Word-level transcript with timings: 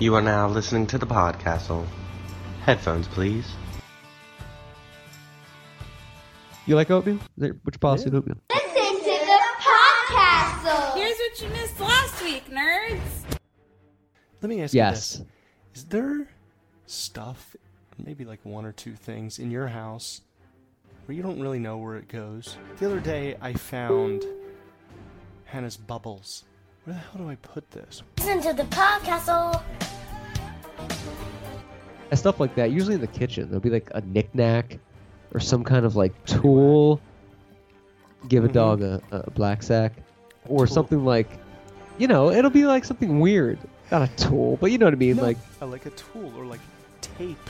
You 0.00 0.14
are 0.14 0.22
now 0.22 0.48
listening 0.48 0.86
to 0.88 0.98
the 0.98 1.06
Podcastle. 1.06 1.86
Headphones, 2.62 3.06
please. 3.08 3.46
You 6.66 6.74
like 6.74 6.90
oatmeal? 6.90 7.18
There, 7.36 7.56
which 7.64 7.78
policy 7.80 8.06
of 8.08 8.14
oatmeal? 8.14 8.38
Listen 8.50 8.96
to 8.98 9.04
the 9.04 9.40
Podcastle. 9.60 10.94
Here's 10.94 11.16
what 11.18 11.42
you 11.42 11.48
missed 11.50 11.78
last 11.80 12.22
week, 12.24 12.44
nerds. 12.50 13.00
Let 14.40 14.48
me 14.48 14.62
ask 14.62 14.72
Yes. 14.72 15.18
you 15.18 15.24
this: 15.74 15.82
Is 15.82 15.84
there 15.90 16.28
stuff, 16.86 17.54
maybe 18.02 18.24
like 18.24 18.40
one 18.44 18.64
or 18.64 18.72
two 18.72 18.94
things 18.94 19.38
in 19.38 19.50
your 19.50 19.68
house 19.68 20.22
where 21.04 21.14
you 21.14 21.22
don't 21.22 21.38
really 21.40 21.58
know 21.58 21.76
where 21.76 21.96
it 21.96 22.08
goes? 22.08 22.56
The 22.78 22.86
other 22.86 23.00
day, 23.00 23.36
I 23.42 23.52
found 23.52 24.24
Hannah's 25.44 25.76
bubbles. 25.76 26.44
Where 26.84 26.94
the 26.94 27.00
hell 27.00 27.18
do 27.26 27.28
I 27.28 27.34
put 27.34 27.70
this? 27.72 28.02
Listen 28.18 28.40
to 28.40 28.52
the 28.54 28.62
Podcastle. 28.64 29.62
And 32.10 32.18
stuff 32.18 32.40
like 32.40 32.54
that. 32.56 32.70
Usually 32.72 32.94
in 32.96 33.00
the 33.00 33.06
kitchen, 33.06 33.46
there'll 33.46 33.60
be 33.60 33.70
like 33.70 33.90
a 33.94 34.00
knickknack 34.00 34.78
or 35.32 35.40
some 35.40 35.62
kind 35.64 35.84
of 35.86 35.94
like 35.96 36.12
tool. 36.24 37.00
Give 38.28 38.44
a 38.44 38.48
Mhm. 38.48 38.52
dog 38.52 38.82
a, 38.82 39.00
a 39.12 39.30
black 39.30 39.62
sack, 39.62 39.92
or 40.46 40.66
Tool. 40.66 40.74
something 40.74 41.04
like, 41.04 41.28
you 41.98 42.06
know, 42.06 42.30
it'll 42.30 42.50
be 42.50 42.66
like 42.66 42.84
something 42.84 43.20
weird. 43.20 43.58
Not 43.90 44.02
a 44.02 44.16
tool, 44.16 44.58
but 44.60 44.70
you 44.70 44.78
know 44.78 44.86
what 44.86 44.92
I 44.94 44.98
mean. 44.98 45.16
No, 45.16 45.22
Like, 45.22 45.38
uh, 45.62 45.66
like 45.66 45.86
a 45.86 45.90
tool 45.90 46.32
or 46.36 46.44
like 46.44 46.60
tape 47.00 47.48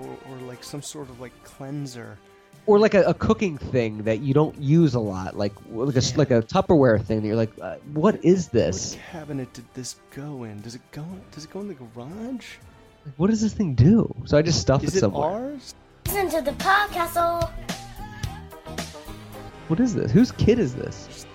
or, 0.00 0.06
or 0.28 0.36
like 0.46 0.64
some 0.64 0.82
sort 0.82 1.08
of 1.08 1.20
like 1.20 1.32
cleanser. 1.44 2.18
or 2.66 2.78
like 2.78 2.92
a, 2.94 3.02
a 3.04 3.14
cooking 3.14 3.56
thing 3.56 4.02
that 4.02 4.20
you 4.20 4.34
don't 4.34 4.54
use 4.60 4.94
a 4.94 5.00
lot, 5.00 5.36
like 5.38 5.52
like 5.70 5.96
a, 5.96 6.02
like 6.18 6.30
a 6.30 6.42
Tupperware 6.42 7.00
thing. 7.02 7.20
That 7.22 7.26
you're 7.26 7.36
like, 7.36 7.52
uh, 7.62 7.76
what 7.94 8.22
is 8.24 8.48
this? 8.48 8.94
What 8.94 9.02
cabinet 9.12 9.52
did 9.54 9.64
this 9.74 9.96
go 10.14 10.44
in? 10.44 10.60
Does 10.62 10.74
it 10.74 10.82
go? 10.92 11.04
Does 11.32 11.44
it 11.44 11.50
go 11.50 11.60
in 11.60 11.68
the 11.68 11.74
garage? 11.74 12.56
What 13.16 13.28
does 13.30 13.40
this 13.40 13.54
thing 13.54 13.74
do? 13.74 14.14
So 14.24 14.36
I 14.38 14.42
just 14.42 14.60
stuff 14.60 14.84
Is 14.84 14.94
it 14.94 14.98
it 14.98 15.00
somewhere. 15.00 15.28
ours? 15.28 15.74
Listen 16.06 16.28
to 16.30 16.40
the 16.42 16.52
Podcastle. 16.52 17.50
What 19.68 19.80
is 19.80 19.94
this? 19.94 20.10
Whose 20.12 20.32
kid 20.32 20.58
is 20.58 20.74
this? 20.74 21.26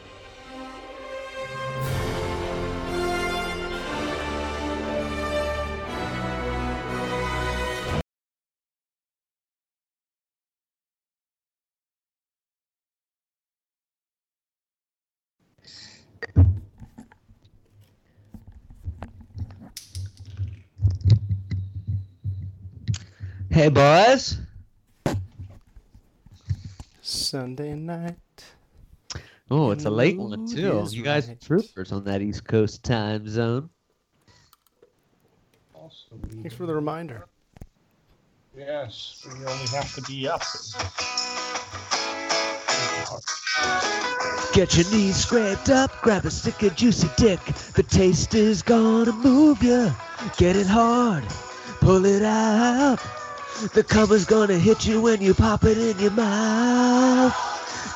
Hey, 23.64 23.70
boys. 23.70 24.40
Sunday 27.02 27.76
night. 27.76 28.18
Oh, 29.50 29.72
it's 29.72 29.86
a 29.86 29.90
late 29.90 30.18
one 30.18 30.46
too. 30.46 30.86
You 30.90 31.02
guys 31.02 31.28
are 31.28 31.30
right. 31.30 31.42
troopers 31.42 31.94
on 31.94 32.04
that 32.04 32.22
East 32.22 32.44
Coast 32.44 32.84
time 32.84 33.26
zone. 33.26 33.70
Thanks 36.34 36.54
for 36.54 36.66
the 36.66 36.76
reminder. 36.76 37.26
Yes, 38.54 39.26
we 39.26 39.46
only 39.46 39.68
have 39.68 39.96
to 39.96 40.02
be 40.02 40.28
up. 40.28 40.42
Get 44.54 44.76
your 44.76 44.92
knees 44.92 45.16
scraped 45.16 45.70
up, 45.70 45.90
grab 46.02 46.26
a 46.26 46.32
stick 46.32 46.62
of 46.64 46.76
juicy 46.76 47.10
dick. 47.16 47.40
The 47.76 47.84
taste 47.84 48.36
is 48.36 48.62
gonna 48.62 49.14
move 49.14 49.64
ya. 49.64 49.94
Get 50.36 50.58
it 50.58 50.68
hard, 50.68 51.24
pull 51.80 52.04
it 52.04 52.24
out. 52.24 53.00
The 53.74 53.84
cover's 53.84 54.26
gonna 54.26 54.58
hit 54.58 54.86
you 54.86 55.02
when 55.02 55.22
you 55.22 55.34
pop 55.34 55.64
it 55.64 55.78
in 55.78 55.98
your 56.00 56.12
mouth. 56.12 57.34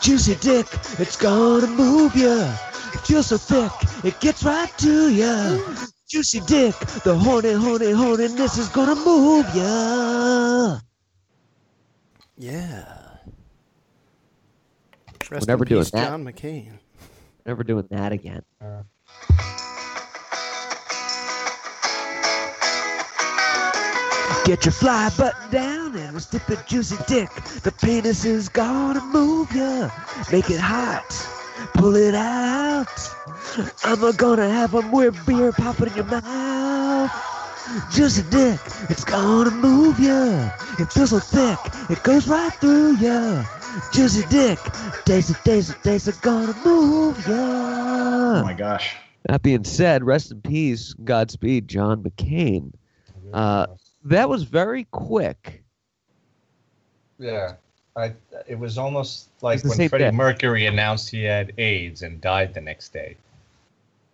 Juicy 0.01 0.35
dick, 0.35 0.67
it's 0.99 1.15
gonna 1.15 1.67
move 1.67 2.15
ya. 2.15 2.53
It 2.93 2.99
feels 3.01 3.27
so 3.27 3.37
thick, 3.37 3.71
it 4.05 4.19
gets 4.19 4.43
right 4.43 4.71
to 4.77 5.09
ya. 5.09 5.59
Juicy 6.07 6.39
dick, 6.41 6.75
the 7.03 7.15
horny, 7.17 7.53
horny, 7.53 7.87
horniness 7.87 8.57
is 8.57 8.69
gonna 8.69 8.95
move 8.95 9.45
ya. 9.55 10.79
Yeah. 12.37 12.85
Rest 15.29 15.47
never 15.47 15.65
in 15.65 15.69
doing 15.69 15.83
that. 15.91 16.09
John 16.09 16.23
McCain. 16.23 16.79
Never 17.45 17.63
doing 17.63 17.87
that 17.89 18.11
again. 18.11 18.43
Uh, 18.61 18.83
Get 24.47 24.63
your 24.63 24.71
fly 24.71 25.09
button 25.17 25.51
down 25.51 25.93
and 25.97 26.13
we'll 26.13 26.21
stick 26.21 26.45
the 26.45 26.55
juicy 26.65 26.95
dick. 27.05 27.29
The 27.63 27.71
penis 27.81 28.23
is 28.23 28.47
gonna 28.47 29.03
move 29.03 29.53
ya. 29.53 29.89
Make 30.31 30.49
it 30.49 30.61
hot. 30.61 31.03
Pull 31.73 31.97
it 31.97 32.15
out. 32.15 32.87
I'm 33.83 34.15
gonna 34.15 34.49
have 34.49 34.73
a 34.73 34.79
weird 34.89 35.17
beer 35.25 35.51
popping 35.51 35.89
in 35.89 35.95
your 35.95 36.05
mouth. 36.05 37.11
Juicy 37.91 38.23
dick, 38.29 38.57
it's 38.89 39.03
gonna 39.03 39.51
move 39.51 39.99
ya. 39.99 40.49
It 40.79 40.93
feels 40.93 41.09
so 41.09 41.19
thick, 41.19 41.59
it 41.89 42.01
goes 42.03 42.25
right 42.29 42.53
through 42.53 42.95
ya. 42.95 43.43
Juicy 43.91 44.25
dick, 44.29 44.59
taste 45.03 45.29
it, 45.29 45.37
taste 45.43 45.71
it, 45.71 45.83
taste 45.83 46.07
it, 46.07 46.21
gonna 46.21 46.55
move 46.63 47.17
ya. 47.27 47.35
Oh 47.35 48.43
my 48.45 48.53
gosh. 48.53 48.95
That 49.25 49.41
being 49.41 49.65
said, 49.65 50.05
rest 50.05 50.31
in 50.31 50.41
peace, 50.41 50.93
Godspeed, 51.03 51.67
John 51.67 52.01
McCain. 52.01 52.71
Uh, 53.33 53.67
that 54.07 54.29
was 54.29 54.43
very 54.43 54.85
quick. 54.91 55.63
yeah. 57.19 57.55
I, 57.95 58.13
it 58.47 58.59
was 58.59 58.77
almost 58.77 59.29
like 59.41 59.63
the 59.63 59.69
when 59.69 59.89
Freddie 59.89 60.05
day. 60.05 60.11
Mercury 60.11 60.67
announced 60.67 61.09
he 61.09 61.23
had 61.23 61.51
AIDS 61.57 62.03
and 62.03 62.21
died 62.21 62.53
the 62.53 62.61
next 62.61 62.93
day. 62.93 63.17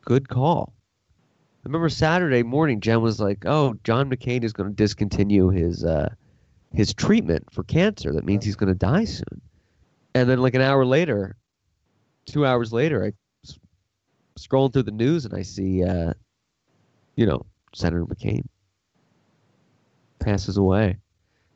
Good 0.06 0.30
call. 0.30 0.74
I 1.10 1.66
remember 1.66 1.90
Saturday 1.90 2.44
morning, 2.44 2.80
Jen 2.80 3.02
was 3.02 3.20
like, 3.20 3.46
"Oh, 3.46 3.76
John 3.84 4.10
McCain 4.10 4.44
is 4.44 4.54
going 4.54 4.70
to 4.70 4.76
discontinue 4.76 5.50
his 5.50 5.84
uh, 5.84 6.14
his 6.74 6.94
treatment 6.94 7.46
for 7.52 7.64
cancer. 7.64 8.14
That 8.14 8.24
means 8.24 8.46
he's 8.46 8.56
going 8.56 8.72
to 8.72 8.78
die 8.78 9.06
soon." 9.06 9.42
And 10.16 10.30
then, 10.30 10.40
like 10.40 10.56
an 10.56 10.62
hour 10.62 10.86
later, 10.86 11.36
two 12.26 12.46
hours 12.46 12.72
later, 12.72 13.04
I 13.04 13.12
s- 13.46 13.60
scrolling 14.40 14.72
through 14.72 14.84
the 14.84 14.92
news 14.92 15.26
and 15.26 15.34
I 15.34 15.42
see, 15.42 15.84
uh, 15.84 16.14
you 17.18 17.26
know, 17.26 17.46
Senator 17.76 18.06
McCain 18.06 18.44
passes 20.24 20.58
away. 20.58 20.98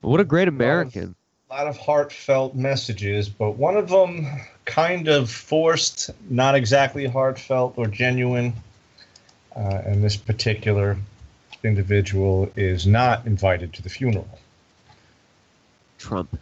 But 0.02 0.10
what 0.10 0.20
a 0.20 0.26
great 0.26 0.48
American! 0.48 1.16
A 1.50 1.54
lot 1.54 1.68
of 1.68 1.78
heartfelt 1.78 2.56
messages, 2.56 3.30
but 3.30 3.52
one 3.52 3.78
of 3.78 3.90
them 3.90 4.28
kind 4.66 5.08
of 5.08 5.30
forced, 5.32 6.12
not 6.30 6.56
exactly 6.56 7.06
heartfelt 7.06 7.76
or 7.78 7.88
genuine. 7.88 8.54
Uh, 9.56 9.82
and 9.86 10.04
this 10.04 10.18
particular 10.18 10.98
individual 11.64 12.52
is 12.56 12.86
not 12.86 13.26
invited 13.26 13.74
to 13.74 13.82
the 13.82 13.90
funeral. 13.90 14.28
Trump. 15.98 16.38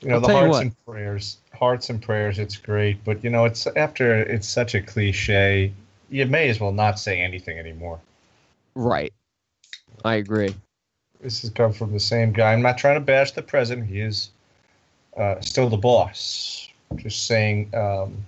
you 0.00 0.08
know 0.08 0.14
I'll 0.16 0.20
the 0.20 0.32
hearts 0.32 0.58
and 0.58 0.84
prayers 0.84 1.36
hearts 1.54 1.88
and 1.88 2.02
prayers 2.02 2.40
it's 2.40 2.56
great 2.56 3.04
but 3.04 3.22
you 3.22 3.30
know 3.30 3.44
it's 3.44 3.68
after 3.76 4.16
it's 4.16 4.48
such 4.48 4.74
a 4.74 4.82
cliche 4.82 5.72
you 6.10 6.26
may 6.26 6.48
as 6.48 6.58
well 6.58 6.72
not 6.72 6.98
say 6.98 7.20
anything 7.20 7.58
anymore 7.58 8.00
Right. 8.74 9.12
I 10.04 10.16
agree. 10.16 10.54
this 11.20 11.42
has 11.42 11.50
come 11.50 11.72
from 11.72 11.92
the 11.92 12.00
same 12.00 12.32
guy. 12.32 12.52
I'm 12.52 12.62
not 12.62 12.78
trying 12.78 12.96
to 12.96 13.00
bash 13.00 13.32
the 13.32 13.42
president. 13.42 13.88
He 13.88 14.00
is 14.00 14.30
uh, 15.16 15.40
still 15.40 15.68
the 15.68 15.76
boss. 15.76 16.68
Just 16.96 17.26
saying 17.26 17.70
um, 17.74 18.24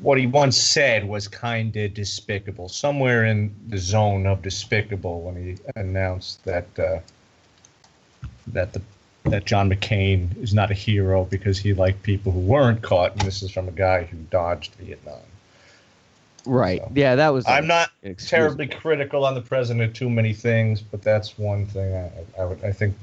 what 0.00 0.18
he 0.18 0.26
once 0.26 0.56
said 0.56 1.06
was 1.06 1.28
kind 1.28 1.76
of 1.76 1.94
despicable. 1.94 2.68
Somewhere 2.68 3.24
in 3.24 3.54
the 3.68 3.78
zone 3.78 4.26
of 4.26 4.42
despicable 4.42 5.22
when 5.22 5.36
he 5.36 5.56
announced 5.76 6.44
that 6.44 6.66
uh, 6.78 7.00
that 8.48 8.72
the 8.72 8.82
that 9.24 9.46
John 9.46 9.70
McCain 9.70 10.36
is 10.42 10.52
not 10.52 10.70
a 10.70 10.74
hero 10.74 11.24
because 11.24 11.58
he 11.58 11.72
liked 11.72 12.02
people 12.02 12.30
who 12.30 12.40
weren't 12.40 12.82
caught, 12.82 13.12
and 13.12 13.22
this 13.22 13.42
is 13.42 13.50
from 13.50 13.68
a 13.68 13.72
guy 13.72 14.04
who 14.04 14.18
dodged 14.30 14.74
Vietnam. 14.74 15.20
Right. 16.46 16.80
So, 16.80 16.90
Yeah, 16.94 17.14
that 17.16 17.28
was. 17.30 17.46
I'm 17.46 17.66
not 17.66 17.90
inexcusable. 18.02 18.38
terribly 18.38 18.66
critical 18.66 19.24
on 19.24 19.34
the 19.34 19.40
president 19.40 19.84
of 19.84 19.94
too 19.94 20.10
many 20.10 20.32
things, 20.32 20.80
but 20.80 21.02
that's 21.02 21.38
one 21.38 21.66
thing 21.66 21.94
I, 21.94 22.42
I 22.42 22.44
would 22.44 22.62
I 22.64 22.72
think. 22.72 22.96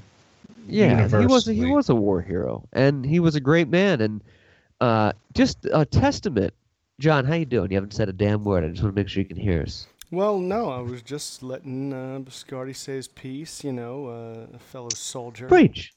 Yeah, 0.68 1.08
he 1.08 1.26
was 1.26 1.48
a, 1.48 1.54
he 1.54 1.66
was 1.66 1.90
a 1.90 1.96
war 1.96 2.22
hero, 2.22 2.64
and 2.72 3.06
he 3.06 3.20
was 3.20 3.36
a 3.36 3.40
great 3.40 3.68
man, 3.68 4.00
and 4.02 4.22
uh, 4.80 5.14
just 5.34 5.66
a 5.74 5.86
testament. 5.86 6.54
John, 7.00 7.26
how 7.26 7.34
you 7.34 7.46
doing? 7.46 7.72
You 7.72 7.78
haven't 7.78 7.94
said 7.94 8.10
a 8.10 8.14
damn 8.14 8.44
word. 8.44 8.64
I 8.64 8.68
just 8.68 8.84
want 8.84 8.96
to 8.96 9.02
make 9.02 9.10
sure 9.10 9.24
you 9.24 9.28
can 9.28 9.38
hear 9.38 9.64
us. 9.64 9.88
Well, 10.12 10.40
no, 10.40 10.70
I 10.70 10.82
was 10.82 11.02
just 11.02 11.42
letting 11.42 11.94
uh, 11.94 12.20
Biscardi 12.20 12.76
say 12.76 12.94
his 12.94 13.08
piece, 13.08 13.64
you 13.64 13.72
know, 13.72 14.08
uh, 14.08 14.56
a 14.56 14.60
fellow 14.60 14.90
soldier. 14.90 15.48
Preach. 15.48 15.94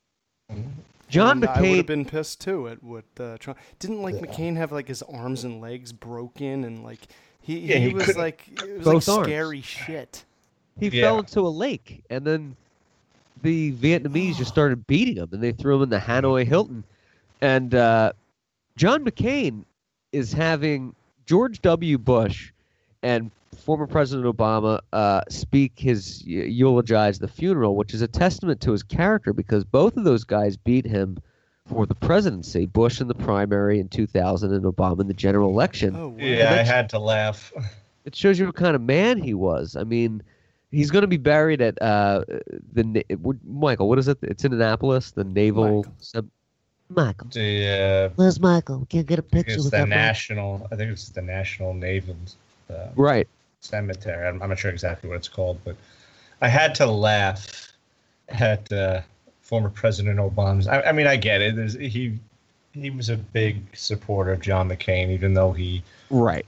John 1.08 1.42
And 1.42 1.46
I 1.46 1.60
would 1.60 1.76
have 1.76 1.86
been 1.86 2.04
pissed 2.04 2.40
too 2.40 2.68
at 2.68 2.82
what 2.82 3.04
uh, 3.18 3.36
Trump 3.38 3.58
didn't 3.78 4.02
like. 4.02 4.16
McCain 4.16 4.56
have 4.56 4.72
like 4.72 4.88
his 4.88 5.02
arms 5.02 5.44
and 5.44 5.60
legs 5.60 5.92
broken 5.92 6.64
and 6.64 6.82
like 6.82 7.00
he 7.44 7.58
Yeah, 7.60 7.76
he, 7.76 7.88
he 7.88 7.94
was 7.94 8.16
like 8.16 8.48
it 8.48 8.78
was 8.78 8.86
Both 8.86 9.08
like 9.08 9.16
arms. 9.16 9.26
scary 9.28 9.60
shit. 9.60 10.24
He 10.80 10.90
Yeah. 10.90 11.02
fell 11.02 11.18
into 11.20 11.40
a 11.40 11.48
lake, 11.48 12.02
and 12.10 12.26
then 12.26 12.56
the 13.42 13.72
Vietnamese 13.72 14.36
just 14.36 14.50
started 14.50 14.86
beating 14.86 15.16
him, 15.16 15.28
and 15.32 15.42
they 15.42 15.52
threw 15.52 15.76
him 15.76 15.82
in 15.82 15.88
the 15.90 15.98
Hanoi 15.98 16.46
Hilton. 16.46 16.84
And 17.40 17.74
uh, 17.74 18.12
John 18.76 19.04
McCain 19.04 19.64
is 20.12 20.32
having 20.32 20.94
George 21.26 21.60
W. 21.62 21.98
Bush 21.98 22.52
and 23.02 23.30
former 23.56 23.86
President 23.86 24.26
Obama 24.26 24.80
uh, 24.92 25.20
speak 25.28 25.72
his 25.76 26.24
eulogize 26.24 27.18
the 27.18 27.28
funeral, 27.28 27.76
which 27.76 27.94
is 27.94 28.02
a 28.02 28.08
testament 28.08 28.60
to 28.62 28.72
his 28.72 28.82
character 28.82 29.32
because 29.32 29.64
both 29.64 29.96
of 29.96 30.04
those 30.04 30.24
guys 30.24 30.56
beat 30.56 30.86
him 30.86 31.18
for 31.66 31.86
the 31.86 31.94
presidency. 31.94 32.66
Bush 32.66 33.00
in 33.00 33.08
the 33.08 33.14
primary 33.14 33.80
in 33.80 33.88
2000, 33.88 34.52
and 34.52 34.64
Obama 34.64 35.00
in 35.00 35.08
the 35.08 35.14
general 35.14 35.50
election 35.50 35.96
Oh 35.96 36.08
wow. 36.08 36.16
Yeah, 36.18 36.52
I 36.52 36.62
had 36.62 36.88
to 36.90 36.98
laugh. 36.98 37.52
it 38.04 38.14
shows 38.14 38.38
you 38.38 38.46
what 38.46 38.54
kind 38.56 38.76
of 38.76 38.82
man 38.82 39.18
he 39.18 39.34
was. 39.34 39.76
I 39.76 39.84
mean, 39.84 40.22
he's 40.70 40.90
going 40.90 41.02
to 41.02 41.08
be 41.08 41.16
buried 41.16 41.60
at 41.62 41.80
uh, 41.80 42.24
the 42.72 42.84
Na- 42.84 43.00
it 43.08 43.20
would- 43.20 43.40
Michael. 43.46 43.88
What 43.88 43.98
is 43.98 44.08
it? 44.08 44.18
It's 44.22 44.44
in 44.44 44.52
Annapolis, 44.52 45.12
the 45.12 45.24
Naval. 45.24 45.76
Michael. 45.78 45.94
Sub- 46.00 46.28
Michael. 46.90 47.28
The 47.32 47.68
uh, 48.10 48.14
Where's 48.16 48.38
Michael? 48.38 48.80
We 48.80 48.86
can't 48.86 49.06
get 49.06 49.18
a 49.18 49.22
picture 49.22 49.54
it's 49.54 49.64
with 49.64 49.70
the 49.72 49.78
that. 49.78 49.88
man. 49.88 49.98
national. 49.98 50.68
I 50.70 50.76
think 50.76 50.92
it's 50.92 51.08
the 51.08 51.22
National 51.22 51.72
Naval 51.72 52.14
uh, 52.70 52.88
Right. 52.94 53.26
Cemetery. 53.60 54.28
I'm, 54.28 54.42
I'm 54.42 54.50
not 54.50 54.58
sure 54.58 54.70
exactly 54.70 55.08
what 55.08 55.16
it's 55.16 55.28
called, 55.28 55.58
but 55.64 55.76
I 56.42 56.48
had 56.48 56.74
to 56.76 56.86
laugh 56.86 57.72
at 58.28 58.70
uh, 58.70 59.00
former 59.44 59.70
President 59.70 60.18
Obama's. 60.18 60.66
I, 60.66 60.80
I 60.82 60.92
mean, 60.92 61.06
I 61.06 61.14
get 61.16 61.40
it. 61.40 61.54
There's, 61.54 61.74
he 61.74 62.18
he 62.72 62.90
was 62.90 63.08
a 63.08 63.16
big 63.16 63.62
supporter 63.76 64.32
of 64.32 64.40
John 64.40 64.68
McCain, 64.68 65.10
even 65.10 65.32
though 65.34 65.52
he 65.52 65.82
Right. 66.10 66.44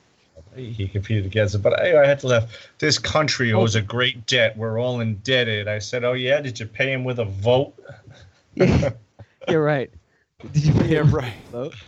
he 0.56 0.88
competed 0.88 1.25
against 1.26 1.54
it. 1.54 1.58
But 1.58 1.81
I, 1.81 2.02
I 2.02 2.06
had 2.06 2.19
to 2.20 2.26
laugh. 2.26 2.69
This 2.78 2.98
country 2.98 3.52
owes 3.52 3.76
a 3.76 3.81
great 3.82 4.26
debt. 4.26 4.56
We're 4.56 4.81
all 4.81 4.98
indebted. 5.00 5.69
I 5.69 5.78
said, 5.78 6.02
"Oh 6.02 6.14
yeah, 6.14 6.40
did 6.40 6.58
you 6.58 6.66
pay 6.66 6.93
him 6.93 7.04
with 7.04 7.20
a 7.20 7.25
vote?" 7.26 7.75
Yeah. 8.54 8.90
You're 9.48 9.62
right. 9.62 9.90
Did 10.52 10.64
you 10.64 10.72
pay 10.72 10.88
Yeah, 10.94 11.02
him 11.02 11.10
right. 11.14 11.34
vote? 11.52 11.75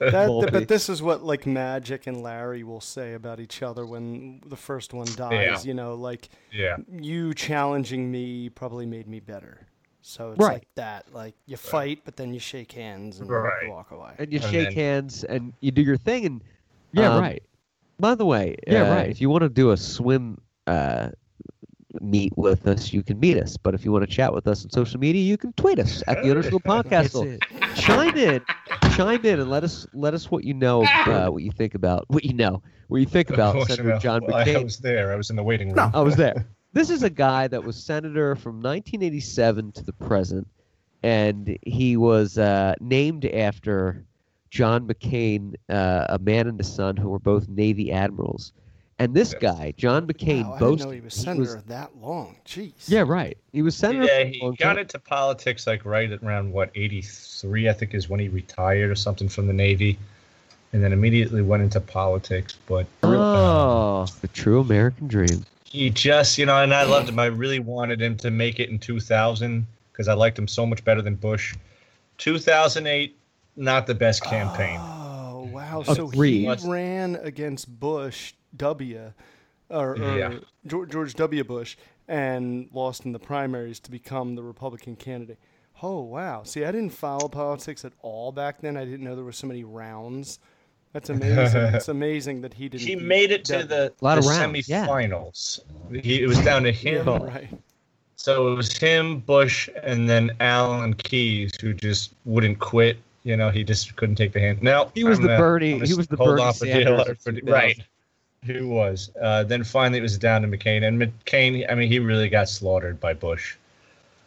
That, 0.00 0.48
but 0.50 0.66
this 0.66 0.88
is 0.88 1.00
what 1.00 1.22
like 1.22 1.46
Magic 1.46 2.08
and 2.08 2.24
Larry 2.24 2.64
will 2.64 2.80
say 2.80 3.14
about 3.14 3.38
each 3.38 3.62
other 3.62 3.86
when 3.86 4.42
the 4.46 4.56
first 4.56 4.92
one 4.92 5.06
dies. 5.14 5.64
Yeah. 5.64 5.68
You 5.68 5.74
know, 5.74 5.94
like 5.94 6.28
Yeah. 6.50 6.78
you 6.90 7.32
challenging 7.34 8.10
me 8.10 8.48
probably 8.48 8.84
made 8.84 9.06
me 9.06 9.20
better. 9.20 9.60
So 10.02 10.32
it's 10.32 10.38
Right. 10.40 10.54
like 10.54 10.68
that. 10.74 11.06
Like 11.14 11.34
you 11.46 11.56
fight, 11.56 12.00
but 12.04 12.16
then 12.16 12.34
you 12.34 12.40
shake 12.40 12.72
hands 12.72 13.20
and 13.20 13.30
Right. 13.30 13.68
walk 13.70 13.90
away. 13.92 14.10
and 14.18 14.32
you 14.32 14.40
And 14.40 14.50
shake 14.50 14.68
then- 14.70 14.74
hands 14.76 15.24
and 15.24 15.52
you 15.60 15.70
do 15.70 15.80
your 15.82 15.96
thing 15.96 16.26
and 16.26 16.42
Yeah, 16.92 17.14
um, 17.14 17.22
right. 17.22 17.42
By 17.98 18.14
the 18.16 18.26
way, 18.26 18.56
Yeah, 18.66 18.82
uh, 18.90 18.94
right. 18.96 19.08
If 19.08 19.20
you 19.20 19.30
want 19.30 19.42
to 19.42 19.48
do 19.48 19.70
a 19.70 19.76
swim 19.76 20.40
uh, 20.66 21.10
meet 22.00 22.36
with 22.36 22.66
us, 22.66 22.92
you 22.92 23.02
can 23.02 23.20
meet 23.20 23.36
us. 23.38 23.56
But 23.56 23.74
if 23.74 23.84
you 23.84 23.92
want 23.92 24.02
to 24.08 24.10
chat 24.10 24.32
with 24.34 24.46
us 24.46 24.64
on 24.64 24.70
social 24.70 24.98
media, 24.98 25.22
you 25.22 25.36
can 25.36 25.52
tweet 25.54 25.78
us 25.78 26.02
at 26.08 26.22
the 26.22 26.30
underscore 26.30 26.60
podcast. 26.66 27.24
it. 27.24 27.40
chime 27.76 28.16
in, 28.16 28.42
chime 28.96 29.24
in, 29.24 29.40
and 29.40 29.50
let 29.50 29.62
us 29.64 29.86
let 29.94 30.14
us 30.14 30.30
what 30.30 30.42
you 30.44 30.52
know, 30.54 30.84
uh, 31.06 31.28
what 31.28 31.42
you 31.42 31.50
think 31.52 31.74
about 31.74 32.04
what 32.08 32.24
you 32.24 32.32
know, 32.34 32.60
what 32.88 32.98
you 32.98 33.06
think 33.06 33.30
about 33.30 33.54
Senator 33.68 33.82
you 33.84 33.88
know, 33.90 33.98
John 33.98 34.22
well, 34.26 34.36
I 34.36 34.62
was 34.62 34.78
there. 34.78 35.12
I 35.12 35.16
was 35.16 35.30
in 35.30 35.36
the 35.36 35.42
waiting 35.44 35.72
room. 35.72 35.90
I 35.94 36.00
was 36.00 36.16
there. 36.16 36.46
This 36.72 36.88
is 36.90 37.02
a 37.02 37.10
guy 37.10 37.48
that 37.48 37.64
was 37.64 37.76
senator 37.76 38.34
from 38.34 38.56
1987 38.62 39.72
to 39.72 39.84
the 39.84 39.92
present, 39.92 40.48
and 41.02 41.58
he 41.62 41.96
was 41.96 42.38
uh, 42.38 42.74
named 42.80 43.26
after 43.26 44.04
John 44.50 44.86
McCain, 44.86 45.54
uh, 45.68 46.06
a 46.08 46.18
man 46.18 46.46
and 46.46 46.58
a 46.60 46.64
son 46.64 46.96
who 46.96 47.10
were 47.10 47.18
both 47.18 47.48
Navy 47.48 47.92
admirals. 47.92 48.52
And 48.98 49.14
this 49.14 49.32
Yes. 49.32 49.40
guy, 49.42 49.74
John 49.76 50.06
McCain, 50.06 50.44
Wow, 50.44 50.54
I 50.54 50.58
didn't 50.60 50.80
know 50.80 50.90
he 50.90 51.00
was 51.00 51.14
senator 51.14 51.62
that 51.66 51.96
long. 51.96 52.36
Jeez. 52.46 52.72
yeah, 52.86 53.00
right. 53.06 53.36
He 53.52 53.60
was 53.62 53.74
senator. 53.76 54.04
Yeah, 54.04 54.24
he 54.24 54.40
long 54.40 54.54
got 54.54 54.74
time. 54.74 54.78
into 54.78 54.98
politics 54.98 55.66
like 55.66 55.84
right 55.84 56.10
around 56.22 56.52
what 56.52 56.70
eighty 56.74 57.02
three, 57.02 57.68
I 57.68 57.72
think, 57.72 57.94
is 57.94 58.08
when 58.08 58.20
he 58.20 58.28
retired 58.28 58.90
or 58.90 58.94
something 58.94 59.28
from 59.28 59.46
the 59.46 59.52
Navy, 59.52 59.98
and 60.72 60.82
then 60.84 60.92
immediately 60.92 61.42
went 61.42 61.62
into 61.62 61.80
politics. 61.80 62.56
But 62.66 62.86
Oh, 63.02 64.06
the 64.20 64.28
true 64.28 64.60
American 64.60 65.08
dream. 65.08 65.44
He 65.72 65.88
just, 65.88 66.36
you 66.36 66.44
know, 66.44 66.62
and 66.62 66.74
I 66.74 66.82
loved 66.84 67.08
him. 67.08 67.18
I 67.18 67.24
really 67.26 67.58
wanted 67.58 68.00
him 68.02 68.14
to 68.18 68.30
make 68.30 68.60
it 68.60 68.68
in 68.68 68.78
two 68.78 69.00
thousand 69.00 69.66
because 69.90 70.06
I 70.06 70.12
liked 70.12 70.38
him 70.38 70.46
so 70.46 70.66
much 70.66 70.84
better 70.84 71.00
than 71.00 71.14
Bush. 71.14 71.56
Two 72.18 72.38
thousand 72.38 72.86
eight, 72.86 73.16
not 73.56 73.86
the 73.86 73.94
best 73.94 74.22
campaign. 74.22 74.78
Oh 74.82 75.48
wow! 75.50 75.82
So 75.82 76.08
he 76.08 76.44
Agreed. 76.46 76.60
ran 76.64 77.16
against 77.16 77.80
Bush 77.80 78.34
W, 78.54 79.12
or, 79.70 79.92
or 79.92 80.18
Yeah. 80.18 80.38
George, 80.66 80.90
George 80.90 81.14
W. 81.14 81.42
Bush, 81.42 81.76
and 82.06 82.68
lost 82.74 83.06
in 83.06 83.12
the 83.12 83.18
primaries 83.18 83.80
to 83.80 83.90
become 83.90 84.34
the 84.34 84.42
Republican 84.42 84.94
candidate. 84.94 85.38
Oh 85.82 86.02
wow! 86.02 86.42
See, 86.42 86.66
I 86.66 86.70
didn't 86.70 86.90
follow 86.90 87.28
politics 87.28 87.82
at 87.86 87.94
all 88.02 88.30
back 88.30 88.60
then. 88.60 88.76
I 88.76 88.84
didn't 88.84 89.04
know 89.04 89.16
there 89.16 89.24
were 89.24 89.32
so 89.32 89.46
many 89.46 89.64
rounds. 89.64 90.38
That's 90.92 91.08
amazing. 91.10 91.60
it's 91.74 91.88
amazing 91.98 92.40
that 92.42 92.52
he 92.54 92.68
didn't. 92.68 92.86
He 92.86 92.96
made 92.96 93.30
it 93.30 93.44
to 93.46 93.52
W. 93.64 93.66
the, 93.68 93.92
Lot 94.00 94.18
of 94.18 94.24
the 94.24 94.30
rounds, 94.30 94.68
yeah. 94.68 94.86
semifinals. 94.86 95.60
He, 96.02 96.22
it 96.22 96.26
was 96.26 96.38
down 96.40 96.62
to 96.64 96.72
him. 96.84 97.06
Yeah, 97.06 97.18
right. 97.22 97.48
So 98.16 98.52
it 98.52 98.56
was 98.56 98.76
him, 98.76 99.18
Bush, 99.20 99.68
and 99.82 100.08
then 100.08 100.30
Alan 100.40 100.94
Keyes, 100.94 101.52
who 101.60 101.72
just 101.74 102.12
wouldn't 102.24 102.58
quit. 102.58 102.98
You 103.24 103.36
know, 103.36 103.50
he 103.50 103.64
just 103.64 103.94
couldn't 103.96 104.16
take 104.16 104.32
the 104.32 104.40
hand. 104.40 104.62
No, 104.62 104.90
He 104.94 105.04
was 105.04 105.18
I'm 105.18 105.22
the 105.22 105.28
gonna- 105.28 105.40
Bernie- 105.40 105.72
gonna 105.74 105.86
he 105.86 105.94
was 105.94 106.06
the 106.08 106.16
hold 106.16 106.30
Bernie 106.30 106.42
on 106.42 106.52
for 106.54 106.64
dear 106.66 106.84
Sanders 106.84 107.08
life 107.08 107.20
for- 107.22 107.32
right. 107.52 107.80
Who 108.44 108.68
was. 108.68 109.10
Uh, 109.20 109.44
then 109.44 109.62
finally, 109.62 109.98
it 110.00 110.02
was 110.02 110.18
down 110.18 110.42
to 110.42 110.48
McCain, 110.48 110.82
and 110.86 111.00
McCain. 111.00 111.64
I 111.70 111.76
mean, 111.76 111.88
he 111.88 112.00
really 112.00 112.28
got 112.28 112.48
slaughtered 112.48 112.98
by 112.98 113.14
Bush, 113.14 113.54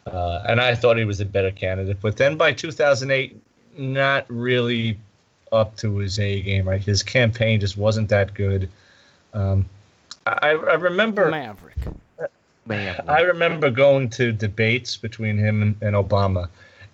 uh, 0.06 0.42
and 0.48 0.58
I 0.60 0.74
thought 0.74 0.96
he 0.96 1.04
was 1.04 1.20
a 1.20 1.26
better 1.26 1.50
candidate. 1.50 1.98
But 2.00 2.16
then 2.16 2.36
by 2.38 2.52
2008, 2.52 3.38
not 3.76 4.24
really 4.28 4.98
up 5.52 5.76
to 5.78 5.98
his 5.98 6.18
A 6.18 6.40
game. 6.42 6.68
Right, 6.68 6.82
his 6.82 7.02
campaign 7.02 7.60
just 7.60 7.76
wasn't 7.76 8.08
that 8.08 8.34
good. 8.34 8.68
Um, 9.34 9.66
I, 10.26 10.50
I 10.50 10.74
remember. 10.74 11.30
Maverick. 11.30 11.76
Man, 12.66 13.00
I 13.06 13.20
remember 13.20 13.70
going 13.70 14.10
to 14.10 14.32
debates 14.32 14.96
between 14.96 15.38
him 15.38 15.62
and, 15.62 15.76
and 15.82 15.94
Obama, 15.94 16.48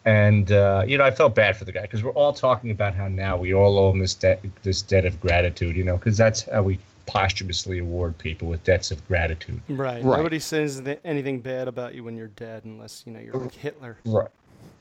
and 0.04 0.52
uh, 0.52 0.84
you 0.86 0.98
know 0.98 1.04
I 1.04 1.10
felt 1.10 1.34
bad 1.34 1.56
for 1.56 1.64
the 1.64 1.72
guy 1.72 1.82
because 1.82 2.02
we're 2.02 2.10
all 2.10 2.34
talking 2.34 2.70
about 2.70 2.94
how 2.94 3.08
now 3.08 3.38
we 3.38 3.54
all 3.54 3.78
owe 3.78 3.90
him 3.90 3.98
this 3.98 4.12
debt, 4.12 4.44
this 4.62 4.82
debt 4.82 5.06
of 5.06 5.18
gratitude, 5.18 5.74
you 5.74 5.84
know, 5.84 5.96
because 5.96 6.18
that's 6.18 6.42
how 6.42 6.62
we 6.62 6.78
posthumously 7.06 7.78
award 7.78 8.16
people 8.18 8.48
with 8.48 8.62
debts 8.64 8.90
of 8.90 9.06
gratitude. 9.08 9.60
Right. 9.68 10.04
Right. 10.04 10.18
Nobody 10.18 10.38
says 10.38 10.82
anything 11.04 11.40
bad 11.40 11.68
about 11.68 11.94
you 11.94 12.04
when 12.04 12.18
you're 12.18 12.28
dead, 12.28 12.64
unless 12.64 13.02
you 13.06 13.12
know 13.12 13.20
you're 13.20 13.34
like 13.34 13.54
Hitler. 13.54 13.96
Right. 14.04 14.28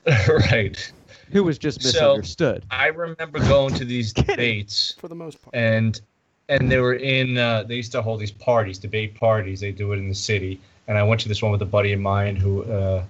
right. 0.28 0.92
who 1.30 1.44
was 1.44 1.58
just 1.58 1.78
misunderstood. 1.78 1.94
So- 1.94 2.08
misunderstood. 2.16 2.64
I 2.70 2.86
remember 2.88 3.38
going 3.40 3.74
to 3.74 3.84
these 3.84 4.12
debates, 4.28 4.94
For 4.98 5.08
the 5.08 5.14
most 5.14 5.40
part. 5.42 5.54
and 5.54 6.00
and 6.48 6.70
they 6.70 6.78
were 6.78 6.94
in. 6.94 7.38
Uh, 7.38 7.62
they 7.62 7.76
used 7.76 7.92
to 7.92 8.02
hold 8.02 8.20
these 8.20 8.32
parties, 8.32 8.78
debate 8.78 9.14
parties. 9.14 9.60
They 9.60 9.70
do 9.72 9.92
it 9.92 9.96
in 9.98 10.08
the 10.08 10.14
city, 10.14 10.60
and 10.88 10.98
I 10.98 11.02
went 11.02 11.20
to 11.22 11.28
this 11.28 11.40
one 11.42 11.52
with 11.52 11.62
a 11.62 11.66
buddy 11.66 11.92
of 11.92 12.00
mine 12.00 12.36
who 12.36 12.64
uh, 12.64 13.04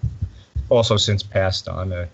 also 0.68 0.96
since 0.96 1.22
passed 1.22 1.68
on. 1.68 1.92
Uh, 1.92 2.06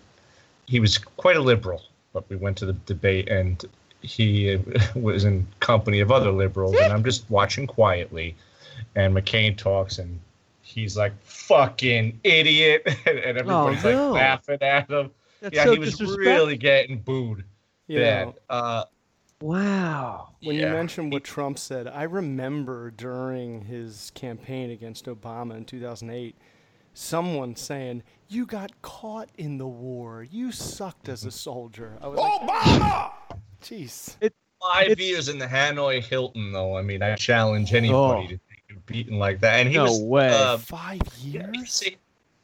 he 0.66 0.80
was 0.80 0.97
quite 0.99 1.37
a 1.37 1.40
liberal, 1.40 1.82
but 2.12 2.28
we 2.30 2.37
went 2.37 2.56
to 2.58 2.66
the 2.66 2.73
debate, 2.87 3.28
and 3.28 3.64
he 4.00 4.54
uh, 4.54 4.58
was 4.94 5.25
in 5.25 5.47
company 5.61 6.00
of 6.00 6.12
other 6.12 6.30
liberals, 6.30 6.76
and 6.80 6.92
I'm 6.92 7.02
just 7.04 7.28
watching 7.30 7.66
quietly, 7.66 8.35
and 8.94 9.14
McCain 9.14 9.56
talks, 9.56 9.99
and 9.99 10.20
he's 10.68 10.96
like, 10.96 11.12
"Fucking 11.25 12.20
idiot," 12.25 12.82
and 13.06 13.18
everybody's 13.18 13.84
Oh, 13.84 13.90
no. 13.92 14.10
like 14.12 14.20
laughing 14.20 14.58
at 14.62 14.90
him. 14.90 15.10
That's 15.40 15.54
yeah, 15.54 15.64
so 15.64 15.72
he 15.72 15.78
was 15.78 15.90
disrespectful. 15.90 16.25
really 16.25 16.56
getting 16.56 16.98
booed 16.98 17.44
You 17.87 17.98
bad. 18.00 18.34
Uh, 18.50 18.84
Wow. 19.40 20.30
when 20.42 20.56
you 20.56 20.62
Yeah. 20.62 20.72
mentioned 20.72 21.12
what 21.12 21.22
Trump 21.25 21.58
said, 21.60 21.87
I 21.87 22.02
remember 22.02 22.90
during 22.90 23.62
his 23.66 24.10
campaign 24.14 24.70
against 24.70 25.06
Obama 25.06 25.56
in 25.56 25.64
2008, 25.64 26.34
someone 26.92 27.54
saying, 27.54 28.02
"You 28.28 28.46
got 28.46 28.82
caught 28.82 29.28
in 29.38 29.58
the 29.58 29.68
war. 29.68 30.25
You 30.25 30.50
sucked 30.50 31.08
as 31.08 31.25
a 31.25 31.30
soldier." 31.30 31.96
I 32.00 32.08
was 32.08 32.18
Obama. 32.18 32.80
Like, 33.30 33.38
Jeez. 33.62 34.16
Five 34.60 34.88
It's- 34.90 35.06
years 35.06 35.28
in 35.28 35.38
the 35.38 35.46
Hanoi 35.46 36.02
Hilton, 36.04 36.50
though. 36.52 36.76
I 36.76 36.82
mean, 36.82 37.00
I 37.00 37.14
challenge 37.14 37.72
anybody 37.75 38.25
Oh. 38.25 38.26
to 38.26 38.40
take 38.88 38.97
a 38.97 39.04
beating 39.04 39.18
like 39.18 39.40
that. 39.40 39.61
And 39.61 39.68
he 39.68 39.76
No 39.76 39.85
was 39.85 40.02
way. 40.02 40.30
Uh, 40.30 40.59
Five 40.59 41.00
years. 41.21 41.85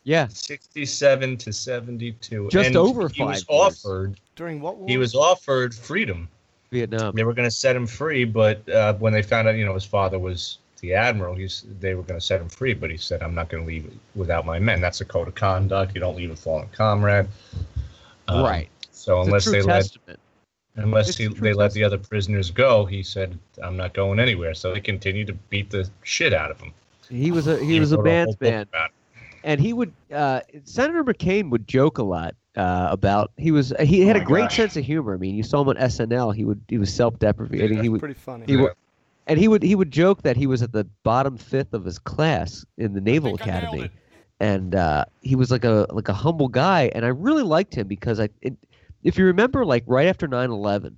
Yeah. 0.04 0.28
67 0.28 1.36
to 1.38 1.52
72. 1.52 2.48
Just 2.50 2.66
and 2.66 2.76
over 2.76 3.08
he 3.08 3.22
was 3.22 3.42
five 3.44 3.50
years. 3.50 3.84
offered. 3.84 4.20
During 4.36 4.60
what 4.60 4.76
war? 4.76 4.88
He 4.88 4.96
was 4.98 5.14
offered 5.14 5.74
freedom. 5.74 6.28
Vietnam. 6.70 7.14
They 7.14 7.24
were 7.24 7.34
going 7.34 7.48
to 7.48 7.54
set 7.54 7.76
him 7.76 7.86
free, 7.86 8.24
but 8.24 8.68
uh, 8.68 8.94
when 8.94 9.12
they 9.12 9.22
found 9.22 9.48
out, 9.48 9.54
you 9.54 9.64
know, 9.64 9.74
his 9.74 9.84
father 9.84 10.18
was 10.18 10.58
the 10.80 10.92
admiral, 10.92 11.34
he's 11.34 11.64
they 11.80 11.94
were 11.94 12.02
going 12.02 12.18
to 12.20 12.24
set 12.24 12.40
him 12.40 12.48
free, 12.48 12.74
but 12.74 12.90
he 12.90 12.96
said, 12.96 13.22
"I'm 13.22 13.34
not 13.34 13.48
going 13.48 13.62
to 13.62 13.66
leave 13.66 13.90
without 14.14 14.44
my 14.44 14.58
men. 14.58 14.80
That's 14.82 15.00
a 15.00 15.04
code 15.04 15.28
of 15.28 15.34
conduct. 15.34 15.94
You 15.94 16.00
don't 16.00 16.16
leave 16.16 16.30
a 16.30 16.36
fallen 16.36 16.68
comrade." 16.72 17.26
Um, 18.28 18.42
right. 18.44 18.68
So 18.90 19.20
It's 19.20 19.26
a 19.26 19.28
unless 19.28 19.44
true 19.44 19.52
they 19.52 19.62
let 19.62 19.74
testament. 19.76 20.18
Unless 20.76 21.16
he, 21.16 21.28
they 21.28 21.52
let 21.52 21.72
the 21.72 21.84
other 21.84 21.98
prisoners 21.98 22.50
go, 22.50 22.84
he 22.84 23.02
said, 23.02 23.38
"I'm 23.62 23.76
not 23.76 23.94
going 23.94 24.18
anywhere." 24.18 24.54
So 24.54 24.72
they 24.74 24.80
continued 24.80 25.26
to 25.28 25.34
beat 25.34 25.70
the 25.70 25.88
shit 26.02 26.32
out 26.32 26.50
of 26.50 26.60
him. 26.60 26.72
He 27.08 27.30
was 27.30 27.46
a 27.46 27.58
he 27.64 27.78
was 27.80 27.92
a 27.92 27.96
wrote 27.96 28.04
man's 28.04 28.40
man. 28.40 28.66
and 29.44 29.60
he 29.60 29.72
would 29.72 29.92
uh, 30.12 30.40
Senator 30.64 31.04
McCain 31.04 31.50
would 31.50 31.68
joke 31.68 31.98
a 31.98 32.02
lot 32.02 32.34
uh, 32.56 32.88
about 32.90 33.30
he 33.36 33.50
was 33.50 33.72
he 33.80 34.00
had 34.02 34.16
Oh 34.16 34.20
a 34.20 34.24
great 34.24 34.44
gosh. 34.44 34.56
sense 34.56 34.76
of 34.76 34.84
humor. 34.84 35.14
I 35.14 35.18
mean, 35.18 35.34
you 35.34 35.42
saw 35.42 35.60
him 35.62 35.68
on 35.68 35.76
SNL. 35.76 36.34
He 36.34 36.44
would 36.44 36.60
he 36.68 36.78
was 36.78 36.92
self-deprecating. 36.92 37.82
He 37.82 37.88
would 37.88 38.00
Pretty 38.00 38.14
funny. 38.14 38.44
he 38.46 38.56
would 38.56 38.72
and 39.26 39.38
he 39.38 39.48
would 39.48 39.62
he 39.62 39.74
would 39.74 39.90
joke 39.90 40.22
that 40.22 40.36
he 40.36 40.46
was 40.46 40.62
at 40.62 40.72
the 40.72 40.86
bottom 41.02 41.36
fifth 41.36 41.72
of 41.74 41.84
his 41.84 41.98
class 41.98 42.64
in 42.78 42.92
the 42.94 43.00
Naval 43.00 43.34
Academy, 43.34 43.90
and 44.40 44.74
uh, 44.74 45.04
he 45.22 45.34
was 45.36 45.50
like 45.50 45.64
a 45.64 45.86
like 45.90 46.08
a 46.08 46.12
humble 46.14 46.48
guy. 46.48 46.90
And 46.94 47.04
I 47.04 47.08
really 47.08 47.42
liked 47.42 47.74
him 47.74 47.86
because 47.86 48.20
I 48.20 48.28
it, 48.42 48.54
if 49.04 49.16
you 49.18 49.26
remember 49.26 49.64
like 49.64 49.84
right 49.86 50.06
after 50.08 50.26
9-11, 50.26 50.94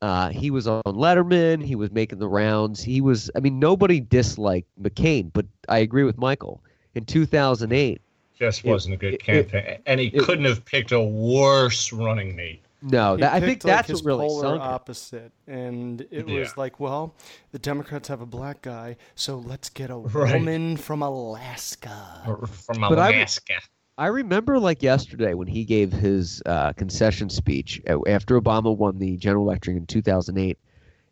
uh, 0.00 0.28
he 0.28 0.50
was 0.52 0.68
on 0.68 0.82
Letterman. 0.86 1.64
He 1.64 1.74
was 1.74 1.90
making 1.90 2.20
the 2.20 2.28
rounds. 2.28 2.82
He 2.82 3.00
was 3.00 3.30
I 3.34 3.40
mean 3.40 3.58
nobody 3.58 3.98
disliked 4.00 4.68
McCain, 4.80 5.32
but 5.32 5.46
I 5.68 5.78
agree 5.78 6.04
with 6.04 6.16
Michael. 6.18 6.62
In 6.94 7.04
2008, 7.04 8.00
Just 8.38 8.62
wasn't 8.64 8.94
a 8.94 8.96
good 8.96 9.14
it- 9.14 9.22
campaign, 9.22 9.78
and 9.86 9.98
he 9.98 10.06
it- 10.08 10.22
couldn't 10.22 10.44
have 10.44 10.64
picked 10.64 10.92
a 10.92 11.00
worse 11.00 11.92
running 11.92 12.36
mate. 12.36 12.62
no, 12.80 13.16
He 13.16 13.22
that, 13.22 13.32
I 13.34 13.40
think 13.40 13.64
like, 13.64 13.72
that's 13.74 13.88
his 13.88 14.02
what 14.04 14.06
really 14.08 14.26
polar 14.28 14.42
sunk 14.42 14.62
opposite, 14.62 15.32
and 15.48 16.00
it 16.12 16.28
Yeah. 16.28 16.38
was 16.38 16.56
like, 16.56 16.78
well, 16.78 17.14
the 17.50 17.58
Democrats 17.58 18.06
have 18.08 18.20
a 18.20 18.26
black 18.26 18.62
guy, 18.62 18.96
so 19.16 19.36
let's 19.38 19.68
get 19.68 19.90
a 19.90 19.96
Right. 19.96 20.34
woman 20.38 20.76
from 20.76 21.02
Alaska. 21.02 22.22
Or 22.26 22.46
From 22.46 22.80
But 22.88 22.98
I- 23.00 23.10
Alaska. 23.16 23.54
I 23.98 24.06
remember 24.06 24.60
like 24.60 24.84
yesterday 24.84 25.34
when 25.34 25.48
he 25.48 25.64
gave 25.64 25.92
his 25.92 26.40
uh, 26.46 26.72
concession 26.74 27.28
speech 27.28 27.82
after 28.06 28.40
Obama 28.40 28.74
won 28.74 29.00
the 29.00 29.16
general 29.16 29.44
election 29.44 29.76
in 29.76 29.86
2008, 29.86 30.56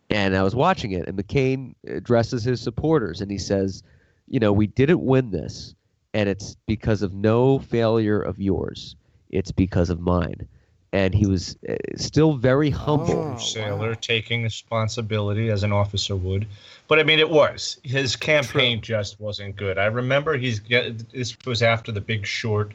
and 0.08 0.36
I 0.36 0.42
was 0.44 0.54
watching 0.54 0.92
it, 0.92 1.08
and 1.08 1.18
McCain 1.18 1.74
addresses 1.88 2.44
his 2.44 2.60
supporters, 2.60 3.20
and 3.20 3.28
he 3.28 3.38
says, 3.38 3.82
"You 4.28 4.38
know, 4.38 4.52
we 4.52 4.68
didn't 4.68 5.04
win 5.04 5.32
this, 5.32 5.74
and 6.14 6.28
it's 6.28 6.56
because 6.66 7.02
of 7.02 7.12
no 7.12 7.58
failure 7.58 8.20
of 8.20 8.38
yours. 8.38 8.94
It's 9.30 9.50
because 9.50 9.90
of 9.90 9.98
mine." 9.98 10.46
And 10.92 11.12
he 11.14 11.26
was 11.26 11.56
uh, 11.68 11.74
still 11.96 12.34
very 12.34 12.70
humble. 12.70 13.34
Oh, 13.34 13.38
sailor 13.38 13.90
wow. 13.90 13.96
taking 14.00 14.44
responsibility 14.44 15.50
as 15.50 15.62
an 15.62 15.72
officer 15.72 16.14
would. 16.16 16.46
But 16.88 16.98
I 17.00 17.02
mean, 17.02 17.18
it 17.18 17.28
was 17.28 17.78
his 17.82 18.14
campaign 18.16 18.80
just 18.80 19.20
wasn't 19.20 19.56
good. 19.56 19.78
I 19.78 19.86
remember 19.86 20.36
he's 20.36 20.60
get- 20.60 21.10
this 21.10 21.36
was 21.44 21.62
after 21.62 21.90
the 21.92 22.00
Big 22.00 22.24
Short, 22.24 22.72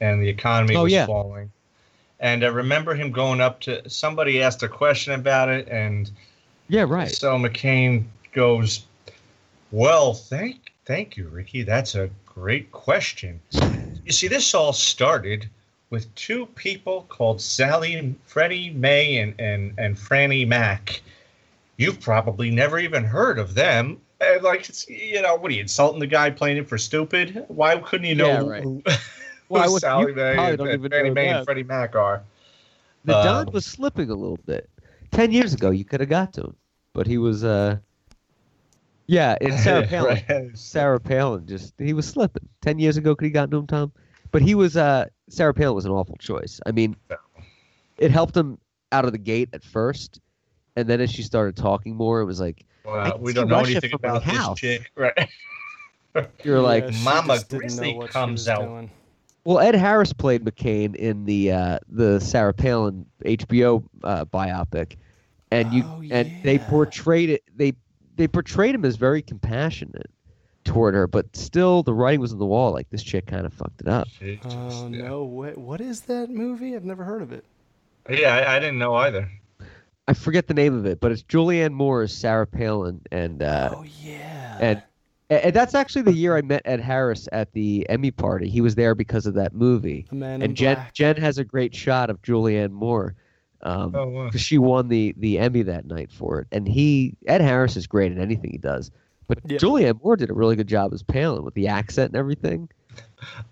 and 0.00 0.22
the 0.22 0.28
economy 0.28 0.74
Oh, 0.76 0.84
was 0.84 0.92
yeah. 0.92 1.06
falling. 1.06 1.52
And 2.20 2.44
I 2.44 2.48
remember 2.48 2.94
him 2.94 3.10
going 3.12 3.40
up 3.40 3.60
to 3.62 3.88
somebody 3.88 4.42
asked 4.42 4.62
a 4.62 4.68
question 4.68 5.12
about 5.12 5.48
it, 5.48 5.68
and 5.68 6.10
Yeah, 6.68 6.82
right. 6.88 7.10
so 7.10 7.36
McCain 7.36 8.04
goes, 8.32 8.86
"Well, 9.70 10.14
thank 10.14 10.72
thank 10.86 11.16
you, 11.16 11.28
Ricky. 11.28 11.62
That's 11.62 11.94
a 11.94 12.08
great 12.26 12.72
question. 12.72 13.40
You 14.04 14.12
see, 14.12 14.28
this 14.28 14.54
all 14.54 14.72
started." 14.72 15.48
With 15.92 16.12
two 16.14 16.46
people 16.46 17.04
called 17.10 17.38
Sally, 17.38 18.14
Freddie 18.24 18.70
May, 18.70 19.18
and, 19.18 19.34
and, 19.38 19.74
and 19.76 19.94
Franny 19.94 20.48
Mac. 20.48 21.02
You've 21.76 22.00
probably 22.00 22.50
never 22.50 22.78
even 22.78 23.04
heard 23.04 23.38
of 23.38 23.52
them. 23.54 24.00
And 24.18 24.42
like, 24.42 24.66
it's, 24.70 24.88
you 24.88 25.20
know, 25.20 25.36
what 25.36 25.50
are 25.50 25.54
you 25.54 25.60
insulting 25.60 26.00
the 26.00 26.06
guy 26.06 26.30
playing 26.30 26.56
it 26.56 26.66
for 26.66 26.78
stupid? 26.78 27.44
Why 27.48 27.76
couldn't 27.76 28.06
you 28.06 28.14
know 28.14 28.26
Yeah, 28.28 28.38
who- 28.40 28.48
right. 28.48 28.62
who, 28.62 28.82
Well, 29.50 29.64
who 29.70 29.78
Sally 29.80 30.14
May, 30.14 30.52
and, 30.52 30.60
and 30.62 30.72
even 30.80 30.90
Fannie 30.90 31.08
know 31.10 31.14
Mae 31.14 31.28
that. 31.28 31.36
and 31.36 31.44
Freddie 31.44 31.62
Mac 31.64 31.94
are? 31.94 32.22
The 33.04 33.14
Um, 33.14 33.24
Don 33.24 33.52
was 33.52 33.66
slipping 33.66 34.08
a 34.08 34.14
little 34.14 34.38
bit. 34.46 34.70
Ten 35.10 35.30
years 35.30 35.52
ago, 35.52 35.68
you 35.70 35.84
could 35.84 36.00
have 36.00 36.08
got 36.08 36.32
to 36.34 36.40
him, 36.40 36.56
but 36.94 37.06
he 37.06 37.18
was. 37.18 37.44
uh 37.44 37.76
Yeah, 39.08 39.36
and 39.42 39.52
Sarah 39.60 39.86
Palin. 39.86 40.52
Sarah 40.56 41.00
Palin 41.00 41.46
just 41.46 41.74
he 41.78 41.92
was 41.92 42.08
slipping. 42.08 42.48
Ten 42.62 42.78
years 42.78 42.96
ago, 42.96 43.14
could 43.14 43.26
he 43.26 43.30
gotten 43.30 43.50
to 43.50 43.56
him, 43.58 43.66
Tom? 43.66 43.92
But 44.32 44.42
he 44.42 44.54
was. 44.54 44.76
uh 44.76 45.06
Sarah 45.28 45.54
Palin 45.54 45.74
was 45.74 45.84
an 45.84 45.92
awful 45.92 46.16
choice. 46.16 46.60
I 46.66 46.72
mean, 46.72 46.96
it 47.98 48.10
helped 48.10 48.36
him 48.36 48.58
out 48.90 49.04
of 49.06 49.12
the 49.12 49.18
gate 49.18 49.48
at 49.52 49.62
first, 49.62 50.20
and 50.76 50.88
then 50.88 51.00
as 51.00 51.10
she 51.10 51.22
started 51.22 51.56
talking 51.56 51.94
more, 51.96 52.20
it 52.20 52.24
was 52.24 52.40
like 52.40 52.64
Well, 52.84 53.18
we 53.18 53.32
don't 53.32 53.48
know 53.48 53.56
Russia 53.58 53.70
anything 53.72 53.92
about 53.94 54.24
this 54.24 54.34
house. 54.36 54.58
chick. 54.58 54.90
Right. 54.96 55.28
you're 56.44 56.60
like, 56.60 56.84
Yeah, 56.84 56.90
she 56.90 57.04
Mama 57.04 57.34
just 57.34 57.48
didn't 57.48 57.60
know 57.62 57.68
Grizzly 57.68 57.94
what 57.94 58.08
she 58.08 58.12
comes 58.12 58.46
out. 58.48 58.66
doing. 58.66 58.90
well, 59.44 59.58
Ed 59.60 59.74
Harris 59.74 60.12
played 60.12 60.44
McCain 60.44 60.94
in 60.94 61.24
the 61.24 61.52
uh 61.52 61.78
the 61.88 62.20
Sarah 62.20 62.52
Palin 62.52 63.06
HBO 63.24 63.82
uh, 64.04 64.24
biopic, 64.26 64.96
and 65.50 65.72
you 65.72 65.84
Oh, 65.86 66.02
and 66.10 66.30
they 66.42 66.58
portrayed 66.58 67.30
it. 67.30 67.42
They 67.56 67.72
they 68.16 68.28
portrayed 68.28 68.74
him 68.74 68.84
as 68.84 68.96
very 68.96 69.22
compassionate 69.22 70.10
toward 70.64 70.94
her, 70.94 71.06
but 71.06 71.34
still 71.36 71.82
the 71.82 71.94
writing 71.94 72.20
was 72.20 72.32
on 72.32 72.38
the 72.38 72.46
wall. 72.46 72.72
Like 72.72 72.88
this 72.90 73.02
chick 73.02 73.26
kind 73.26 73.46
of 73.46 73.52
fucked 73.52 73.80
it 73.80 73.88
up. 73.88 74.08
She 74.08 74.36
just- 74.36 74.56
Oh 74.56 74.88
yeah. 74.88 75.02
no! 75.08 75.24
What, 75.24 75.58
what 75.58 75.80
is 75.80 76.02
that 76.02 76.30
movie? 76.30 76.74
I've 76.76 76.84
never 76.84 77.04
heard 77.04 77.22
of 77.22 77.32
it. 77.32 77.44
Yeah, 78.10 78.34
I, 78.34 78.56
I 78.56 78.58
didn't 78.60 78.78
know 78.78 78.94
either. 78.94 79.30
I 80.08 80.14
forget 80.14 80.48
the 80.48 80.54
name 80.54 80.74
of 80.76 80.84
it, 80.86 80.98
but 81.00 81.12
it's 81.12 81.22
Julianne 81.22 81.72
Moore 81.72 82.02
as 82.02 82.12
Sarah 82.12 82.46
Palin, 82.46 83.00
and 83.12 83.42
uh, 83.42 83.74
oh 83.76 83.84
yeah. 84.02 84.58
and, 84.60 84.82
and 85.30 85.54
that's 85.54 85.74
actually 85.76 86.02
the 86.02 86.12
year 86.12 86.36
I 86.36 86.42
met 86.42 86.62
Ed 86.64 86.80
Harris 86.80 87.28
at 87.30 87.52
the 87.52 87.86
Emmy 87.88 88.10
party. 88.10 88.48
He 88.48 88.60
was 88.60 88.74
there 88.74 88.96
because 88.96 89.26
of 89.26 89.34
that 89.34 89.54
movie, 89.54 90.06
the 90.10 90.16
Man 90.16 90.36
in 90.36 90.50
and 90.50 90.56
Jen 90.56 90.74
Black. 90.74 90.92
Jen 90.94 91.16
has 91.18 91.38
a 91.38 91.44
great 91.44 91.74
shot 91.74 92.10
of 92.10 92.20
Julianne 92.22 92.72
Moore. 92.72 93.14
Um, 93.64 93.94
Oh, 93.94 94.08
wow. 94.08 94.28
'cause 94.30 94.40
she 94.40 94.58
won 94.58 94.88
the 94.88 95.14
the 95.18 95.38
Emmy 95.38 95.62
that 95.62 95.86
night 95.86 96.10
for 96.10 96.40
it, 96.40 96.48
and 96.50 96.66
he 96.66 97.14
Ed 97.28 97.40
Harris 97.40 97.76
is 97.76 97.86
great 97.86 98.10
at 98.10 98.18
anything 98.18 98.50
he 98.50 98.58
does, 98.58 98.90
but 99.34 99.50
Yeah. 99.50 99.58
Julianne 99.58 100.02
Moore 100.02 100.16
did 100.16 100.30
a 100.30 100.34
really 100.34 100.56
good 100.56 100.66
job 100.68 100.92
as 100.92 101.02
Palin 101.02 101.44
with 101.44 101.54
the 101.54 101.68
accent 101.68 102.08
and 102.10 102.16
everything. 102.16 102.68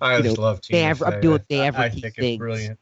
I 0.01 0.17
you 0.19 0.23
just 0.25 0.37
know, 0.37 0.43
love 0.43 0.61
Tina 0.61 0.79
Maverick- 0.89 1.07
I'm 1.09 1.15
Fey. 1.15 1.21
doing 1.21 1.41
I- 1.51 1.69
I, 1.85 1.89
think 1.89 2.03
things. 2.03 2.15
it's 2.19 2.39
brilliant. 2.39 2.79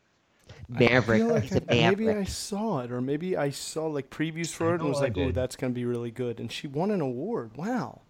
Maverick, 0.69 1.23
I 1.23 1.27
feel 1.27 1.41
he's 1.41 1.53
like 1.53 1.63
a 1.71 1.85
I, 1.85 1.89
maybe 1.91 2.11
I 2.11 2.25
saw 2.25 2.81
it, 2.81 2.91
or 2.93 3.01
maybe 3.01 3.37
I 3.37 3.51
saw 3.51 3.87
like 3.87 4.11
previews 4.11 4.49
for 4.53 4.71
it 4.71 4.75
and 4.75 4.83
know 4.83 4.89
was 4.91 4.99
I 4.99 5.05
like, 5.05 5.17
"Oh, 5.17 5.31
that's 5.33 5.57
gonna 5.57 5.73
be 5.73 5.85
really 5.87 6.11
good." 6.11 6.41
And 6.41 6.53
she 6.53 6.67
won 6.67 6.91
an 6.91 7.01
award. 7.01 7.57
Wow. 7.57 8.01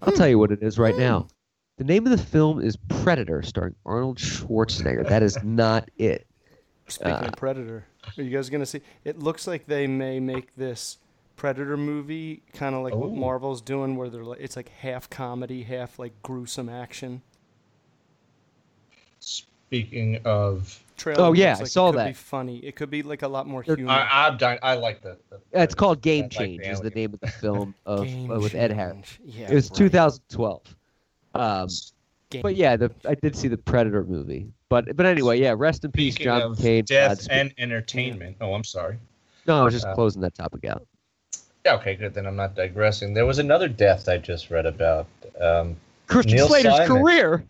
I'll 0.00 0.12
tell 0.12 0.28
you 0.28 0.38
what 0.38 0.50
it 0.50 0.62
is 0.62 0.78
right 0.78 0.96
now. 0.96 1.26
The 1.76 1.84
name 1.84 2.06
of 2.06 2.10
the 2.16 2.24
film 2.24 2.60
is 2.60 2.76
Predator, 2.88 3.42
starring 3.42 3.74
Arnold 3.84 4.16
Schwarzenegger. 4.18 5.06
That 5.08 5.22
is 5.22 5.42
not 5.42 5.90
it. 5.98 6.26
Speaking 6.88 7.12
Uh, 7.12 7.28
of 7.28 7.36
Predator, 7.36 7.84
are 8.16 8.22
you 8.22 8.30
guys 8.30 8.48
gonna 8.48 8.64
see? 8.66 8.80
It 9.04 9.18
looks 9.18 9.46
like 9.46 9.66
they 9.66 9.86
may 9.86 10.20
make 10.20 10.54
this 10.56 10.98
Predator 11.36 11.76
movie 11.76 12.42
kind 12.52 12.74
of 12.74 12.82
like 12.82 12.94
what 12.94 13.12
Marvel's 13.12 13.60
doing, 13.60 13.96
where 13.96 14.08
they're 14.08 14.24
like, 14.24 14.40
it's 14.40 14.56
like 14.56 14.68
half 14.68 15.10
comedy, 15.10 15.62
half 15.64 15.98
like 15.98 16.12
gruesome 16.22 16.68
action. 16.68 17.22
Speaking 19.20 20.20
of, 20.24 20.82
Trailer 20.96 21.20
Oh, 21.22 21.28
looks 21.28 21.38
yeah, 21.40 21.54
I 21.56 21.58
like 21.60 21.66
saw 21.66 21.88
it 21.88 21.92
could 21.92 21.98
that. 22.00 22.06
Be 22.08 22.12
funny. 22.12 22.58
It 22.58 22.76
could 22.76 22.90
be 22.90 23.02
like 23.02 23.22
a 23.22 23.28
lot 23.28 23.46
more 23.46 23.62
They're- 23.64 23.76
humor. 23.76 23.92
I, 23.92 24.28
I'm 24.28 24.36
dying. 24.36 24.58
I 24.62 24.74
like 24.74 25.02
the. 25.02 25.16
the 25.30 25.36
Uh, 25.36 25.62
It's 25.62 25.74
called 25.74 26.00
Game 26.02 26.24
I 26.24 26.26
like 26.26 26.30
Change. 26.32 26.62
is 26.66 26.80
the 26.80 26.90
name 26.90 27.14
of 27.14 27.20
the 27.20 27.26
film 27.40 27.74
of 27.86 28.00
uh, 28.02 28.38
with 28.40 28.54
Ed 28.54 28.70
Harris. 28.72 29.18
Yeah, 29.24 29.50
It 29.50 29.54
was 29.54 29.70
right. 29.70 29.76
2012. 29.78 30.76
Um, 31.34 31.68
Game 32.30 32.42
but 32.42 32.54
yeah, 32.56 32.76
the, 32.76 32.90
I 33.08 33.14
did 33.16 33.34
see 33.36 33.48
the 33.48 33.56
Predator 33.58 34.04
movie. 34.04 34.46
But 34.68 34.96
but 34.96 35.06
anyway, 35.06 35.40
yeah. 35.40 35.54
Rest 35.56 35.84
in 35.84 35.90
peace, 35.92 36.14
Speaking 36.14 36.24
John 36.32 36.42
of 36.42 36.58
McCain. 36.58 36.84
death 36.86 37.18
Godspeed. 37.18 37.36
and 37.36 37.54
entertainment. 37.58 38.36
Oh, 38.40 38.54
I'm 38.54 38.64
sorry. 38.64 38.98
no, 39.46 39.60
I 39.60 39.64
was 39.64 39.74
just 39.74 39.86
uh, 39.86 39.94
closing 39.94 40.20
that 40.22 40.34
topic 40.34 40.64
out. 40.64 40.86
Yeah, 41.64 41.76
okay, 41.76 41.94
good. 41.94 42.12
Then 42.14 42.26
I'm 42.26 42.36
not 42.36 42.54
digressing. 42.54 43.14
There 43.14 43.24
was 43.26 43.38
another 43.38 43.68
death 43.68 44.08
I 44.08 44.18
just 44.18 44.50
read 44.50 44.66
about. 44.66 45.06
Um, 45.40 45.76
Christian 46.06 46.36
Neil 46.36 46.48
Slater's 46.48 46.76
Simon. 46.76 46.86
career. 47.02 47.44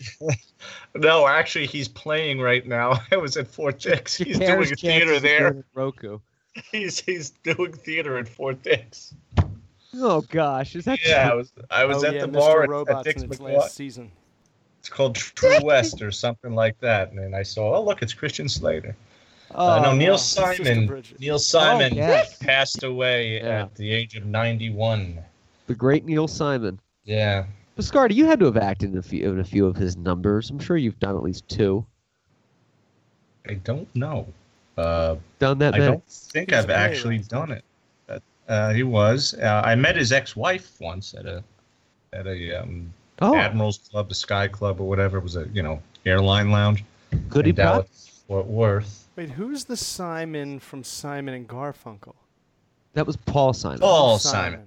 no, 0.95 1.27
actually, 1.27 1.67
he's 1.67 1.89
playing 1.89 2.41
right 2.41 2.65
now. 2.67 3.01
I 3.13 3.17
was 3.17 3.37
at 3.37 3.49
Fort 3.49 3.81
Dix. 3.81 4.15
He's 4.17 4.39
doing 4.39 4.51
Jakarta's 4.51 4.71
a 4.71 4.77
chances 4.77 4.81
theater 4.81 5.21
there. 5.21 5.65
Roku. 5.75 6.19
He's 6.71 7.01
he's 7.01 7.31
doing 7.43 7.73
theater 7.73 8.17
at 8.17 8.29
Fort 8.29 8.63
Dix. 8.63 9.13
Oh 9.97 10.21
gosh, 10.21 10.77
is 10.77 10.85
that 10.85 11.05
Yeah, 11.05 11.29
I 11.33 11.35
was 11.35 11.53
I 11.69 11.85
was 11.85 12.05
oh, 12.05 12.07
at 12.07 12.15
yeah, 12.15 12.21
the 12.21 12.29
Mr. 12.29 12.33
bar 12.33 12.89
at- 12.91 12.99
at, 12.99 13.05
Dix 13.05 13.23
in 13.23 13.29
its 13.29 13.41
McLaughlin. 13.41 13.61
last 13.61 13.75
season. 13.75 14.13
It's 14.79 14.89
called 14.89 15.17
True 15.17 15.59
West 15.65 16.01
or 16.01 16.13
something 16.13 16.55
like 16.55 16.79
that. 16.79 17.11
And 17.11 17.19
then 17.19 17.35
I 17.35 17.43
saw, 17.43 17.75
oh 17.77 17.83
look, 17.83 18.03
it's 18.03 18.15
Christian 18.15 18.49
Slater. 18.49 18.95
Uh, 19.53 19.81
no, 19.83 19.91
Oh, 19.91 19.95
Neil. 19.97 20.19
Simon. 20.19 21.03
Neil 21.19 21.39
Simon 21.39 21.95
yes. 21.95 22.37
passed 22.39 22.83
away 22.83 23.37
Yeah. 23.39 23.63
at 23.63 23.75
the 23.75 23.91
age 23.91 24.17
of 24.17 24.25
91. 24.27 25.19
the 25.67 25.75
great 25.75 26.05
Neil 26.05 26.29
Simon. 26.29 26.79
Yeah. 27.05 27.45
Biscardi, 27.79 28.15
you 28.15 28.27
had 28.27 28.39
to 28.39 28.45
have 28.47 28.57
acted 28.57 28.93
in 28.93 28.99
a 28.99 29.03
few 29.03 29.29
in 29.33 29.41
a 29.41 29.45
few 29.45 29.67
of 29.67 29.77
his 29.77 29.97
numbers. 29.97 30.49
I'm 30.51 30.59
sure 30.61 30.77
you've 30.77 30.99
done 31.01 31.17
at 31.17 31.23
least 31.23 31.49
two. 31.49 31.85
I 33.49 33.55
don't 33.55 33.93
know. 33.97 34.27
Uh, 34.79 35.17
Done 35.39 35.59
that 35.59 35.75
I 35.75 35.79
don't 35.79 36.05
think 36.09 36.51
He 36.51 36.57
was 36.57 36.65
I've 36.65 36.71
actually 36.71 37.19
done 37.19 37.53
it. 37.53 37.65
Uh, 38.49 38.73
he 38.73 38.83
was. 38.83 39.35
Uh, 39.41 39.63
I 39.65 39.75
met 39.75 39.97
his 39.97 40.13
ex-wife 40.13 40.73
once 40.81 41.15
at 41.15 41.27
a 41.27 41.43
at 42.13 42.27
a 42.27 42.61
um, 42.63 42.93
Oh, 43.23 43.35
Admirals 43.37 43.79
Club, 43.91 44.09
the 44.09 44.15
Sky 44.15 44.49
Club, 44.49 44.81
or 44.81 44.89
whatever. 44.89 45.19
It 45.19 45.23
was 45.23 45.37
a 45.37 45.47
you 45.53 45.63
know 45.63 45.81
airline 46.05 46.51
lounge. 46.51 46.85
goody 47.29 47.51
in 47.51 47.57
Dallas. 47.57 48.23
Fort 48.29 48.47
Worth. 48.47 49.04
Wait, 49.17 49.31
who's 49.31 49.65
the 49.65 49.77
Simon 49.77 50.59
from 50.59 50.83
Simon 50.83 51.35
and 51.35 51.49
Garfunkel? 51.49 52.15
That 52.95 53.07
was 53.07 53.17
Paul 53.17 53.53
Simon. 53.53 53.81
Paul 53.81 54.19
Simon. 54.19 54.67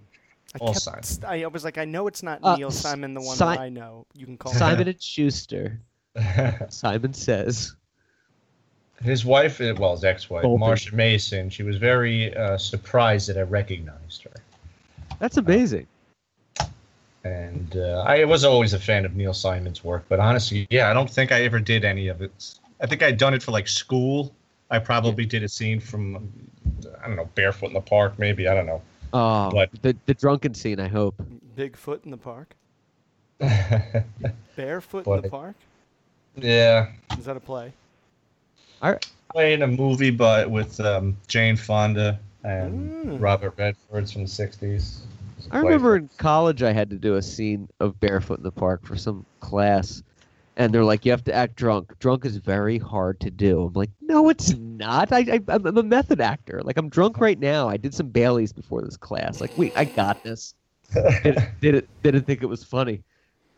I 0.55 0.57
Paul 0.59 0.73
kept 0.73 1.05
Simon. 1.05 1.25
I 1.25 1.45
was 1.47 1.63
like, 1.63 1.77
I 1.77 1.85
know 1.85 2.07
it's 2.07 2.23
not 2.23 2.39
Uh, 2.41 2.55
Neil 2.55 2.69
S- 2.69 2.79
Simon, 2.79 3.13
the 3.13 3.21
one 3.21 3.35
Si- 3.35 3.43
that 3.45 3.59
I 3.59 3.69
know. 3.69 4.05
You 4.13 4.25
can 4.25 4.37
call 4.37 4.51
him. 4.53 4.57
Simon 4.59 4.87
and 4.87 5.01
Schuster. 5.01 5.79
Simon 6.69 7.13
says. 7.13 7.75
His 9.03 9.23
wife, 9.25 9.61
uh, 9.61 9.75
well, 9.77 9.91
his 9.91 10.03
ex-wife, 10.03 10.41
Colby. 10.41 10.63
Marsha 10.63 10.93
Mason, 10.93 11.49
she 11.49 11.63
was 11.63 11.77
very 11.77 12.35
uh, 12.35 12.57
surprised 12.57 13.29
that 13.29 13.37
I 13.37 13.41
recognized 13.41 14.23
her. 14.23 14.31
That's 15.19 15.37
amazing. 15.37 15.85
And 17.23 17.75
uh, 17.75 18.03
I 18.07 18.23
was 18.23 18.43
always 18.43 18.73
a 18.73 18.79
fan 18.79 19.05
of 19.05 19.15
Neil 19.15 19.33
Simon's 19.33 19.83
work, 19.83 20.05
but 20.09 20.19
honestly, 20.19 20.65
yeah, 20.69 20.89
I 20.89 20.93
don't 20.93 21.09
think 21.09 21.31
I 21.31 21.43
ever 21.43 21.59
did 21.59 21.83
any 21.85 22.07
of 22.07 22.21
it. 22.21 22.31
I 22.81 22.85
think 22.87 23.01
I'd 23.03 23.17
done 23.17 23.33
it 23.33 23.41
for 23.43 23.51
like 23.51 23.67
school. 23.67 24.33
I 24.69 24.79
probably 24.79 25.25
did 25.25 25.43
a 25.43 25.49
scene 25.49 25.79
from, 25.79 26.29
I 27.01 27.07
don't 27.07 27.15
know, 27.15 27.29
Barefoot 27.35 27.67
in 27.67 27.73
the 27.73 27.81
Park, 27.81 28.19
maybe. 28.19 28.47
I 28.47 28.53
don't 28.53 28.65
know. 28.65 28.81
Oh, 29.13 29.49
What? 29.51 29.69
the 29.81 29.95
the 30.05 30.13
drunken 30.13 30.53
scene. 30.53 30.79
I 30.79 30.87
hope. 30.89 31.15
Bigfoot 31.57 32.03
in 32.05 32.11
the 32.11 32.17
park. 32.17 32.53
Barefoot 34.55 35.07
in 35.07 35.21
the 35.21 35.29
park. 35.29 35.55
yeah, 36.35 36.91
Is 37.17 37.25
that 37.25 37.37
a 37.37 37.39
play? 37.39 37.71
I 38.81 38.97
playing 39.31 39.61
a 39.61 39.67
movie, 39.67 40.11
but 40.11 40.49
with 40.51 40.79
um, 40.79 41.15
Jane 41.27 41.55
Fonda 41.55 42.19
and 42.43 42.91
Mm. 43.07 43.21
Robert 43.21 43.53
Redford's 43.57 44.11
from 44.11 44.23
the 44.23 44.27
'60s. 44.29 44.99
I 45.51 45.59
remember 45.59 45.95
in 45.95 46.09
college 46.17 46.61
I 46.63 46.71
had 46.73 46.89
to 46.89 46.97
do 46.97 47.15
a 47.15 47.21
scene 47.21 47.67
of 47.79 47.99
barefoot 47.99 48.37
in 48.39 48.43
the 48.43 48.51
park 48.51 48.85
for 48.85 48.95
some 48.97 49.25
class, 49.39 50.03
and 50.57 50.73
they're 50.73 50.83
like, 50.83 51.05
"You 51.05 51.11
have 51.11 51.23
to 51.25 51.33
act 51.33 51.55
drunk. 51.55 51.97
Drunk 51.99 52.25
is 52.25 52.35
very 52.37 52.77
hard 52.77 53.19
to 53.21 53.31
do." 53.31 53.63
I'm 53.63 53.73
like, 53.73 53.91
"No, 54.01 54.27
it's 54.29 54.53
not. 54.55 55.11
I, 55.13 55.19
I 55.19 55.39
I'm 55.47 55.65
I'm 55.65 55.77
a 55.77 55.83
method 55.83 56.19
actor. 56.19 56.61
Like 56.63 56.77
I'm 56.77 56.89
drunk 56.89 57.19
right 57.19 57.39
now. 57.39 57.69
I 57.69 57.77
did 57.77 57.93
some 57.93 58.09
Baileys 58.09 58.51
before 58.51 58.81
this 58.81 58.97
class. 58.97 59.39
Like, 59.39 59.57
wait, 59.57 59.71
I 59.77 59.85
got 59.85 60.21
this. 60.23 60.53
did, 61.23 61.37
didn't 61.61 61.87
didn't 62.03 62.25
think 62.25 62.41
it 62.43 62.47
was 62.47 62.63
funny. 62.63 63.03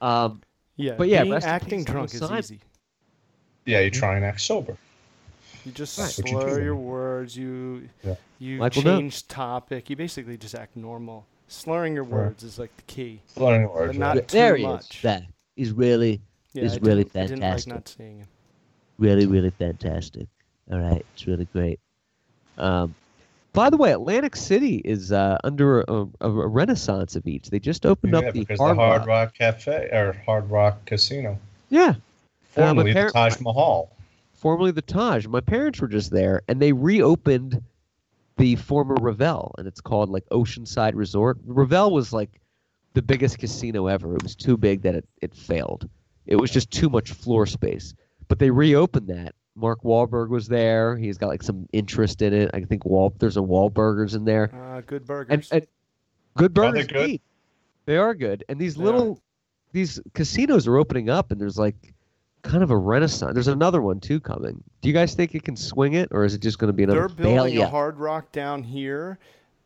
Um, 0.01 0.41
Yeah. 0.77 0.95
But 0.97 1.07
yeah, 1.07 1.23
being 1.23 1.33
acting 1.35 1.83
drunk 1.83 2.13
is 2.13 2.19
Simon. 2.19 2.37
easy. 2.39 2.59
Yeah, 3.65 3.79
you 3.81 3.91
try 3.91 4.15
and 4.15 4.25
act 4.25 4.41
sober. 4.41 4.77
You 5.65 5.71
just 5.71 5.97
Right. 5.99 6.07
What 6.17 6.31
you 6.31 6.39
slur 6.49 6.61
your 6.63 6.75
words. 6.75 7.35
You 7.37 7.89
Yeah. 8.03 8.15
you 8.39 8.57
Michael 8.59 8.81
Dove. 8.81 8.99
change 8.99 9.27
topic. 9.27 9.89
You 9.89 9.95
basically 9.95 10.37
just 10.37 10.55
act 10.55 10.75
normal. 10.75 11.25
Slurring 11.47 11.93
your 11.95 12.03
Right. 12.03 12.25
words 12.27 12.43
is 12.43 12.57
like 12.57 12.75
the 12.77 12.83
key. 12.83 13.21
Learning 13.35 13.69
words. 13.69 13.93
But 13.93 13.99
not 13.99 14.15
right? 14.15 14.27
too 14.27 14.37
there 14.37 14.57
much. 14.57 14.95
is. 14.97 15.01
That 15.03 15.23
he's 15.55 15.71
really 15.71 16.21
Yeah, 16.53 16.63
It's 16.65 16.75
I 16.75 16.79
really 16.81 17.03
didn't- 17.03 17.15
I 17.17 17.21
didn't 17.27 17.39
like 17.41 17.49
fantastic. 17.49 17.73
not 17.73 17.87
seeing 17.87 18.17
him. 18.19 18.27
really, 18.97 19.25
really 19.27 19.51
fantastic. 19.51 20.27
All 20.71 20.79
right, 20.79 21.05
it's 21.13 21.25
really 21.27 21.45
great. 21.45 21.79
Um, 22.57 22.93
by 23.53 23.69
the 23.69 23.77
way, 23.77 23.91
Atlantic 23.91 24.35
City 24.35 24.77
is 24.85 25.11
uh, 25.11 25.37
under 25.43 25.81
a, 25.81 26.05
a, 26.21 26.27
a 26.29 26.47
renaissance 26.47 27.15
of 27.15 27.25
each. 27.27 27.49
They 27.49 27.59
just 27.59 27.85
opened 27.85 28.13
yeah, 28.13 28.19
up 28.19 28.33
the 28.33 28.43
Hard, 28.57 28.77
the 28.77 28.81
Hard 28.81 28.99
Rock. 29.01 29.07
Rock 29.07 29.33
Cafe 29.33 29.89
or 29.91 30.13
Hard 30.25 30.49
Rock 30.51 30.85
Casino, 30.85 31.39
Yeah, 31.69 31.95
formerly 32.43 32.93
par- 32.93 33.05
the 33.07 33.11
Taj 33.13 33.39
Mahal. 33.39 33.89
formerly 34.33 34.71
the 34.71 34.81
Taj. 34.83 35.25
My 35.27 35.41
parents 35.41 35.79
were 35.81 35.87
just 35.87 36.11
there, 36.11 36.41
and 36.47 36.61
they 36.61 36.73
reopened 36.73 37.61
the 38.37 38.55
former 38.57 38.95
Revel, 38.99 39.55
and 39.57 39.67
it's 39.67 39.81
called 39.81 40.09
like 40.09 40.27
Oceanside 40.29 40.93
Resort. 40.95 41.37
Revel 41.45 41.91
was 41.91 42.13
like 42.13 42.39
the 42.93 43.01
biggest 43.01 43.39
casino 43.39 43.87
ever. 43.87 44.15
It 44.15 44.23
was 44.23 44.35
too 44.35 44.57
big 44.57 44.81
that 44.83 44.95
it, 44.95 45.05
it 45.21 45.33
failed. 45.33 45.89
It 46.29 46.37
was 46.37 46.51
just 46.51 46.71
too 46.71 46.89
much 46.89 47.11
floor 47.11 47.45
space. 47.45 47.93
But 48.29 48.39
they 48.39 48.49
reopened 48.51 49.07
that. 49.07 49.35
Mark 49.55 49.81
Wahlberg 49.83 50.29
was 50.29 50.47
there. 50.47 50.95
He's 50.95 51.17
got 51.17 51.27
like 51.27 51.43
some 51.43 51.67
interest 51.73 52.21
in 52.21 52.31
it. 52.31 52.51
I 52.53 52.61
think 52.61 52.85
Wal 52.85 53.13
there's 53.19 53.35
a 53.35 53.41
Wahlburgers 53.41 54.15
in 54.15 54.23
there. 54.23 54.49
Uh, 54.55 54.81
good 54.85 55.05
burgers. 55.05 55.49
And, 55.51 55.63
and 55.63 55.67
good 56.37 56.57
Are 56.57 56.71
they 56.71 56.83
burgers. 56.83 56.87
good? 56.87 57.21
They 57.85 57.97
are 57.97 58.13
good. 58.13 58.45
And 58.47 58.57
these 58.59 58.75
They 58.75 58.83
little 58.83 59.21
these 59.73 59.99
casinos 60.13 60.65
are 60.67 60.77
opening 60.77 61.09
up 61.09 61.31
and 61.31 61.41
there's 61.41 61.57
like 61.57 61.93
kind 62.43 62.63
of 62.63 62.71
a 62.71 62.77
renaissance. 62.77 63.33
There's 63.33 63.47
another 63.49 63.81
one 63.81 63.99
too 63.99 64.19
coming. 64.21 64.63
Do 64.81 64.87
you 64.87 64.93
guys 64.93 65.13
think 65.15 65.35
it 65.35 65.43
can 65.43 65.57
swing 65.57 65.93
it 65.93 66.09
or 66.11 66.23
is 66.23 66.35
it 66.35 66.41
just 66.41 66.57
going 66.59 66.69
to 66.69 66.73
be 66.73 66.83
another 66.83 67.07
They're 67.07 67.09
building 67.09 67.53
failure? 67.55 67.65
a 67.65 67.69
Hard 67.69 67.97
Rock 67.97 68.31
down 68.31 68.63
here. 68.63 69.19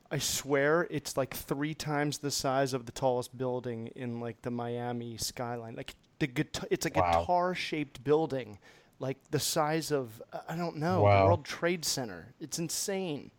I 0.09 0.17
swear 0.19 0.87
it's 0.89 1.17
like 1.17 1.33
three 1.35 1.73
times 1.73 2.19
the 2.19 2.31
size 2.31 2.73
of 2.73 2.85
the 2.85 2.91
tallest 2.91 3.37
building 3.37 3.87
in 3.95 4.19
like 4.19 4.41
the 4.43 4.51
Miami 4.51 5.17
skyline. 5.17 5.75
Like 5.75 5.93
the 6.23 6.27
guitar, 6.27 6.67
it's 6.71 6.85
a 6.85 6.91
Wow. 6.95 7.19
guitar-shaped 7.21 8.01
building, 8.03 8.57
like 8.99 9.17
the 9.31 9.39
size 9.39 9.91
of 9.91 10.21
I 10.47 10.55
don't 10.55 10.77
know 10.77 10.95
the 10.97 11.01
Wow. 11.01 11.25
World 11.25 11.43
Trade 11.45 11.83
Center. 11.83 12.33
It's 12.39 12.57
insane. 12.59 13.31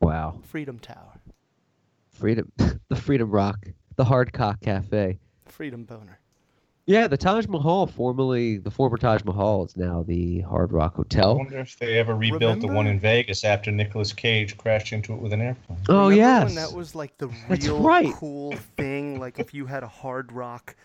Wow. 0.00 0.40
Freedom 0.44 0.78
Tower, 0.78 1.20
Freedom 2.12 2.52
the 2.88 2.96
Freedom 2.96 3.30
Rock, 3.30 3.68
the 3.96 4.04
Hardcock 4.04 4.60
Cafe. 4.60 5.18
Freedom 5.46 5.84
Boner. 5.84 6.18
Yeah, 6.88 7.08
the 7.08 7.16
Taj 7.16 7.48
Mahal, 7.48 7.86
formerly 7.88 8.58
the 8.58 8.70
former 8.70 8.96
Taj 8.98 9.24
Mahal, 9.24 9.64
is 9.64 9.76
now 9.76 10.04
the 10.06 10.42
Hard 10.42 10.70
Rock 10.72 10.92
I 10.94 10.96
Hotel. 10.98 11.36
wonder 11.38 11.58
if 11.58 11.76
they 11.78 11.98
ever 11.98 12.14
rebuilt 12.14 12.60
the 12.60 12.68
one 12.68 12.86
in 12.86 13.00
Vegas 13.00 13.42
after 13.42 13.72
Nicolas 13.72 14.12
Cage 14.12 14.56
crashed 14.58 14.92
into 14.92 15.12
it 15.14 15.18
with 15.20 15.32
an 15.32 15.40
airplane. 15.40 15.78
Oh 15.88 16.10
Remember 16.10 16.14
yes. 16.14 16.54
that 16.54 16.72
was 16.76 16.94
like 16.94 17.16
the 17.18 17.28
real 17.48 17.80
right. 17.82 18.12
cool 18.14 18.52
thing? 18.76 19.18
Like 19.18 19.38
if 19.40 19.52
you 19.54 19.64
had 19.66 19.82
a 19.82 19.88
Hard 19.88 20.30
Rock, 20.30 20.76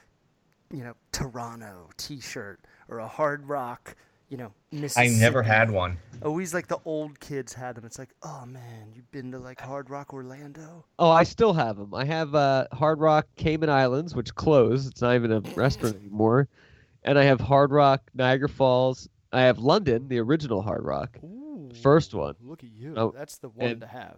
you 0.71 0.83
know, 0.83 0.93
Toronto 1.11 1.89
T-shirt 1.97 2.59
or 2.89 2.99
a 2.99 3.07
Hard 3.07 3.47
Rock, 3.47 3.95
you 4.29 4.37
know, 4.37 4.53
I 4.95 5.07
never 5.07 5.43
had 5.43 5.69
one. 5.71 5.97
Always 6.23 6.53
like 6.53 6.67
the 6.67 6.79
old 6.85 7.19
kids 7.19 7.53
had 7.53 7.75
them. 7.75 7.85
It's 7.85 7.99
like, 7.99 8.13
oh 8.23 8.45
man, 8.45 8.91
you've 8.93 9.09
been 9.11 9.31
to 9.31 9.39
like 9.39 9.59
Hard 9.59 9.89
Rock 9.89 10.13
Orlando? 10.13 10.85
Oh, 10.99 11.09
I 11.09 11.23
still 11.23 11.53
have 11.53 11.77
them. 11.77 11.93
I 11.93 12.05
have 12.05 12.33
uh, 12.33 12.67
Hard 12.71 12.99
Rock 12.99 13.27
Cayman 13.35 13.69
Islands, 13.69 14.15
which 14.15 14.33
closed. 14.35 14.89
It's 14.89 15.01
not 15.01 15.15
even 15.15 15.31
a 15.31 15.41
restaurant 15.55 15.97
anymore. 15.97 16.47
And 17.03 17.17
I 17.19 17.23
have 17.23 17.41
Hard 17.41 17.71
Rock 17.71 18.01
Niagara 18.13 18.47
Falls. 18.49 19.09
I 19.33 19.41
have 19.41 19.59
London, 19.59 20.07
the 20.07 20.19
original 20.19 20.61
Hard 20.61 20.83
Rock, 20.85 21.17
Ooh, 21.23 21.69
first 21.81 22.13
one. 22.13 22.35
Look 22.41 22.63
at 22.63 22.69
you. 22.71 22.93
Oh, 22.95 23.13
That's 23.15 23.37
the 23.37 23.49
one 23.49 23.67
and- 23.67 23.81
to 23.81 23.87
have. 23.87 24.17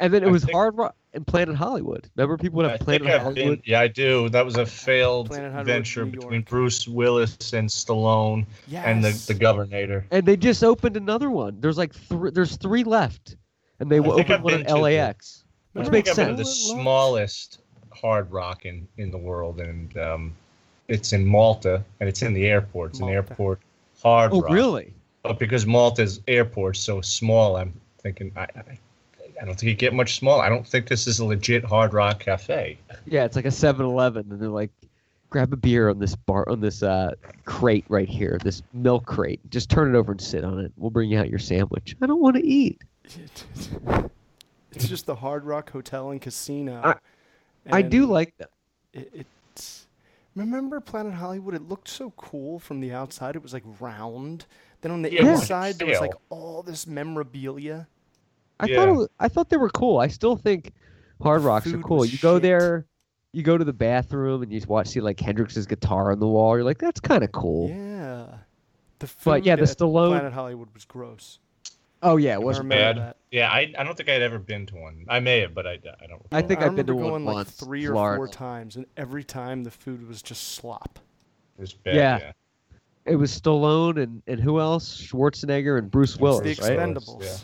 And 0.00 0.12
then 0.14 0.22
it 0.22 0.28
I 0.28 0.30
was 0.30 0.44
think- 0.44 0.54
Hard 0.54 0.76
Rock 0.76 0.94
and 1.14 1.26
Planet 1.26 1.56
Hollywood. 1.56 2.08
Remember, 2.16 2.36
people 2.36 2.58
would 2.58 2.70
have 2.70 2.80
think 2.80 3.02
Planet 3.02 3.20
Hollywood. 3.22 3.34
been, 3.34 3.62
yeah, 3.64 3.80
I 3.80 3.88
do. 3.88 4.28
That 4.28 4.44
was 4.44 4.56
a 4.56 4.64
failed 4.66 5.28
Planet 5.28 5.64
venture 5.66 6.04
between 6.04 6.42
Bruce 6.42 6.86
Willis 6.86 7.52
and 7.52 7.68
Stallone 7.68 8.46
Yes. 8.68 8.84
and 8.86 9.02
the, 9.04 9.10
the 9.26 9.34
Governor. 9.34 10.06
And 10.10 10.24
they 10.24 10.36
just 10.36 10.62
opened 10.62 10.96
another 10.96 11.30
one. 11.30 11.60
There's 11.60 11.78
like 11.78 11.92
three. 11.94 12.30
There's 12.30 12.56
three 12.56 12.84
left, 12.84 13.36
and 13.80 13.90
they 13.90 13.96
I 13.96 14.00
will 14.00 14.12
open 14.20 14.32
I've 14.32 14.42
one 14.42 14.52
been 14.52 14.60
in 14.60 14.66
to 14.68 14.74
the- 14.74 14.78
LAX, 14.80 15.44
I 15.74 15.78
which 15.80 15.84
think 15.88 15.92
makes 16.06 16.10
I've 16.10 16.26
been 16.28 16.36
sense. 16.36 16.48
the 16.68 16.74
smallest 16.74 17.58
hard 17.90 18.30
rock 18.30 18.64
in, 18.66 18.86
in 18.98 19.10
the 19.10 19.18
world, 19.18 19.58
and 19.60 19.96
um, 19.98 20.32
it's 20.86 21.12
in 21.12 21.26
Malta, 21.26 21.82
and 21.98 22.08
it's 22.08 22.22
in 22.22 22.32
the 22.34 22.46
airport. 22.46 22.90
It's 22.90 23.00
an 23.00 23.08
airport 23.08 23.58
hard 24.02 24.30
Oh, 24.32 24.42
rock. 24.42 24.52
really? 24.52 24.94
But 25.24 25.40
because 25.40 25.66
Malta's 25.66 26.20
airport's 26.28 26.78
so 26.78 27.00
small, 27.00 27.56
I'm 27.56 27.72
thinking 28.00 28.30
I, 28.36 28.42
I, 28.42 28.78
I 29.40 29.44
don't 29.44 29.54
think 29.58 29.68
you 29.70 29.74
get 29.74 29.94
much 29.94 30.16
smaller. 30.18 30.42
I 30.42 30.48
don't 30.48 30.66
think 30.66 30.88
this 30.88 31.06
is 31.06 31.18
a 31.20 31.24
legit 31.24 31.64
hard 31.64 31.92
rock 31.94 32.20
cafe. 32.20 32.78
Yeah, 33.06 33.24
it's 33.24 33.36
like 33.36 33.44
a 33.44 33.48
7-Eleven, 33.48 34.30
and 34.32 34.40
they're 34.40 34.48
like, 34.48 34.70
grab 35.30 35.52
a 35.52 35.56
beer 35.56 35.88
on 35.90 35.98
this 35.98 36.16
bar 36.16 36.48
on 36.48 36.60
this 36.60 36.82
uh, 36.82 37.12
crate 37.44 37.84
right 37.88 38.08
here, 38.08 38.38
this 38.42 38.62
milk 38.72 39.06
crate. 39.06 39.40
Just 39.50 39.70
turn 39.70 39.94
it 39.94 39.98
over 39.98 40.12
and 40.12 40.20
sit 40.20 40.42
on 40.44 40.58
it. 40.58 40.72
We'll 40.76 40.90
bring 40.90 41.10
you 41.10 41.18
out 41.18 41.28
your 41.30 41.38
sandwich. 41.38 41.96
I 42.02 42.06
don't 42.06 42.20
want 42.20 42.36
to 42.36 42.44
eat. 42.46 42.80
it's 44.72 44.88
just 44.88 45.06
the 45.06 45.14
Hard 45.14 45.44
Rock 45.44 45.70
Hotel 45.70 46.10
and 46.10 46.20
Casino. 46.20 46.80
I- 46.84 46.94
I 47.70 47.82
do 47.82 48.06
like 48.06 48.34
that. 48.38 48.50
it, 48.94 49.26
it's. 49.54 49.86
Remember 50.34 50.80
Planet 50.80 51.12
Hollywood? 51.12 51.54
It 51.54 51.68
looked 51.68 51.88
so 51.88 52.12
cool 52.16 52.58
from 52.58 52.80
the 52.80 52.92
outside. 52.92 53.36
It 53.36 53.42
was 53.42 53.52
like 53.52 53.64
round. 53.78 54.46
Then 54.80 54.92
on 54.92 55.02
the 55.02 55.12
Yeah, 55.12 55.32
inside, 55.32 55.74
there 55.78 55.88
was 55.88 56.00
like 56.00 56.14
all 56.30 56.62
this 56.62 56.86
memorabilia. 56.86 57.86
I 58.60 58.66
Yeah. 58.66 58.76
thought 58.76 58.96
was, 58.96 59.08
I 59.20 59.28
thought 59.28 59.48
they 59.50 59.56
were 59.56 59.70
cool. 59.70 59.98
I 59.98 60.08
still 60.08 60.36
think 60.36 60.72
Hard 61.22 61.42
The 61.42 61.46
Rocks 61.46 61.66
are 61.72 61.78
cool. 61.78 62.04
You 62.04 62.18
go 62.18 62.36
shit. 62.36 62.42
there, 62.42 62.86
you 63.32 63.42
go 63.42 63.56
to 63.58 63.64
the 63.64 63.72
bathroom, 63.72 64.42
and 64.42 64.52
you 64.52 64.60
watch 64.66 64.88
see 64.88 65.00
like 65.00 65.18
Hendrix's 65.20 65.66
guitar 65.66 66.12
on 66.12 66.18
the 66.20 66.26
wall. 66.26 66.56
You're 66.56 66.64
like, 66.64 66.78
that's 66.78 67.00
kind 67.00 67.22
of 67.24 67.32
cool. 67.32 67.68
Yeah. 67.70 68.26
The 69.00 69.06
food 69.06 69.24
But 69.30 69.44
yeah, 69.44 69.56
the 69.56 69.62
at 69.62 69.68
Stallone- 69.68 70.10
Planet 70.10 70.32
Hollywood 70.32 70.68
was 70.74 70.84
gross. 70.84 71.38
Oh 72.00 72.16
yeah, 72.16 72.34
it 72.34 72.42
wasn't 72.42 72.68
bad. 72.68 73.14
Yeah, 73.32 73.50
I, 73.50 73.72
I 73.76 73.82
don't 73.82 73.96
think 73.96 74.08
I'd 74.08 74.22
ever 74.22 74.38
been 74.38 74.66
to 74.66 74.76
one. 74.76 75.04
I 75.08 75.18
may 75.18 75.40
have, 75.40 75.52
but 75.52 75.66
I, 75.66 75.72
I 76.00 76.06
don't. 76.06 76.22
I 76.30 76.42
think 76.42 76.60
I 76.60 76.66
I've 76.66 76.76
been 76.76 76.86
to 76.86 76.92
remember 76.92 77.12
one 77.12 77.24
going 77.24 77.34
once. 77.34 77.48
like 77.60 77.68
three 77.68 77.84
or 77.86 77.92
Florida. 77.92 78.16
four 78.18 78.28
times, 78.28 78.76
and 78.76 78.86
every 78.96 79.24
time 79.24 79.64
the 79.64 79.70
food 79.72 80.06
was 80.06 80.22
just 80.22 80.52
slop. 80.54 81.00
It 81.58 81.60
was 81.60 81.74
bad. 81.74 81.96
Yeah. 81.96 82.18
yeah. 82.18 82.32
It 83.04 83.16
was 83.16 83.32
Stallone 83.40 84.00
and, 84.00 84.22
and 84.28 84.38
who 84.38 84.60
else? 84.60 85.00
Schwarzenegger 85.00 85.76
and 85.78 85.90
Bruce 85.90 86.16
Willis, 86.18 86.42
Bruce 86.42 86.60
right? 86.60 86.76
Willis. 86.78 87.04
Expendables. 87.04 87.22
yeah. 87.22 87.36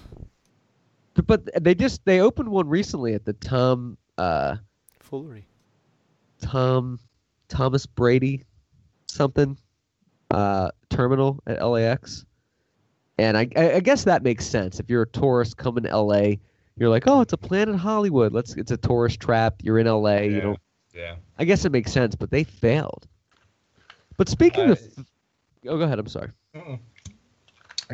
But, 1.15 1.27
but 1.27 1.65
they 1.65 1.75
just 1.75 2.05
they 2.05 2.21
opened 2.21 2.49
one 2.49 2.69
recently 2.69 3.15
at 3.15 3.25
the 3.25 3.33
Tom 3.35 3.97
uh 4.19 4.57
Foolery. 5.01 5.45
Tom 6.41 6.99
Thomas 7.49 7.87
Brady 7.87 8.43
something 9.07 9.57
uh 10.31 10.71
terminal 10.91 11.41
at 11.47 11.65
LAX. 11.65 12.25
And 13.19 13.37
I, 13.39 13.49
I 13.57 13.75
I 13.75 13.81
guess 13.81 14.05
that 14.05 14.23
makes 14.25 14.45
sense. 14.45 14.81
If 14.81 14.91
you're 14.91 15.03
a 15.03 15.09
tourist 15.09 15.57
coming 15.57 15.85
to 15.85 15.91
L.A., 15.91 16.41
you're 16.77 16.89
like, 16.89 17.07
oh, 17.07 17.21
it's 17.21 17.33
a 17.33 17.37
Planet 17.37 17.77
Hollywood. 17.77 18.33
Let's. 18.33 18.55
It's 18.57 18.73
a 18.73 18.77
tourist 18.77 19.21
trap. 19.21 19.55
You're 19.63 19.79
in 19.79 19.87
L.A. 19.87 20.25
You 20.27 20.35
Yeah. 20.35 20.41
don't. 20.41 20.59
Yeah. 20.93 21.15
I 21.39 21.45
guess 21.45 21.65
it 21.65 21.71
makes 21.71 21.93
sense, 21.93 22.17
but 22.17 22.31
they 22.33 22.43
failed. 22.43 23.07
But 24.17 24.29
speaking 24.29 24.69
Uh, 24.71 24.73
of, 24.73 24.81
oh, 25.69 25.79
go 25.79 25.85
ahead. 25.85 25.99
I'm 26.01 26.09
sorry. 26.09 26.31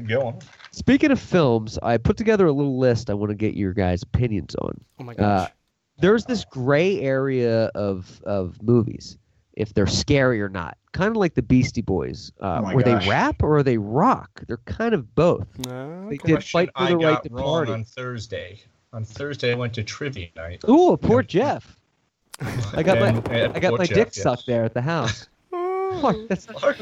Go 0.07 0.27
on. 0.29 0.39
Speaking 0.73 1.11
of 1.11 1.21
films, 1.21 1.79
I 1.83 1.97
put 1.97 2.17
together 2.17 2.47
a 2.47 2.53
little 2.53 2.79
list. 2.79 3.11
I 3.11 3.15
want 3.15 3.31
to 3.31 3.35
get 3.37 3.55
your 3.55 3.73
guys' 3.73 4.03
opinions 4.03 4.55
on. 4.57 4.73
Oh 4.99 5.05
my 5.05 5.13
Uh, 5.15 5.17
gosh. 5.17 5.51
there's 5.99 6.25
this 6.25 6.45
gray 6.45 7.01
area 7.01 7.67
of 7.75 8.21
of 8.25 8.63
movies 8.63 9.19
if 9.55 9.75
they're 9.75 9.87
scary 9.87 10.41
or 10.41 10.49
not 10.49 10.79
kind 10.93 11.11
of 11.11 11.17
like 11.17 11.35
the 11.35 11.43
beastie 11.43 11.83
boys 11.83 12.33
uh, 12.41 12.59
Oh 12.61 12.63
my 12.63 12.75
were 12.75 12.83
gosh. 12.83 13.05
they 13.05 13.11
rap 13.11 13.43
or 13.43 13.59
are 13.59 13.63
they 13.63 13.79
rock 13.79 14.43
they're 14.47 14.57
kind 14.65 14.95
of 14.95 15.15
both 15.15 15.47
No, 15.67 16.09
they 16.09 16.17
okay. 16.17 16.35
did 16.35 16.45
fight 16.45 16.71
for 16.77 16.85
the 16.87 16.91
I 16.91 16.95
right 16.95 17.01
got 17.01 17.25
to 17.25 17.29
wrong 17.35 17.45
party 17.45 17.73
on 17.73 17.85
Thursday. 17.85 18.61
On 18.93 19.05
Thursday, 19.05 19.53
I 19.53 19.55
went 19.57 19.75
to 19.75 19.83
trivia 19.85 20.29
night. 20.37 20.65
ooh 20.69 20.97
Port 20.97 21.27
Jeff 21.29 21.79
i 22.75 22.83
got 22.83 22.99
And- 22.99 23.25
my 23.29 23.35
and 23.35 23.53
i 23.57 23.59
got 23.61 23.71
poor 23.71 23.79
my 23.79 23.87
Jeff, 23.87 23.95
dick 23.97 24.07
yes. 24.17 24.23
sucked 24.23 24.47
there 24.47 24.65
at 24.65 24.73
the 24.75 24.81
house 24.83 25.29
Fuck, 26.01 26.17
that's 26.29 26.47
Clark. 26.47 26.79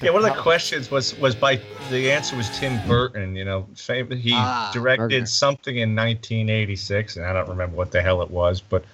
Yeah, 0.00 0.10
one 0.10 0.24
of 0.24 0.34
the 0.34 0.40
questions 0.40 0.90
was 0.90 1.18
was 1.18 1.34
by 1.34 1.60
the 1.90 2.10
answer 2.10 2.34
was 2.36 2.48
Tim 2.58 2.80
Burton. 2.88 3.36
You 3.36 3.44
know, 3.44 3.66
fam- 3.74 4.10
he 4.10 4.32
Ah, 4.34 4.70
directed 4.72 5.00
murder. 5.20 5.26
something 5.26 5.76
in 5.76 5.94
1986, 5.94 7.16
and 7.16 7.26
I 7.26 7.32
don't 7.34 7.48
remember 7.48 7.76
what 7.76 7.90
the 7.90 8.00
hell 8.00 8.22
it 8.22 8.30
was, 8.30 8.60
but 8.60 8.84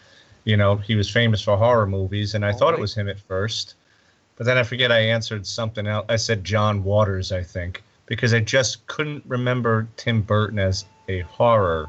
you 0.44 0.56
know, 0.56 0.76
he 0.76 0.96
was 0.96 1.08
famous 1.10 1.40
for 1.40 1.56
horror 1.56 1.86
movies, 1.86 2.34
and 2.34 2.44
I 2.44 2.52
thought 2.52 2.74
it 2.74 2.80
was 2.80 2.94
him 2.94 3.08
at 3.08 3.18
first, 3.20 3.74
but 4.36 4.46
then 4.46 4.58
I 4.58 4.62
forget 4.64 4.90
I 4.90 4.98
answered 5.00 5.46
something 5.46 5.86
else. 5.86 6.06
I 6.08 6.16
said 6.16 6.42
John 6.44 6.82
Waters, 6.84 7.30
I 7.32 7.42
think, 7.42 7.82
because 8.06 8.34
I 8.34 8.40
just 8.40 8.84
couldn't 8.86 9.22
remember 9.26 9.86
Tim 9.96 10.22
Burton 10.22 10.58
as 10.58 10.84
a 11.08 11.20
horror 11.20 11.88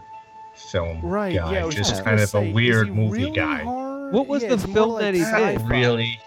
film 0.72 1.00
Right. 1.04 1.36
guy, 1.36 1.54
yeah. 1.54 1.70
Just 1.70 1.90
just 1.90 2.04
kind 2.04 2.20
of 2.20 2.30
say, 2.30 2.50
a 2.50 2.54
weird 2.54 2.94
movie 2.94 3.24
really 3.26 3.36
guy. 3.36 3.64
horror? 3.64 4.12
What 4.12 4.28
was 4.28 4.42
Yeah, 4.44 4.56
the 4.56 4.68
film 4.68 4.92
like 4.92 5.02
that 5.02 5.14
he 5.16 5.20
did? 5.20 5.28
sci-fi. 5.28 5.64
Really, 5.70 6.20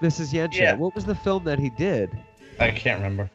this 0.00 0.20
is 0.20 0.32
Yencha. 0.32 0.54
Yeah. 0.54 0.74
what 0.76 0.94
was 0.94 1.04
the 1.04 1.14
film 1.14 1.44
that 1.44 1.58
he 1.58 1.70
did 1.70 2.10
I 2.58 2.70
can't 2.70 2.98
remember. 2.98 3.30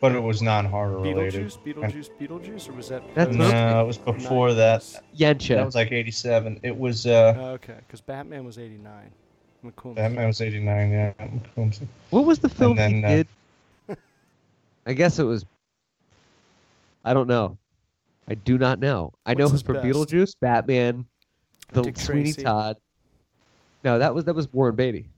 But 0.00 0.12
it 0.12 0.20
was 0.20 0.42
non-horror 0.42 0.98
related. 0.98 1.46
Beetlejuice, 1.46 1.58
Beetlejuice, 1.64 2.10
Beetlejuice, 2.20 2.68
or 2.68 2.72
was 2.72 2.88
that? 2.88 3.02
That's 3.14 3.36
post- 3.36 3.38
not- 3.38 3.70
No, 3.72 3.82
it 3.82 3.86
was 3.86 3.98
before 3.98 4.54
that. 4.54 4.82
Yencha. 5.16 5.56
That 5.56 5.66
was 5.66 5.74
like 5.74 5.90
87. 5.92 6.60
It 6.62 6.76
was, 6.76 7.06
uh, 7.06 7.34
Oh, 7.36 7.44
okay, 7.54 7.74
because 7.86 8.00
Batman 8.00 8.44
was 8.44 8.58
'89. 8.58 9.10
McCombs. 9.64 9.96
Batman 9.96 10.26
was 10.28 10.40
89, 10.40 10.90
yeah. 10.92 11.12
McCombs. 11.56 11.80
what 12.10 12.24
was 12.24 12.38
the 12.38 12.48
film 12.48 12.76
then, 12.76 12.94
he 12.98 13.04
uh, 13.04 13.08
did 13.08 13.26
i 14.86 14.92
guess 14.92 15.18
it 15.18 15.24
was 15.24 15.44
i 17.04 17.12
don't 17.12 17.26
know 17.26 17.58
i 18.28 18.34
do 18.34 18.56
not 18.56 18.78
know 18.78 19.12
i 19.26 19.34
know 19.34 19.46
it 19.46 19.52
was 19.52 19.60
for 19.62 19.74
best? 19.74 19.84
beetlejuice 19.86 20.34
batman 20.40 21.04
the 21.72 21.82
Dick 21.82 21.98
sweeney 21.98 22.32
Tracy. 22.32 22.42
todd 22.44 22.76
no 23.84 23.98
that 23.98 24.14
was 24.14 24.24
that 24.24 24.34
was 24.34 24.52
warren 24.52 24.74
beatty 24.76 25.08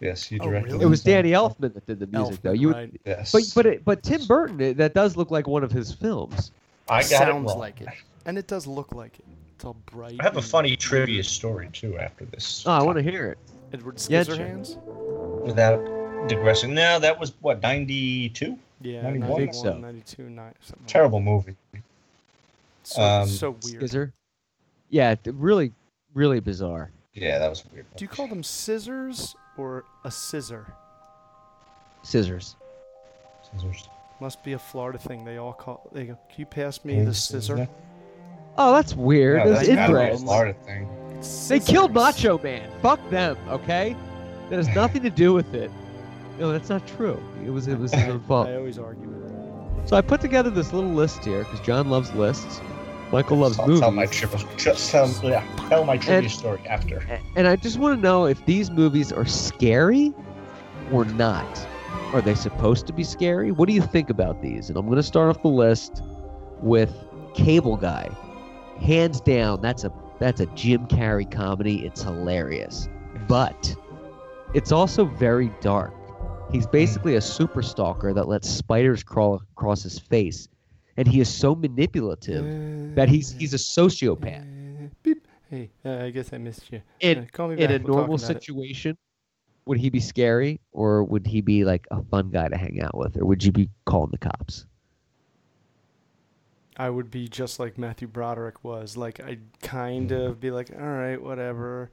Yes, 0.00 0.24
he 0.24 0.40
Oh, 0.40 0.44
directed 0.44 0.72
really? 0.72 0.84
It 0.84 0.88
was. 0.88 1.02
Danny 1.02 1.32
Elfman 1.32 1.74
that 1.74 1.86
did 1.86 1.98
the 2.00 2.06
music, 2.06 2.40
though. 2.40 2.52
You, 2.52 2.68
would- 2.68 2.76
right. 2.76 3.00
Yes. 3.04 3.32
but 3.32 3.42
but 3.54 3.66
it, 3.66 3.84
but 3.84 4.02
Tim 4.02 4.24
Burton, 4.24 4.58
it, 4.58 4.78
that 4.78 4.94
does 4.94 5.14
look 5.14 5.30
like 5.30 5.46
one 5.46 5.62
of 5.62 5.70
his 5.70 5.92
films. 5.92 6.52
I 6.88 7.00
got 7.02 7.04
Sounds 7.04 7.28
it 7.44 7.48
wrong. 7.50 7.58
like 7.58 7.82
it, 7.82 7.88
and 8.24 8.38
it 8.38 8.46
does 8.46 8.66
look 8.66 8.94
like 8.94 9.18
it. 9.18 9.26
It's 9.54 9.64
all 9.66 9.76
bright. 9.92 10.16
I 10.18 10.22
have 10.22 10.36
a 10.36 10.38
and 10.38 10.46
funny 10.46 10.74
trivia 10.74 11.22
story, 11.22 11.68
too, 11.74 11.98
after 11.98 12.24
this. 12.24 12.64
Oh, 12.66 12.72
I 12.72 12.82
want 12.82 12.96
to 12.96 13.02
hear 13.02 13.26
it. 13.26 13.38
Edward 13.74 14.02
Yeah, 14.08 14.24
Scissorhands. 14.24 14.82
Without 15.42 15.84
digressing. 16.30 16.72
No, 16.72 16.98
that 16.98 17.20
was, 17.20 17.34
what, 17.42 17.60
92? 17.60 18.58
Yeah, 18.80 19.02
91? 19.02 19.28
91, 19.28 19.32
I 19.32 19.36
think 19.36 19.54
so. 19.54 19.76
92, 19.78 20.22
9, 20.30 20.54
something. 20.62 20.76
like 20.80 20.86
Terrible 20.86 21.20
movie. 21.20 21.56
So, 22.84 23.02
Um, 23.02 23.28
so 23.28 23.50
weird. 23.64 23.82
Skizzer. 23.82 24.12
Yeah, 24.88 25.14
really, 25.26 25.72
really 26.14 26.40
bizarre. 26.40 26.90
Yeah, 27.14 27.38
that 27.38 27.48
was 27.48 27.64
weird. 27.72 27.86
Do 27.96 28.04
you 28.04 28.08
call 28.08 28.28
them 28.28 28.42
scissors 28.42 29.34
or 29.56 29.84
a 30.04 30.10
scissor? 30.10 30.72
Scissors. 32.02 32.56
Scissors. 33.52 33.88
Must 34.20 34.42
be 34.44 34.52
a 34.52 34.58
Florida 34.58 34.98
thing. 34.98 35.24
They 35.24 35.38
all 35.38 35.52
call. 35.52 35.88
They 35.92 36.04
go. 36.04 36.18
Can 36.28 36.40
you 36.40 36.46
pass 36.46 36.84
me 36.84 37.02
the 37.02 37.14
scissor? 37.14 37.68
Oh, 38.58 38.74
that's 38.74 38.94
weird. 38.94 39.38
No, 39.38 39.52
that's 39.52 39.66
that's 39.66 39.78
a 39.78 39.84
inbred. 39.84 40.18
Florida 40.20 40.54
thing. 40.64 40.88
They 41.48 41.60
killed 41.60 41.92
Macho 41.92 42.38
Man. 42.38 42.70
Fuck 42.80 43.00
them. 43.10 43.36
Okay, 43.48 43.96
that 44.48 44.56
has 44.56 44.68
nothing 44.68 45.02
to 45.02 45.10
do 45.10 45.32
with 45.32 45.54
it. 45.54 45.70
No, 46.38 46.52
that's 46.52 46.68
not 46.68 46.86
true. 46.86 47.22
It 47.44 47.50
was 47.50 47.66
it 47.66 47.78
was 47.78 47.92
his 47.92 48.08
own 48.08 48.20
fault. 48.20 48.48
I 48.48 48.56
always 48.56 48.78
argue 48.78 49.08
with 49.08 49.30
it. 49.30 49.88
So 49.88 49.96
I 49.96 50.00
put 50.00 50.20
together 50.20 50.50
this 50.50 50.72
little 50.72 50.90
list 50.90 51.24
here 51.24 51.40
because 51.40 51.60
John 51.60 51.90
loves 51.90 52.12
lists. 52.14 52.60
Michael 53.12 53.38
loves 53.38 53.58
I'll 53.58 53.66
movies. 53.66 53.80
tell 53.80 53.90
my 53.90 54.06
tell, 54.06 55.10
yeah, 55.24 55.44
tell 55.68 55.84
my 55.84 55.96
trivia 55.96 56.18
And- 56.18 56.30
story 56.30 56.60
after. 56.68 57.02
And 57.36 57.46
I 57.48 57.56
just 57.56 57.78
want 57.78 57.98
to 57.98 58.02
know 58.02 58.26
if 58.26 58.44
these 58.46 58.70
movies 58.70 59.12
are 59.12 59.24
scary 59.24 60.12
or 60.92 61.04
not. 61.04 61.66
Are 62.12 62.20
they 62.20 62.34
supposed 62.34 62.86
to 62.88 62.92
be 62.92 63.04
scary? 63.04 63.52
What 63.52 63.68
do 63.68 63.74
you 63.74 63.82
think 63.82 64.10
about 64.10 64.42
these? 64.42 64.68
And 64.68 64.76
I'm 64.76 64.86
going 64.86 64.96
to 64.96 65.02
start 65.02 65.28
off 65.28 65.42
the 65.42 65.48
list 65.48 66.02
with 66.60 66.92
Cable 67.34 67.76
Guy. 67.76 68.08
Hands 68.80 69.20
down, 69.20 69.60
that's 69.60 69.84
a 69.84 69.92
that's 70.18 70.40
a 70.40 70.46
Jim 70.46 70.86
Carrey 70.86 71.30
comedy. 71.30 71.84
It's 71.86 72.02
hilarious. 72.02 72.88
But 73.26 73.74
it's 74.54 74.70
also 74.72 75.04
very 75.04 75.50
dark. 75.60 75.94
He's 76.52 76.66
basically 76.66 77.14
a 77.14 77.20
super 77.20 77.62
stalker 77.62 78.12
that 78.12 78.28
lets 78.28 78.48
spiders 78.48 79.02
crawl 79.02 79.40
across 79.56 79.82
his 79.82 79.98
face. 79.98 80.48
And 81.00 81.08
he 81.08 81.18
is 81.18 81.32
so 81.34 81.54
manipulative 81.54 82.94
that 82.94 83.08
he's 83.08 83.32
he's 83.32 83.54
a 83.54 83.56
sociopath. 83.56 84.44
Uh, 84.44 84.88
beep. 85.02 85.26
Hey, 85.48 85.70
uh, 85.82 86.04
I 86.04 86.10
guess 86.10 86.30
I 86.34 86.36
missed 86.36 86.70
you. 86.70 86.82
In- 87.00 87.20
Uh, 87.20 87.24
call 87.32 87.48
me 87.48 87.54
in 87.54 87.70
a 87.70 87.78
we'll 87.78 87.96
normal 87.96 88.16
about 88.16 88.30
it. 88.30 88.34
situation, 88.34 88.98
would 89.64 89.78
he 89.78 89.88
be 89.88 89.98
scary 89.98 90.60
or 90.72 91.02
would 91.04 91.26
he 91.26 91.40
be 91.40 91.64
like 91.64 91.86
a 91.90 92.02
fun 92.02 92.28
guy 92.28 92.48
to 92.48 92.56
hang 92.58 92.82
out 92.82 92.94
with, 92.98 93.16
or 93.16 93.24
would 93.24 93.42
you 93.42 93.50
be 93.50 93.70
calling 93.86 94.10
the 94.10 94.18
cops? 94.18 94.66
I 96.76 96.90
would 96.90 97.10
be 97.10 97.28
just 97.28 97.58
like 97.58 97.78
Matthew 97.78 98.06
Broderick 98.06 98.62
was. 98.62 98.94
Like 98.98 99.20
I'd 99.20 99.40
kind 99.62 100.12
of 100.12 100.38
be 100.38 100.50
like, 100.50 100.70
all 100.78 100.86
right, 100.86 101.20
whatever. 101.22 101.90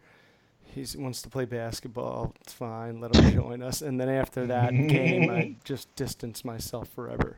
He 0.75 0.85
wants 0.97 1.21
to 1.21 1.29
play 1.29 1.45
basketball. 1.45 2.33
It's 2.41 2.51
fine. 2.51 2.99
Let 2.99 3.15
him 3.15 3.31
join 3.41 3.63
us. 3.63 3.81
And 3.81 4.01
then 4.01 4.09
after 4.09 4.45
that 4.47 4.71
game, 4.71 5.29
I 5.29 5.55
just 5.63 5.95
distance 5.95 6.43
myself 6.43 6.89
forever. 6.89 7.37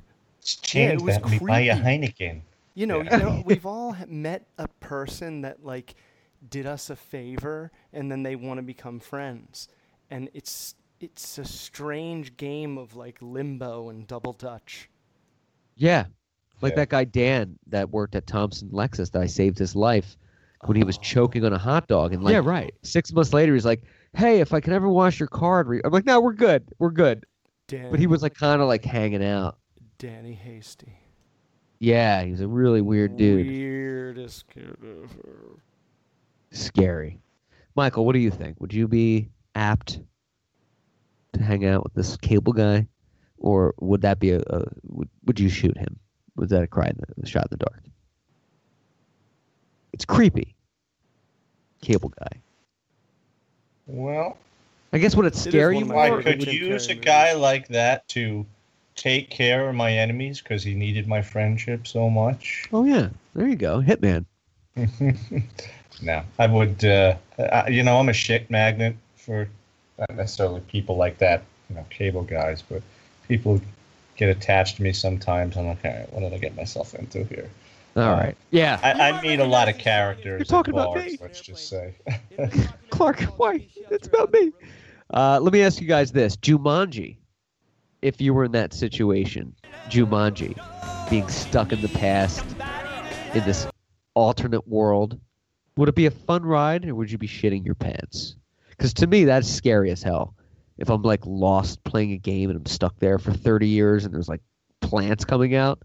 Yeah, 0.73 0.91
it 0.91 1.01
was 1.01 1.15
James, 1.17 1.31
let 1.31 1.41
buy 1.47 1.59
a 1.61 1.75
creepy. 1.75 1.83
Heineken. 2.13 2.41
You 2.75 2.87
know, 2.87 3.01
Yeah. 3.01 3.17
you 3.17 3.23
know, 3.23 3.43
we've 3.45 3.65
all 3.65 3.95
met 4.07 4.45
a 4.57 4.67
person 4.79 5.41
that 5.41 5.63
like 5.65 5.95
did 6.49 6.65
us 6.65 6.89
a 6.89 6.95
favor, 6.95 7.71
and 7.93 8.11
then 8.11 8.23
they 8.23 8.35
want 8.35 8.57
to 8.57 8.61
become 8.63 8.99
friends, 8.99 9.67
and 10.09 10.29
it's 10.33 10.75
it's 11.01 11.37
a 11.37 11.45
strange 11.45 12.35
game 12.37 12.77
of 12.77 12.95
like 12.95 13.17
limbo 13.21 13.89
and 13.89 14.05
double 14.07 14.33
dutch. 14.33 14.89
Yeah, 15.75 16.05
like 16.61 16.71
Yeah. 16.71 16.75
that 16.77 16.89
guy 16.89 17.03
Dan 17.05 17.57
that 17.67 17.89
worked 17.89 18.15
at 18.15 18.27
Thompson 18.27 18.69
Lexus 18.69 19.11
that 19.11 19.21
I 19.21 19.25
saved 19.27 19.57
his 19.57 19.75
life 19.75 20.17
when 20.65 20.75
he 20.75 20.83
was 20.83 20.97
Oh. 20.97 21.01
choking 21.01 21.45
on 21.45 21.53
a 21.53 21.57
hot 21.57 21.87
dog, 21.87 22.13
and 22.13 22.23
like 22.23 22.33
yeah, 22.33 22.41
right. 22.43 22.73
six 22.83 23.11
months 23.13 23.33
later 23.33 23.53
he's 23.53 23.65
like, 23.65 23.83
"Hey, 24.13 24.39
if 24.41 24.53
I 24.53 24.59
can 24.59 24.73
ever 24.73 24.89
wash 24.89 25.19
your 25.19 25.27
car," 25.29 25.59
I'd 25.61 25.67
re-" 25.67 25.81
I'm 25.83 25.91
like, 25.91 26.05
"No, 26.05 26.19
we're 26.21 26.33
good, 26.33 26.73
we're 26.79 26.91
good." 26.91 27.25
Dan, 27.67 27.91
But 27.91 27.99
he 27.99 28.07
was 28.07 28.21
like 28.23 28.33
kind 28.33 28.61
of 28.61 28.67
like 28.67 28.83
hanging 28.83 29.23
out. 29.23 29.58
Danny 29.99 30.33
Hasty. 30.33 30.93
Yeah, 31.79 32.23
he's 32.23 32.41
a 32.41 32.47
really 32.47 32.81
weird 32.81 33.15
dude. 33.17 33.45
Weirdest 33.47 34.47
kid 34.49 34.75
ever. 34.81 35.59
Scary. 36.51 37.19
Michael, 37.75 38.05
what 38.05 38.13
do 38.13 38.19
you 38.19 38.31
think? 38.31 38.59
Would 38.59 38.73
you 38.73 38.87
be 38.87 39.29
apt 39.55 39.99
to 41.33 41.43
hang 41.43 41.65
out 41.65 41.83
with 41.83 41.93
this 41.93 42.17
cable 42.17 42.53
guy, 42.53 42.87
or 43.37 43.73
would 43.79 44.01
that 44.01 44.19
be 44.19 44.31
a, 44.31 44.39
a 44.47 44.63
would, 44.87 45.09
would 45.25 45.39
you 45.39 45.49
shoot 45.49 45.77
him? 45.77 45.99
Was 46.35 46.49
that 46.49 46.63
a 46.63 46.67
cry 46.67 46.87
in 46.87 46.97
the 46.97 47.23
a 47.23 47.25
shot 47.27 47.43
in 47.43 47.49
the 47.51 47.57
dark? 47.57 47.83
It's 49.93 50.05
creepy. 50.05 50.55
Cable 51.81 52.09
guy. 52.09 52.41
Well, 53.87 54.37
I 54.93 54.97
guess 54.97 55.15
would 55.15 55.25
it 55.25 55.35
is 55.35 55.43
scare 55.43 55.67
one 55.73 55.75
you 55.77 55.81
of 55.83 55.87
my 55.89 55.95
I 55.95 56.09
more? 56.09 56.19
or 56.19 56.23
favorite 56.23 56.39
could 56.39 56.47
would 56.47 56.55
it- 56.55 56.59
Jim 56.59 56.71
use 56.71 56.87
a 56.87 56.95
guy 56.95 57.33
like 57.33 57.67
that 57.69 58.07
to 58.09 58.45
take 58.99 59.29
care 59.29 59.69
of 59.69 59.75
my 59.75 59.93
enemies 59.93 60.41
because 60.41 60.61
he 60.63 60.75
needed 60.75 61.07
my 61.07 61.21
friendship 61.21 61.87
so 61.87 62.09
much. 62.09 62.67
Oh 62.73 62.83
yeah, 62.83 63.09
there 63.33 63.47
you 63.47 63.55
go, 63.55 63.81
Hitman. 63.81 64.25
no, 66.01 66.21
I 66.37 66.47
would. 66.47 66.83
Uh, 66.83 67.15
I, 67.39 67.69
you 67.69 67.81
know, 67.83 67.97
I'm 67.99 68.09
a 68.09 68.13
shit 68.13 68.49
magnet 68.51 68.95
for 69.15 69.47
not 69.97 70.15
necessarily 70.15 70.61
people 70.61 70.97
like 70.97 71.17
that. 71.19 71.43
You 71.69 71.77
know, 71.77 71.85
cable 71.89 72.23
guys, 72.23 72.61
but 72.61 72.81
people 73.27 73.61
get 74.17 74.29
attached 74.29 74.77
to 74.77 74.83
me 74.83 74.91
sometimes. 74.91 75.55
I'm 75.57 75.67
like, 75.67 75.83
all 75.85 75.91
right, 75.91 76.13
what 76.13 76.19
did 76.21 76.33
I 76.33 76.37
get 76.37 76.55
myself 76.55 76.93
into 76.93 77.23
here? 77.23 77.49
All 77.95 78.03
Uh, 78.03 78.15
right, 78.15 78.37
yeah, 78.51 78.79
I, 78.83 78.91
I 78.91 79.21
meet 79.21 79.39
a 79.39 79.45
lot 79.45 79.69
of 79.69 79.77
characters. 79.77 80.39
You're 80.39 80.45
talking 80.45 80.75
at 80.75 80.81
about 80.81 80.93
bars, 80.93 81.11
me. 81.11 81.17
Let's 81.21 81.41
just 81.41 81.69
say. 81.69 81.93
Clark, 82.89 83.21
why? 83.37 83.65
It's 83.89 84.07
about 84.07 84.31
me. 84.33 84.51
Uh, 85.11 85.39
let 85.41 85.53
me 85.53 85.61
ask 85.61 85.81
you 85.81 85.87
guys 85.87 86.11
this: 86.11 86.35
Jumanji. 86.37 87.18
If 88.01 88.21
you 88.21 88.33
were 88.33 88.43
in 88.45 88.51
that 88.53 88.73
situation, 88.73 89.55
Jumanji, 89.89 90.55
being 91.09 91.27
stuck 91.27 91.71
in 91.71 91.81
the 91.81 91.89
past 91.89 92.43
in 93.33 93.43
this 93.43 93.67
alternate 94.13 94.67
world? 94.67 95.19
Would 95.77 95.89
it 95.89 95.95
be 95.95 96.05
a 96.07 96.11
fun 96.11 96.43
ride, 96.43 96.87
or 96.87 96.95
would 96.95 97.11
you 97.11 97.17
be 97.17 97.27
shitting 97.27 97.65
your 97.65 97.75
pants? 97.75 98.35
Because 98.69 98.93
to 98.95 99.07
me, 99.07 99.23
that's 99.23 99.47
scary 99.47 99.91
as 99.91 100.03
hell. 100.03 100.35
If 100.77 100.89
I'm 100.89 101.01
like 101.01 101.25
lost 101.25 101.83
playing 101.83 102.13
a 102.13 102.17
game 102.17 102.49
and 102.49 102.57
I'm 102.57 102.65
stuck 102.65 102.97
there 102.99 103.17
for 103.17 103.33
30 103.33 103.67
years 103.67 104.05
and 104.05 104.13
there's 104.13 104.29
like 104.29 104.41
plants 104.81 105.25
coming 105.25 105.55
out, 105.55 105.79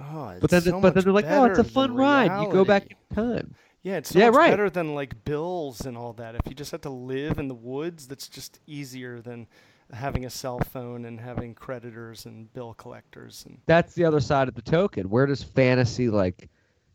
Oh, 0.00 0.34
but 0.40 0.50
then 0.50 0.62
so 0.62 0.80
but 0.80 0.94
then 0.94 1.04
they're 1.04 1.12
like, 1.12 1.26
oh, 1.28 1.44
it's 1.44 1.58
a 1.58 1.64
fun 1.64 1.94
ride. 1.94 2.40
You 2.42 2.52
go 2.52 2.64
back 2.64 2.86
in 2.86 3.16
time. 3.16 3.54
Yeah, 3.82 3.96
it's 3.96 4.10
so 4.10 4.18
Yeah, 4.18 4.28
right. 4.28 4.50
better 4.50 4.70
than 4.70 4.94
like 4.94 5.24
bills 5.24 5.80
and 5.80 5.96
all 5.96 6.12
that. 6.14 6.34
If 6.34 6.42
you 6.46 6.54
just 6.54 6.70
have 6.72 6.82
to 6.82 6.90
live 6.90 7.38
in 7.38 7.48
the 7.48 7.54
woods, 7.54 8.06
that's 8.06 8.28
just 8.28 8.60
easier 8.66 9.20
than 9.20 9.46
having 9.92 10.24
a 10.26 10.30
cell 10.30 10.58
phone 10.58 11.04
and 11.06 11.18
having 11.20 11.54
creditors 11.54 12.26
and 12.26 12.52
bill 12.52 12.74
collectors 12.74 13.44
and 13.46 13.58
That's 13.66 13.94
the 13.94 14.04
other 14.04 14.20
side 14.20 14.48
of 14.48 14.54
the 14.54 14.62
token. 14.62 15.08
Where 15.10 15.26
does 15.26 15.42
fantasy 15.42 16.08
like 16.10 16.48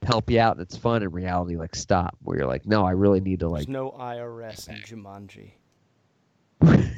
help 0.04 0.30
you 0.30 0.40
out 0.40 0.58
and 0.58 0.62
it's 0.62 0.76
fun 0.78 1.02
and 1.04 1.14
reality 1.14 1.56
like 1.56 1.76
stop? 1.76 2.18
Where 2.24 2.38
you're 2.38 2.48
like, 2.48 2.66
no, 2.66 2.86
I 2.86 2.92
really 2.92 3.22
need 3.22 3.40
to 3.40 3.48
like 3.48 3.60
there's 3.66 3.70
no 3.70 3.92
IRS 3.92 4.68
in 4.70 4.76
Jumanji. 4.78 5.52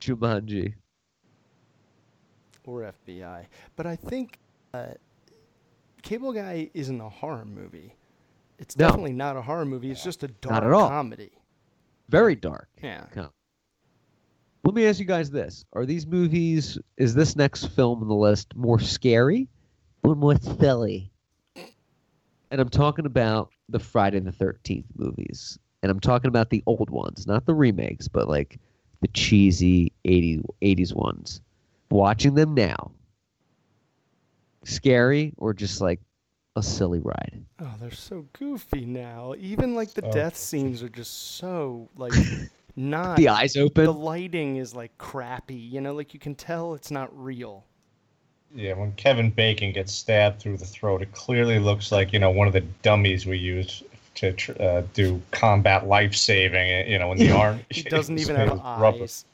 Jumanji. 0.00 0.74
or 2.66 2.92
FBI. 3.08 3.46
But 3.76 3.86
I 3.86 3.96
think 3.96 4.38
uh, 4.74 4.88
Cable 6.02 6.32
Guy 6.32 6.70
isn't 6.74 7.00
a 7.00 7.08
horror 7.08 7.44
movie. 7.46 7.94
It's 8.58 8.76
No. 8.76 8.86
definitely 8.88 9.12
not 9.14 9.36
a 9.36 9.42
horror 9.42 9.64
movie. 9.64 9.90
It's 9.90 10.04
just 10.04 10.22
a 10.22 10.28
dark 10.28 10.64
at 10.64 10.72
all. 10.72 10.88
comedy. 10.88 11.30
Very 12.08 12.34
dark. 12.34 12.68
Yeah. 12.82 13.04
Com- 13.12 13.30
Let 14.64 14.74
me 14.74 14.86
ask 14.86 14.98
you 14.98 15.04
guys 15.04 15.30
this: 15.30 15.64
Are 15.72 15.86
these 15.86 16.06
movies? 16.06 16.78
Is 16.96 17.14
this 17.14 17.36
next 17.36 17.66
film 17.66 18.02
on 18.02 18.08
the 18.08 18.14
list 18.14 18.54
more 18.56 18.80
scary 18.80 19.48
or 20.02 20.14
more 20.14 20.36
silly? 20.36 21.12
And 22.50 22.60
I'm 22.60 22.70
talking 22.70 23.04
about 23.04 23.50
the 23.68 23.78
Friday 23.78 24.20
the 24.20 24.32
Thirteenth 24.32 24.86
movies, 24.96 25.58
and 25.82 25.90
I'm 25.90 26.00
talking 26.00 26.28
about 26.28 26.48
the 26.50 26.62
old 26.66 26.88
ones, 26.90 27.26
not 27.26 27.44
the 27.44 27.54
remakes, 27.54 28.08
but 28.08 28.28
like 28.28 28.58
the 29.00 29.08
cheesy 29.08 29.92
80, 30.04 30.42
80s 30.62 30.94
ones. 30.94 31.40
Watching 31.90 32.34
them 32.34 32.54
now, 32.54 32.90
scary 34.64 35.34
or 35.36 35.54
just 35.54 35.80
like 35.80 36.00
a 36.58 36.62
silly 36.62 37.00
ride? 37.00 37.42
Oh, 37.60 37.74
they're 37.80 37.90
so 37.90 38.26
goofy 38.38 38.84
now. 38.84 39.34
Even 39.38 39.74
like 39.74 39.94
the 39.94 40.04
Oh. 40.04 40.12
death 40.12 40.36
scenes 40.36 40.82
are 40.82 40.88
just 40.88 41.36
so 41.36 41.88
like 41.96 42.12
not. 42.76 43.16
The 43.16 43.28
eyes 43.28 43.56
open. 43.56 43.84
The 43.84 43.92
lighting 43.92 44.56
is 44.56 44.74
like 44.74 44.96
crappy. 44.98 45.54
You 45.54 45.80
know, 45.80 45.94
like 45.94 46.12
you 46.14 46.20
can 46.20 46.34
tell 46.34 46.74
it's 46.74 46.90
not 46.90 47.08
real. 47.18 47.64
yeah, 48.54 48.72
when 48.74 48.92
Kevin 48.92 49.30
Bacon 49.30 49.72
gets 49.72 49.92
stabbed 49.94 50.40
through 50.40 50.56
the 50.58 50.64
throat, 50.66 51.02
it 51.02 51.12
clearly 51.12 51.58
looks 51.58 51.90
like 51.92 52.12
you 52.12 52.18
know 52.18 52.30
one 52.30 52.46
of 52.46 52.52
the 52.52 52.62
dummies 52.82 53.26
we 53.26 53.38
use 53.38 53.82
to 54.16 54.34
uh, 54.60 54.82
do 54.94 55.20
combat 55.30 55.86
life 55.86 56.14
saving. 56.14 56.90
You 56.90 56.98
know, 56.98 57.12
in 57.12 57.18
the 57.18 57.30
army. 57.44 57.64
He 57.70 57.82
doesn't 57.82 58.18
even 58.18 58.36
have 58.36 58.50
of 58.52 58.80
rubber. 58.80 59.04
eyes. 59.04 59.24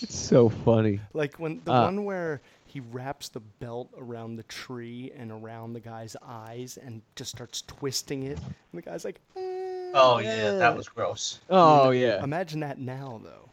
It's 0.00 0.16
so 0.18 0.48
funny. 0.48 1.00
Like 1.12 1.36
when 1.38 1.60
the 1.64 1.72
Uh, 1.72 1.84
one 1.84 2.04
where 2.04 2.40
he 2.74 2.80
wraps 2.80 3.28
the 3.28 3.38
belt 3.40 3.88
around 3.96 4.34
the 4.34 4.42
tree 4.42 5.12
and 5.16 5.30
around 5.30 5.72
the 5.74 5.80
guy's 5.80 6.16
eyes 6.26 6.76
and 6.84 7.00
just 7.14 7.30
starts 7.30 7.62
twisting 7.62 8.24
it, 8.24 8.36
and 8.38 8.54
the 8.74 8.82
guy's 8.82 9.04
like, 9.04 9.20
oh 9.36 10.18
yeah, 10.22 10.50
that 10.56 10.76
was 10.76 10.88
gross. 10.88 11.38
Oh 11.48 11.90
yeah. 11.90 12.22
Imagine 12.22 12.58
that 12.60 12.78
now, 12.80 13.20
though. 13.22 13.48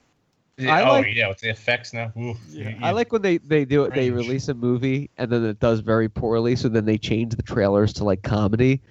Yeah, 0.57 0.73
I 0.75 0.81
oh 0.89 0.93
like- 0.93 1.07
yeah, 1.13 1.27
with 1.27 1.37
the 1.39 1.49
effects 1.49 1.93
now. 1.93 2.11
Oof, 2.19 2.37
Yeah. 2.49 2.69
you- 2.69 2.77
I 2.81 2.91
like 2.91 3.11
when 3.13 3.21
they 3.21 3.37
they 3.37 3.63
do 3.63 3.83
it. 3.83 3.93
They 3.93 4.09
release 4.09 4.47
a 4.47 4.55
movie 4.55 5.11
and 5.19 5.31
then 5.31 5.45
it 5.45 5.59
does 5.59 5.81
very 5.81 6.09
poorly, 6.09 6.55
so 6.55 6.67
then 6.67 6.85
they 6.85 6.97
change 6.97 7.35
the 7.35 7.43
trailers 7.43 7.93
to 7.93 8.03
like 8.03 8.23
comedy, 8.23 8.81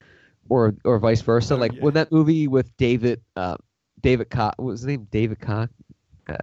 or 0.49 0.75
or 0.85 1.01
vice 1.01 1.23
versa. 1.23 1.55
Oh, 1.55 1.59
like 1.59 1.73
yeah. 1.73 1.83
when 1.83 1.95
that 1.95 2.13
movie 2.13 2.47
with 2.47 2.77
David, 2.77 3.21
uh, 3.35 3.57
David 4.01 4.31
Cox, 4.31 4.57
what 4.59 4.67
was 4.67 4.81
his 4.83 4.87
name? 4.87 5.09
David 5.11 5.41
Cox. 5.41 5.73
Uh, 6.29 6.37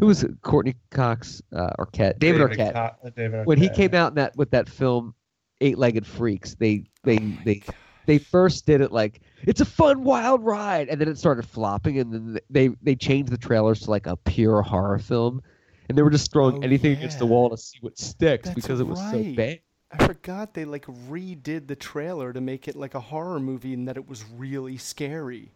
who 0.00 0.06
was 0.06 0.22
it? 0.24 0.30
Courtney 0.42 0.74
Cox 0.90 1.42
uh, 1.52 1.70
Arquette? 1.78 2.18
David, 2.18 2.40
Arquette. 2.40 2.72
Co- 2.74 3.10
David 3.10 3.46
when 3.46 3.58
he 3.58 3.68
came 3.68 3.94
out 3.94 4.12
in 4.12 4.14
that 4.16 4.36
with 4.36 4.50
that 4.50 4.68
film, 4.68 5.14
Eight 5.60 5.78
Legged 5.78 6.06
Freaks, 6.06 6.54
they 6.54 6.84
they 7.04 7.18
Oh 7.18 7.32
they 7.44 7.54
God. 7.56 7.74
they 8.06 8.18
first 8.18 8.66
did 8.66 8.80
it 8.80 8.92
like 8.92 9.20
it's 9.42 9.60
a 9.60 9.64
fun 9.64 10.04
wild 10.04 10.42
ride 10.44 10.88
and 10.88 11.00
then 11.00 11.08
it 11.08 11.18
started 11.18 11.46
flopping 11.46 11.98
and 11.98 12.12
then 12.12 12.38
they 12.50 12.68
they 12.82 12.94
changed 12.96 13.30
the 13.30 13.38
trailers 13.38 13.80
to 13.80 13.90
like 13.90 14.06
a 14.06 14.16
pure 14.16 14.62
horror 14.62 14.98
film 14.98 15.42
and 15.88 15.96
they 15.98 16.02
were 16.02 16.10
just 16.10 16.32
throwing 16.32 16.56
Oh, 16.58 16.60
anything 16.62 16.92
against 16.92 17.18
the 17.18 17.26
wall 17.26 17.50
to 17.50 17.56
see 17.56 17.78
what 17.82 17.98
sticks 17.98 18.48
That's 18.48 18.54
because 18.54 18.80
it 18.80 18.86
was 18.86 18.98
so 18.98 19.04
right. 19.18 19.36
bad 19.36 19.60
I 19.92 20.06
forgot 20.06 20.54
they 20.54 20.64
like 20.64 20.86
redid 20.86 21.68
the 21.68 21.76
trailer 21.76 22.32
to 22.32 22.40
make 22.40 22.66
it 22.68 22.74
like 22.74 22.94
a 22.94 23.00
horror 23.00 23.38
movie 23.38 23.74
and 23.74 23.86
that 23.86 23.96
it 23.96 24.08
was 24.08 24.24
really 24.36 24.76
scary. 24.76 25.52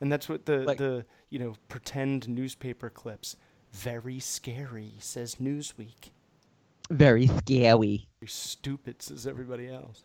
And 0.00 0.10
that's 0.10 0.28
what 0.30 0.46
the 0.46 0.58
Like- 0.60 0.78
the 0.78 1.04
you 1.28 1.38
know 1.38 1.54
pretend 1.68 2.26
newspaper 2.28 2.88
clips. 2.88 3.36
Very 3.72 4.18
scary, 4.20 4.92
says 4.98 5.36
Newsweek. 5.36 6.10
very 6.90 7.26
scary 7.26 8.06
Very 8.20 8.28
stupid, 8.28 9.00
says 9.02 9.26
everybody 9.26 9.68
else. 9.68 10.04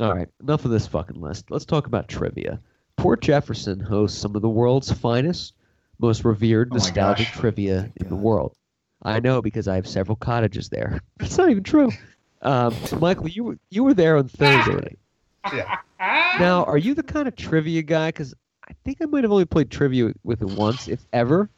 all 0.00 0.14
right 0.14 0.28
enough 0.42 0.64
of 0.64 0.70
this 0.70 0.86
fucking 0.86 1.20
list 1.20 1.50
let's 1.50 1.64
talk 1.64 1.86
about 1.86 2.08
trivia 2.08 2.60
port 2.96 3.20
jefferson 3.22 3.80
hosts 3.80 4.18
some 4.18 4.34
of 4.36 4.42
the 4.42 4.48
world's 4.48 4.90
finest 4.92 5.54
most 5.98 6.24
revered 6.24 6.68
Oh 6.72 6.74
nostalgic 6.74 7.26
gosh. 7.28 7.36
trivia 7.38 7.90
in 7.96 8.08
the 8.08 8.16
world 8.16 8.54
i 9.02 9.20
know 9.20 9.40
because 9.42 9.68
i 9.68 9.74
have 9.74 9.86
several 9.88 10.16
cottages 10.16 10.68
there 10.68 11.00
that's 11.18 11.38
not 11.38 11.50
even 11.50 11.62
true 11.62 11.90
um, 12.42 12.74
michael 12.98 13.28
you 13.28 13.44
were 13.44 13.58
you 13.70 13.82
were 13.84 13.94
there 13.94 14.16
on 14.18 14.28
thursday 14.28 14.74
right? 14.74 14.98
Yeah. 15.52 15.76
Now, 16.38 16.62
are 16.64 16.78
you 16.78 16.94
the 16.94 17.02
kind 17.02 17.26
of 17.26 17.34
trivia 17.34 17.82
guy? 17.82 18.08
Because 18.08 18.32
I 18.68 18.74
think 18.84 18.98
I 19.02 19.06
might 19.06 19.24
have 19.24 19.32
only 19.32 19.44
played 19.44 19.70
trivia 19.72 20.12
with 20.22 20.40
it 20.40 20.50
once, 20.50 20.86
if 20.86 21.04
ever. 21.12 21.50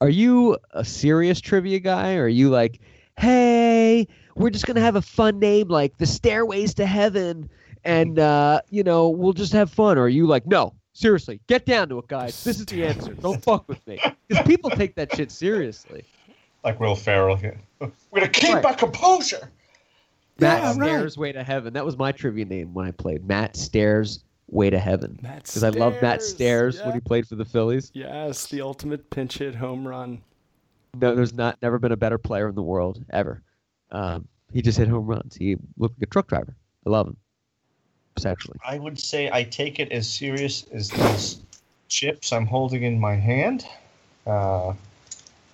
Are 0.00 0.08
you 0.08 0.56
a 0.72 0.84
serious 0.84 1.40
trivia 1.40 1.78
guy, 1.78 2.14
or 2.14 2.24
are 2.24 2.28
you 2.28 2.48
like, 2.48 2.80
hey, 3.18 4.08
we're 4.34 4.50
just 4.50 4.66
gonna 4.66 4.80
have 4.80 4.96
a 4.96 5.02
fun 5.02 5.38
name 5.38 5.68
like 5.68 5.98
the 5.98 6.06
Stairways 6.06 6.72
to 6.74 6.86
Heaven, 6.86 7.50
and 7.84 8.18
uh, 8.18 8.62
you 8.70 8.82
know 8.82 9.10
we'll 9.10 9.34
just 9.34 9.52
have 9.52 9.70
fun? 9.70 9.98
Or 9.98 10.02
are 10.02 10.08
you 10.08 10.26
like, 10.26 10.46
no, 10.46 10.72
seriously, 10.94 11.40
get 11.48 11.66
down 11.66 11.88
to 11.90 11.98
it, 11.98 12.08
guys. 12.08 12.42
This 12.44 12.58
is 12.60 12.66
the 12.66 12.86
answer. 12.86 13.12
Don't 13.14 13.42
fuck 13.44 13.68
with 13.68 13.86
me, 13.86 14.00
because 14.28 14.46
people 14.46 14.70
take 14.70 14.94
that 14.94 15.14
shit 15.14 15.30
seriously. 15.30 16.04
like 16.64 16.80
Will 16.80 16.94
Ferrell. 16.96 17.38
Yeah. 17.42 17.52
We're 17.80 17.90
gonna 18.20 18.28
keep 18.28 18.54
Right. 18.54 18.64
our 18.64 18.74
composure. 18.74 19.50
Matt 20.38 20.62
Yeah, 20.62 20.66
right. 20.68 20.74
Stairs 20.76 21.18
Way 21.18 21.32
to 21.32 21.42
Heaven. 21.44 21.74
That 21.74 21.84
was 21.84 21.98
my 21.98 22.12
trivia 22.12 22.46
name 22.46 22.72
when 22.72 22.86
I 22.86 22.92
played. 22.92 23.26
Matt 23.28 23.54
Stairs 23.56 24.24
Way 24.50 24.68
to 24.70 24.78
Heaven. 24.78 25.18
Matt 25.22 25.44
Because 25.44 25.62
I 25.62 25.68
love 25.70 25.94
Matt 26.02 26.22
Stairs, 26.22 26.74
Stairs 26.76 26.86
when 26.86 26.94
he 26.94 27.00
played 27.00 27.26
for 27.26 27.36
the 27.36 27.44
Phillies. 27.44 27.90
Yes, 27.94 28.46
the 28.48 28.60
ultimate 28.60 29.08
pinch 29.10 29.38
hit 29.38 29.54
home 29.54 29.86
run. 29.86 30.20
No, 31.00 31.14
there's 31.14 31.32
not 31.32 31.56
never 31.62 31.78
been 31.78 31.92
a 31.92 31.96
better 31.96 32.18
player 32.18 32.48
in 32.48 32.56
the 32.56 32.62
world 32.62 33.04
ever. 33.10 33.42
Um, 33.92 34.26
he 34.52 34.60
just 34.60 34.76
hit 34.76 34.88
home 34.88 35.06
runs. 35.06 35.36
He 35.36 35.56
looked 35.78 35.98
like 36.00 36.08
a 36.08 36.10
truck 36.10 36.26
driver. 36.26 36.56
I 36.86 36.90
love 36.90 37.06
him. 37.06 37.16
Sexually. 38.18 38.58
I 38.66 38.78
would 38.78 38.98
say 38.98 39.30
I 39.32 39.44
take 39.44 39.78
it 39.78 39.92
as 39.92 40.08
serious 40.08 40.66
as 40.72 40.90
these 40.90 41.40
chips 41.88 42.32
I'm 42.32 42.46
holding 42.46 42.82
in 42.82 42.98
my 42.98 43.14
hand. 43.14 43.64
Uh, 44.26 44.72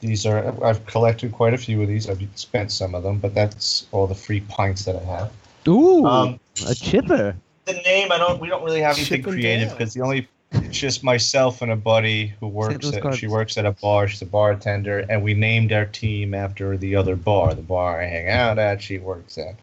these 0.00 0.24
are 0.24 0.64
I've 0.64 0.84
collected 0.86 1.32
quite 1.32 1.52
a 1.52 1.58
few 1.58 1.82
of 1.82 1.88
these. 1.88 2.08
I've 2.08 2.26
spent 2.34 2.72
some 2.72 2.94
of 2.94 3.02
them, 3.02 3.18
but 3.18 3.34
that's 3.34 3.86
all 3.92 4.06
the 4.06 4.14
free 4.14 4.40
pints 4.40 4.84
that 4.86 4.96
I 4.96 5.04
have. 5.04 5.32
Ooh, 5.68 6.06
Um, 6.06 6.40
a 6.66 6.74
chipper. 6.74 7.36
The 7.66 7.74
name 7.74 8.10
I 8.12 8.18
don't 8.18 8.40
we 8.40 8.48
don't 8.48 8.64
really 8.64 8.80
have 8.80 8.96
anything 8.96 9.22
creative 9.22 9.70
because 9.70 9.94
the 9.94 10.00
only 10.00 10.28
it's 10.52 10.78
just 10.78 11.02
myself 11.02 11.60
and 11.60 11.72
a 11.72 11.76
buddy 11.76 12.28
who 12.40 12.46
works 12.46 12.92
at, 12.92 13.14
she 13.14 13.26
works 13.26 13.58
at 13.58 13.66
a 13.66 13.72
bar 13.72 14.08
she's 14.08 14.22
a 14.22 14.26
bartender 14.26 15.00
and 15.10 15.22
we 15.22 15.34
named 15.34 15.72
our 15.72 15.84
team 15.84 16.34
after 16.34 16.76
the 16.76 16.94
other 16.94 17.16
bar 17.16 17.52
the 17.54 17.62
bar 17.62 18.00
I 18.00 18.06
hang 18.06 18.28
out 18.28 18.58
at 18.58 18.80
she 18.80 18.98
works 18.98 19.36
at. 19.36 19.56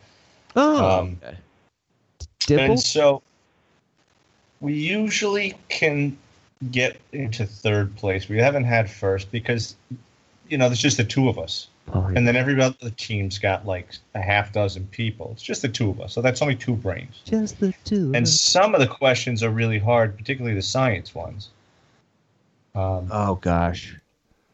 Oh, 0.55 0.99
um, 0.99 1.17
okay. 1.23 2.63
And 2.63 2.79
so 2.79 3.23
we 4.59 4.73
usually 4.73 5.55
can 5.69 6.17
get 6.71 6.99
into 7.11 7.45
third 7.45 7.95
place. 7.95 8.29
We 8.29 8.37
haven't 8.37 8.65
had 8.65 8.89
first 8.89 9.31
because 9.31 9.75
you 10.49 10.57
know 10.57 10.67
there's 10.67 10.79
just 10.79 10.97
the 10.97 11.03
two 11.03 11.29
of 11.29 11.39
us 11.39 11.67
Oh, 11.91 12.07
yeah. 12.09 12.17
and 12.17 12.25
then 12.27 12.35
every 12.37 12.59
other 12.61 12.89
team's 12.91 13.37
got 13.37 13.65
like 13.67 13.89
a 14.15 14.21
half 14.21 14.53
dozen 14.53 14.87
people 14.87 15.31
it's 15.33 15.43
just 15.43 15.61
the 15.61 15.67
two 15.67 15.89
of 15.89 15.99
us 15.99 16.13
so 16.13 16.21
that's 16.21 16.41
only 16.41 16.55
two 16.55 16.75
brains 16.75 17.21
Just 17.25 17.59
the 17.59 17.73
two. 17.83 18.11
and 18.15 18.27
some 18.27 18.73
of 18.73 18.79
the 18.79 18.87
questions 18.87 19.43
are 19.43 19.49
really 19.49 19.79
hard, 19.79 20.17
particularly 20.17 20.55
the 20.55 20.61
science 20.61 21.13
ones. 21.13 21.49
Um, 22.75 23.09
oh 23.11 23.35
gosh. 23.35 23.95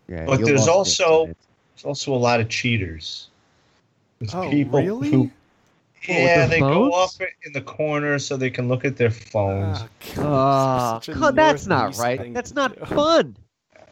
Yeah, 0.08 0.26
But 0.26 0.42
there's 0.44 0.68
also- 0.68 1.26
there's 1.28 1.86
also 1.86 2.14
a 2.14 2.18
lot 2.18 2.40
of 2.42 2.50
cheaters. 2.50 3.28
There's 4.20 4.34
Oh, 4.34 4.50
people 4.50 4.82
really? 4.82 5.10
who, 5.12 5.32
yeah, 6.08 6.40
their 6.40 6.48
they 6.48 6.60
go 6.60 6.90
phones? 6.92 6.94
off 6.96 7.22
in 7.46 7.54
the 7.54 7.62
corner 7.62 8.20
so 8.20 8.36
they 8.36 8.50
can 8.50 8.68
look 8.68 8.84
at 8.86 8.98
their 8.98 9.12
phones. 9.12 9.78
Ah, 9.82 9.88
God, 10.16 11.10
Oh, 11.10 11.14
God, 11.14 11.36
that's 11.36 11.68
not 11.68 11.96
right. 11.98 12.34
That's 12.34 12.54
not 12.56 12.78
do. 12.78 12.86
fun. 12.96 13.36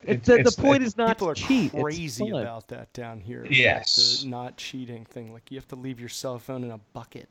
It's, 0.07 0.27
the, 0.27 0.39
it's- 0.39 0.55
the 0.55 0.61
point 0.61 0.83
is 0.83 0.97
not 0.97 1.09
People 1.17 1.27
to 1.27 1.31
are 1.31 1.35
cheat. 1.35 1.73
It's 1.73 1.83
crazy 1.83 2.31
fun. 2.31 2.41
about 2.41 2.67
that 2.69 2.91
down 2.93 3.19
here. 3.19 3.41
about 3.41 3.51
Yes. 3.51 4.21
The 4.23 4.29
not 4.29 4.57
cheating 4.57 5.05
thing. 5.05 5.33
Like 5.33 5.51
you 5.51 5.57
have 5.57 5.67
to 5.69 5.75
leave 5.75 5.99
your 5.99 6.09
cell 6.09 6.39
phone 6.39 6.63
in 6.63 6.71
a 6.71 6.79
bucket. 6.93 7.27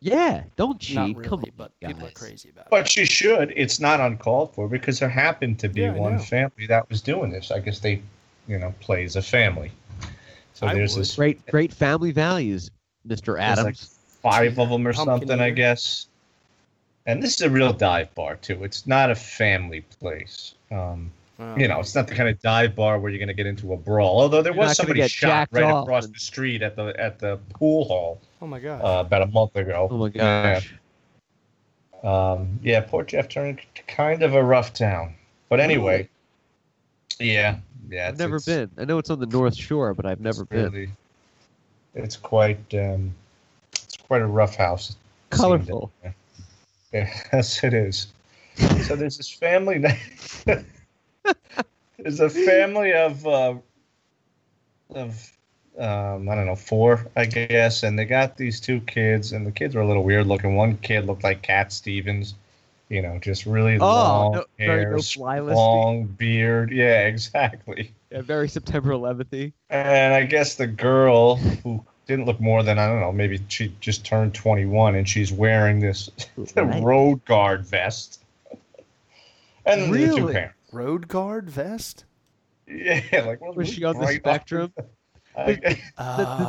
Yeah, 0.00 0.44
don't 0.54 0.78
cheat. 0.78 0.94
Not 0.94 1.16
really, 1.16 1.28
Come 1.28 1.40
on, 1.40 1.50
but 1.56 1.72
guys. 1.80 1.92
people 1.92 2.06
are 2.06 2.12
crazy 2.12 2.50
about 2.50 2.66
it. 2.66 2.70
But 2.70 2.94
you 2.96 3.04
should. 3.04 3.52
It's 3.56 3.80
not 3.80 3.98
uncalled 3.98 4.54
for 4.54 4.68
because 4.68 5.00
there 5.00 5.08
happened 5.08 5.58
to 5.58 5.68
be 5.68 5.80
Yeah, 5.82 5.92
one 5.92 6.20
family 6.20 6.66
that 6.68 6.88
was 6.88 7.02
doing 7.02 7.30
this. 7.32 7.50
I 7.50 7.58
guess 7.58 7.80
they, 7.80 8.00
you 8.46 8.58
know, 8.60 8.72
play 8.78 9.02
as 9.04 9.16
a 9.16 9.22
family. 9.22 9.72
So 10.54 10.68
I 10.68 10.74
there's 10.74 10.94
would. 10.94 11.00
this 11.00 11.16
Great, 11.16 11.44
great 11.46 11.72
family 11.72 12.12
values, 12.12 12.70
Mr. 13.08 13.24
There's 13.24 13.28
like 13.38 13.58
Adams. 13.58 13.98
five 14.22 14.58
of 14.60 14.68
them 14.68 14.86
or 14.86 14.92
Pumpkin 14.92 15.18
something, 15.26 15.40
I 15.40 15.50
guess. 15.50 16.06
And 17.06 17.20
this 17.20 17.34
is 17.34 17.40
a 17.42 17.50
real 17.50 17.72
dive 17.72 18.14
bar 18.14 18.36
too. 18.36 18.62
It's 18.62 18.86
not 18.86 19.10
a 19.10 19.14
family 19.16 19.80
place. 19.80 20.54
Um, 20.70 21.10
You 21.56 21.68
know, 21.68 21.78
it's 21.78 21.94
not 21.94 22.08
the 22.08 22.16
kind 22.16 22.28
of 22.28 22.40
dive 22.40 22.74
bar 22.74 22.98
where 22.98 23.12
you're 23.12 23.18
going 23.20 23.28
to 23.28 23.34
get 23.34 23.46
into 23.46 23.72
a 23.72 23.76
brawl. 23.76 24.20
Although 24.20 24.42
there 24.42 24.52
You're 24.52 24.64
was 24.64 24.76
somebody 24.76 25.06
shot 25.06 25.48
right 25.52 25.62
off 25.62 25.84
across 25.84 26.06
and- 26.06 26.14
the 26.14 26.18
street 26.18 26.62
at 26.62 26.74
the 26.74 26.86
at 26.98 27.20
the 27.20 27.38
pool 27.54 27.84
hall 27.84 28.20
Oh 28.42 28.46
my 28.48 28.58
god. 28.58 28.80
uh, 28.82 29.00
about 29.02 29.22
a 29.22 29.26
month 29.26 29.54
ago. 29.54 29.86
Oh 29.88 29.96
my 29.98 30.10
Yeah. 30.12 30.60
Um, 32.02 32.58
yeah, 32.62 32.80
Port 32.80 33.08
Jeff 33.08 33.28
turned 33.28 33.60
kind 33.86 34.22
of 34.22 34.34
a 34.34 34.42
rough 34.42 34.72
town. 34.72 35.14
But 35.48 35.60
anyway, 35.60 36.08
yeah, 37.20 37.58
yeah. 37.88 38.08
I've 38.08 38.18
never 38.18 38.36
it's- 38.36 38.46
been. 38.46 38.70
I 38.76 38.84
know 38.84 38.98
it's 38.98 39.10
on 39.10 39.20
the 39.20 39.26
North 39.26 39.54
Shore, 39.56 39.94
but 39.94 40.06
I've 40.06 40.20
never 40.20 40.42
it's 40.42 40.50
been. 40.50 40.70
really- 40.72 40.90
It's 41.94 42.16
quite 42.16 42.58
um, 42.74 43.14
it's 43.72 43.96
quite 43.96 44.22
a 44.22 44.26
rough 44.26 44.56
house. 44.56 44.90
it 44.90 45.36
Colorful. 45.36 45.92
Yes, 46.92 47.62
it 47.62 47.74
is. 47.74 48.08
So 48.86 48.96
there's 48.96 49.18
this 49.18 49.30
family. 49.30 49.84
there's 51.98 52.20
a 52.20 52.30
family 52.30 52.92
of 52.92 53.26
uh, 53.26 53.54
of 54.94 55.32
um, 55.78 56.28
I 56.28 56.34
don't 56.34 56.46
know 56.46 56.56
four, 56.56 57.06
I 57.16 57.26
guess, 57.26 57.82
and 57.82 57.98
they 57.98 58.04
got 58.04 58.36
these 58.36 58.60
two 58.60 58.80
kids, 58.80 59.32
and 59.32 59.46
the 59.46 59.52
kids 59.52 59.74
were 59.74 59.82
a 59.82 59.86
little 59.86 60.04
weird 60.04 60.26
looking. 60.26 60.56
One 60.56 60.76
kid 60.78 61.06
looked 61.06 61.22
like 61.24 61.42
Cat 61.42 61.72
Stevens, 61.72 62.34
you 62.88 63.00
know, 63.02 63.18
just 63.20 63.46
really 63.46 63.78
Oh, 63.78 63.86
long 63.86 64.32
no- 64.32 64.44
hair, 64.58 64.96
no 64.96 65.54
long 65.54 66.04
beard. 66.06 66.72
Yeah, 66.72 67.06
exactly. 67.06 67.92
Yeah, 68.10 68.22
very 68.22 68.48
September 68.48 68.90
11th. 68.90 69.52
And 69.70 70.14
I 70.14 70.24
guess 70.24 70.54
the 70.56 70.66
girl 70.66 71.36
who 71.36 71.84
didn't 72.06 72.24
look 72.24 72.40
more 72.40 72.62
than 72.62 72.78
I 72.78 72.86
don't 72.86 73.00
know, 73.00 73.12
maybe 73.12 73.38
she 73.48 73.72
just 73.80 74.04
turned 74.04 74.34
21, 74.34 74.94
and 74.96 75.06
she's 75.08 75.30
wearing 75.30 75.78
this 75.78 76.10
Right. 76.56 76.82
road 76.82 77.24
guard 77.26 77.66
vest. 77.66 78.20
And 79.66 79.82
then 79.82 79.90
the 79.92 79.98
two 79.98 80.14
Really? 80.16 80.32
parents. 80.32 80.54
Road 80.72 81.08
guard 81.08 81.48
vest. 81.50 82.04
Yeah, 82.66 83.00
like 83.26 83.40
one 83.40 83.50
of 83.50 83.56
Was 83.56 83.68
she 83.72 83.84
on 83.84 83.98
the 83.98 84.06
spectrum? 84.08 84.72
I- 85.36 85.46
Did, 85.54 85.60
did 85.62 85.76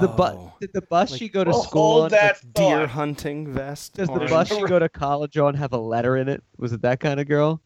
the 0.01 0.13
bus 0.17 0.33
Oh. 0.35 0.53
did 0.59 0.71
the 0.73 0.81
bus 0.81 1.11
Like, 1.11 1.19
she 1.19 1.29
go 1.29 1.43
to 1.43 1.51
oh, 1.51 1.61
school 1.61 2.01
on? 2.03 2.09
that 2.09 2.39
does- 2.53 2.67
Deer 2.69 2.87
hunting 2.87 3.53
vest. 3.53 3.93
Does 3.95 4.07
the 4.07 4.19
bus 4.21 4.47
she 4.55 4.61
go 4.65 4.79
to 4.79 4.89
college 4.89 5.37
on 5.37 5.53
have 5.53 5.73
a 5.73 5.77
letter 5.77 6.17
in 6.17 6.27
it? 6.27 6.43
Was 6.57 6.73
it 6.73 6.81
that 6.81 6.99
kind 6.99 7.19
of 7.19 7.27
girl? 7.27 7.61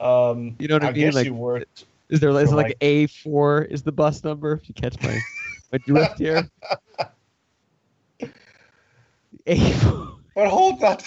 Um, 0.00 0.56
You 0.58 0.66
know 0.68 0.74
what 0.74 0.84
I 0.84 0.88
I 0.88 0.92
mean? 0.92 1.00
guess 1.02 1.14
Like- 1.14 1.26
you 1.26 1.34
worked. 1.34 1.84
Is 2.10 2.20
there 2.20 2.30
is 2.30 2.52
like 2.52 2.66
like- 2.68 2.76
A 2.80 3.06
four 3.06 3.62
is 3.62 3.82
the 3.82 3.92
bus 3.92 4.24
number? 4.24 4.52
If 4.54 4.68
you 4.68 4.74
catch 4.74 5.00
my 5.02 5.18
my 5.72 5.78
drift 5.86 6.18
here. 6.18 6.48
A 9.46 9.70
four. 9.74 10.18
But 10.34 10.48
hold 10.48 10.82
on, 10.82 10.98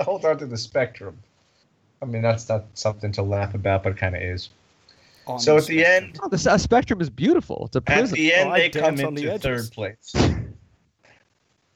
hold 0.00 0.24
on 0.24 0.38
to 0.38 0.46
the 0.46 0.56
spectrum. 0.58 1.18
I 2.04 2.06
mean, 2.06 2.22
that's 2.22 2.48
not 2.48 2.64
something 2.74 3.12
to 3.12 3.22
laugh 3.22 3.54
about, 3.54 3.82
but 3.82 3.92
it 3.92 3.98
kind 3.98 4.14
of 4.14 4.22
is. 4.22 4.50
On 5.26 5.40
So 5.40 5.54
the 5.54 5.58
at 5.62 5.66
the 5.68 5.86
end, 5.86 6.18
Oh, 6.22 6.28
the 6.28 6.36
s- 6.50 6.62
spectrum 6.62 7.00
is 7.00 7.08
beautiful. 7.08 7.64
It's 7.66 7.76
a 7.76 7.80
prison. 7.80 8.04
at 8.04 8.08
prison. 8.10 8.16
the 8.16 8.34
end, 8.34 8.50
Oh, 8.50 8.52
they 8.52 8.68
come 8.68 8.82
dance 8.96 9.06
on 9.06 9.14
the 9.14 9.22
into 9.22 9.32
edges. 9.32 9.68
third 9.68 9.72
place. 9.74 10.12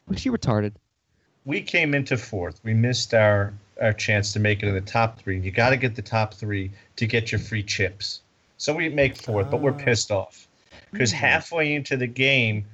Was 0.07 0.21
she 0.21 0.31
retarded? 0.31 0.73
we 1.45 1.63
came 1.63 1.95
into 1.95 2.17
fourth. 2.19 2.61
We 2.63 2.75
missed 2.75 3.15
our 3.15 3.55
our 3.81 3.93
chance 3.93 4.33
to 4.35 4.41
make 4.41 4.63
it 4.63 4.69
in 4.69 4.75
the 4.75 4.81
top 4.83 5.19
three. 5.21 5.39
You 5.39 5.51
got 5.53 5.71
to 5.71 5.77
get 5.77 5.95
the 5.95 6.03
top 6.03 6.35
three 6.35 6.71
to 6.97 7.07
get 7.07 7.31
your 7.33 7.39
free 7.39 7.63
chips. 7.63 8.21
So 8.59 8.75
we 8.75 8.89
make 8.89 9.17
fourth, 9.17 9.51
but 9.53 9.61
we're 9.61 9.71
Ah. 9.73 9.79
pissed 9.85 10.11
off 10.11 10.47
because 10.93 11.13
halfway 11.13 11.73
into 11.75 11.97
the 11.97 12.09
game, 12.09 12.67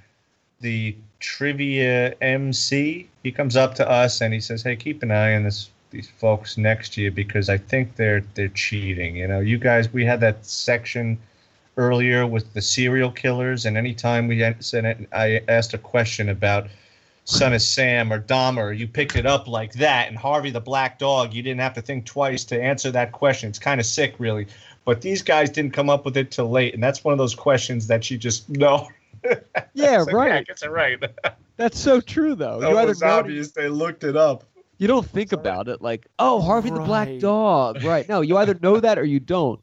the 0.62 0.96
trivia 1.20 2.14
MC 2.22 3.06
he 3.22 3.30
comes 3.30 3.54
up 3.54 3.74
to 3.76 3.88
us 3.88 4.20
and 4.22 4.32
he 4.34 4.40
says, 4.40 4.62
"Hey, 4.62 4.74
keep 4.76 5.02
an 5.04 5.10
eye 5.12 5.36
on 5.36 5.44
this." 5.44 5.68
These 5.94 6.10
folks 6.18 6.58
next 6.58 6.92
to 6.94 7.02
you 7.02 7.10
because 7.10 7.48
I 7.48 7.56
think 7.56 7.96
they're 7.96 8.24
they're 8.34 8.48
cheating. 8.48 9.16
You 9.16 9.28
know, 9.28 9.40
you 9.40 9.58
guys. 9.58 9.92
We 9.92 10.04
had 10.04 10.20
that 10.20 10.44
section 10.44 11.18
earlier 11.76 12.26
with 12.26 12.52
the 12.52 12.60
serial 12.60 13.10
killers, 13.10 13.64
and 13.64 13.76
anytime 13.76 14.28
we 14.28 14.44
said 14.60 14.84
it, 14.84 15.08
I 15.12 15.42
asked 15.48 15.72
a 15.72 15.78
question 15.78 16.28
about 16.28 16.66
Son 17.24 17.54
of 17.54 17.62
Sam 17.62 18.12
or 18.12 18.20
Dahmer, 18.20 18.76
you 18.76 18.86
picked 18.86 19.16
it 19.16 19.24
up 19.24 19.48
like 19.48 19.72
that. 19.74 20.08
And 20.08 20.16
Harvey 20.16 20.50
the 20.50 20.60
Black 20.60 20.98
Dog, 20.98 21.32
you 21.32 21.42
didn't 21.42 21.60
have 21.60 21.74
to 21.74 21.82
think 21.82 22.04
twice 22.04 22.44
to 22.44 22.60
answer 22.60 22.90
that 22.90 23.12
question. 23.12 23.48
It's 23.48 23.58
kind 23.58 23.80
of 23.80 23.86
sick, 23.86 24.14
really. 24.18 24.46
But 24.84 25.00
these 25.00 25.22
guys 25.22 25.48
didn't 25.48 25.72
come 25.72 25.88
up 25.88 26.04
with 26.04 26.16
it 26.16 26.30
till 26.30 26.50
late, 26.50 26.74
and 26.74 26.82
that's 26.82 27.02
one 27.02 27.12
of 27.12 27.18
those 27.18 27.34
questions 27.34 27.86
that 27.86 28.10
you 28.10 28.18
just 28.18 28.48
know. 28.50 28.88
Yeah, 29.72 30.02
like, 30.02 30.14
right. 30.14 30.32
I 30.32 30.42
guess 30.42 30.62
it 30.62 30.70
right. 30.70 31.02
That's 31.56 31.78
so 31.78 32.00
true, 32.00 32.34
though. 32.34 32.60
That 32.60 32.68
you 32.68 32.76
was 32.76 33.00
it 33.00 33.06
obvious. 33.06 33.52
They 33.52 33.68
looked 33.68 34.04
it 34.04 34.16
up. 34.16 34.44
You 34.78 34.88
don't 34.88 35.06
think 35.06 35.32
about 35.32 35.68
it 35.68 35.80
like, 35.82 36.06
oh, 36.18 36.40
Harvey 36.40 36.70
the 36.70 36.80
Black 36.80 37.18
Dog. 37.18 37.82
Right. 37.84 38.08
No, 38.08 38.20
you 38.20 38.36
either 38.38 38.58
know 38.62 38.80
that 38.80 38.98
or 38.98 39.04
you 39.04 39.20
don't. 39.20 39.60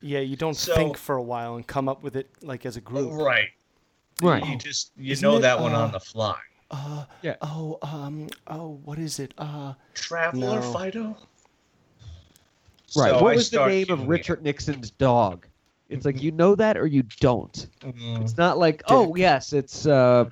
Yeah, 0.00 0.20
you 0.20 0.36
don't 0.36 0.54
So- 0.54 0.74
think 0.74 0.96
for 0.96 1.16
a 1.16 1.22
while 1.22 1.56
and 1.56 1.66
come 1.66 1.88
up 1.88 2.02
with 2.02 2.16
it 2.16 2.30
like 2.42 2.64
as 2.66 2.76
a 2.76 2.80
group. 2.80 3.12
Right. 3.12 3.50
Right. 4.20 4.44
You 4.46 4.56
just 4.56 4.92
you 4.96 5.12
Isn't 5.12 5.28
know 5.28 5.36
it, 5.38 5.40
that 5.42 5.60
one 5.60 5.74
uh, 5.74 5.80
on 5.80 5.92
the 5.92 6.00
fly. 6.00 6.38
Uh, 6.70 7.04
Yeah. 7.22 7.36
Oh, 7.40 7.78
um, 7.82 8.28
oh, 8.48 8.80
what 8.84 8.98
is 8.98 9.18
it? 9.18 9.32
Uh, 9.38 9.74
Traveler 9.94 10.60
no. 10.60 10.72
Fido. 10.72 11.16
Right. 12.96 13.10
So 13.10 13.18
I 13.18 13.22
what 13.22 13.34
was 13.36 13.50
the 13.50 13.66
name 13.66 13.90
of 13.90 14.00
queuing 14.00 14.08
Richard 14.08 14.42
Nixon's 14.42 14.90
dog? 14.90 15.46
It's 15.88 16.04
like 16.04 16.22
you 16.22 16.32
know 16.32 16.54
that 16.54 16.76
or 16.76 16.86
you 16.86 17.02
don't. 17.20 17.56
it. 17.82 17.96
Mm. 17.96 18.20
It's 18.22 18.36
not 18.36 18.58
like, 18.58 18.82
oh 18.88 19.14
yes, 19.16 19.52
it's 19.52 19.86
uh 19.86 20.26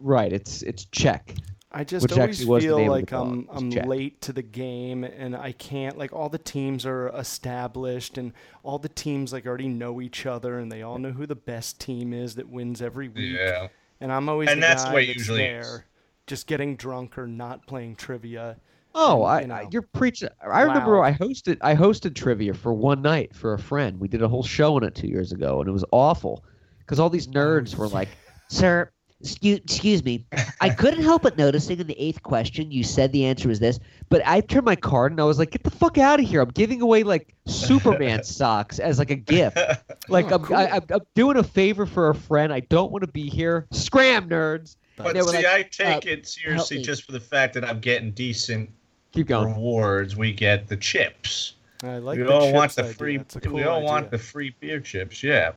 right, 0.00 0.32
it's 0.32 0.62
it's 0.62 0.84
check. 0.86 1.34
I 1.74 1.84
just 1.84 2.02
Which 2.02 2.12
always 2.12 2.44
was 2.44 2.64
feel 2.64 2.76
name 2.76 2.92
of 2.94 3.08
the 3.08 3.08
like 3.08 3.12
I'm 3.12 3.48
I'm 3.50 3.70
Jack. 3.70 3.86
late 3.86 4.20
to 4.22 4.32
the 4.32 4.42
game 4.42 5.04
and 5.04 5.34
I 5.34 5.52
can't 5.52 5.96
like 5.96 6.12
all 6.12 6.28
the 6.28 6.38
teams 6.38 6.84
are 6.84 7.08
established 7.08 8.18
and 8.18 8.32
all 8.62 8.78
the 8.78 8.90
teams 8.90 9.32
like 9.32 9.46
already 9.46 9.68
know 9.68 10.00
each 10.00 10.26
other 10.26 10.58
and 10.58 10.70
they 10.70 10.82
all 10.82 10.98
know 10.98 11.12
who 11.12 11.26
the 11.26 11.34
best 11.34 11.80
team 11.80 12.12
is 12.12 12.34
that 12.34 12.48
wins 12.48 12.82
every 12.82 13.08
week. 13.08 13.36
Yeah. 13.38 13.68
And 14.00 14.12
I'm 14.12 14.28
always 14.28 14.50
And 14.50 14.62
the 14.62 14.66
that's 14.66 14.84
the 14.84 14.90
guy 14.90 14.94
way 14.94 15.04
it 15.04 15.06
that's 15.08 15.18
usually 15.18 15.38
there, 15.38 15.60
is. 15.60 15.80
just 16.26 16.46
getting 16.46 16.76
drunk 16.76 17.16
or 17.16 17.26
not 17.26 17.66
playing 17.66 17.96
trivia. 17.96 18.58
Oh, 18.94 19.24
And, 19.24 19.24
I, 19.24 19.40
you 19.40 19.46
know, 19.46 19.54
I 19.54 19.68
you're 19.70 19.82
preaching. 19.82 20.28
I 20.42 20.62
remember 20.62 20.98
loud. 20.98 21.02
I 21.04 21.12
hosted 21.12 21.56
I 21.62 21.74
hosted 21.74 22.14
trivia 22.14 22.52
for 22.52 22.74
one 22.74 23.00
night 23.00 23.34
for 23.34 23.54
a 23.54 23.58
friend. 23.58 23.98
We 23.98 24.08
did 24.08 24.20
a 24.22 24.28
whole 24.28 24.42
show 24.42 24.76
on 24.76 24.84
it 24.84 24.94
two 24.94 25.08
years 25.08 25.32
ago, 25.32 25.60
and 25.60 25.68
it 25.68 25.72
was 25.72 25.84
awful 25.92 26.44
because 26.80 27.00
all 27.00 27.08
these 27.08 27.28
nerds 27.28 27.74
were 27.76 27.88
like, 27.88 28.08
Sir, 28.48 28.90
excuse, 29.22 29.58
excuse 29.58 30.04
me. 30.04 30.24
I 30.60 30.68
couldn't 30.78 31.02
help 31.02 31.22
but 31.22 31.38
noticing 31.38 31.80
in 31.80 31.86
the 31.86 31.98
eighth 32.00 32.22
question 32.22 32.70
you 32.70 32.84
said 32.84 33.12
the 33.12 33.24
answer 33.24 33.48
was 33.48 33.60
this. 33.60 33.78
but 34.08 34.22
I 34.26 34.40
turned 34.40 34.64
my 34.66 34.76
card 34.76 35.12
and 35.12 35.20
I 35.20 35.24
was 35.24 35.38
like, 35.38 35.52
get 35.52 35.62
the 35.64 35.70
fuck 35.70 35.96
out 35.98 36.20
of 36.20 36.26
here! 36.26 36.40
I'm 36.40 36.50
giving 36.50 36.80
away 36.82 37.02
like 37.02 37.34
Superman 37.46 38.22
socks 38.24 38.78
as 38.78 38.98
like 38.98 39.10
a 39.10 39.16
gift. 39.16 39.58
Like 40.08 40.32
Oh, 40.32 40.36
I'm, 40.36 40.52
I, 40.52 40.70
I'm 40.70 40.82
I'm 40.90 41.00
doing 41.14 41.36
a 41.36 41.44
favor 41.44 41.86
for 41.86 42.08
a 42.10 42.14
friend. 42.14 42.52
I 42.52 42.60
don't 42.60 42.90
want 42.90 43.02
to 43.04 43.10
be 43.12 43.28
here. 43.28 43.66
Scram, 43.70 44.28
nerds! 44.28 44.76
But 44.96 45.14
see, 45.14 45.22
like, 45.22 45.46
I 45.46 45.62
take 45.62 46.06
uh, 46.06 46.10
it 46.10 46.26
seriously 46.26 46.82
just 46.82 47.04
for 47.04 47.12
the 47.12 47.20
fact 47.20 47.54
that 47.54 47.64
I'm 47.64 47.78
getting 47.80 48.10
decent 48.10 48.68
Keep 49.12 49.28
going. 49.28 49.54
rewards. 49.54 50.16
We 50.16 50.32
get 50.32 50.66
the 50.68 50.76
chips. 50.76 51.54
I 51.84 51.98
like 51.98 52.18
we 52.18 52.24
the 52.24 52.32
all 52.32 52.52
want 52.52 52.74
the 52.74 52.82
idea. 52.82 52.94
free. 52.94 53.18
Cool 53.42 53.52
we 53.54 53.62
all 53.64 53.78
idea. 53.78 53.88
want 53.88 54.10
the 54.10 54.18
free 54.18 54.54
beer 54.60 54.80
chips. 54.80 55.22
Yeah. 55.22 55.52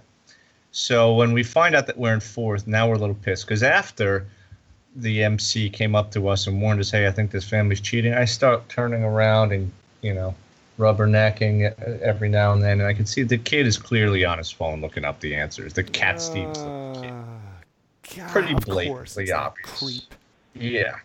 So 0.77 1.13
when 1.13 1.31
we 1.31 1.41
find 1.41 1.73
out 1.73 1.87
that 1.87 1.97
we're 1.97 2.13
in 2.13 2.19
fourth, 2.19 2.67
now 2.67 2.89
we're 2.89 2.95
a 2.95 2.99
little 2.99 3.15
pissed 3.15 3.47
because 3.47 3.63
after 3.63 4.25
the 4.93 5.23
MC 5.23 5.69
came 5.69 5.95
up 5.95 6.11
to 6.11 6.27
us 6.27 6.47
and 6.47 6.61
warned 6.61 6.81
us, 6.81 6.91
"Hey, 6.91 7.07
I 7.07 7.11
think 7.11 7.31
this 7.31 7.47
family's 7.47 7.79
cheating," 7.79 8.13
I 8.13 8.25
start 8.25 8.67
turning 8.67 9.01
around 9.01 9.53
and 9.53 9.71
you 10.01 10.13
know, 10.13 10.35
rubbernecking 10.77 11.71
uh, 11.71 11.97
every 12.03 12.27
now 12.27 12.51
and 12.51 12.61
then, 12.61 12.81
and 12.81 12.87
I 12.89 12.93
can 12.93 13.05
see 13.05 13.23
the 13.23 13.37
kid 13.37 13.65
is 13.65 13.77
clearly 13.77 14.25
on 14.25 14.37
his 14.37 14.51
phone 14.51 14.81
looking 14.81 15.05
up 15.05 15.21
the 15.21 15.33
answers. 15.33 15.71
The 15.71 15.83
cat 15.83 16.21
Steve's 16.21 16.59
little 16.59 17.01
kid. 17.01 17.11
Uh, 17.11 18.17
God, 18.17 18.31
Pretty 18.31 18.53
blatantly 18.53 18.87
course, 18.87 19.15
it's 19.15 19.31
that 19.31 19.39
obvious. 19.39 19.79
Creep. 19.79 20.15
Yeah. 20.55 20.97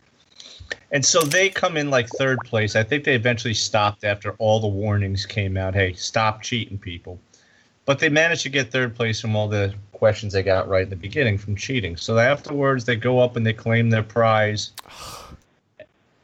And 0.91 1.07
so 1.07 1.21
they 1.21 1.49
come 1.49 1.77
in 1.77 1.91
like 1.91 2.09
third 2.09 2.41
place. 2.41 2.75
I 2.75 2.83
think 2.83 3.05
they 3.05 3.15
eventually 3.15 3.55
stopped 3.55 4.03
after 4.03 4.33
all 4.33 4.59
the 4.59 4.67
warnings 4.67 5.27
came 5.27 5.57
out. 5.57 5.75
Hey, 5.75 5.93
stop 5.93 6.43
cheating, 6.43 6.77
people. 6.77 7.21
But 7.91 7.99
they 7.99 8.09
managed 8.09 8.43
to 8.43 8.49
get 8.51 8.71
third 8.71 8.95
place 8.95 9.21
from 9.21 9.35
all 9.35 9.49
the 9.49 9.75
questions 9.91 10.33
they 10.33 10.45
got 10.45 10.69
right 10.69 10.85
in 10.85 10.91
the 10.91 10.95
beginning 10.95 11.37
from 11.39 11.57
cheating. 11.57 11.97
So 11.97 12.19
afterwards, 12.19 12.85
they 12.85 12.95
go 12.95 13.19
up 13.19 13.35
and 13.35 13.45
they 13.45 13.53
claim 13.53 13.91
their 13.91 14.05
prize. 14.05 14.71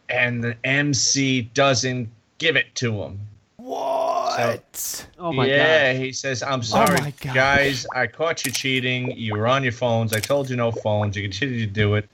And 0.09 0.45
the 0.45 0.57
MC 0.62 1.43
doesn't 1.55 2.09
give 2.39 2.55
it 2.55 2.73
to 2.77 2.93
them. 2.93 3.19
What? 3.57 4.39
What? 4.39 5.07
Oh 5.19 5.33
my 5.33 5.45
yeah, 5.49 5.93
god. 5.95 6.03
he 6.03 6.12
says, 6.12 6.41
I'm 6.41 6.61
Oh 6.61 6.62
sorry, 6.62 7.01
my 7.01 7.12
God. 7.21 7.35
guys. 7.35 7.85
I 7.93 8.07
caught 8.07 8.45
you 8.47 8.53
cheating. 8.53 9.11
You 9.19 9.35
were 9.35 9.49
on 9.49 9.64
your 9.64 9.73
phones. 9.73 10.12
I 10.12 10.21
told 10.21 10.49
you 10.49 10.55
no 10.55 10.71
phones. 10.71 11.17
You 11.17 11.23
continue 11.23 11.67
to 11.67 11.73
do 11.73 11.97
it. 11.97 12.09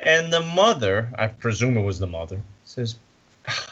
And 0.00 0.32
the 0.32 0.40
mother, 0.40 1.10
I 1.18 1.26
presume 1.26 1.76
it 1.76 1.82
was 1.82 1.98
the 1.98 2.06
mother, 2.06 2.40
says, 2.64 2.96
ah, 3.48 3.66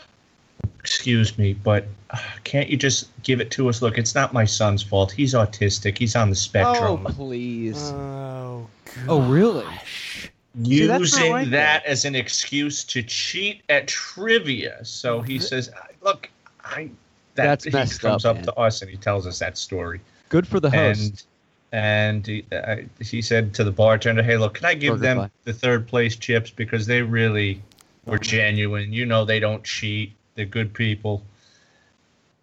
Excuse 0.86 1.36
me, 1.36 1.52
but 1.52 1.84
uh, 2.10 2.18
can't 2.44 2.70
you 2.70 2.76
just 2.76 3.08
give 3.24 3.40
it 3.40 3.50
to 3.50 3.68
us? 3.68 3.82
Look, 3.82 3.98
it's 3.98 4.14
not 4.14 4.32
my 4.32 4.44
son's 4.44 4.84
fault. 4.84 5.10
He's 5.10 5.34
autistic. 5.34 5.98
He's 5.98 6.14
on 6.14 6.30
the 6.30 6.36
spectrum. 6.36 7.04
Oh 7.04 7.12
please. 7.12 7.90
Oh, 7.90 8.68
oh 9.08 9.20
really? 9.22 9.64
gosh. 9.64 10.30
See, 10.62 10.86
that's 10.86 11.16
not 11.16 11.40
using 11.40 11.50
that 11.50 11.84
as 11.86 12.04
an 12.04 12.14
excuse 12.14 12.84
to 12.84 13.02
cheat 13.02 13.62
at 13.68 13.88
trivia. 13.88 14.84
So 14.84 15.22
he 15.22 15.40
says, 15.40 15.72
"Look, 16.02 16.30
I." 16.64 16.90
That, 17.34 17.46
That's 17.46 17.64
he 17.64 17.70
messed 17.70 18.00
comes 18.00 18.24
up, 18.24 18.38
up, 18.38 18.44
to 18.44 18.54
us 18.54 18.80
and 18.80 18.90
he 18.90 18.96
tells 18.96 19.26
us 19.26 19.40
that 19.40 19.58
story. 19.58 20.00
Good 20.30 20.46
for 20.46 20.60
the 20.60 20.70
host. 20.70 21.26
And 21.72 22.16
and 22.16 22.26
he, 22.26 22.44
uh, 22.52 22.76
he 23.00 23.20
said 23.20 23.52
to 23.54 23.64
the 23.64 23.72
bartender, 23.72 24.22
"Hey, 24.22 24.36
look, 24.38 24.54
can 24.54 24.66
I 24.66 24.74
give 24.74 24.94
Burger 24.94 25.02
them 25.02 25.16
Fi. 25.18 25.30
the 25.44 25.52
third 25.52 25.88
place 25.88 26.14
chips 26.14 26.48
because 26.48 26.86
they 26.86 27.02
really 27.02 27.60
were 28.06 28.18
genuine. 28.18 28.92
You 28.92 29.04
know, 29.04 29.24
they 29.24 29.40
don't 29.40 29.64
cheat. 29.64 30.12
They're 30.36 30.44
good 30.46 30.72
people." 30.72 31.22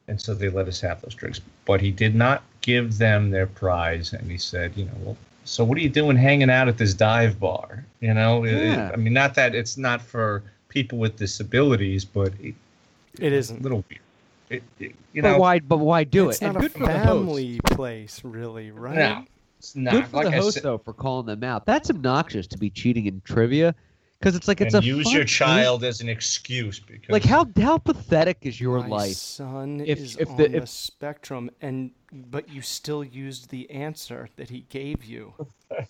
And 0.10 0.20
so 0.20 0.34
they 0.34 0.50
let 0.50 0.68
us 0.68 0.82
have 0.82 1.02
those 1.02 1.16
drinks. 1.16 1.40
But 1.66 1.80
he 1.80 1.90
did 1.92 2.14
not 2.14 2.44
give 2.62 2.98
them 2.98 3.30
their 3.32 3.48
prize. 3.48 4.12
And 4.14 4.30
he 4.30 4.38
said, 4.38 4.74
"You 4.76 4.86
know, 4.86 4.92
well, 5.00 5.18
so 5.46 5.64
what 5.64 5.78
are 5.78 5.82
you 5.82 5.90
doing 5.90 6.18
hanging 6.18 6.50
out 6.50 6.68
at 6.68 6.78
this 6.78 6.94
dive 6.94 7.40
bar? 7.40 7.86
You 8.02 8.14
know, 8.14 8.44
It- 8.44 8.54
it- 8.54 8.78
I 8.78 8.96
mean, 8.98 9.14
not 9.14 9.36
that 9.36 9.56
it's 9.56 9.78
not 9.78 10.02
for 10.02 10.44
people 10.68 10.98
with 10.98 11.16
disabilities, 11.18 12.04
but 12.04 12.34
it, 12.42 12.56
It 13.20 13.32
it's 13.32 13.50
a 13.50 13.54
isn't. 13.54 13.62
little 13.62 13.84
weird. 13.90 14.02
It, 14.50 14.64
it- 14.80 14.96
you 15.14 15.22
but 15.22 15.32
know, 15.34 15.38
why? 15.40 15.60
But 15.60 15.78
why 15.78 16.04
do 16.04 16.30
it's 16.30 16.42
it? 16.42 16.46
And 16.46 16.54
not 16.56 16.60
a 16.66 16.68
good 16.68 16.72
for 16.74 16.90
host. 16.90 17.04
family 17.06 17.60
place, 17.66 18.22
really, 18.26 18.72
right? 18.72 18.96
no, 18.96 19.26
it's 19.60 19.76
not. 19.76 19.94
Good 19.94 20.08
for 20.08 20.18
like 20.18 20.26
the 20.32 20.32
host 20.42 20.56
said- 20.56 20.64
though 20.64 20.78
for 20.80 20.94
calling 20.94 21.28
them 21.28 21.44
out. 21.46 21.66
That's 21.66 21.90
obnoxious 21.90 22.46
to 22.48 22.58
be 22.58 22.70
cheating 22.70 23.06
in 23.06 23.22
trivia, 23.24 23.74
because 24.24 24.38
it's 24.38 24.48
like 24.48 24.62
it's 24.62 24.74
and 24.74 24.84
a 24.84 24.88
use 24.88 25.12
your 25.12 25.22
game. 25.24 25.28
child 25.28 25.84
as 25.84 26.00
an 26.00 26.08
excuse 26.08 26.80
because 26.80 27.10
Like 27.10 27.26
how 27.26 27.46
how 27.62 27.78
pathetic 27.78 28.38
is 28.44 28.60
your 28.62 28.80
My 28.80 28.88
life? 28.88 29.16
son 29.18 29.82
If- 29.86 30.00
is 30.00 30.16
if 30.18 30.30
on 30.30 30.38
the- 30.38 30.48
the, 30.48 30.66
spectrum, 30.68 31.50
and 31.62 31.92
but 32.14 32.48
you 32.50 32.62
still 32.62 33.04
used 33.04 33.50
the 33.50 33.70
answer 33.70 34.30
that 34.38 34.50
he 34.50 34.66
gave 34.70 35.04
you. 35.04 35.34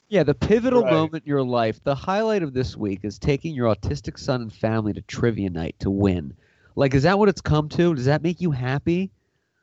Yeah, 0.07 0.23
the 0.23 0.33
pivotal 0.33 0.81
Right. 0.81 0.91
moment 0.93 1.25
in 1.25 1.29
your 1.29 1.43
life, 1.43 1.83
the 1.83 1.93
highlight 1.93 2.41
of 2.41 2.53
this 2.53 2.75
week 2.75 3.01
is 3.03 3.19
taking 3.19 3.53
your 3.53 3.73
autistic 3.75 4.17
son 4.17 4.41
and 4.41 4.51
family 4.53 4.93
to 4.93 5.01
trivia 5.01 5.49
night 5.49 5.75
to 5.79 5.91
win. 5.91 6.33
Like, 6.75 6.95
is 6.95 7.03
that 7.03 7.19
what 7.19 7.29
it's 7.29 7.41
come 7.41 7.69
to? 7.69 7.93
Does 7.93 8.05
that 8.05 8.23
make 8.23 8.41
you 8.41 8.49
happy? 8.51 9.11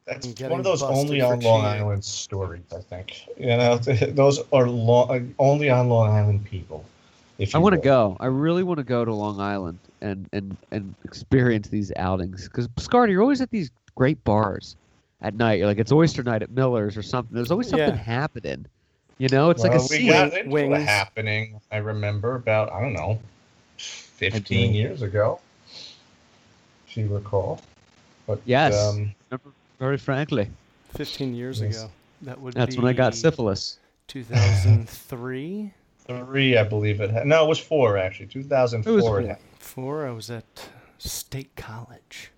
That's 0.06 0.26
one 0.42 0.60
of 0.60 0.64
those 0.64 0.82
only 0.82 1.20
on 1.20 1.40
Long 1.40 1.62
cheating. 1.62 1.82
Island 1.82 2.04
stories. 2.04 2.62
I 2.72 2.80
think 2.80 3.26
you 3.38 3.46
know 3.46 3.78
those 4.22 4.40
are 4.52 4.68
long, 4.68 5.34
only 5.38 5.70
on 5.70 5.88
Long 5.88 6.08
Island 6.10 6.44
people. 6.44 6.84
If 7.40 7.54
I 7.54 7.58
want 7.58 7.74
to 7.74 7.80
go. 7.80 8.16
I 8.20 8.26
really 8.26 8.62
want 8.62 8.78
to 8.78 8.84
go 8.84 9.04
to 9.04 9.12
Long 9.12 9.40
Island 9.40 9.78
and 10.02 10.28
and 10.32 10.56
and 10.70 10.94
experience 11.04 11.68
these 11.68 11.90
outings. 11.96 12.44
Because 12.44 12.68
Scardy, 12.78 13.12
you're 13.12 13.22
always 13.22 13.40
at 13.40 13.50
these 13.50 13.70
great 13.96 14.22
bars 14.24 14.76
at 15.22 15.34
night. 15.34 15.58
You're 15.58 15.66
like 15.66 15.78
it's 15.78 15.90
oyster 15.90 16.22
night 16.22 16.42
at 16.42 16.50
Miller's 16.50 16.96
or 16.96 17.02
something. 17.02 17.34
There's 17.34 17.50
always 17.50 17.68
something 17.68 17.88
Yeah. 17.94 17.96
happening. 17.96 18.66
You 19.18 19.28
know, 19.30 19.50
it's 19.50 19.62
like 19.62 19.72
a 19.72 19.78
Well, 19.78 19.88
we 19.90 19.98
scene. 19.98 20.08
got 20.08 20.34
into 20.36 20.50
a 20.50 20.68
Wings. 20.68 20.86
happening. 20.86 21.60
I 21.72 21.78
remember 21.78 22.34
about 22.34 22.70
I 22.72 22.80
don't 22.80 22.92
know, 22.92 23.18
fifteen 23.78 24.74
years 24.74 25.02
ago. 25.02 25.40
If 26.86 26.96
you 26.96 27.06
recall, 27.08 27.60
but 28.26 28.40
Yes. 28.44 28.74
um, 28.96 29.14
Very 29.78 29.96
frankly, 29.96 30.50
Fifteen 30.92 31.34
years 31.34 31.62
Yes. 31.62 31.84
ago, 31.84 31.90
that 32.22 32.38
would 32.40 32.52
that's 32.54 32.74
be 32.76 32.82
when 32.82 32.90
I 32.90 32.92
got 32.92 33.14
syphilis. 33.14 33.78
2003, 34.08 34.84
three, 34.86 35.72
I 36.10 36.64
believe 36.64 37.00
it. 37.00 37.10
Had, 37.10 37.26
no, 37.26 37.44
it 37.44 37.48
was 37.48 37.58
four 37.58 37.98
actually. 37.98 38.26
Two 38.26 38.42
thousand 38.42 38.82
four. 38.82 38.92
It 38.92 38.96
was 38.96 39.04
four. 39.04 39.22
four. 39.22 39.38
four. 39.58 40.06
I 40.06 40.10
was 40.10 40.30
at 40.30 40.68
State 40.98 41.54
College, 41.56 42.30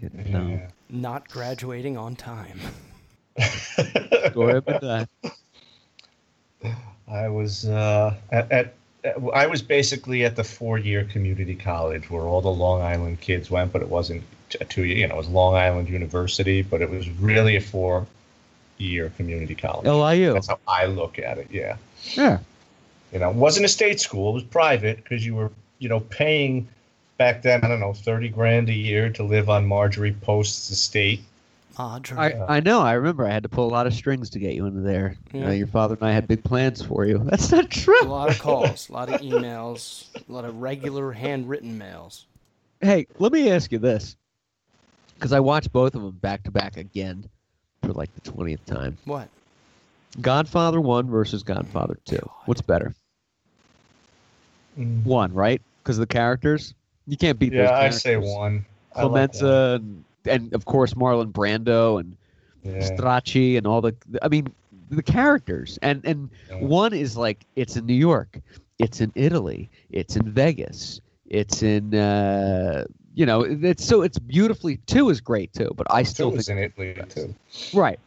No. 0.00 0.46
Yeah. 0.46 0.68
not 0.88 1.28
graduating 1.28 1.96
on 1.96 2.16
time. 2.16 2.58
Go 4.32 4.42
ahead 4.48 4.64
with 4.66 4.80
that. 4.80 5.08
I 7.08 7.28
was 7.28 7.66
uh, 7.66 8.14
at, 8.32 8.50
at, 8.50 8.74
at 9.04 9.16
I 9.34 9.46
was 9.46 9.60
basically 9.62 10.24
at 10.24 10.36
the 10.36 10.44
four-year 10.44 11.04
community 11.04 11.54
college 11.54 12.10
where 12.10 12.22
all 12.22 12.40
the 12.40 12.50
Long 12.50 12.80
Island 12.80 13.20
kids 13.20 13.50
went, 13.50 13.72
but 13.72 13.82
it 13.82 13.88
wasn't 13.88 14.22
a 14.60 14.64
two-year. 14.64 14.96
You 14.96 15.08
know, 15.08 15.14
it 15.14 15.18
was 15.18 15.28
Long 15.28 15.54
Island 15.54 15.88
University, 15.88 16.62
but 16.62 16.80
it 16.80 16.88
was 16.88 17.08
really 17.10 17.56
a 17.56 17.60
four-year 17.60 19.10
community 19.10 19.54
college. 19.54 19.86
LIU. 19.86 20.32
That's 20.32 20.48
how 20.48 20.58
I 20.66 20.86
look 20.86 21.18
at 21.18 21.38
it. 21.38 21.48
Yeah, 21.50 21.76
Yeah. 22.16 22.38
You 23.14 23.20
know, 23.20 23.30
it 23.30 23.36
wasn't 23.36 23.64
a 23.64 23.68
state 23.68 24.00
school; 24.00 24.30
it 24.30 24.34
was 24.34 24.42
private 24.42 24.96
because 24.96 25.24
you 25.24 25.34
were, 25.36 25.50
you 25.78 25.88
know, 25.88 26.00
paying 26.00 26.68
back 27.16 27.42
then. 27.42 27.60
I 27.64 27.68
don't 27.68 27.80
know, 27.80 27.92
thirty 27.94 28.28
grand 28.28 28.68
a 28.68 28.74
year 28.74 29.08
to 29.10 29.22
live 29.22 29.48
on 29.48 29.66
Marjorie 29.66 30.16
Post's 30.20 30.68
estate. 30.70 31.20
Audrey. 31.78 32.18
I, 32.18 32.56
I 32.56 32.60
know. 32.60 32.80
I 32.80 32.92
remember 32.92 33.26
I 33.26 33.32
had 33.32 33.42
to 33.44 33.48
pull 33.48 33.66
a 33.66 33.70
lot 33.72 33.86
of 33.86 33.94
strings 33.94 34.30
to 34.30 34.38
get 34.38 34.54
you 34.54 34.66
into 34.66 34.80
there. 34.80 35.16
Uh, 35.34 35.38
Yeah. 35.38 35.50
your 35.52 35.66
father 35.66 35.94
and 35.96 36.04
I 36.04 36.12
had 36.12 36.28
big 36.28 36.44
plans 36.44 36.80
for 36.82 37.04
you. 37.04 37.18
That's 37.24 37.50
not 37.50 37.68
true. 37.70 38.00
a 38.02 38.04
lot 38.04 38.30
of 38.30 38.38
calls, 38.38 38.88
a 38.88 38.92
lot 38.92 39.08
of 39.08 39.20
emails, 39.20 40.06
a 40.28 40.32
lot 40.32 40.44
of 40.44 40.60
regular 40.60 41.10
handwritten 41.12 41.76
mails. 41.76 42.26
Hey, 42.80 43.06
let 43.18 43.32
me 43.32 43.50
ask 43.50 43.72
you 43.72 43.78
this, 43.78 44.16
because 45.14 45.32
I 45.32 45.40
watched 45.40 45.72
both 45.72 45.94
of 45.94 46.02
them 46.02 46.12
back 46.12 46.42
to 46.44 46.50
back 46.52 46.76
again 46.76 47.28
for 47.82 47.92
like 47.92 48.12
the 48.14 48.30
twentieth 48.30 48.64
time. 48.66 48.98
What? 49.04 49.28
Godfather 50.20 50.80
One 50.80 51.08
versus 51.08 51.42
Godfather 51.42 51.98
Two. 52.04 52.20
What's 52.46 52.60
better? 52.62 52.94
One, 54.76 55.32
right? 55.32 55.60
Because 55.82 55.98
of 55.98 56.00
the 56.08 56.12
characters. 56.12 56.74
You 57.06 57.16
can't 57.16 57.38
beat 57.38 57.50
those 57.56 57.68
Yeah, 57.68 57.76
I 57.76 57.90
say 57.90 58.16
one. 58.16 58.64
Clemenza 58.92 59.78
and, 59.80 60.04
and 60.26 60.52
of 60.54 60.64
course 60.64 60.94
Marlon 60.94 61.32
Brando 61.32 62.00
and 62.00 62.16
Yeah. 62.64 62.80
Stracci 62.80 63.56
and 63.58 63.66
all 63.66 63.80
the 63.80 63.94
I 64.22 64.28
mean 64.28 64.46
the 64.90 65.02
characters 65.02 65.78
and 65.82 66.04
and 66.04 66.30
Yeah. 66.50 66.58
one 66.58 66.92
is 66.94 67.16
like 67.16 67.46
it's 67.56 67.76
in 67.76 67.86
New 67.86 67.94
York, 67.94 68.40
it's 68.78 69.00
in 69.00 69.12
Italy, 69.14 69.70
it's 69.90 70.16
in 70.16 70.30
Vegas, 70.32 71.00
it's 71.26 71.62
in 71.62 71.94
uh 71.94 72.84
you 73.14 73.26
know 73.26 73.42
it's 73.42 73.84
so 73.84 74.02
it's 74.02 74.18
beautifully 74.18 74.78
two 74.86 75.10
is 75.10 75.20
great 75.20 75.52
too, 75.52 75.70
but 75.76 75.86
I 75.90 76.02
still 76.02 76.30
Two 76.30 76.36
think 76.36 76.48
in 76.48 76.58
Italy 76.58 76.94
too. 77.08 77.34
right. 77.72 77.98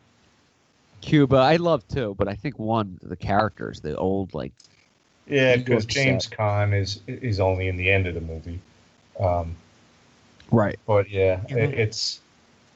Cuba, 1.01 1.37
I 1.37 1.57
love 1.57 1.87
two, 1.87 2.15
but 2.17 2.27
I 2.27 2.35
think 2.35 2.57
one 2.59 2.97
the 3.01 3.15
characters, 3.15 3.81
the 3.81 3.95
old 3.95 4.33
like 4.33 4.53
Yeah, 5.27 5.57
because 5.57 5.85
James 5.85 6.25
set. 6.25 6.37
Caan 6.37 6.73
is 6.73 7.01
is 7.07 7.39
only 7.39 7.67
in 7.67 7.77
the 7.77 7.91
end 7.91 8.07
of 8.07 8.13
the 8.15 8.21
movie. 8.21 8.59
Um, 9.19 9.55
right. 10.51 10.79
but 10.85 11.09
yeah, 11.09 11.41
it, 11.49 11.73
it's 11.73 12.21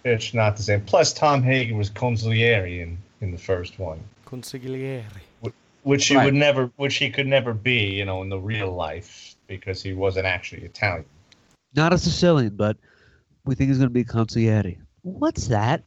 it's 0.04 0.34
not 0.34 0.58
the 0.58 0.64
same. 0.64 0.82
Plus, 0.82 1.14
Tom 1.14 1.44
Hagen 1.44 1.78
was 1.78 1.90
consigliere 1.90 2.82
in 2.82 2.98
in 3.22 3.32
the 3.32 3.38
first 3.38 3.80
one, 3.80 4.00
Consigliere. 4.26 5.04
which 5.84 6.08
he 6.08 6.16
Right. 6.16 6.26
would 6.26 6.34
never, 6.34 6.72
which 6.78 6.96
he 6.98 7.10
could 7.10 7.28
never 7.28 7.54
be, 7.54 7.86
you 7.86 8.06
know, 8.06 8.22
in 8.22 8.30
the 8.30 8.40
real 8.40 8.72
life 8.74 9.36
because 9.48 9.82
he 9.82 9.94
wasn't 9.94 10.26
actually 10.26 10.64
Italian. 10.64 11.06
Not 11.76 11.94
a 11.94 11.98
Sicilian, 11.98 12.56
but 12.56 12.78
we 13.46 13.56
think 13.56 13.70
he's 13.70 13.78
going 13.78 13.90
to 13.90 13.94
be 13.94 14.04
consigliere. 14.04 14.78
What's 15.04 15.48
that? 15.48 15.84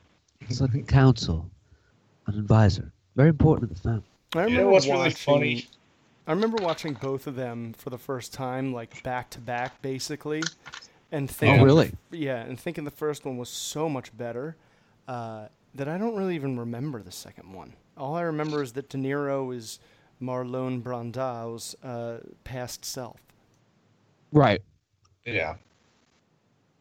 It's 0.49 0.61
like 0.61 0.75
a 0.75 0.83
counsel, 1.01 1.51
an 2.27 2.39
advisor. 2.39 2.93
Very 3.17 3.29
important 3.29 3.69
to 3.71 3.75
the 3.75 3.81
family. 3.81 4.03
I 4.35 4.39
remember 4.39 4.59
You 4.61 4.65
know 4.65 4.71
what's 4.73 4.87
watching, 4.87 5.03
really 5.03 5.11
funny? 5.15 5.67
I 6.27 6.33
remember 6.33 6.57
watching 6.63 6.95
both 6.95 7.27
of 7.27 7.37
them 7.37 7.75
for 7.77 7.91
the 7.91 7.99
first 7.99 8.33
time, 8.33 8.73
like 8.73 9.03
back 9.03 9.31
to 9.31 9.41
back, 9.41 9.81
basically, 9.83 10.43
and 11.13 11.31
thinking, 11.31 11.61
Oh, 11.61 11.65
really? 11.65 11.93
yeah, 12.11 12.41
and 12.41 12.59
thinking 12.59 12.85
the 12.85 12.91
first 12.91 13.25
one 13.25 13.37
was 13.37 13.49
so 13.51 13.89
much 13.89 14.17
better 14.17 14.57
uh, 15.07 15.49
that 15.75 15.87
I 15.89 15.99
don't 15.99 16.17
really 16.17 16.35
even 16.35 16.59
remember 16.59 17.03
the 17.03 17.13
second 17.13 17.53
one. 17.53 17.75
All 17.97 18.15
I 18.17 18.23
remember 18.23 18.63
is 18.63 18.73
that 18.73 18.89
De 18.89 18.97
Niro 18.97 19.55
is 19.55 19.79
Marlon 20.23 20.83
Brando's 20.83 21.77
uh, 21.85 22.19
past 22.43 22.85
self. 22.85 23.21
Right. 24.33 24.63
Yeah. 25.27 25.57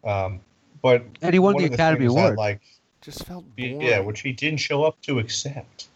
Um, 0.06 0.40
but 0.82 1.04
And 1.22 1.34
he 1.34 1.40
won 1.40 1.58
the 1.58 1.66
Academy 1.66 2.06
things 2.08 2.16
I 2.16 2.20
Award. 2.22 2.38
Like, 2.38 2.62
Just 3.02 3.26
felt 3.26 3.44
boring. 3.58 3.82
yeah, 3.82 4.00
which 4.00 4.22
he 4.22 4.32
didn't 4.32 4.60
show 4.60 4.84
up 4.84 5.00
to 5.02 5.20
accept. 5.20 5.88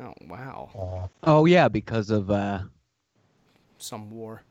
oh 0.00 0.12
wow, 0.28 0.68
Uh, 0.76 1.08
Oh 1.22 1.44
yeah, 1.46 1.68
because 1.68 2.10
of 2.10 2.30
uh, 2.30 2.60
some 3.78 4.10
war. 4.10 4.42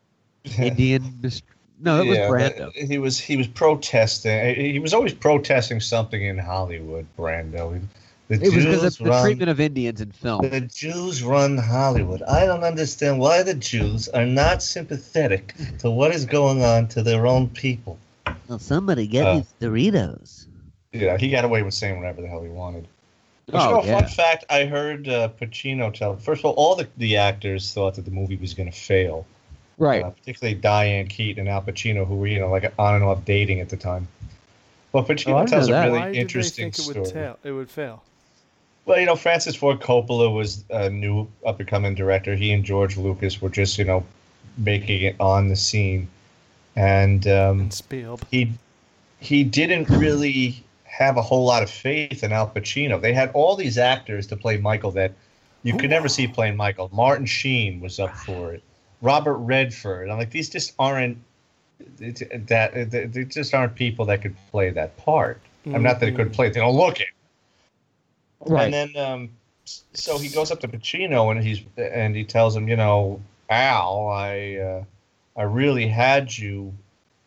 Indian. 0.58 1.18
Mist- 1.22 1.44
no, 1.82 1.96
that 1.98 2.06
was 2.06 2.16
Yeah, 2.18 2.28
Brando. 2.28 2.72
He 2.72 2.98
was 2.98 3.18
he 3.18 3.36
was 3.36 3.46
protesting. 3.46 4.54
He 4.54 4.78
was 4.78 4.92
always 4.92 5.14
protesting 5.14 5.80
something 5.80 6.22
in 6.22 6.36
Hollywood. 6.38 7.06
Brando. 7.18 7.80
The 8.28 8.34
It 8.34 8.40
was 8.42 8.50
because 8.50 8.64
Jews 8.82 8.84
of 8.84 9.04
the 9.04 9.10
run- 9.10 9.24
treatment 9.24 9.50
of 9.50 9.60
Indians 9.60 10.00
in 10.00 10.12
film. 10.12 10.48
The 10.48 10.60
Jews 10.60 11.22
run 11.22 11.56
Hollywood. 11.58 12.22
I 12.22 12.44
don't 12.46 12.62
understand 12.64 13.18
why 13.18 13.42
the 13.42 13.54
Jews 13.54 14.08
are 14.08 14.26
not 14.26 14.62
sympathetic 14.62 15.54
to 15.78 15.90
what 15.90 16.14
is 16.14 16.26
going 16.26 16.62
on 16.62 16.86
to 16.88 17.02
their 17.02 17.26
own 17.26 17.48
people. 17.48 17.98
Well, 18.46 18.58
somebody 18.58 19.06
get 19.06 19.26
Uh. 19.26 19.34
these 19.36 19.54
Doritos. 19.60 20.46
Yeah, 20.92 21.16
he 21.16 21.28
got 21.30 21.44
away 21.44 21.62
with 21.62 21.72
saying 21.74 21.96
whatever 21.98 22.20
the 22.20 22.28
hell 22.28 22.42
he 22.42 22.48
wanted. 22.50 22.86
But 23.50 23.60
Oh, 23.62 23.68
you 23.68 23.74
know, 23.76 23.84
yeah. 23.84 24.00
fun 24.00 24.08
fact, 24.08 24.44
I 24.50 24.64
heard 24.64 25.08
uh, 25.08 25.28
Pacino 25.40 25.92
tell. 25.92 26.16
First 26.16 26.40
of 26.40 26.46
all, 26.46 26.52
all 26.54 26.76
the, 26.76 26.88
the 26.96 27.16
actors 27.16 27.72
thought 27.72 27.94
that 27.96 28.04
the 28.04 28.10
movie 28.10 28.36
was 28.36 28.54
going 28.54 28.70
to 28.70 28.76
fail. 28.78 29.26
Right. 29.78 30.02
Uh, 30.02 30.10
particularly 30.10 30.58
Diane 30.60 31.06
Keaton 31.08 31.40
and 31.40 31.48
Al 31.48 31.62
Pacino, 31.62 32.06
who 32.06 32.16
were 32.16 32.26
you 32.26 32.38
know 32.38 32.50
like 32.50 32.72
on 32.78 32.94
and 32.96 33.04
off 33.04 33.24
dating 33.24 33.60
at 33.60 33.68
the 33.70 33.76
time. 33.78 34.06
Well, 34.92 35.04
Pacino 35.04 35.34
Oh, 35.34 35.36
I 35.38 35.46
tells 35.46 35.68
a 35.68 35.72
that. 35.72 35.86
really 35.86 35.98
Why 36.00 36.12
interesting 36.12 36.70
did 36.70 36.74
they 36.74 36.82
think 36.82 36.96
it 36.96 36.98
would, 37.00 37.06
story. 37.08 37.34
it 37.44 37.52
would 37.52 37.70
fail? 37.70 38.02
Well, 38.86 38.98
you 38.98 39.06
know, 39.06 39.14
Francis 39.16 39.54
Ford 39.54 39.80
Coppola 39.80 40.34
was 40.34 40.64
a 40.70 40.90
new 40.90 41.28
up 41.46 41.60
and 41.60 41.68
coming 41.68 41.94
director. 41.94 42.34
He 42.34 42.50
and 42.52 42.64
George 42.64 42.96
Lucas 42.96 43.40
were 43.40 43.48
just, 43.50 43.78
you 43.78 43.84
know, 43.84 44.04
making 44.58 45.02
it 45.02 45.16
on 45.20 45.48
the 45.48 45.56
scene. 45.56 46.08
And 46.76 47.26
um, 47.26 47.60
And 47.60 47.70
Spielb. 47.70 48.20
he 48.30 48.52
he 49.20 49.44
didn't 49.44 49.88
really 49.90 50.62
have 50.90 51.16
a 51.16 51.22
whole 51.22 51.44
lot 51.44 51.62
of 51.62 51.70
faith 51.70 52.24
in 52.24 52.32
Al 52.32 52.48
Pacino. 52.48 53.00
They 53.00 53.12
had 53.12 53.30
all 53.32 53.54
these 53.54 53.78
actors 53.78 54.26
to 54.26 54.36
play 54.36 54.56
Michael 54.56 54.90
that 54.92 55.12
you 55.62 55.76
could 55.76 55.90
never 55.90 56.08
see 56.08 56.26
playing 56.26 56.56
Michael. 56.56 56.90
Martin 56.92 57.26
Sheen 57.26 57.80
was 57.80 58.00
up 58.00 58.14
for 58.16 58.52
it. 58.52 58.62
Robert 59.00 59.36
Redford. 59.36 60.10
I'm 60.10 60.18
like, 60.18 60.30
these 60.30 60.50
just 60.50 60.74
aren't 60.78 61.18
that 61.98 62.90
they 62.90 63.24
just 63.24 63.54
aren't 63.54 63.74
people 63.74 64.04
that 64.06 64.20
could 64.20 64.36
play 64.50 64.70
that 64.70 64.96
part. 64.96 65.40
I'm 65.66 65.82
not 65.82 66.00
that 66.00 66.06
they 66.06 66.12
could 66.12 66.32
play 66.32 66.48
it. 66.48 66.54
They 66.54 66.60
don't 66.60 66.76
look 66.76 67.00
it. 67.00 67.08
Right. 68.40 68.72
And 68.72 68.94
then, 68.94 68.96
um, 68.96 69.30
so 69.64 70.18
he 70.18 70.28
goes 70.28 70.50
up 70.50 70.60
to 70.60 70.68
Pacino 70.68 71.30
and 71.30 71.42
he's 71.42 71.60
and 71.76 72.16
he 72.16 72.24
tells 72.24 72.56
him, 72.56 72.68
you 72.68 72.76
know, 72.76 73.20
Al, 73.48 74.08
I 74.08 74.56
uh, 74.56 74.84
I 75.36 75.42
really 75.44 75.86
had 75.86 76.36
you 76.36 76.74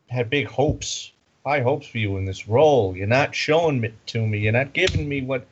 had 0.09 0.30
big 0.30 0.47
hopes, 0.47 1.12
high 1.46 1.62
hopes 1.62 1.88
for 1.88 1.98
you 1.98 2.18
in 2.18 2.26
this 2.26 2.48
role. 2.48 2.96
You're 2.96 3.08
not 3.08 3.36
showing 3.36 3.84
it 3.84 3.94
to 4.08 4.26
me. 4.26 4.39
You're 4.39 4.54
not 4.54 4.74
giving 4.74 5.08
me 5.08 5.22
what 5.22 5.46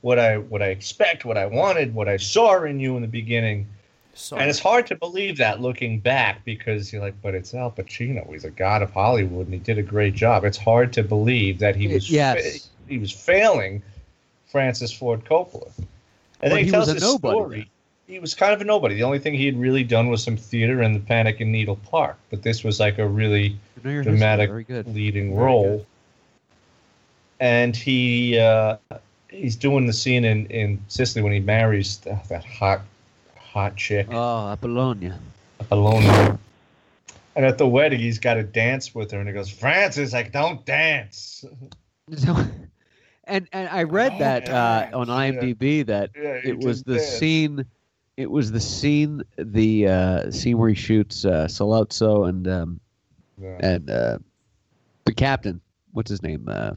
what 0.00 0.18
I 0.18 0.38
what 0.38 0.62
I 0.62 0.66
expect, 0.66 1.24
what 1.24 1.36
I 1.36 1.46
wanted, 1.46 1.94
what 1.94 2.08
I 2.08 2.16
saw 2.16 2.62
in 2.64 2.80
you 2.80 2.96
in 2.96 3.02
the 3.02 3.08
beginning. 3.08 3.66
Sorry. 4.14 4.42
And 4.42 4.50
it's 4.50 4.58
hard 4.58 4.86
to 4.88 4.96
believe 4.96 5.38
that 5.38 5.60
looking 5.60 6.00
back 6.00 6.44
because 6.44 6.92
you're 6.92 7.00
like, 7.02 7.14
but 7.22 7.34
it's 7.34 7.54
Al 7.54 7.70
Pacino. 7.70 8.28
He's 8.32 8.44
a 8.44 8.50
god 8.50 8.82
of 8.82 8.90
Hollywood, 8.92 9.46
and 9.46 9.54
he 9.54 9.60
did 9.60 9.78
a 9.78 9.82
great 9.82 10.14
job. 10.14 10.44
It's 10.44 10.58
hard 10.58 10.92
to 10.94 11.02
believe 11.04 11.60
that 11.60 11.76
he 11.76 11.86
Y- 11.86 11.94
was 11.94 12.08
fa- 12.08 12.68
he 12.88 12.98
was 12.98 13.12
failing 13.12 13.82
Francis 14.46 14.92
Ford 14.92 15.24
Coppola. 15.24 15.70
And 15.76 15.86
But 16.40 16.48
then 16.50 16.58
he, 16.58 16.64
he 16.64 16.70
tells 16.70 16.86
was 16.86 16.90
a 16.90 16.94
this 16.94 17.02
nobody 17.02 17.34
story. 17.36 17.70
He 18.08 18.18
was 18.18 18.34
kind 18.34 18.54
of 18.54 18.60
a 18.62 18.64
nobody. 18.64 18.94
The 18.94 19.02
only 19.02 19.18
thing 19.18 19.34
he 19.34 19.44
had 19.44 19.60
really 19.60 19.84
done 19.84 20.08
was 20.08 20.24
some 20.24 20.36
theater 20.38 20.80
in 20.82 20.94
the 20.94 20.98
Panic 21.00 21.42
in 21.42 21.52
Needle 21.52 21.76
Park, 21.76 22.16
but 22.30 22.42
this 22.42 22.64
was 22.64 22.80
like 22.80 22.98
a 22.98 23.06
really 23.06 23.58
I 23.76 23.86
know 23.86 23.90
your 23.90 24.02
history, 24.02 24.12
dramatic 24.18 24.50
leading 24.86 25.34
Very 25.34 25.44
role. 25.44 25.76
good. 25.76 25.86
And 27.40 27.76
he 27.76 28.38
uh, 28.38 28.78
he's 29.28 29.56
doing 29.56 29.86
the 29.86 29.92
scene 29.92 30.24
in, 30.24 30.46
in 30.46 30.82
Sicily 30.88 31.22
when 31.22 31.34
he 31.34 31.40
marries 31.40 31.98
th- 31.98 32.16
that 32.30 32.44
hot 32.46 32.80
hot 33.38 33.76
chick. 33.76 34.06
Oh, 34.10 34.48
Apollonia. 34.48 35.18
alone. 35.70 36.38
And 37.36 37.44
at 37.46 37.58
the 37.58 37.68
wedding, 37.68 38.00
he's 38.00 38.18
got 38.18 38.34
to 38.34 38.42
dance 38.42 38.94
with 38.94 39.10
her, 39.12 39.20
and 39.20 39.28
he 39.28 39.34
goes, 39.34 39.50
"Francis, 39.50 40.12
like, 40.14 40.32
don't 40.32 40.64
dance." 40.64 41.44
So, 42.16 42.34
and 43.24 43.46
and 43.52 43.68
I 43.68 43.82
read 43.82 44.18
that 44.18 44.48
uh, 44.48 44.86
on 44.94 45.08
yeah. 45.08 45.14
IMDb 45.14 45.84
that 45.84 46.08
Yeah, 46.16 46.40
it 46.42 46.58
was 46.58 46.82
the 46.84 46.94
danced. 46.94 47.18
scene. 47.18 47.66
It 48.18 48.28
was 48.28 48.50
the 48.50 48.58
scene, 48.60 49.22
the 49.36 49.86
uh, 49.86 50.30
scene 50.32 50.58
where 50.58 50.68
he 50.68 50.74
shoots 50.74 51.24
uh, 51.24 51.46
Sollozzo 51.46 52.28
and 52.28 52.48
um, 52.48 52.80
Yeah. 53.40 53.56
and 53.60 53.88
uh, 53.88 54.18
the 55.04 55.12
captain. 55.14 55.60
What's 55.92 56.10
his 56.10 56.20
name? 56.20 56.48
Uh, 56.48 56.72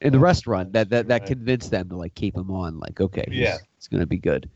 in 0.00 0.12
the 0.12 0.18
restaurant 0.18 0.72
that 0.72 0.90
that, 0.90 1.06
that 1.06 1.26
convinced 1.26 1.70
them 1.70 1.88
to 1.90 1.96
like 1.96 2.12
keep 2.16 2.36
him 2.36 2.50
on. 2.50 2.80
Like, 2.80 3.00
okay, 3.00 3.24
Yeah. 3.30 3.58
it's 3.78 3.86
gonna 3.86 4.04
be 4.04 4.18
good. 4.18 4.50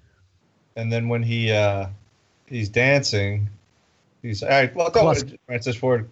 And 0.74 0.92
then 0.92 1.08
when 1.08 1.22
he 1.22 1.52
uh, 1.52 1.86
he's 2.46 2.68
dancing, 2.68 3.48
he's 4.22 4.42
all 4.42 4.48
right. 4.48 4.74
Well, 4.74 4.90
Plus- 4.90 5.24
Francis 5.46 5.76
Ford 5.76 6.08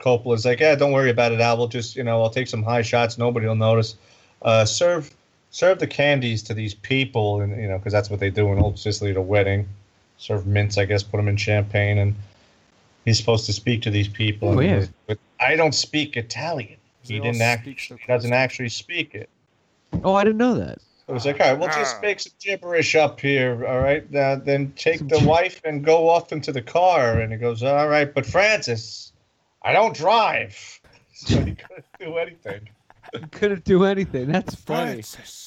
Coppola's 0.00 0.44
like, 0.44 0.58
"Yeah, 0.58 0.74
don't 0.74 0.90
worry 0.90 1.10
about 1.10 1.30
it, 1.30 1.40
Al. 1.40 1.56
We'll 1.58 1.68
just, 1.68 1.94
you 1.94 2.02
know, 2.02 2.20
I'll 2.24 2.28
take 2.30 2.48
some 2.48 2.64
high 2.64 2.82
shots. 2.82 3.18
Nobody 3.18 3.46
will 3.46 3.54
notice. 3.54 3.94
Uh, 4.42 4.64
serve 4.64 5.14
serve 5.54 5.78
the 5.78 5.86
candies 5.86 6.42
to 6.42 6.52
these 6.54 6.74
people, 6.74 7.40
and 7.40 7.56
you 7.60 7.68
know, 7.68 7.78
because 7.78 7.92
that's 7.92 8.10
what 8.10 8.18
they 8.18 8.28
do 8.30 8.50
in 8.52 8.58
Old 8.58 8.76
Sicily 8.76 9.12
at 9.12 9.16
a 9.16 9.22
wedding. 9.22 9.68
Serve 10.18 10.46
mints, 10.46 10.76
I 10.78 10.84
guess. 10.84 11.02
Put 11.04 11.18
them 11.18 11.28
in 11.28 11.36
champagne, 11.36 11.98
and 11.98 12.14
he's 13.04 13.18
supposed 13.18 13.46
to 13.46 13.52
speak 13.52 13.82
to 13.82 13.90
these 13.90 14.08
people. 14.08 14.58
Oh, 14.58 14.60
yeah. 14.60 14.86
But 15.06 15.18
I 15.38 15.54
don't 15.54 15.74
speak 15.74 16.16
Italian. 16.16 16.76
He 17.02 17.20
didn't 17.20 17.40
act. 17.40 17.68
so 17.80 17.96
He 17.96 18.06
doesn't 18.08 18.32
actually 18.32 18.70
speak 18.70 19.14
it. 19.14 19.28
Oh, 20.02 20.14
I 20.14 20.24
didn't 20.24 20.38
know 20.38 20.54
that. 20.54 20.78
I 21.08 21.12
was 21.12 21.26
like, 21.26 21.38
all 21.40 21.50
right, 21.50 21.58
we'll 21.58 21.68
Ah. 21.68 21.74
just 21.78 22.00
make 22.02 22.18
some 22.18 22.32
gibberish 22.40 22.94
up 22.96 23.20
here, 23.20 23.64
all 23.66 23.78
right? 23.80 24.02
Uh, 24.14 24.36
then 24.36 24.72
take 24.74 25.06
the 25.06 25.20
wife 25.20 25.60
and 25.64 25.84
go 25.84 26.08
off 26.08 26.32
into 26.32 26.50
the 26.50 26.62
car. 26.62 27.20
And 27.20 27.30
he 27.30 27.38
goes, 27.38 27.62
all 27.62 27.88
right, 27.88 28.12
but 28.12 28.24
Francis, 28.26 29.12
I 29.62 29.72
don't 29.72 29.94
drive. 29.94 30.80
So 31.16 31.38
he 31.44 31.54
couldn't 31.54 31.86
do 32.00 32.16
anything. 32.16 32.68
he 33.12 33.20
Couldn't 33.28 33.64
do 33.64 33.84
anything. 33.84 34.32
That's 34.32 34.56
funny. 34.56 34.94
Francis, 35.02 35.43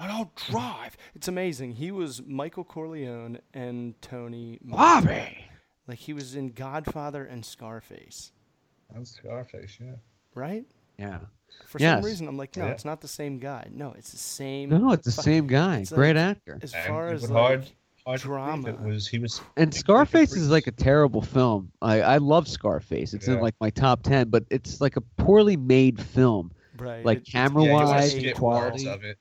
I 0.00 0.06
don't 0.08 0.34
drive. 0.50 0.96
It's 1.14 1.28
amazing. 1.28 1.72
He 1.72 1.90
was 1.90 2.22
Michael 2.26 2.64
Corleone 2.64 3.38
and 3.52 4.00
Tony. 4.00 4.58
Montana. 4.64 5.06
Bobby. 5.06 5.38
Like 5.86 5.98
he 5.98 6.12
was 6.14 6.34
in 6.36 6.52
Godfather 6.52 7.24
and 7.24 7.44
Scarface, 7.44 8.32
That's 8.94 9.10
Scarface, 9.10 9.76
yeah. 9.80 9.92
right? 10.34 10.64
Yeah. 10.98 11.18
For 11.66 11.78
Yes. 11.78 11.98
some 11.98 12.04
reason, 12.10 12.28
I'm 12.28 12.36
like, 12.36 12.56
no, 12.56 12.64
Yeah. 12.66 12.70
it's 12.70 12.84
not 12.84 13.00
the 13.00 13.08
same 13.08 13.38
guy. 13.38 13.66
No, 13.72 13.92
it's 13.98 14.10
the 14.12 14.16
same. 14.18 14.70
No, 14.70 14.92
it's 14.92 15.04
the 15.04 15.12
fuck- 15.12 15.24
same 15.24 15.46
guy. 15.46 15.78
it's 15.80 15.92
Great 15.92 16.16
like- 16.16 16.24
actor. 16.36 16.58
As 16.62 16.72
far 16.72 17.08
it 17.10 17.14
as 17.14 17.22
like, 17.24 17.32
hard, 17.32 17.70
hard 18.06 18.20
drama. 18.20 18.68
It 18.70 18.80
was 18.80 19.08
he 19.08 19.18
was 19.18 19.40
And 19.56 19.74
Scarface 19.74 20.34
is 20.34 20.48
like 20.48 20.66
a 20.66 20.72
terrible 20.72 21.20
film. 21.22 21.72
I, 21.82 22.00
I 22.02 22.16
love 22.18 22.46
Scarface. 22.48 23.12
It's 23.12 23.26
in 23.28 23.40
like 23.40 23.54
my 23.60 23.70
top 23.70 24.02
ten, 24.02 24.28
but 24.28 24.44
it's 24.48 24.80
like 24.80 24.96
a 24.96 25.00
poorly 25.18 25.56
made 25.56 26.00
film. 26.00 26.52
right, 26.78 27.04
like 27.04 27.24
camera 27.26 27.62
yeah, 27.64 27.68
you 27.68 27.74
wanna 27.74 27.86
wise, 27.90 28.12
skip 28.12 28.36
quality. 28.36 28.88
of 28.88 29.04
it. 29.04 29.18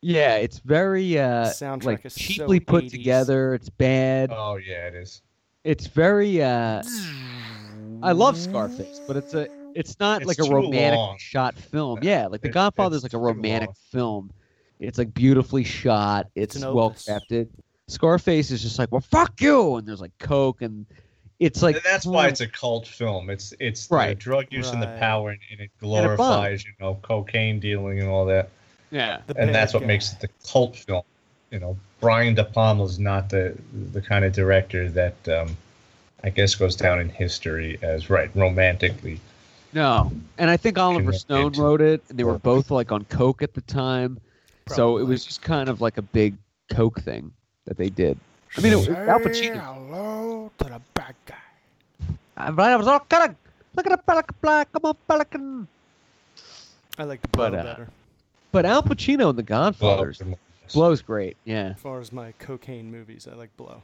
Yeah, 0.00 0.36
it's 0.36 0.58
very 0.60 1.18
uh 1.18 1.46
Soundtrack 1.46 1.84
like 1.84 2.04
is 2.06 2.14
so 2.14 2.20
cheaply 2.20 2.60
put 2.60 2.84
80s. 2.84 2.90
together. 2.90 3.54
It's 3.54 3.68
bad. 3.68 4.30
Oh 4.32 4.56
yeah, 4.56 4.86
it 4.86 4.94
is. 4.94 5.22
It's 5.64 5.86
very 5.88 6.42
uh 6.42 6.82
I 8.02 8.12
love 8.12 8.36
Scarface, 8.36 9.00
but 9.06 9.16
it's 9.16 9.34
a 9.34 9.48
it's 9.74 9.98
not 10.00 10.22
It's 10.22 10.28
like 10.28 10.38
a 10.38 10.52
romantic 10.54 10.96
long. 10.98 11.18
shot 11.18 11.56
film. 11.58 11.98
Yeah, 12.02 12.26
like 12.26 12.42
The 12.42 12.48
It- 12.48 12.52
Godfather 12.54 12.96
is 12.96 13.02
like 13.02 13.12
a 13.12 13.18
romantic 13.18 13.68
long. 13.70 13.74
film. 13.90 14.32
It's 14.80 14.98
like 14.98 15.12
beautifully 15.12 15.64
shot. 15.64 16.28
It's, 16.36 16.54
an 16.54 16.62
well 16.72 16.86
opus. 16.86 17.06
crafted. 17.08 17.48
Scarface 17.88 18.50
is 18.52 18.62
just 18.62 18.78
like, 18.78 18.92
well, 18.92 19.00
fuck 19.00 19.40
you, 19.40 19.76
and 19.76 19.86
there's 19.88 20.00
like 20.00 20.16
coke, 20.20 20.62
and 20.62 20.86
it's 21.40 21.62
like 21.62 21.74
and 21.76 21.84
that's 21.84 22.06
why 22.06 22.28
it's 22.28 22.40
a 22.40 22.46
cult 22.46 22.86
film. 22.86 23.30
It's 23.30 23.52
it's 23.58 23.88
the 23.88 23.94
Right. 23.96 24.18
drug 24.18 24.46
use 24.50 24.70
and 24.70 24.80
the 24.80 24.86
power, 25.00 25.30
and, 25.30 25.40
and 25.50 25.60
it 25.60 25.64
it 25.64 25.70
bombed. 25.80 26.16
glorifies, 26.16 26.64
you 26.64 26.70
know, 26.80 26.98
cocaine 27.02 27.58
dealing 27.58 27.98
and 27.98 28.08
all 28.08 28.24
that. 28.26 28.50
Yeah. 28.90 29.20
and 29.36 29.54
that's 29.54 29.74
what 29.74 29.80
guy. 29.80 29.86
makes 29.86 30.12
it 30.12 30.20
the 30.20 30.28
cult 30.50 30.76
film. 30.76 31.02
You 31.50 31.58
know, 31.58 31.76
Brian 32.00 32.34
De 32.34 32.44
Palma's 32.44 32.98
not 32.98 33.30
the 33.30 33.56
the 33.92 34.00
kind 34.00 34.24
of 34.24 34.32
director 34.32 34.90
that 34.90 35.28
um, 35.28 35.56
I 36.22 36.30
guess 36.30 36.54
goes 36.54 36.76
down 36.76 37.00
in 37.00 37.08
history 37.08 37.78
as 37.82 38.10
right 38.10 38.30
romantically. 38.34 39.20
No, 39.72 40.10
and 40.38 40.50
I 40.50 40.56
think 40.56 40.78
Oliver 40.78 41.12
Stone 41.12 41.52
wrote 41.52 41.80
it, 41.80 42.02
and 42.08 42.18
they 42.18 42.24
were 42.24 42.38
both 42.38 42.70
like 42.70 42.90
on 42.90 43.04
coke 43.04 43.42
at 43.42 43.54
the 43.54 43.60
time, 43.62 44.18
so 44.66 44.98
it 44.98 45.04
was 45.04 45.24
just 45.24 45.42
kind 45.42 45.68
of 45.68 45.80
like 45.80 45.98
a 45.98 46.02
big 46.02 46.36
coke 46.70 47.00
thing 47.00 47.32
that 47.66 47.76
they 47.76 47.90
did. 47.90 48.18
I 48.56 48.60
mean, 48.62 48.72
it, 48.72 48.76
was 48.76 48.88
Al 48.88 49.18
Say 49.18 49.50
Pacino. 49.50 49.62
hello 49.62 50.50
to 50.58 50.64
the 50.64 50.80
bad 50.94 51.14
guy. 51.26 52.50
But 52.50 52.70
I 52.70 52.76
was 52.76 52.86
all 52.86 53.00
kind 53.00 53.30
of 53.30 53.36
look 53.74 53.86
at 53.86 53.92
the 53.92 53.98
pelican, 53.98 54.36
black, 54.40 54.72
come 54.72 54.82
on, 54.84 54.96
pelican. 55.06 55.68
I 56.98 57.04
like 57.04 57.20
the 57.22 57.28
blow 57.28 57.50
But, 57.50 57.58
uh, 57.58 57.62
better. 57.62 57.88
But 58.52 58.64
Al 58.64 58.82
Pacino 58.82 59.30
in 59.30 59.36
The 59.36 59.42
Godfather 59.42 60.14
Well, 60.24 60.38
Blow's 60.72 61.02
great. 61.02 61.36
Yeah. 61.44 61.72
As 61.76 61.80
far 61.80 62.00
as 62.00 62.12
my 62.12 62.32
cocaine 62.38 62.90
movies, 62.90 63.26
I 63.30 63.34
like 63.36 63.54
Blow. 63.56 63.82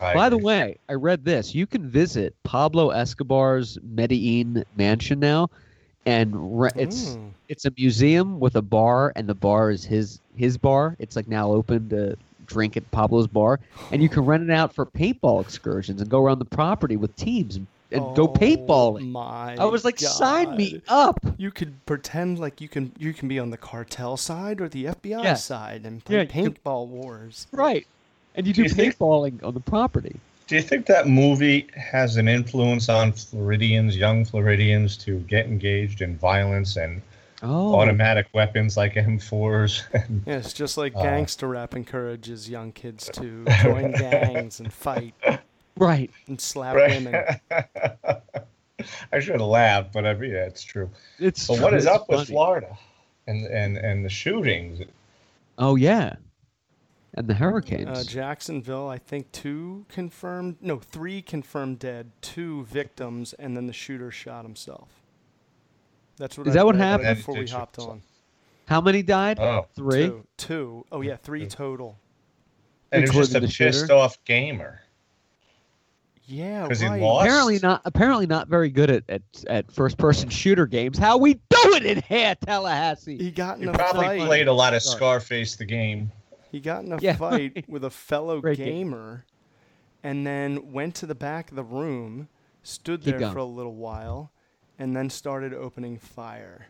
I 0.00 0.14
By 0.14 0.28
the 0.28 0.38
way, 0.38 0.78
I 0.88 0.94
read 0.94 1.24
this. 1.24 1.54
You 1.54 1.66
can 1.66 1.88
visit 1.88 2.34
Pablo 2.44 2.90
Escobar's 2.90 3.78
Medellin 3.82 4.64
mansion 4.76 5.20
now, 5.20 5.50
and 6.06 6.60
re- 6.60 6.70
it's 6.76 7.10
Mm. 7.16 7.30
it's 7.48 7.64
a 7.66 7.72
museum 7.76 8.40
with 8.40 8.56
a 8.56 8.62
bar, 8.62 9.12
and 9.14 9.28
the 9.28 9.34
bar 9.34 9.70
is 9.70 9.84
his 9.84 10.20
his 10.36 10.56
bar. 10.56 10.96
It's 10.98 11.14
like 11.14 11.28
now 11.28 11.52
open 11.52 11.88
to 11.90 12.16
drink 12.46 12.76
at 12.76 12.90
Pablo's 12.90 13.26
bar, 13.26 13.60
and 13.92 14.02
you 14.02 14.08
can 14.08 14.24
rent 14.24 14.42
it 14.42 14.50
out 14.50 14.74
for 14.74 14.86
paintball 14.86 15.40
excursions 15.42 16.00
and 16.00 16.10
go 16.10 16.24
around 16.24 16.38
the 16.38 16.44
property 16.46 16.96
with 16.96 17.14
teams 17.16 17.56
and, 17.56 17.66
and 17.92 18.16
go 18.16 18.24
Oh 18.24 18.28
paintballing. 18.28 19.10
My 19.10 19.56
I 19.56 19.64
was 19.64 19.84
like, 19.84 19.98
sign 20.00 20.56
me 20.56 20.82
up. 20.88 21.18
You 21.36 21.50
could 21.50 21.74
pretend 21.86 22.38
like 22.38 22.60
you 22.60 22.68
can 22.68 22.92
you 22.98 23.12
can 23.12 23.28
be 23.28 23.38
on 23.38 23.50
the 23.50 23.56
cartel 23.56 24.16
side 24.16 24.60
or 24.60 24.68
the 24.68 24.86
FBI 24.86 25.22
Yeah. 25.24 25.34
side 25.34 25.84
and 25.84 26.04
play 26.04 26.16
Yeah, 26.16 26.22
you 26.22 26.28
could- 26.28 26.62
paintball 26.64 26.86
wars. 26.88 27.46
Right. 27.52 27.86
And 28.34 28.46
you 28.46 28.52
Do 28.52 28.62
do 28.62 28.68
you 28.68 28.74
think- 28.74 28.96
paintballing 28.98 29.44
on 29.44 29.54
the 29.54 29.60
property. 29.60 30.18
Do 30.48 30.56
you 30.56 30.62
think 30.62 30.86
that 30.86 31.06
movie 31.06 31.66
has 31.76 32.16
an 32.16 32.28
influence 32.28 32.88
on 32.88 33.12
Floridians, 33.12 33.96
young 33.96 34.24
Floridians, 34.24 34.96
to 34.98 35.20
get 35.20 35.46
engaged 35.46 36.02
in 36.02 36.16
violence 36.18 36.76
and 36.76 37.00
Oh, 37.44 37.74
automatic 37.74 38.26
weapons 38.34 38.76
like 38.76 38.94
M4s. 38.94 39.82
And, 39.92 40.22
Yeah, 40.26 40.36
it's 40.36 40.52
just 40.52 40.76
like 40.78 40.94
Uh, 40.94 41.02
gangster 41.02 41.48
rap 41.48 41.74
encourages 41.74 42.48
young 42.48 42.70
kids 42.70 43.10
to 43.14 43.44
join 43.62 43.90
gangs 43.92 44.60
and 44.60 44.72
fight 44.72 45.14
right. 45.76 46.10
and 46.26 46.40
slap 46.40 46.74
right. 46.76 46.90
women. 47.02 47.24
I 49.12 49.20
should 49.20 49.34
have 49.34 49.40
laughed, 49.42 49.92
but 49.92 50.06
I 50.06 50.14
mean, 50.14 50.32
yeah, 50.32 50.44
it's 50.46 50.62
true. 50.62 50.90
It's 51.18 51.46
But 51.46 51.60
what 51.60 51.68
true, 51.70 51.78
is 51.78 51.86
it's 51.86 51.94
up 51.94 52.08
with. 52.08 52.28
Florida 52.28 52.76
and 53.26 53.46
and 53.46 53.76
and 53.76 54.04
the 54.04 54.08
shootings? 54.08 54.80
Oh 55.58 55.76
yeah, 55.76 56.16
and 57.14 57.28
the 57.28 57.34
hurricanes. 57.34 57.88
Uh, 57.88 58.04
Jacksonville, 58.04 58.88
I 58.88 58.98
think 58.98 59.30
two 59.32 59.86
confirmed, 59.88 60.56
no, 60.60 60.78
three 60.80 61.22
confirmed 61.22 61.78
dead, 61.78 62.10
two 62.20 62.64
victims, 62.64 63.32
and 63.34 63.56
then 63.56 63.66
the 63.66 63.72
shooter 63.72 64.10
shot 64.10 64.44
himself. 64.44 64.88
That's 66.16 66.36
what 66.36 66.46
Is 66.46 66.56
I 66.56 66.60
that 66.60 66.66
what 66.66 66.74
happened? 66.76 67.06
right 67.06 67.14
That 67.14 67.16
he 67.16 67.20
Before 67.20 67.34
we 67.36 67.46
hopped 67.46 67.76
himself. 67.76 67.96
on, 67.96 68.02
How 68.66 68.80
many 68.80 69.02
died? 69.02 69.38
Oh, 69.38 69.66
Three. 69.76 70.06
two, 70.08 70.26
two. 70.36 70.86
Oh 70.90 71.00
yeah, 71.02 71.16
three 71.16 71.46
total. 71.46 71.98
and 72.90 73.02
he 73.02 73.06
was 73.08 73.14
just 73.16 73.34
a 73.34 73.38
Including 73.38 73.48
the 73.48 73.48
shooter? 73.52 73.86
pissed 73.86 73.90
off 73.90 74.22
gamer. 74.24 74.80
Yeah, 76.26 76.66
'Cause 76.68 76.80
he 76.80 76.86
right. 76.86 77.00
lost? 77.00 77.26
Apparently 77.26 77.58
not. 77.58 77.82
Apparently 77.84 78.26
not 78.26 78.48
very 78.48 78.70
good 78.70 78.90
at, 78.90 79.04
at, 79.08 79.22
at 79.48 79.72
first 79.72 79.98
person 79.98 80.28
shooter 80.28 80.66
games. 80.66 80.96
How 80.98 81.16
we 81.18 81.34
do 81.34 81.40
it 81.74 81.84
in 81.84 82.02
here, 82.02 82.34
Tallahassee? 82.46 83.18
He 83.18 83.30
got 83.30 83.56
in 83.56 83.64
He 83.64 83.68
a 83.68 83.72
probably 83.72 84.04
fight. 84.06 84.20
played 84.26 84.48
a 84.48 84.52
lot 84.52 84.72
of 84.74 84.82
Sorry. 84.82 84.96
Scarface 84.96 85.56
the 85.56 85.64
game. 85.64 86.12
He 86.50 86.60
got 86.60 86.84
in 86.84 86.92
a 86.92 86.98
Yeah, 87.00 87.16
fight 87.16 87.64
with 87.68 87.84
a 87.84 87.90
fellow 87.90 88.40
Great 88.40 88.58
game. 88.58 88.90
gamer 88.90 89.24
and 90.04 90.26
then 90.26 90.72
went 90.72 90.94
to 90.96 91.06
the 91.06 91.14
back 91.14 91.50
of 91.50 91.56
the 91.56 91.64
room, 91.64 92.28
stood 92.62 93.00
Keep 93.00 93.10
there 93.10 93.18
going. 93.20 93.32
for 93.32 93.38
a 93.40 93.44
little 93.44 93.74
while, 93.74 94.30
and 94.78 94.94
then 94.96 95.10
started 95.10 95.52
opening 95.52 95.98
fire. 95.98 96.66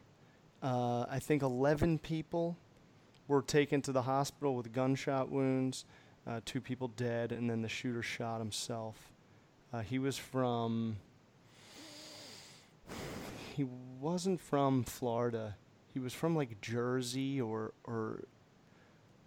Uh, 0.62 1.04
I 1.10 1.18
think 1.18 1.42
11 1.42 1.98
people 1.98 2.56
were 3.28 3.42
taken 3.42 3.82
to 3.82 3.92
the 3.92 4.02
hospital 4.02 4.54
with 4.54 4.72
gunshot 4.72 5.30
wounds, 5.30 5.84
uh, 6.26 6.40
two 6.44 6.60
people 6.60 6.88
dead, 6.88 7.32
and 7.32 7.50
then 7.50 7.62
the 7.62 7.68
shooter 7.68 8.02
shot 8.02 8.38
himself. 8.38 9.11
Uh, 9.72 9.80
he 9.80 9.98
was 9.98 10.16
from. 10.16 10.96
He 13.54 13.64
wasn't 14.00 14.40
from 14.40 14.84
Florida. 14.84 15.56
He 15.92 15.98
was 15.98 16.12
from 16.12 16.36
like 16.36 16.60
Jersey 16.60 17.40
or 17.40 17.72
or 17.84 18.24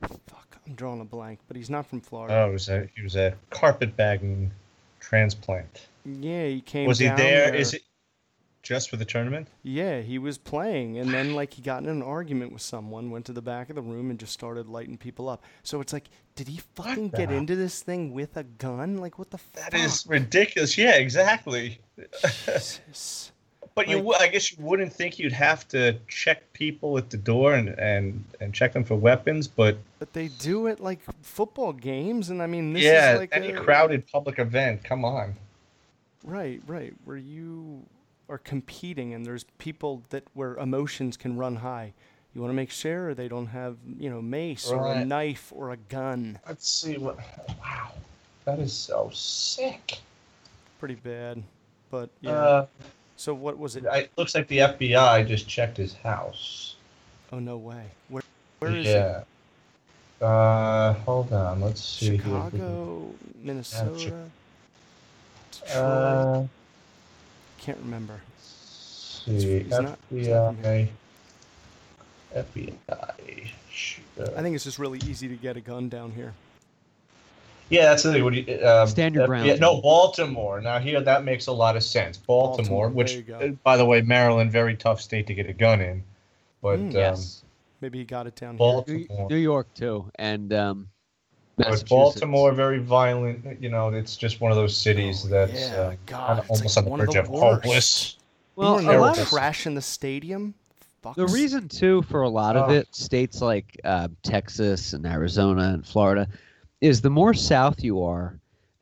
Fuck, 0.02 0.58
I'm 0.68 0.76
drawing 0.76 1.02
a 1.02 1.06
blank, 1.06 1.40
but 1.48 1.58
he's 1.58 1.70
not 1.70 1.86
from 1.86 2.02
Florida. 2.02 2.36
Oh, 2.36 2.48
he 2.48 2.54
was 2.54 2.70
a 2.70 2.90
he 2.96 3.02
was 3.02 3.16
a 3.16 3.34
carpetbagging 3.50 4.52
transplant. 5.00 5.88
yeah, 6.06 6.48
he 6.48 6.62
came. 6.62 6.88
Was 6.88 7.00
he 7.00 7.08
down 7.08 7.18
there? 7.18 7.56
Is 7.56 7.74
it 7.74 7.82
just 8.66 8.90
for 8.90 8.98
the 8.98 9.06
tournament? 9.06 9.48
Yeah, 9.64 10.02
he 10.02 10.18
was 10.20 10.38
playing, 10.38 10.98
and 10.98 11.14
then 11.14 11.34
like 11.36 11.54
he 11.54 11.62
got 11.62 11.84
in 11.84 11.88
an 11.90 12.02
argument 12.02 12.52
with 12.52 12.62
someone, 12.62 13.12
went 13.12 13.26
to 13.28 13.32
the 13.34 13.42
back 13.42 13.70
of 13.70 13.76
the 13.78 13.82
room, 13.82 14.10
and 14.10 14.20
just 14.20 14.34
started 14.34 14.68
lighting 14.68 14.98
people 14.98 15.30
up. 15.30 15.44
So 15.64 15.80
it's 15.80 15.94
like, 15.94 16.10
did 16.36 16.50
he 16.50 16.60
fucking 16.76 17.10
get 17.10 17.32
into 17.32 17.56
this 17.56 17.82
thing 17.82 18.12
with 18.14 18.36
a 18.36 18.44
gun? 18.44 18.98
Like, 18.98 19.18
what 19.18 19.30
the 19.32 19.40
That 19.54 19.72
fuck? 19.72 19.82
is 19.82 20.06
ridiculous. 20.08 20.78
Yeah, 20.78 20.96
exactly. 20.96 21.80
Jesus. 22.24 23.32
But 23.76 23.90
you, 23.90 23.98
Like- 23.98 24.06
wou- 24.06 24.14
I 24.14 24.28
guess 24.30 24.52
you 24.52 24.64
wouldn't 24.64 24.94
think 24.94 25.20
you'd 25.20 25.34
have 25.34 25.68
to 25.70 25.98
check 26.08 26.52
people 26.54 26.98
at 26.98 27.10
the 27.10 27.18
door 27.18 27.54
and 27.56 27.70
and 27.78 28.24
and 28.40 28.54
check 28.54 28.72
them 28.74 28.84
for 28.86 28.96
weapons, 28.96 29.48
but 29.50 29.78
But 30.00 30.14
they 30.14 30.30
do 30.30 30.68
it 30.68 30.80
like 30.80 31.00
football 31.22 31.74
games, 31.74 32.30
and 32.30 32.42
I 32.42 32.48
mean, 32.48 32.74
this 32.74 32.84
yeah, 32.84 33.14
is 33.14 33.20
like 33.20 33.30
any 33.36 33.52
a, 33.52 33.60
crowded 33.60 34.08
public 34.08 34.40
event. 34.40 34.84
Come 34.84 35.04
on. 35.06 35.36
Right, 36.24 36.62
right. 36.68 36.94
Where 37.04 37.18
you 37.18 37.84
are 38.30 38.38
competing 38.38 39.14
and 39.14 39.26
there's 39.26 39.44
people 39.58 40.04
that 40.10 40.24
where 40.34 40.56
emotions 40.58 41.18
can 41.18 41.38
run 41.38 41.58
high. 41.58 41.94
You 42.34 42.42
want 42.42 42.52
to 42.52 42.56
make 42.56 42.72
sure 42.72 43.14
they 43.14 43.30
don't 43.30 43.48
have, 43.48 43.78
you 43.98 44.10
know, 44.10 44.22
mace 44.22 44.68
or 44.70 44.92
a 44.92 45.06
knife 45.06 45.54
or 45.56 45.72
a 45.72 45.78
gun. 45.78 46.38
Let's 46.46 46.70
see 46.70 46.98
what. 46.98 47.18
Wow, 47.62 47.92
that 48.44 48.60
is 48.60 48.74
so 48.74 49.10
sick. 49.14 50.00
Pretty 50.80 50.96
bad. 50.96 51.42
But 51.90 52.10
yeah. 52.20 52.32
Uh, 52.32 52.66
so 53.16 53.34
what 53.34 53.58
was 53.58 53.78
it? 53.78 53.86
It 53.86 54.12
looks 54.18 54.36
like 54.36 54.48
the 54.48 54.58
FBI 54.58 55.26
just 55.28 55.48
checked 55.48 55.78
his 55.78 55.94
house. 55.94 56.76
oh 57.32 57.40
no 57.40 57.56
way. 57.56 57.86
Where 58.10 58.24
where 58.60 58.76
is 58.76 58.86
yeah. 58.86 59.24
Uh, 60.22 60.94
hold 60.94 61.32
on. 61.32 61.62
Let's 61.62 61.80
it? 61.80 62.06
see. 62.06 62.18
Chicago, 62.18 63.14
Minnesota, 63.42 64.28
Detroit. 65.52 65.76
Uh, 65.76 66.44
Can't 67.66 67.80
remember. 67.80 68.22
let's 69.28 69.42
see. 69.44 69.60
He's 69.64 69.70
not- 69.70 69.98
he's 70.12 70.28
not 70.28 70.54
FBI. 70.56 70.88
FBI. 72.36 73.48
Sh- 73.72 74.00
uh, 74.20 74.28
I 74.38 74.42
think 74.42 74.56
it's 74.56 74.64
just 74.64 74.78
really 74.78 75.00
easy 75.00 75.28
to 75.28 75.36
get 75.36 75.58
a 75.58 75.62
gun 75.62 75.90
down 75.90 76.12
here. 76.12 76.34
Yeah, 77.70 77.86
that's 77.86 78.04
the 78.04 78.14
thing. 78.14 78.24
What 78.24 78.34
do 78.34 78.42
you, 78.42 78.64
um, 78.68 78.88
Stand 78.88 79.16
your 79.16 79.24
uh, 79.24 79.28
ground. 79.28 79.48
Yeah, 79.48 79.56
no, 79.56 79.82
Baltimore. 79.82 80.62
Now 80.62 80.78
here, 80.78 81.02
that 81.02 81.24
makes 81.24 81.48
a 81.48 81.52
lot 81.52 81.76
of 81.76 81.84
sense. 81.84 82.18
Baltimore, 82.18 82.58
Baltimore, 82.58 82.90
which, 82.90 83.12
there 83.14 83.18
you 83.18 83.24
go. 83.24 83.40
uh, 83.40 83.48
by 83.64 83.78
the 83.78 83.86
way, 83.86 84.02
Maryland, 84.02 84.52
very 84.52 84.76
tough 84.76 85.02
state 85.02 85.26
to 85.28 85.34
get 85.34 85.50
a 85.50 85.54
gun 85.54 85.82
in. 85.82 86.04
But 86.62 86.78
Mm. 86.80 86.90
um, 86.90 86.92
yes. 86.92 87.44
Maybe 87.82 87.98
he 88.00 88.06
got 88.06 88.28
it 88.28 88.36
down 88.36 88.58
here. 88.58 88.84
New, 88.88 89.06
Baltimore, 89.08 89.30
New 89.30 89.36
York 89.38 89.74
too, 89.74 90.12
and 90.16 90.54
um, 90.54 90.90
but 91.58 91.88
Baltimore, 91.88 92.52
very 92.54 92.80
violent. 92.80 93.62
You 93.62 93.70
know, 93.70 93.90
it's 93.90 94.16
just 94.18 94.42
one 94.42 94.52
of 94.52 94.58
those 94.58 94.76
cities 94.76 95.24
Oh, 95.26 95.30
that's 95.30 95.70
yeah, 95.70 95.76
uh, 95.76 95.96
God, 96.06 96.46
almost 96.50 96.76
like 96.76 96.78
on 96.78 96.84
the 96.86 96.90
one 96.92 97.00
of 97.02 97.06
verge 97.08 97.14
the 97.14 97.20
of 97.22 97.30
worst. 97.30 97.44
hopeless. 97.64 98.18
Well, 98.56 98.82
you 98.82 98.90
a 98.90 98.94
know, 98.94 99.02
lot 99.02 99.18
of 99.18 99.28
crash 99.28 99.66
in 99.68 99.76
the 99.76 99.82
stadium. 99.82 100.54
Fucks. 101.04 101.16
The 101.16 101.28
reason 101.28 101.68
too 101.70 102.02
for 102.04 102.22
a 102.24 102.30
lot 102.30 102.56
of 102.58 102.70
Oh. 102.70 102.74
it, 102.74 102.94
states 102.96 103.42
like 103.42 103.80
uh, 103.84 104.08
Texas 104.24 104.94
and 104.94 105.06
Arizona 105.06 105.74
and 105.74 105.86
Florida, 105.86 106.28
is 106.82 107.02
the 107.02 107.10
more 107.10 107.34
south 107.34 107.84
you 107.84 108.02
are, 108.04 108.38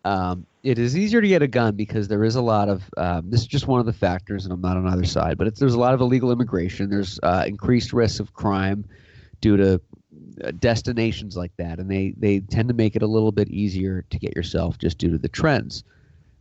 um, 0.05 0.45
it 0.63 0.79
is 0.79 0.97
easier 0.97 1.21
to 1.21 1.27
get 1.27 1.41
a 1.41 1.47
gun 1.47 1.75
because 1.75 2.07
there 2.07 2.23
is 2.23 2.35
a 2.35 2.41
lot 2.41 2.69
of. 2.69 2.83
Um, 2.97 3.29
this 3.29 3.41
is 3.41 3.47
just 3.47 3.67
one 3.67 3.79
of 3.81 3.85
the 3.85 3.93
factors, 3.93 4.45
and 4.45 4.53
I'm 4.53 4.61
not 4.61 4.77
on 4.77 4.87
either 4.87 5.03
side, 5.03 5.37
but 5.37 5.47
it's, 5.47 5.59
there's 5.59 5.73
a 5.73 5.79
lot 5.79 5.93
of 5.93 5.99
illegal 6.01 6.31
immigration. 6.31 6.89
There's 6.89 7.19
uh, 7.23 7.43
increased 7.45 7.91
risks 7.93 8.19
of 8.21 8.33
crime 8.33 8.85
due 9.41 9.57
to 9.57 9.81
destinations 10.59 11.35
like 11.37 11.51
that, 11.57 11.79
and 11.79 11.89
they 11.89 12.13
they 12.17 12.39
tend 12.39 12.67
to 12.69 12.73
make 12.73 12.95
it 12.95 13.01
a 13.01 13.07
little 13.07 13.31
bit 13.31 13.49
easier 13.49 14.03
to 14.09 14.19
get 14.19 14.35
yourself 14.35 14.77
just 14.77 14.97
due 14.97 15.09
to 15.11 15.17
the 15.17 15.27
trends. 15.27 15.83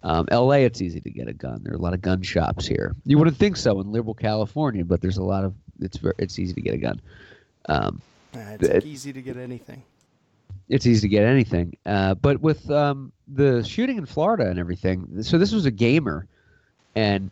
Um, 0.04 0.26
L.A. 0.30 0.64
It's 0.64 0.80
easy 0.82 1.00
to 1.00 1.10
get 1.10 1.28
a 1.28 1.32
gun. 1.32 1.60
There 1.62 1.72
are 1.72 1.76
a 1.76 1.80
lot 1.80 1.94
of 1.94 2.00
gun 2.02 2.22
shops 2.22 2.66
here. 2.66 2.96
You 3.04 3.18
wouldn't 3.18 3.36
think 3.36 3.56
so 3.56 3.80
in 3.80 3.92
liberal 3.92 4.14
California, 4.14 4.84
but 4.84 5.00
there's 5.00 5.18
a 5.18 5.22
lot 5.22 5.44
of. 5.44 5.54
It's 5.80 5.96
very, 5.96 6.14
it's 6.18 6.38
easy 6.38 6.54
to 6.54 6.60
get 6.60 6.74
a 6.74 6.78
gun. 6.78 7.00
Um, 7.68 8.00
it's 8.34 8.68
it- 8.68 8.84
easy 8.84 9.12
to 9.12 9.22
get 9.22 9.36
anything. 9.36 9.82
it's 10.68 10.86
easy 10.86 11.02
to 11.02 11.08
get 11.08 11.24
anything. 11.24 11.76
Uh, 11.86 12.14
but 12.14 12.40
with 12.40 12.68
um, 12.70 13.12
the 13.28 13.62
shooting 13.62 13.96
in 13.98 14.06
Florida 14.06 14.48
and 14.48 14.58
everything, 14.58 15.22
so 15.22 15.38
this 15.38 15.52
was 15.52 15.66
a 15.66 15.70
gamer, 15.70 16.26
and 16.96 17.30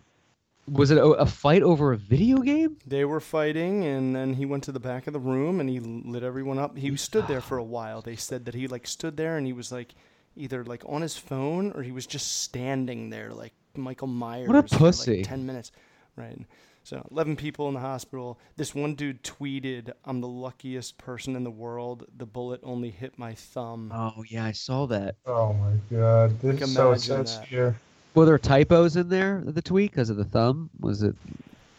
was 0.70 0.90
it 0.90 0.98
a, 0.98 1.04
a 1.04 1.26
fight 1.26 1.62
over 1.62 1.92
a 1.92 1.96
video 1.96 2.38
game? 2.38 2.76
They 2.86 3.04
were 3.04 3.20
fighting, 3.20 3.84
and 3.84 4.14
then 4.14 4.34
he 4.34 4.46
went 4.46 4.64
to 4.64 4.72
the 4.72 4.80
back 4.80 5.06
of 5.06 5.12
the 5.12 5.18
room 5.20 5.60
and 5.60 5.68
he 5.68 5.80
lit 5.80 6.22
everyone 6.22 6.58
up. 6.58 6.76
He 6.78 6.96
stood 6.96 7.26
there 7.28 7.40
for 7.40 7.58
a 7.58 7.64
while. 7.64 8.00
They 8.02 8.16
said 8.16 8.44
that 8.46 8.54
he 8.54 8.66
like 8.68 8.86
stood 8.86 9.16
there 9.16 9.36
and 9.36 9.46
he 9.46 9.52
was 9.52 9.72
like 9.72 9.94
either 10.36 10.64
like 10.64 10.82
on 10.86 11.02
his 11.02 11.16
phone 11.16 11.72
or 11.72 11.82
he 11.82 11.92
was 11.92 12.06
just 12.06 12.42
standing 12.42 13.10
there 13.10 13.32
like 13.32 13.52
Michael 13.76 14.06
Myers. 14.08 14.46
for, 14.46 14.62
pussy. 14.62 15.18
like, 15.18 15.26
Ten 15.26 15.44
minutes, 15.44 15.72
right? 16.16 16.38
So 16.82 17.06
eleven 17.10 17.36
people 17.36 17.68
in 17.68 17.74
the 17.74 17.80
hospital. 17.80 18.38
This 18.56 18.74
one 18.74 18.94
dude 18.94 19.22
tweeted, 19.22 19.92
"I'm 20.04 20.20
the 20.20 20.28
luckiest 20.28 20.96
person 20.98 21.36
in 21.36 21.44
the 21.44 21.50
world. 21.50 22.06
The 22.16 22.26
bullet 22.26 22.60
only 22.62 22.90
hit 22.90 23.18
my 23.18 23.34
thumb." 23.34 23.92
Oh 23.94 24.24
yeah, 24.28 24.44
I 24.46 24.52
saw 24.52 24.86
that. 24.86 25.16
Oh 25.26 25.52
my 25.52 25.74
god, 25.94 26.40
this 26.40 26.54
Like, 26.54 26.62
is 26.62 26.74
so 26.74 26.88
imagine 26.88 27.26
says 27.26 27.38
that. 27.38 27.46
here. 27.48 27.76
Were 28.14 28.24
there 28.26 28.38
typos 28.38 28.96
in 28.96 29.08
there? 29.08 29.42
The 29.44 29.62
tweet 29.62 29.92
because 29.92 30.10
of 30.10 30.16
the 30.16 30.24
thumb? 30.24 30.70
Was 30.80 31.02
it? 31.02 31.14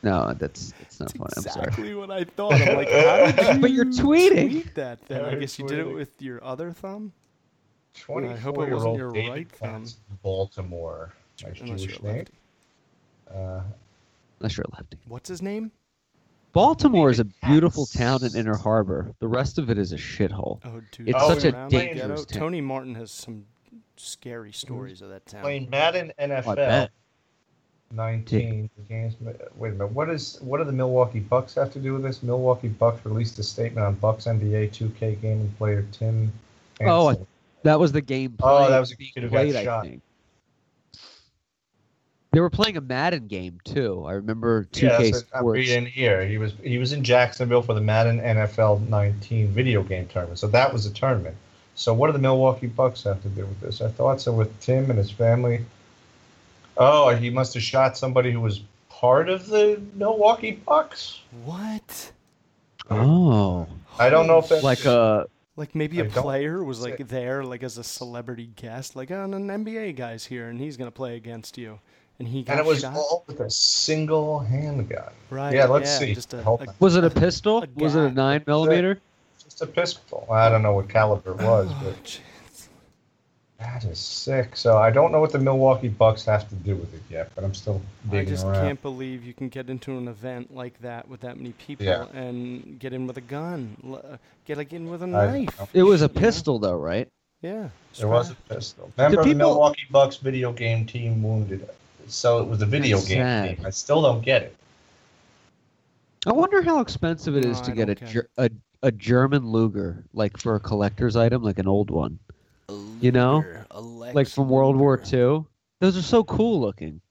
No, 0.04 0.34
that's 0.34 0.74
it's 0.82 1.00
not 1.00 1.12
funny. 1.12 1.30
I'm 1.38 1.44
sorry. 1.44 1.66
exactly 1.68 1.94
what 1.96 2.10
I 2.10 2.24
thought. 2.24 2.54
I'm 2.54 2.76
like, 2.76 2.90
how 2.90 3.32
did 3.32 3.56
you 3.56 3.62
But 3.62 3.72
you're 3.72 3.86
tweeting. 3.86 4.50
tweet 4.50 4.76
that? 4.76 5.06
Then 5.08 5.26
I 5.26 5.32
Yeah, 5.34 5.36
guess 5.40 5.60
you 5.60 5.68
did 5.68 5.80
it 5.80 5.94
with 5.94 6.10
your 6.22 6.44
other 6.44 6.72
thumb. 6.72 7.12
Twenty. 7.94 8.30
I 8.30 8.38
hope 8.38 8.56
it 8.56 8.68
24 8.70 8.74
wasn't 8.76 8.96
year 8.96 9.06
old 9.08 9.16
your 9.16 9.24
David 9.24 9.30
right 9.32 9.52
thumb. 9.52 9.86
Baltimore. 10.24 11.14
Nice 11.44 11.60
Unless 11.62 11.82
Jewish 11.82 12.00
you're 12.00 12.10
a 12.10 12.14
name. 12.14 12.18
lefty. 12.18 12.34
Uh, 13.34 13.62
Unless 14.40 14.58
you're 14.58 14.66
a 14.72 14.76
lefty. 14.76 14.98
What's 15.08 15.30
his 15.30 15.42
name? 15.42 15.72
Baltimore 16.54 17.10
is 17.10 17.20
a 17.20 17.24
David 17.26 17.36
beautiful 17.46 17.86
town 17.86 18.24
in 18.24 18.36
Inner 18.36 18.56
Harbor. 18.58 19.14
The 19.20 19.28
rest 19.28 19.58
of 19.58 19.70
it 19.70 19.78
is 19.78 19.92
a 19.94 19.98
shithole. 19.98 20.60
Oh, 20.66 20.82
dude. 20.92 21.10
It's 21.10 21.18
going 21.20 21.40
such 21.40 21.54
a 21.54 21.68
dangerous 21.70 22.26
town. 22.26 22.40
Tony 22.40 22.62
Martin 22.62 22.96
has 22.96 23.12
some 23.12 23.46
scary 24.02 24.50
mm-hmm. 24.50 24.68
stories 24.68 25.02
of 25.02 25.10
that 25.10 25.26
town. 25.26 25.42
playing 25.42 25.70
Madden 25.70 26.12
NFL. 26.20 26.44
Oh, 26.48 26.52
I 26.52 26.56
bet. 26.56 26.92
19 27.94 28.70
games. 28.90 29.16
Wait 29.56 29.70
a 29.70 29.76
minute. 29.76 29.92
What 29.92 30.10
is 30.10 30.38
what 30.42 30.58
do 30.58 30.64
the 30.64 30.72
Milwaukee 30.72 31.20
Bucks 31.20 31.56
have 31.56 31.72
to 31.74 31.80
do 31.80 31.94
with 31.94 32.04
this? 32.04 32.24
Milwaukee 32.24 32.70
Bucks 32.70 33.06
released 33.06 33.38
a 33.40 33.44
statement 33.44 33.86
on 33.86 33.96
Bucks 33.96 34.26
NBA 34.26 34.72
2K 34.72 35.22
gaming 35.22 35.54
player 35.58 35.86
Tim. 35.92 36.32
Oh, 36.82 37.28
That 37.64 37.80
was 37.80 37.92
the 37.92 38.02
game. 38.02 38.36
Oh, 38.42 38.70
that 38.70 38.80
was 38.80 38.92
a 38.92 38.98
being 38.98 39.12
kid 39.14 39.24
who 39.24 39.30
got 39.30 39.42
played, 39.42 39.56
I 39.56 39.64
shot. 39.64 39.86
think. 39.86 40.02
They 42.32 42.40
were 42.40 42.50
playing 42.50 42.78
a 42.78 42.82
Madden 42.82 43.28
game 43.28 43.60
too. 43.66 44.06
I 44.06 44.14
remember 44.14 44.64
2K 44.64 45.12
Yes, 45.12 45.24
I'm 45.36 45.46
reading 45.46 45.86
here. 45.86 46.26
He 46.26 46.38
was 46.38 46.54
he 46.64 46.78
was 46.78 46.94
in 46.94 47.04
Jacksonville 47.04 47.62
for 47.62 47.74
the 47.74 47.82
Madden 47.82 48.20
NFL 48.22 48.88
19 48.88 49.48
video 49.48 49.84
game 49.84 50.08
tournament. 50.08 50.40
So 50.40 50.48
that 50.48 50.72
was 50.72 50.86
a 50.86 50.94
tournament. 50.94 51.36
So 51.82 51.96
what 51.96 52.06
do 52.10 52.14
the 52.14 52.20
Milwaukee 52.20 52.68
Bucks 52.68 53.02
have 53.06 53.24
to 53.24 53.30
do 53.30 53.44
with 53.44 53.60
this? 53.60 53.82
I 53.82 53.88
thought 53.88 54.22
so 54.22 54.32
with 54.32 54.60
Tim 54.60 54.92
and 54.92 55.00
his 55.00 55.10
family. 55.10 55.66
Oh, 56.78 57.10
he 57.16 57.32
must 57.32 57.56
have 57.56 57.64
shot 57.64 57.98
somebody 57.98 58.32
who 58.32 58.40
was 58.40 58.62
part 58.88 59.30
of 59.30 59.48
the 59.48 59.82
Milwaukee 59.96 60.52
Bucks. 60.52 61.22
What? 61.44 62.12
Oh, 62.92 63.68
I 63.98 64.12
don't 64.12 64.28
know 64.28 64.38
if 64.38 64.50
that's 64.50 64.64
like 64.64 64.86
a 64.86 65.28
Like 65.56 65.74
maybe 65.74 66.00
I 66.00 66.06
a 66.06 66.08
don't 66.08 66.22
player 66.22 66.64
was 66.64 66.82
like 66.82 67.08
there, 67.08 67.44
like 67.44 67.64
as 67.64 67.80
a 67.80 67.84
celebrity 67.84 68.52
guest, 68.56 68.96
like 68.96 69.10
oh, 69.10 69.24
an 69.24 69.32
NBA 69.32 69.96
guy's 69.96 70.26
here 70.26 70.50
and 70.50 70.60
he's 70.60 70.78
gonna 70.78 70.92
play 70.92 71.16
against 71.16 71.58
you, 71.58 71.80
and 72.20 72.28
he 72.28 72.44
got 72.44 72.52
and 72.52 72.60
it 72.60 72.66
was 72.68 72.82
shot. 72.82 72.94
all 72.94 73.24
with 73.26 73.40
a 73.40 73.50
single 73.50 74.38
handgun. 74.38 75.12
right. 75.32 75.56
yeah, 75.56 75.66
let's 75.66 75.90
yeah, 75.90 75.98
see. 75.98 76.14
Just 76.14 76.36
a, 76.36 76.48
a- 76.48 76.76
was 76.80 76.96
it 76.96 77.04
a 77.04 77.10
pistol? 77.10 77.64
A 77.64 77.68
was 77.76 77.96
it 77.96 78.04
a 78.04 78.12
nine 78.12 78.44
millimeter? 78.46 79.02
Just 79.52 79.62
a 79.64 79.68
pistol. 79.68 80.26
I 80.32 80.48
don't 80.48 80.62
know 80.62 80.74
what 80.74 80.88
caliber 80.88 81.32
it 81.32 81.42
was, 81.46 81.68
Oh, 81.70 81.82
but 81.84 82.04
jeez. 82.06 82.20
that 83.60 83.84
is 83.84 84.00
sick. 84.00 84.56
So 84.56 84.78
I 84.78 84.90
don't 84.92 85.12
know 85.12 85.20
what 85.20 85.34
the 85.34 85.40
Milwaukee 85.40 85.90
Bucks 85.90 86.24
have 86.24 86.48
to 86.48 86.56
do 86.56 86.74
with 86.78 86.94
it 86.94 87.02
yet, 87.10 87.32
but 87.36 87.44
I'm 87.44 87.54
still 87.54 87.82
digging 88.10 88.28
I 88.28 88.30
just 88.30 88.46
around. 88.46 88.66
can't 88.66 88.82
believe 88.82 89.26
you 89.26 89.34
can 89.34 89.50
get 89.50 89.70
into 89.70 89.98
an 89.98 90.08
event 90.08 90.56
like 90.56 90.80
that 90.80 91.06
with 91.10 91.20
that 91.22 91.36
many 91.36 91.52
people 91.54 91.86
Yeah. 91.86 92.06
and 92.14 92.80
get 92.80 92.94
in 92.94 93.06
with 93.08 93.18
a 93.18 93.22
gun, 93.22 93.76
uh, 93.94 94.16
get 94.46 94.56
like 94.56 94.72
in 94.72 94.90
with 94.90 95.04
a 95.04 95.08
knife. 95.08 95.50
It 95.74 95.84
was 95.84 96.02
a 96.02 96.06
You 96.08 96.14
know? 96.14 96.20
pistol 96.22 96.58
though, 96.58 96.78
right? 96.78 97.10
Yeah. 97.42 97.68
There 97.98 98.08
was 98.08 98.30
a 98.32 98.36
pistol. 98.36 98.90
Member 98.98 99.20
of 99.20 99.26
the 99.26 99.34
people- 99.34 99.50
Milwaukee 99.50 99.86
Bucks 99.92 100.16
video 100.16 100.54
game 100.54 100.86
team 100.86 101.22
wounded. 101.22 101.68
So 102.08 102.40
it 102.42 102.48
was 102.48 102.62
a 102.62 102.66
video 102.66 102.96
That's 102.96 103.10
game 103.10 103.18
sad. 103.18 103.58
team. 103.58 103.66
I 103.66 103.70
still 103.72 104.02
don't 104.02 104.22
get 104.24 104.44
it. 104.44 104.56
I 106.26 106.32
wonder 106.32 106.62
how 106.62 106.80
expensive 106.80 107.36
it 107.36 107.44
is 107.44 107.58
No, 107.60 107.66
to 107.66 107.72
I 107.72 107.76
get 107.76 107.90
a, 107.90 107.96
don't 107.96 108.06
get 108.06 108.14
ger- 108.14 108.30
a 108.38 108.50
a 108.84 108.92
German 108.92 109.48
Luger, 109.48 110.04
like 110.14 110.38
for 110.38 110.56
a 110.56 110.60
collector's 110.60 111.16
item, 111.16 111.44
like 111.44 111.60
an 111.60 111.68
old 111.68 111.90
one. 111.92 112.20
You 113.00 113.12
know? 113.12 113.38
Luger, 113.38 113.66
like 114.14 114.28
from 114.28 114.50
World 114.50 114.76
War 114.78 114.98
Luger. 114.98 115.38
II. 115.38 115.46
Those 115.80 115.98
are 115.98 116.02
so 116.02 116.24
cool 116.24 116.60
looking. 116.62 117.02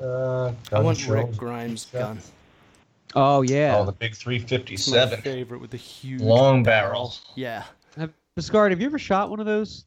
Uh, 0.00 0.48
I 0.48 0.52
gun 0.70 0.84
want 0.84 0.98
show. 0.98 1.12
Rick 1.14 1.36
Grimes' 1.36 1.86
Yeah. 1.92 2.00
gun. 2.00 2.18
Oh 3.14 3.40
yeah. 3.42 3.76
Oh, 3.78 3.84
the 3.86 3.92
big 3.92 4.12
It's 4.12 4.26
my 4.26 4.38
357. 4.38 5.20
favorite 5.22 5.60
with 5.60 5.70
the 5.70 5.76
huge 5.78 6.20
Long 6.20 6.62
barrel. 6.62 7.14
Yeah. 7.34 7.64
have, 7.96 8.12
Biscard, 8.36 8.70
have 8.70 8.80
you 8.80 8.86
ever 8.86 8.98
shot 8.98 9.30
one 9.30 9.40
of 9.40 9.46
those 9.46 9.86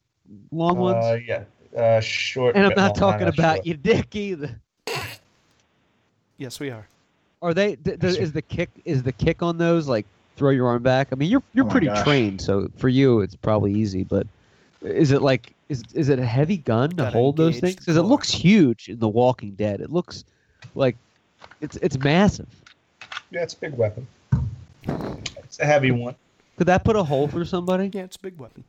long 0.50 0.78
Uh, 0.78 0.80
ones? 0.80 1.22
yeah. 1.28 1.44
Uh, 1.76 2.00
short. 2.00 2.56
and 2.56 2.66
I'm 2.66 2.74
not 2.74 2.96
talking 2.96 3.28
about 3.28 3.56
short. 3.58 3.66
your 3.66 3.76
dick 3.76 4.16
either. 4.16 4.60
Yes, 6.38 6.58
we 6.58 6.70
are. 6.70 6.88
Are 7.42 7.54
they? 7.54 7.76
Th- 7.76 7.98
th- 7.98 8.18
is 8.18 8.32
the 8.32 8.42
kick? 8.42 8.70
Is 8.84 9.02
the 9.02 9.12
kick 9.12 9.42
on 9.42 9.56
those 9.58 9.88
like 9.88 10.06
throw 10.36 10.50
your 10.50 10.68
arm 10.68 10.82
back? 10.82 11.08
I 11.12 11.14
mean, 11.14 11.30
you're 11.30 11.42
you're 11.54 11.66
Oh 11.66 11.70
pretty 11.70 11.86
gosh. 11.86 12.04
trained, 12.04 12.40
so 12.40 12.70
for 12.76 12.88
you 12.88 13.20
it's 13.20 13.34
probably 13.34 13.72
easy. 13.72 14.04
But 14.04 14.26
is 14.82 15.10
it 15.10 15.22
like 15.22 15.54
is 15.68 15.82
is 15.94 16.08
it 16.10 16.18
a 16.18 16.24
heavy 16.26 16.58
gun 16.58 16.90
to 16.90 17.06
hold 17.10 17.36
those 17.36 17.58
things? 17.60 17.76
Because 17.76 17.96
it 17.96 18.02
looks 18.02 18.30
huge 18.30 18.88
in 18.88 18.98
The 18.98 19.08
Walking 19.08 19.52
Dead. 19.52 19.80
It 19.80 19.90
looks 19.90 20.24
like 20.74 20.96
it's 21.62 21.76
it's 21.76 21.98
massive. 21.98 22.48
Yeah, 23.30 23.42
it's 23.42 23.54
a 23.54 23.58
big 23.58 23.74
weapon. 23.74 24.06
It's 25.38 25.58
a 25.60 25.64
heavy 25.66 25.92
one. 25.92 26.14
Could 26.58 26.66
that 26.66 26.84
put 26.84 26.94
a 26.96 27.02
hole 27.02 27.26
through 27.26 27.46
somebody? 27.46 27.90
Yeah, 27.92 28.02
it's 28.02 28.16
a 28.16 28.20
big 28.20 28.38
weapon. 28.38 28.64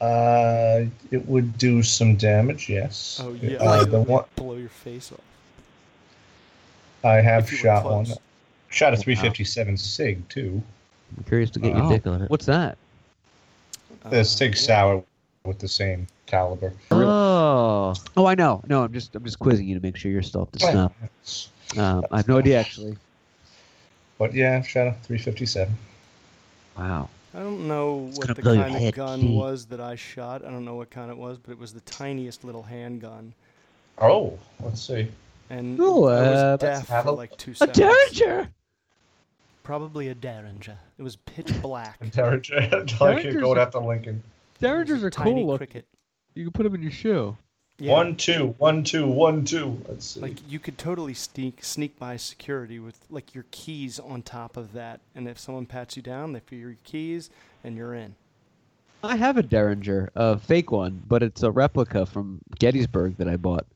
Uh, 0.00 0.84
it 1.10 1.26
would 1.26 1.56
do 1.58 1.82
some 1.82 2.16
damage. 2.16 2.68
Yes. 2.68 3.20
Oh 3.22 3.32
yeah. 3.32 3.56
Uh, 3.58 3.84
the 3.84 4.00
one 4.00 4.24
blow 4.36 4.54
your 4.56 4.68
face 4.68 5.10
off. 5.10 5.20
I 7.06 7.20
have 7.20 7.44
If 7.44 7.52
you 7.52 7.56
were 7.58 7.62
shot 7.76 7.84
one. 7.84 8.06
Shot 8.68 8.92
a 8.92 8.96
357 8.96 9.76
Sig 9.76 10.28
too. 10.28 10.62
I'm 11.16 11.24
curious 11.24 11.50
to 11.50 11.60
get 11.60 11.74
your 11.74 11.84
Oh. 11.84 11.88
dick 11.88 12.06
on 12.06 12.22
it. 12.22 12.30
What's 12.30 12.46
that? 12.46 12.76
The 14.10 14.20
Uh, 14.20 14.24
Sig 14.24 14.54
yeah. 14.54 14.60
Sauer 14.60 15.02
with 15.44 15.58
the 15.60 15.68
same 15.68 16.06
caliber. 16.26 16.72
Oh, 16.90 17.94
oh, 18.16 18.26
I 18.26 18.34
know. 18.34 18.62
No, 18.68 18.82
I'm 18.82 18.92
just 18.92 19.14
I'm 19.14 19.24
just 19.24 19.38
quizzing 19.38 19.66
you 19.68 19.74
to 19.78 19.80
make 19.82 19.96
sure 19.96 20.10
you're 20.10 20.22
still 20.22 20.42
up 20.42 20.52
to 20.52 20.58
snuff. 20.58 20.92
Um, 21.76 22.04
I 22.10 22.16
have 22.18 22.28
no 22.28 22.38
idea 22.38 22.58
actually. 22.60 22.96
But 24.18 24.34
yeah, 24.34 24.56
I've 24.56 24.66
shot 24.68 24.86
a 24.88 24.92
357. 25.04 25.74
Wow. 26.76 27.08
I 27.34 27.38
don't 27.40 27.68
know 27.68 28.10
gonna 28.14 28.16
what 28.16 28.36
the 28.36 28.42
kind 28.42 28.60
of 28.62 28.80
head, 28.80 28.94
gun 28.94 29.18
Steve. 29.20 29.30
was 29.30 29.66
that 29.66 29.80
I 29.80 29.94
shot. 29.94 30.42
I 30.44 30.50
don't 30.50 30.64
know 30.64 30.74
what 30.74 30.90
kind 30.90 31.10
it 31.10 31.16
was, 31.16 31.36
but 31.38 31.52
it 31.52 31.58
was 31.58 31.72
the 31.74 31.80
tiniest 31.80 32.44
little 32.44 32.62
handgun. 32.62 33.34
Oh, 33.98 34.38
let's 34.62 34.80
see. 34.80 35.08
And 35.50 35.78
Oh, 35.80 36.06
I 36.06 36.16
uh, 36.16 36.50
was 36.52 36.60
deaf 36.60 36.86
for 36.88 37.08
a- 37.08 37.12
like 37.12 37.36
two 37.36 37.52
A 37.52 37.54
seconds. 37.54 37.78
derringer. 37.78 38.50
Probably 39.62 40.08
a 40.08 40.14
Derringer. 40.14 40.78
It 40.98 41.02
was 41.02 41.16
pitch 41.16 41.50
black. 41.60 41.98
Derringer. 42.12 42.54
like 42.60 42.70
you're 42.70 42.84
Derringers 42.84 43.40
going 43.40 43.58
are- 43.58 43.60
after 43.60 43.78
Lincoln. 43.80 44.22
Derringers 44.60 45.02
are 45.02 45.10
Tiny 45.10 45.32
cool. 45.42 45.46
looking. 45.46 45.66
cricket. 45.66 45.86
You 46.34 46.44
can 46.44 46.52
put 46.52 46.62
them 46.62 46.74
in 46.74 46.82
your 46.82 46.90
shoe. 46.92 47.36
Yeah. 47.78 47.92
One, 47.92 48.16
two, 48.16 48.54
one, 48.58 48.84
two, 48.84 49.06
one, 49.06 49.44
two. 49.44 49.78
Let's 49.86 50.06
see. 50.06 50.20
Like 50.20 50.36
you 50.50 50.58
could 50.58 50.78
totally 50.78 51.12
sneak 51.14 51.62
sneak 51.62 51.98
by 51.98 52.16
security 52.16 52.78
with 52.78 52.98
like 53.10 53.34
your 53.34 53.44
keys 53.50 53.98
on 54.00 54.22
top 54.22 54.56
of 54.56 54.72
that, 54.72 55.00
and 55.14 55.28
if 55.28 55.38
someone 55.38 55.66
pats 55.66 55.94
you 55.96 56.02
down, 56.02 56.32
they 56.32 56.40
feel 56.40 56.58
your 56.58 56.76
keys, 56.84 57.28
and 57.64 57.76
you're 57.76 57.92
in. 57.94 58.14
I 59.04 59.16
have 59.16 59.36
a 59.36 59.42
Derringer, 59.42 60.10
a 60.14 60.38
fake 60.38 60.70
one, 60.72 61.02
but 61.06 61.22
it's 61.22 61.42
a 61.42 61.50
replica 61.50 62.06
from 62.06 62.40
Gettysburg 62.58 63.18
that 63.18 63.28
I 63.28 63.36
bought. 63.36 63.66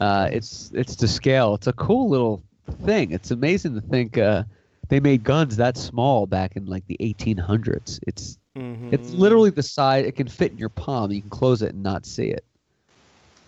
Uh, 0.00 0.28
it's 0.32 0.70
it's 0.74 0.96
to 0.96 1.06
scale. 1.08 1.54
It's 1.54 1.66
a 1.66 1.72
cool 1.74 2.08
little 2.08 2.42
thing. 2.84 3.12
It's 3.12 3.30
amazing 3.30 3.74
to 3.74 3.80
think 3.80 4.18
uh, 4.18 4.44
they 4.88 5.00
made 5.00 5.22
guns 5.24 5.56
that 5.56 5.76
small 5.76 6.26
back 6.26 6.56
in 6.56 6.66
like 6.66 6.86
the 6.86 6.96
1800s. 7.00 8.00
It's 8.06 8.38
Mm-hmm. 8.54 8.92
it's 8.92 9.12
literally 9.12 9.48
the 9.48 9.62
size. 9.62 10.04
It 10.04 10.12
can 10.14 10.28
fit 10.28 10.52
in 10.52 10.58
your 10.58 10.68
palm. 10.68 11.10
You 11.10 11.22
can 11.22 11.30
close 11.30 11.62
it 11.62 11.72
and 11.72 11.82
not 11.82 12.04
see 12.04 12.26
it. 12.26 12.44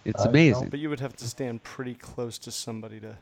It's 0.06 0.18
I 0.22 0.24
don't- 0.24 0.32
amazing. 0.32 0.68
But 0.70 0.80
you 0.80 0.88
would 0.88 1.00
have 1.00 1.14
to 1.16 1.28
stand 1.28 1.62
pretty 1.62 1.92
close 1.92 2.38
to 2.38 2.50
somebody 2.50 3.00
to 3.00 3.16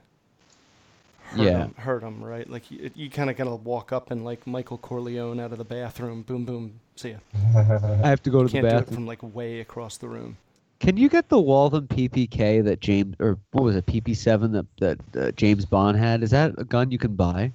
hurt 1.25 1.39
Yeah. 1.45 1.59
them, 1.59 1.75
hurt 1.77 2.03
them, 2.03 2.23
right? 2.23 2.49
Like 2.49 2.71
you, 2.71 2.89
you 2.95 3.11
kind 3.11 3.31
of 3.31 3.37
gotta 3.37 3.57
walk 3.57 3.93
up 3.93 4.13
and 4.13 4.25
like 4.25 4.47
Michael 4.47 4.79
Corleone 4.79 5.41
out 5.41 5.51
of 5.51 5.59
the 5.59 5.65
bathroom, 5.65 6.23
boom, 6.23 6.45
boom, 6.45 6.79
see 6.95 7.11
ya. 7.11 7.17
I 7.57 8.07
have 8.09 8.23
to 8.23 8.31
go 8.31 8.45
to 8.45 8.45
You 8.45 8.49
the 8.49 8.53
can't 8.53 8.63
do 8.63 8.69
it 8.69 8.81
bathroom. 8.83 8.95
from 8.95 9.07
like 9.09 9.35
way 9.35 9.59
across 9.59 9.97
the 9.97 10.07
room. 10.09 10.37
Can 10.83 10.97
you 10.97 11.09
get 11.09 11.29
the 11.29 11.39
Walther 11.39 11.81
PPK 11.81 12.65
that 12.65 12.81
James 12.81 13.15
or 13.21 13.39
what 13.53 13.63
was 13.63 13.77
it 13.77 13.87
PP7 13.87 14.51
that 14.53 14.99
that 15.13 15.17
uh, 15.29 15.31
James 15.31 15.65
Bond 15.65 15.97
had? 15.97 16.25
Is 16.25 16.31
that 16.31 16.55
a 16.59 16.65
gun 16.65 16.91
you 16.91 16.99
can 16.99 17.15
buy? 17.15 17.53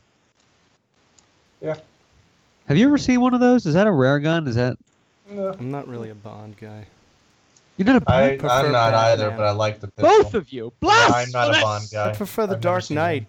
Yeah. 1.61 1.75
Have 2.69 2.77
you 2.77 2.87
ever 2.87 2.97
seen 2.97 3.19
one 3.19 3.33
of 3.33 3.41
those? 3.41 3.65
Is 3.65 3.73
that 3.73 3.85
a 3.85 3.91
rare 3.91 4.19
gun? 4.19 4.47
Is 4.47 4.55
that 4.55 4.77
No. 5.29 5.53
I'm 5.59 5.69
not 5.69 5.89
really 5.89 6.09
a 6.09 6.15
Bond 6.15 6.55
guy. 6.55 6.85
you're 7.75 7.85
not 7.85 8.01
a 8.01 8.09
I, 8.09 8.37
prefer 8.37 8.47
I'm 8.67 8.71
not 8.71 8.93
either, 8.93 9.23
Batman. 9.29 9.37
but 9.37 9.45
I 9.45 9.51
like 9.51 9.81
the 9.81 9.87
pistol. 9.87 10.23
both 10.23 10.33
of 10.33 10.49
you? 10.53 10.71
Blast! 10.79 11.13
I'm 11.13 11.31
not 11.31 11.49
a 11.57 11.61
Bond 11.61 11.83
guy. 11.91 12.11
I 12.11 12.13
prefer 12.15 12.47
the 12.47 12.55
I've 12.55 12.61
Dark 12.61 12.89
Knight. 12.89 13.25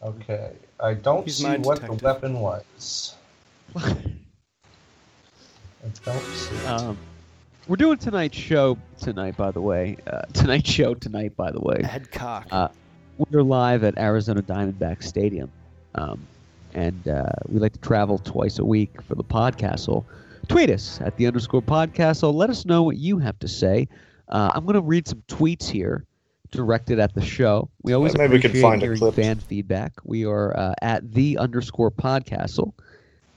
one. 0.00 0.14
Okay. 0.22 0.52
I 0.80 0.94
don't 0.94 1.24
He's 1.24 1.36
see 1.36 1.44
what 1.58 1.80
detective. 1.82 1.98
the 1.98 2.04
weapon 2.04 2.40
was. 2.40 3.14
I 3.76 3.82
don't 6.02 6.22
see 6.22 6.56
it. 6.56 6.66
Um, 6.66 6.96
we're 7.66 7.76
doing 7.76 7.98
tonight's 7.98 8.36
show 8.36 8.76
tonight, 8.98 9.36
by 9.36 9.50
the 9.50 9.60
way. 9.60 9.96
Uh, 10.06 10.22
tonight's 10.32 10.70
show 10.70 10.94
tonight, 10.94 11.36
by 11.36 11.50
the 11.50 11.60
way. 11.60 11.80
Adcock. 11.82 12.46
Uh, 12.50 12.68
we're 13.30 13.42
live 13.42 13.84
at 13.84 13.96
Arizona 13.98 14.42
Diamondback 14.42 15.02
Stadium, 15.02 15.50
um, 15.94 16.26
and 16.74 17.06
uh, 17.08 17.26
we 17.48 17.60
like 17.60 17.72
to 17.72 17.80
travel 17.80 18.18
twice 18.18 18.58
a 18.58 18.64
week 18.64 19.00
for 19.02 19.14
the 19.14 19.24
podcastle. 19.24 20.04
Tweet 20.48 20.68
us 20.70 21.00
at 21.00 21.16
the 21.16 21.26
underscore 21.26 21.62
podcastle. 21.62 22.34
Let 22.34 22.50
us 22.50 22.66
know 22.66 22.82
what 22.82 22.96
you 22.96 23.18
have 23.18 23.38
to 23.38 23.48
say. 23.48 23.88
Uh, 24.28 24.50
I'm 24.54 24.64
going 24.64 24.74
to 24.74 24.82
read 24.82 25.06
some 25.08 25.22
tweets 25.28 25.68
here 25.68 26.04
directed 26.50 26.98
at 26.98 27.14
the 27.14 27.22
show. 27.22 27.70
We 27.82 27.92
always 27.94 28.12
Yeah, 28.14 28.22
maybe 28.22 28.34
we 28.34 28.40
can 28.40 28.50
appreciate 28.50 28.68
find 28.68 28.82
a 28.82 28.84
hearing 28.86 28.98
clip. 28.98 29.14
fan 29.14 29.38
feedback. 29.38 29.92
We 30.04 30.26
are 30.26 30.56
uh, 30.56 30.74
at 30.82 31.10
the 31.12 31.38
underscore 31.38 31.90
podcastle, 31.90 32.72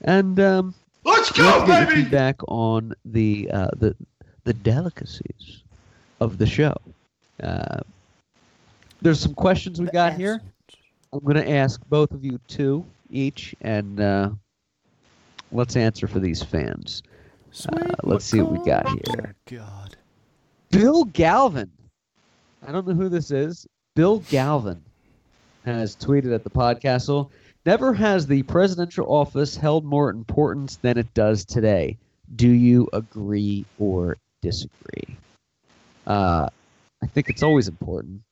and 0.02 0.38
um, 0.40 0.74
Let's 1.04 1.30
go, 1.32 1.44
like 1.44 1.60
to 1.60 1.66
get 1.66 1.92
feedback 1.94 2.36
on 2.48 2.94
the 3.04 3.48
uh, 3.52 3.68
the 3.76 3.96
the 4.48 4.54
delicacies 4.54 5.62
of 6.20 6.38
the 6.38 6.46
show. 6.46 6.74
Uh, 7.42 7.80
there's 9.02 9.20
some 9.20 9.34
questions 9.34 9.78
we 9.78 9.88
got 9.88 10.14
here. 10.14 10.40
I'm 11.12 11.20
going 11.20 11.36
to 11.36 11.50
ask 11.50 11.78
both 11.90 12.12
of 12.12 12.24
you 12.24 12.40
two 12.48 12.82
each, 13.10 13.54
and 13.60 14.00
uh, 14.00 14.30
let's 15.52 15.76
answer 15.76 16.06
for 16.06 16.18
these 16.18 16.42
fans. 16.42 17.02
Uh, 17.70 17.92
let's 18.04 18.24
see 18.24 18.40
what 18.40 18.52
we 18.52 18.64
got 18.64 18.88
here. 18.88 19.34
Oh, 19.52 19.56
God. 19.56 19.96
Bill 20.70 21.04
Galvin. 21.04 21.70
I 22.66 22.72
don't 22.72 22.86
know 22.86 22.94
who 22.94 23.10
this 23.10 23.30
is. 23.30 23.66
Bill 23.94 24.20
Galvin 24.30 24.82
has 25.66 25.94
tweeted 25.94 26.34
at 26.34 26.42
the 26.42 26.50
podcastle. 26.50 27.28
Never 27.66 27.92
has 27.92 28.26
the 28.26 28.44
presidential 28.44 29.12
office 29.12 29.56
held 29.56 29.84
more 29.84 30.08
importance 30.08 30.76
than 30.76 30.96
it 30.96 31.12
does 31.12 31.44
today. 31.44 31.98
Do 32.34 32.48
you 32.48 32.88
agree 32.94 33.66
or 33.78 34.16
disagree? 34.42 35.16
Uh, 36.06 36.48
I 37.02 37.06
think 37.06 37.28
it's 37.28 37.42
always 37.42 37.68
important, 37.68 38.22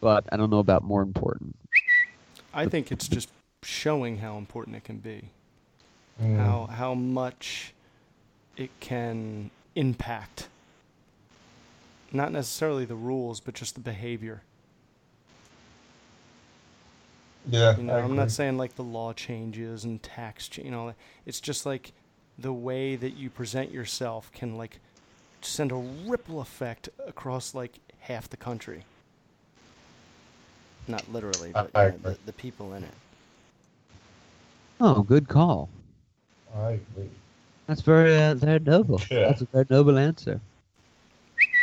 but 0.00 0.24
I 0.30 0.36
don't 0.36 0.50
know 0.50 0.58
about 0.58 0.82
more 0.82 1.02
important. 1.02 1.56
I 2.52 2.66
think 2.66 2.92
it's 2.92 3.08
just 3.08 3.28
showing 3.62 4.18
how 4.18 4.38
important 4.38 4.76
it 4.76 4.84
can 4.84 4.98
be. 4.98 5.30
Mm. 6.22 6.36
How 6.36 6.66
how 6.66 6.94
much 6.94 7.74
it 8.56 8.70
can 8.80 9.50
impact. 9.74 10.48
Not 12.12 12.30
necessarily 12.30 12.84
the 12.84 12.94
rules, 12.94 13.40
but 13.40 13.54
just 13.54 13.74
the 13.74 13.80
behavior. 13.80 14.42
Yeah, 17.48 17.76
You 17.76 17.82
know, 17.82 17.94
I'm 17.96 18.16
not 18.16 18.30
saying 18.30 18.56
like 18.56 18.76
the 18.76 18.84
law 18.84 19.12
changes 19.12 19.84
and 19.84 20.02
tax, 20.02 20.48
ch- 20.48 20.58
you 20.58 20.70
know, 20.70 20.94
it's 21.26 21.40
just 21.40 21.66
like 21.66 21.92
the 22.38 22.52
way 22.52 22.96
that 22.96 23.16
you 23.16 23.30
present 23.30 23.70
yourself 23.70 24.30
can 24.32 24.56
like 24.56 24.78
send 25.40 25.72
a 25.72 25.76
ripple 25.76 26.40
effect 26.40 26.88
across 27.06 27.54
like 27.54 27.78
half 28.00 28.28
the 28.28 28.36
country. 28.36 28.84
Not 30.86 31.10
literally, 31.12 31.50
but 31.52 31.70
I 31.74 31.86
you 31.86 31.90
know, 31.90 31.96
agree. 31.96 32.12
the, 32.12 32.18
the 32.26 32.32
people 32.32 32.74
in 32.74 32.84
it. 32.84 32.94
Oh, 34.80 35.02
good 35.02 35.28
call. 35.28 35.68
I 36.56 36.72
agree. 36.72 37.10
That's 37.66 37.80
very 37.80 38.20
uh, 38.20 38.34
very 38.34 38.58
noble. 38.58 39.00
Yeah. 39.10 39.28
That's 39.28 39.42
a 39.42 39.46
very 39.46 39.66
noble 39.70 39.98
answer. 39.98 40.40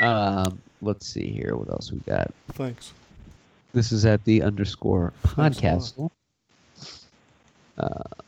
Um, 0.02 0.60
let's 0.82 1.06
see 1.06 1.28
here. 1.28 1.56
What 1.56 1.70
else 1.70 1.92
we 1.92 2.00
got? 2.00 2.34
Thanks. 2.54 2.94
This 3.74 3.92
is 3.92 4.06
at 4.06 4.24
the 4.26 4.42
underscore 4.42 5.14
Thanks 5.28 5.62
a 5.62 5.76
lot. 5.76 6.12
podcast. 7.78 8.22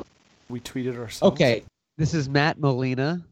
We 0.50 0.60
tweeted 0.60 0.98
ourselves. 0.98 1.34
Okay, 1.34 1.64
this 1.98 2.14
is 2.14 2.28
Matt 2.28 2.60
Molina, 2.60 3.24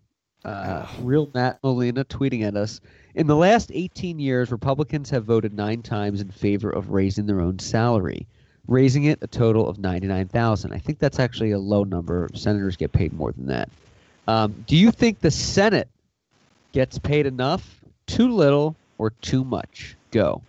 uh, 0.45 0.87
real 1.01 1.29
Matt 1.33 1.59
Molina, 1.63 2.05
tweeting 2.05 2.43
at 2.43 2.55
us. 2.55 2.81
In 3.15 3.27
the 3.27 3.35
last 3.35 3.71
18 3.73 4.19
years, 4.19 4.51
Republicans 4.51 5.09
have 5.09 5.25
voted 5.25 5.53
nine 5.53 5.81
times 5.81 6.21
in 6.21 6.29
favor 6.29 6.69
of 6.69 6.91
raising 6.91 7.25
their 7.25 7.41
own 7.41 7.59
salary, 7.59 8.27
raising 8.67 9.05
it 9.05 9.19
a 9.21 9.27
total 9.27 9.67
of 9.67 9.79
99,000. 9.79 10.71
I 10.71 10.77
think 10.77 10.99
that's 10.99 11.19
actually 11.19 11.51
a 11.51 11.59
low 11.59 11.83
number. 11.83 12.29
Senators 12.33 12.77
get 12.77 12.91
paid 12.91 13.13
more 13.13 13.31
than 13.31 13.47
that. 13.47 13.69
Um, 14.27 14.63
do 14.67 14.77
you 14.77 14.91
think 14.91 15.19
the 15.19 15.31
Senate 15.31 15.89
gets 16.71 16.99
paid 16.99 17.25
enough, 17.25 17.81
too 18.05 18.31
little, 18.31 18.75
or 18.97 19.09
too 19.21 19.43
much? 19.43 19.95
Go. 20.11 20.41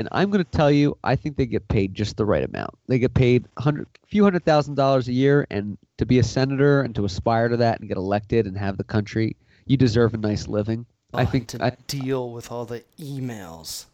And 0.00 0.08
I'm 0.12 0.30
going 0.30 0.42
to 0.42 0.50
tell 0.50 0.70
you, 0.70 0.96
I 1.04 1.14
think 1.14 1.36
they 1.36 1.44
get 1.44 1.68
paid 1.68 1.92
just 1.94 2.16
the 2.16 2.24
right 2.24 2.42
amount. 2.42 2.70
They 2.86 2.98
get 2.98 3.12
paid 3.12 3.44
a 3.58 3.60
hundred, 3.60 3.86
few 4.06 4.24
hundred 4.24 4.46
thousand 4.46 4.76
dollars 4.76 5.08
a 5.08 5.12
year, 5.12 5.46
and 5.50 5.76
to 5.98 6.06
be 6.06 6.18
a 6.18 6.22
senator 6.22 6.80
and 6.80 6.94
to 6.94 7.04
aspire 7.04 7.48
to 7.48 7.58
that 7.58 7.80
and 7.80 7.86
get 7.86 7.98
elected 7.98 8.46
and 8.46 8.56
have 8.56 8.78
the 8.78 8.84
country, 8.84 9.36
you 9.66 9.76
deserve 9.76 10.14
a 10.14 10.16
nice 10.16 10.48
living. 10.48 10.86
I 11.12 11.24
Oh, 11.24 11.26
think. 11.26 11.48
to 11.48 11.62
I, 11.62 11.76
deal 11.86 12.30
with 12.32 12.50
all 12.50 12.64
the 12.64 12.82
emails. 12.98 13.84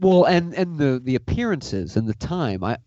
well, 0.00 0.24
and 0.24 0.52
and 0.52 0.78
the 0.78 1.00
the 1.04 1.14
appearances 1.14 1.96
and 1.96 2.08
the 2.08 2.14
time. 2.14 2.64
I, 2.64 2.78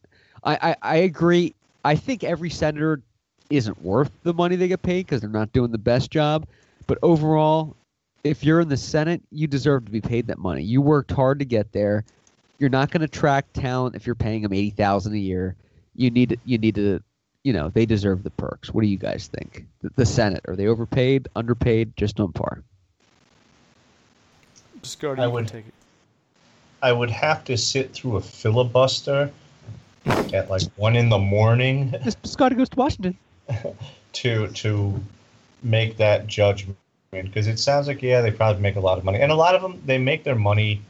I, 0.43 0.57
I, 0.71 0.75
I 0.81 0.95
agree. 0.97 1.55
I 1.85 1.95
think 1.95 2.25
every 2.25 2.49
senator 2.49 3.01
isn't 3.49 3.81
worth 3.81 4.11
the 4.23 4.33
money 4.33 4.57
they 4.57 4.67
get 4.67 4.81
paid 4.81 5.05
because 5.05 5.21
they're 5.21 5.29
not 5.29 5.53
doing 5.53 5.71
the 5.71 5.77
best 5.77 6.11
job. 6.11 6.45
But 6.87 6.97
overall, 7.03 7.77
if 8.25 8.43
you're 8.43 8.59
in 8.59 8.67
the 8.67 8.75
Senate, 8.75 9.21
you 9.31 9.47
deserve 9.47 9.85
to 9.85 9.91
be 9.93 10.01
paid 10.01 10.27
that 10.27 10.39
money. 10.39 10.61
You 10.61 10.81
worked 10.81 11.11
hard 11.11 11.39
to 11.39 11.45
get 11.45 11.71
there. 11.71 12.03
You're 12.59 12.69
not 12.69 12.91
going 12.91 13.01
to 13.01 13.07
track 13.07 13.45
talent 13.53 13.95
if 13.95 14.05
you're 14.05 14.15
paying 14.15 14.43
them 14.43 14.53
eighty 14.53 14.69
thousand 14.69 15.13
a 15.13 15.17
year. 15.17 15.55
You 15.95 16.11
need 16.11 16.39
you 16.45 16.57
need 16.57 16.75
to, 16.75 17.01
you 17.43 17.53
know, 17.53 17.69
they 17.69 17.85
deserve 17.85 18.23
the 18.23 18.29
perks. 18.31 18.73
What 18.73 18.81
do 18.81 18.87
you 18.87 18.97
guys 18.97 19.27
think? 19.27 19.65
The, 19.81 19.89
the 19.95 20.05
Senate 20.05 20.43
are 20.47 20.55
they 20.55 20.67
overpaid, 20.67 21.27
underpaid, 21.35 21.95
just 21.97 22.19
on 22.19 22.31
par? 22.33 22.63
Biscardi, 24.81 25.19
I 25.19 25.27
would- 25.27 25.47
can 25.47 25.57
take 25.61 25.67
it. 25.67 25.73
I 26.81 26.93
would 26.93 27.09
have 27.09 27.43
to 27.45 27.57
sit 27.57 27.91
through 27.93 28.15
a 28.15 28.21
filibuster 28.21 29.29
at 30.05 30.49
like 30.49 30.61
one 30.77 30.95
in 30.95 31.09
the 31.09 31.17
morning 31.17 31.93
This 32.03 32.15
Scotty 32.23 32.55
goes 32.55 32.69
to 32.69 32.77
Washington. 32.77 33.17
to 34.13 34.47
to 34.47 35.03
make 35.61 35.97
that 35.97 36.27
judgment 36.27 36.77
because 37.11 37.47
it 37.47 37.59
sounds 37.59 37.87
like 37.87 38.01
yeah 38.01 38.21
they 38.21 38.31
probably 38.31 38.61
make 38.61 38.75
a 38.75 38.79
lot 38.79 38.97
of 38.97 39.03
money 39.03 39.19
and 39.19 39.31
a 39.31 39.35
lot 39.35 39.55
of 39.55 39.61
them 39.61 39.81
they 39.85 39.97
make 39.97 40.23
their 40.23 40.35
money 40.35 40.81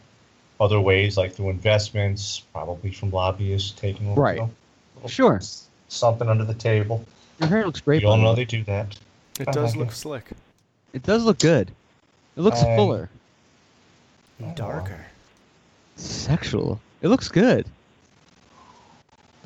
other 0.59 0.79
ways 0.81 1.17
like 1.17 1.33
through 1.33 1.49
investments 1.49 2.41
probably 2.53 2.91
from 2.91 3.11
lobbyists 3.11 3.71
taking 3.71 4.09
a 4.09 4.13
Right. 4.13 4.33
little- 4.39 4.51
little 4.95 5.09
Sure. 5.09 5.41
something 5.87 6.27
under 6.29 6.43
the 6.45 6.53
table 6.53 7.05
Your 7.39 7.49
hair 7.49 7.65
looks 7.65 7.79
great. 7.81 8.01
you 8.01 8.07
all 8.09 8.17
by 8.17 8.23
know 8.23 8.35
they 8.35 8.45
do 8.45 8.63
that 8.65 8.97
It 9.39 9.47
does 9.53 9.73
yeah. 9.73 9.79
look 9.79 9.91
slick. 9.93 10.25
It 10.91 11.03
does 11.03 11.23
look 11.23 11.39
good. 11.39 11.71
It 12.35 12.41
looks 12.41 12.61
Um, 12.61 12.75
fuller. 12.75 13.09
Darker. 14.55 15.05
Sexual. 15.95 16.79
It 17.01 17.07
looks 17.09 17.27
good. 17.29 17.65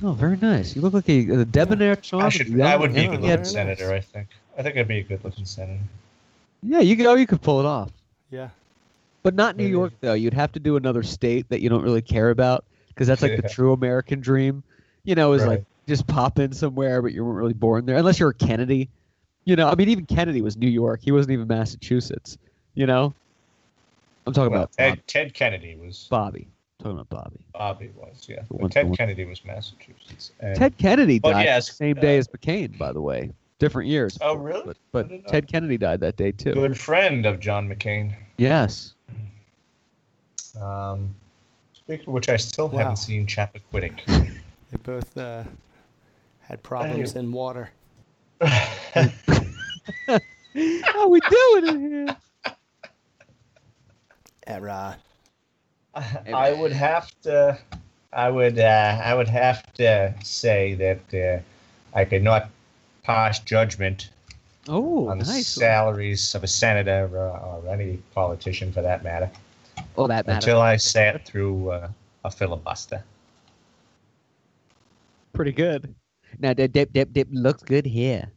Oh, 0.04 0.12
very 0.14 0.38
nice. 0.38 0.76
You 0.76 0.82
look 0.82 0.94
like 0.94 1.08
a, 1.10 1.30
a 1.42 1.46
debonair 1.46 1.96
charm. 1.96 2.24
I 2.26 2.30
should 2.30 2.60
I 2.60 2.76
would 2.76 2.94
be 2.94 3.06
a 3.06 3.10
good 3.10 3.22
looking 3.22 3.46
senator. 3.46 3.94
I 3.94 4.00
think 4.02 4.28
I 4.58 4.62
think 4.64 4.78
I'd 4.78 4.88
be 4.88 5.00
a 5.00 5.04
good 5.04 5.24
looking 5.24 5.46
senator 5.46 5.80
Yeah, 6.62 6.80
you 6.80 6.96
could. 6.96 7.06
Oh, 7.06 7.16
you 7.16 7.26
could 7.28 7.42
pull 7.42 7.60
it 7.60 7.66
off. 7.66 7.92
Yeah. 8.30 8.50
But 9.24 9.36
not 9.36 9.56
New 9.56 9.64
Maybe. 9.64 9.72
York 9.72 9.94
though. 10.02 10.14
You'd 10.14 10.34
have 10.34 10.52
to 10.52 10.60
do 10.60 10.76
another 10.76 11.02
state 11.02 11.48
that 11.50 11.62
you 11.62 11.70
don't 11.70 11.82
really 11.82 12.02
care 12.02 12.30
about 12.30 12.66
because 12.90 13.08
that's 13.08 13.22
like 13.22 13.42
the 13.42 13.50
true 13.50 13.72
American 13.72 14.20
dream. 14.20 14.64
You 15.06 15.16
know, 15.16 15.34
is 15.34 15.46
like 15.46 15.66
just 15.88 16.06
pop 16.08 16.40
in 16.40 16.54
somewhere, 16.54 17.02
but 17.02 17.14
you 17.14 17.26
weren't 17.26 17.38
really 17.38 17.54
born 17.54 17.86
there, 17.86 17.98
unless 17.98 18.20
you're 18.20 18.30
a 18.30 18.34
Kennedy. 18.34 18.90
You 19.46 19.56
know, 19.56 19.68
I 19.68 19.76
mean, 19.76 19.90
even 19.90 20.06
Kennedy 20.06 20.42
was 20.42 20.56
New 20.56 20.70
York. 20.70 21.02
He 21.04 21.12
wasn't 21.12 21.34
even 21.34 21.48
Massachusetts. 21.48 22.38
You 22.76 22.86
know, 22.86 23.14
I'm 24.26 24.34
talking 24.34 24.52
well, 24.52 24.64
about 24.64 24.74
Ted, 24.74 25.08
Ted 25.08 25.34
Kennedy 25.34 25.76
was 25.76 26.08
Bobby. 26.10 26.48
I'm 26.80 26.84
talking 26.84 27.00
about 27.00 27.10
Bobby. 27.10 27.40
Bobby 27.54 27.92
was 27.96 28.26
yeah 28.28 28.42
but 28.50 28.72
Ted 28.72 28.88
one- 28.88 28.96
Kennedy 28.96 29.26
was 29.26 29.44
Massachusetts 29.46 30.32
and 30.40 30.56
Ted 30.56 30.78
Kennedy 30.78 31.20
died 31.20 31.46
yes, 31.46 31.70
the 31.70 31.76
same 31.76 31.96
day 31.96 32.18
uh, 32.18 32.20
as 32.20 32.28
McCain, 32.28 32.78
by 32.78 32.92
the 32.92 33.02
way. 33.02 33.32
Different 33.60 33.90
years. 33.90 34.18
Oh, 34.20 34.36
course, 34.36 34.46
really? 34.46 34.76
But, 34.92 35.08
but. 35.10 35.28
Ted 35.28 35.48
Kennedy 35.48 35.78
died 35.78 36.02
that 36.02 36.18
day 36.18 36.34
too. 36.34 36.54
good 36.54 36.78
friend 36.78 37.26
of 37.26 37.40
John 37.40 37.70
McCain 37.70 38.14
Yes. 38.38 38.93
Um, 40.60 41.14
speaking 41.74 42.08
of 42.08 42.14
which, 42.14 42.30
I 42.30 42.38
still 42.38 42.70
Wow. 42.70 42.80
haven't 42.80 42.98
seen 42.98 43.26
Chappaquiddick. 43.28 44.06
They 44.06 44.78
both 44.84 45.16
uh, 45.18 45.44
had 46.42 46.62
problems 46.64 47.16
in 47.16 47.32
water. 47.32 47.70
How 48.42 49.10
we 51.10 51.20
doing 51.22 51.68
in 51.68 51.92
here? 51.92 52.16
Era. 54.48 54.98
I 55.96 56.52
would 56.54 56.74
have 56.74 57.10
to. 57.22 57.58
I 58.12 58.30
would. 58.30 58.60
Uh, 58.60 59.00
I 59.04 59.14
would 59.14 59.28
have 59.30 59.72
to 59.74 60.14
say 60.24 60.74
that 60.76 61.14
uh, 61.14 61.40
I 61.98 62.06
could 62.06 62.24
not 62.24 62.50
pass 63.04 63.40
judgment 63.40 64.10
Oh, 64.68 65.10
on 65.10 65.18
the 65.20 65.26
nice. 65.26 65.48
salaries 65.48 66.34
of 66.36 66.44
a 66.44 66.48
senator 66.48 67.10
or, 67.12 67.62
or 67.64 67.68
any 67.72 67.98
politician, 68.16 68.72
for 68.72 68.82
that 68.82 69.04
matter, 69.04 69.30
Oh, 69.98 70.08
that 70.08 70.26
matters. 70.28 70.44
until 70.44 70.62
I 70.62 70.78
sat 70.78 71.26
through 71.26 71.70
uh, 71.72 71.90
a 72.24 72.32
filibuster. 72.32 73.04
Pretty 75.34 75.52
good. 75.52 75.94
Now, 76.40 76.54
dip, 76.54 76.72
dip, 76.72 76.94
dip, 76.94 77.14
dip 77.14 77.28
looks 77.32 77.64
good 77.64 77.86
here. 77.86 78.32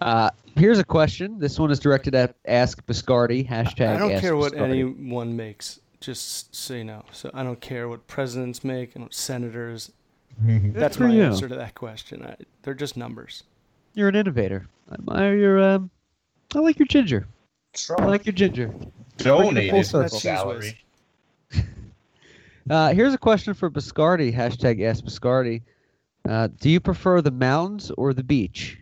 Uh, 0.00 0.30
here's 0.56 0.78
a 0.78 0.84
question. 0.84 1.38
This 1.38 1.58
one 1.58 1.70
is 1.70 1.78
directed 1.78 2.14
at 2.14 2.34
Ask 2.46 2.84
Biscardi. 2.86 3.46
Hashtag 3.48 3.96
I 3.96 3.98
don't 3.98 4.12
Ask 4.12 4.22
care 4.22 4.36
what 4.36 4.52
Biscardi. 4.52 4.70
anyone 4.70 5.36
makes. 5.36 5.80
Just 6.00 6.54
so 6.54 6.74
you 6.74 6.84
know. 6.84 7.04
So 7.10 7.30
I 7.34 7.42
don't 7.42 7.60
care 7.60 7.88
what 7.88 8.06
presidents 8.06 8.62
make 8.62 8.94
and 8.94 9.04
what 9.04 9.14
senators. 9.14 9.90
That's 10.40 10.96
for 10.96 11.08
my 11.08 11.14
you. 11.14 11.24
answer 11.24 11.48
to 11.48 11.56
that 11.56 11.74
question. 11.74 12.24
I, 12.24 12.36
they're 12.62 12.74
just 12.74 12.96
numbers. 12.96 13.42
You're 13.94 14.08
an 14.08 14.14
innovator. 14.14 14.68
I 14.90 14.94
admire 14.94 15.36
your. 15.36 15.60
Um, 15.60 15.90
I 16.54 16.60
like 16.60 16.78
your 16.78 16.86
ginger. 16.86 17.26
I 17.98 18.04
like 18.06 18.26
your 18.26 18.32
ginger. 18.32 18.74
donated 19.16 19.70
full 19.70 19.78
the 19.80 19.84
circle. 19.84 20.20
salary. 20.20 20.78
Uh, 22.70 22.92
here's 22.92 23.14
a 23.14 23.18
question 23.18 23.54
for 23.54 23.70
Biscardi. 23.70 24.30
Hashtag 24.30 24.82
Ask 24.84 25.02
Biscardi. 25.02 25.62
Uh, 26.28 26.48
do 26.60 26.68
you 26.68 26.80
prefer 26.80 27.22
the 27.22 27.30
mountains 27.30 27.90
or 27.92 28.12
the 28.12 28.22
beach? 28.22 28.76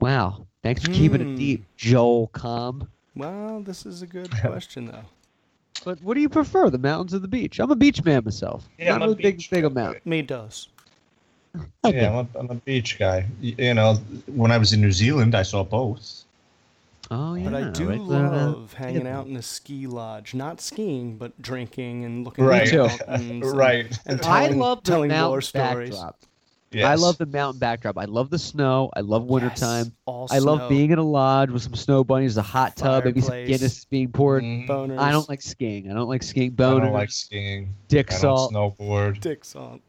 Wow. 0.00 0.46
Thanks 0.64 0.82
for 0.82 0.90
keeping 0.90 1.20
it 1.20 1.24
Hmm. 1.26 1.36
deep, 1.36 1.64
Joel 1.76 2.26
Com. 2.28 2.88
Well, 3.14 3.60
this 3.60 3.86
is 3.86 4.02
a 4.02 4.06
good 4.08 4.28
question 4.40 4.86
though. 4.86 5.04
But 5.84 6.02
what 6.02 6.14
do 6.14 6.20
you 6.20 6.28
prefer, 6.28 6.70
the 6.70 6.78
mountains 6.78 7.14
or 7.14 7.20
the 7.20 7.28
beach? 7.28 7.60
I'm 7.60 7.70
a 7.70 7.76
beach 7.76 8.02
man 8.04 8.24
myself. 8.24 8.68
Yeah, 8.80 8.86
Not 8.88 8.96
I'm 8.96 9.02
a 9.02 9.04
really 9.12 9.22
big, 9.22 9.36
beach 9.36 9.50
big 9.50 9.62
guy. 9.62 9.66
amount. 9.68 10.04
Me 10.04 10.20
does. 10.22 10.66
Yeah, 11.84 12.08
I'm 12.18 12.28
a, 12.34 12.38
I'm 12.40 12.50
a 12.50 12.54
beach 12.56 12.98
guy. 12.98 13.26
You 13.40 13.74
know, 13.74 13.94
when 14.26 14.50
I 14.50 14.58
was 14.58 14.72
in 14.72 14.80
New 14.80 14.90
Zealand, 14.90 15.36
I 15.36 15.42
saw 15.44 15.62
both. 15.62 16.24
Oh 17.10 17.34
yeah. 17.34 17.44
But 17.50 17.54
I 17.54 17.70
do 17.70 17.88
right 17.88 18.08
there, 18.08 18.26
uh, 18.26 18.30
love 18.52 18.72
hanging 18.74 19.06
yeah. 19.06 19.18
out 19.18 19.26
in 19.26 19.36
a 19.36 19.42
ski 19.42 19.86
lodge, 19.86 20.34
not 20.34 20.60
skiing, 20.60 21.16
but 21.16 21.40
drinking 21.40 22.04
and 22.04 22.24
looking 22.24 22.44
Right. 22.44 22.70
at 22.72 22.98
the 22.98 23.06
mountains 23.06 23.30
and- 23.30 23.44
Right. 23.56 23.98
And 24.06 24.20
I 24.22 24.42
telling, 24.44 24.58
love 24.58 24.82
the 24.84 24.90
telling 24.90 25.10
war 25.10 25.18
mountain 25.18 25.40
stories. 25.42 25.90
backdrop. 25.90 26.16
I 26.84 26.96
love 26.96 27.16
the 27.16 27.24
mountain 27.24 27.58
backdrop. 27.60 27.96
I 27.96 28.04
love 28.04 28.28
the 28.28 28.38
snow. 28.38 28.90
I 28.94 29.00
love 29.00 29.24
wintertime. 29.24 29.84
Yes, 29.86 29.92
all 30.04 30.28
I 30.30 30.38
love 30.38 30.68
being 30.68 30.90
in 30.90 30.98
a 30.98 31.02
lodge 31.02 31.48
with 31.50 31.62
some 31.62 31.74
snow 31.74 32.04
bunnies, 32.04 32.36
a 32.36 32.42
hot 32.42 32.76
tub, 32.76 33.06
maybe 33.06 33.22
some 33.22 33.42
Guinness 33.46 33.86
being 33.86 34.12
poured. 34.12 34.42
Mhm. 34.44 34.68
boners. 34.68 34.98
I 34.98 35.10
don't 35.10 35.26
like 35.30 35.40
skiing. 35.40 35.90
I 35.90 35.94
don't 35.94 36.08
like 36.10 36.22
skiing. 36.22 36.52
Boners. 36.52 36.76
I 36.76 36.84
don't 36.84 36.92
like 36.92 37.10
skiing. 37.10 37.74
dick 37.88 38.08
I 38.10 38.16
don't 38.16 38.20
salt. 38.20 38.52
snowboard. 38.52 39.20
dick 39.20 39.46
salt. 39.46 39.80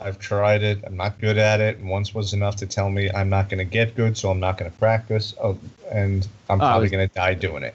I've 0.00 0.18
tried 0.18 0.62
it. 0.62 0.80
I'm 0.84 0.96
not 0.96 1.20
good 1.20 1.38
at 1.38 1.60
it. 1.60 1.78
And 1.78 1.88
once 1.88 2.14
was 2.14 2.32
enough 2.32 2.56
to 2.56 2.66
tell 2.66 2.90
me 2.90 3.10
I'm 3.10 3.28
not 3.28 3.48
going 3.48 3.58
to 3.58 3.64
get 3.64 3.94
good, 3.94 4.16
so 4.16 4.30
I'm 4.30 4.40
not 4.40 4.58
going 4.58 4.70
to 4.70 4.76
practice. 4.78 5.34
Oh, 5.42 5.56
and 5.90 6.26
I'm 6.50 6.60
Oh, 6.60 6.64
probably 6.64 6.82
was- 6.84 6.90
going 6.90 7.08
to 7.08 7.14
die 7.14 7.34
doing 7.34 7.62
it. 7.62 7.74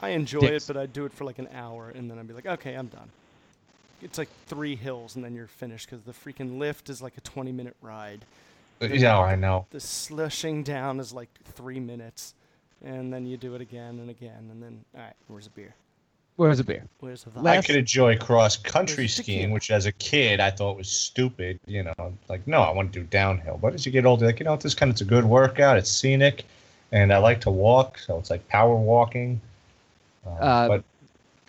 I 0.00 0.10
enjoy 0.10 0.40
Dicks. 0.40 0.64
it, 0.68 0.72
but 0.72 0.80
I'd 0.80 0.92
do 0.92 1.04
it 1.04 1.12
for 1.12 1.24
like 1.24 1.38
an 1.38 1.48
hour, 1.54 1.90
and 1.90 2.10
then 2.10 2.18
I'd 2.18 2.26
be 2.26 2.34
like, 2.34 2.46
okay, 2.46 2.74
I'm 2.74 2.88
done. 2.88 3.08
It's 4.02 4.18
like 4.18 4.28
three 4.46 4.74
hills, 4.74 5.14
and 5.14 5.24
then 5.24 5.32
you're 5.34 5.46
finished 5.46 5.88
because 5.88 6.02
the 6.04 6.12
freaking 6.12 6.58
lift 6.58 6.90
is 6.90 7.00
like 7.00 7.16
a 7.16 7.20
20 7.20 7.52
minute 7.52 7.76
ride. 7.82 8.24
Uh, 8.80 8.86
yeah, 8.86 9.16
I 9.20 9.36
know. 9.36 9.66
The 9.70 9.78
slushing 9.78 10.64
down 10.64 10.98
is 10.98 11.12
like 11.12 11.28
three 11.44 11.78
minutes, 11.78 12.34
and 12.84 13.12
then 13.12 13.26
you 13.26 13.36
do 13.36 13.54
it 13.54 13.60
again 13.60 14.00
and 14.00 14.10
again, 14.10 14.48
and 14.50 14.60
then 14.60 14.84
all 14.96 15.02
right, 15.02 15.12
where's 15.28 15.46
a 15.46 15.50
beer? 15.50 15.74
Where's 16.36 16.58
the 16.58 16.64
beer? 16.64 16.86
Where's 17.00 17.24
the 17.24 17.30
I 17.36 17.42
Last- 17.42 17.66
could 17.66 17.76
enjoy 17.76 18.16
cross 18.16 18.56
country 18.56 19.02
Where's 19.04 19.16
the 19.16 19.22
skiing, 19.22 19.50
which 19.50 19.70
as 19.70 19.86
a 19.86 19.92
kid 19.92 20.40
I 20.40 20.50
thought 20.50 20.76
was 20.76 20.88
stupid. 20.88 21.60
You 21.66 21.84
know, 21.84 22.14
like 22.28 22.46
no, 22.46 22.62
I 22.62 22.70
want 22.70 22.92
to 22.92 23.00
do 23.00 23.06
downhill. 23.06 23.58
But 23.60 23.74
as 23.74 23.84
you 23.86 23.92
get 23.92 24.06
older, 24.06 24.26
like 24.26 24.40
you 24.40 24.44
know, 24.44 24.56
this 24.56 24.74
kind 24.74 24.90
of 24.90 24.94
it's 24.94 25.02
a 25.02 25.04
good 25.04 25.24
workout. 25.24 25.76
It's 25.76 25.90
scenic, 25.90 26.44
and 26.90 27.12
I 27.12 27.18
like 27.18 27.40
to 27.42 27.50
walk, 27.50 27.98
so 27.98 28.18
it's 28.18 28.30
like 28.30 28.46
power 28.48 28.74
walking. 28.74 29.40
Uh, 30.26 30.30
Uh, 30.30 30.68
but 30.68 30.84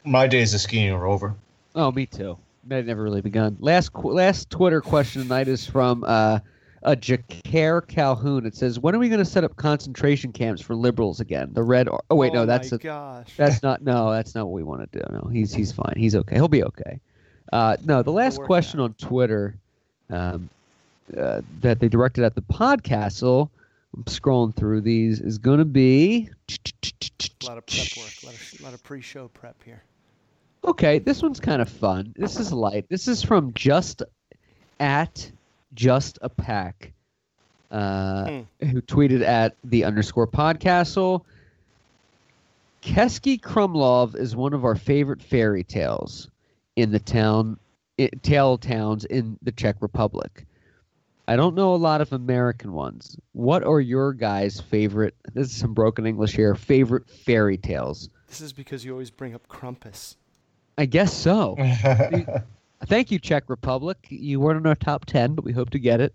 my 0.04 0.28
days 0.28 0.54
of 0.54 0.62
skiing 0.62 0.92
are 0.92 1.06
over. 1.06 1.34
Oh, 1.76 1.92
me 1.92 2.06
too. 2.06 2.38
That 2.66 2.86
never 2.86 3.04
really 3.04 3.22
begun. 3.22 3.58
Last 3.60 3.94
last 3.96 4.50
Twitter 4.50 4.82
question 4.82 5.24
tonight 5.24 5.48
is 5.48 5.66
from 5.66 6.04
uh, 6.06 6.40
a 6.84 6.96
Jakare 6.96 7.86
Calhoun. 7.88 8.46
It 8.46 8.56
says, 8.56 8.80
"When 8.80 8.96
are 8.96 9.00
we 9.00 9.10
going 9.10 9.20
to 9.20 9.26
set 9.26 9.44
up 9.44 9.56
concentration 9.56 10.32
camps 10.32 10.62
for 10.62 10.76
liberals 10.76 11.20
again?" 11.20 11.50
The 11.54 11.64
red. 11.64 11.88
Ar- 11.88 12.04
oh 12.10 12.16
wait, 12.16 12.32
oh 12.32 12.36
no, 12.36 12.46
that's 12.46 12.72
my 12.72 12.76
a, 12.76 12.80
gosh. 12.80 13.34
that's 13.38 13.64
not. 13.64 13.82
No, 13.82 14.12
that's 14.12 14.36
not 14.36 14.46
what 14.46 14.54
we 14.54 14.64
want 14.64 14.92
to 14.92 15.00
do. 15.00 15.06
No, 15.12 15.30
he's 15.30 15.54
he's 15.54 15.72
fine. 15.72 15.94
He's 15.98 16.16
okay. 16.16 16.36
He'll 16.36 16.48
be 16.48 16.64
okay. 16.64 17.00
Uh, 17.52 17.78
no, 17.86 18.02
the 18.02 18.12
last 18.12 18.42
question 18.42 18.80
on 18.80 18.94
Twitter 18.96 19.56
um, 20.10 20.50
uh, 21.18 21.42
that 21.62 21.80
they 21.80 21.88
directed 21.88 22.24
at 22.24 22.36
the 22.36 22.42
podcastle. 22.42 23.50
I'm 23.96 24.04
scrolling 24.06 24.56
through 24.56 24.82
these. 24.82 25.20
Is 25.20 25.38
going 25.38 25.60
to 25.60 25.66
be. 25.66 26.30
a 26.50 27.46
lot 27.46 27.58
of 27.58 27.66
prep 27.66 27.98
work, 27.98 28.14
a 28.24 28.26
lot 28.26 28.36
of, 28.36 28.62
lot 28.62 28.74
of 28.74 28.84
pre-show 28.84 29.28
prep 29.30 29.62
here. 29.64 29.84
Okay, 30.66 31.00
this 31.00 31.22
one's 31.22 31.40
kind 31.40 31.62
of 31.62 31.70
fun. 31.70 32.14
This 32.18 32.40
is 32.40 32.54
light. 32.54 32.88
This 32.90 33.08
is 33.08 33.22
from 33.22 33.54
just 33.54 34.02
at 34.80 35.30
just 35.74 36.20
a 36.22 36.30
pack, 36.30 36.94
uh, 37.72 38.42
who 38.60 38.82
tweeted 38.82 39.22
at 39.22 39.56
the 39.64 39.84
underscore 39.84 40.28
podcastle. 40.28 41.24
Keski 42.82 43.40
Krumlov 43.40 44.16
is 44.16 44.36
one 44.36 44.54
of 44.54 44.66
our 44.66 44.76
favorite 44.76 45.22
fairy 45.22 45.64
tales 45.64 46.30
in 46.76 46.92
the 46.92 47.00
town, 47.00 47.58
i 48.00 48.10
tale 48.22 48.58
towns 48.58 49.06
in 49.06 49.38
the 49.42 49.52
Czech 49.52 49.78
Republic. 49.80 50.46
I 51.28 51.38
don't 51.38 51.56
know 51.56 51.74
a 51.74 51.78
lot 51.78 52.02
of 52.02 52.12
American 52.12 52.74
ones. 52.74 53.18
What 53.32 53.64
are 53.64 53.80
your 53.80 54.12
guys' 54.12 54.60
favorite? 54.60 55.16
This 55.34 55.52
is 55.52 55.56
some 55.56 55.74
broken 55.74 56.06
English 56.06 56.36
here. 56.36 56.54
Favorite 56.54 57.10
fairy 57.10 57.58
tales? 57.58 58.10
This 58.28 58.42
is 58.42 58.52
because 58.52 58.84
you 58.84 58.92
always 58.92 59.10
bring 59.10 59.34
up 59.34 59.48
Krampus. 59.48 60.18
I 60.78 60.86
guess 60.86 61.14
so. 61.14 61.56
Thank 62.86 63.12
you, 63.12 63.20
Czech 63.20 63.50
Republic. 63.50 63.98
You 64.10 64.40
weren't 64.40 64.60
in 64.60 64.68
our 64.68 64.76
top 64.76 65.06
10, 65.06 65.36
but 65.36 65.44
we 65.46 65.54
hope 65.54 65.70
to 65.72 65.80
get 65.80 66.02
it. 66.02 66.14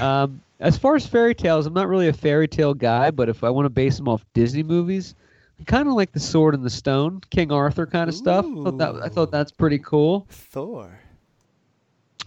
Um, 0.00 0.40
as 0.60 0.78
far 0.78 0.94
as 0.96 1.06
fairy 1.06 1.34
tales, 1.34 1.66
I'm 1.66 1.74
not 1.74 1.88
really 1.88 2.08
a 2.08 2.12
fairy 2.12 2.48
tale 2.48 2.74
guy, 2.74 3.10
but 3.10 3.28
if 3.28 3.44
I 3.44 3.50
want 3.50 3.66
to 3.66 3.70
base 3.70 3.96
them 3.96 4.08
off 4.08 4.24
Disney 4.32 4.62
movies, 4.62 5.14
I 5.60 5.64
kind 5.64 5.88
of 5.88 5.94
like 5.94 6.12
The 6.12 6.20
Sword 6.20 6.54
and 6.54 6.64
the 6.64 6.70
Stone, 6.70 7.22
King 7.30 7.52
Arthur 7.52 7.86
kind 7.86 8.08
of 8.08 8.14
stuff. 8.14 8.46
I 8.46 8.62
thought, 8.64 8.78
that, 8.78 8.94
I 9.02 9.08
thought 9.08 9.30
that's 9.30 9.52
pretty 9.52 9.78
cool. 9.78 10.26
Thor. 10.30 10.98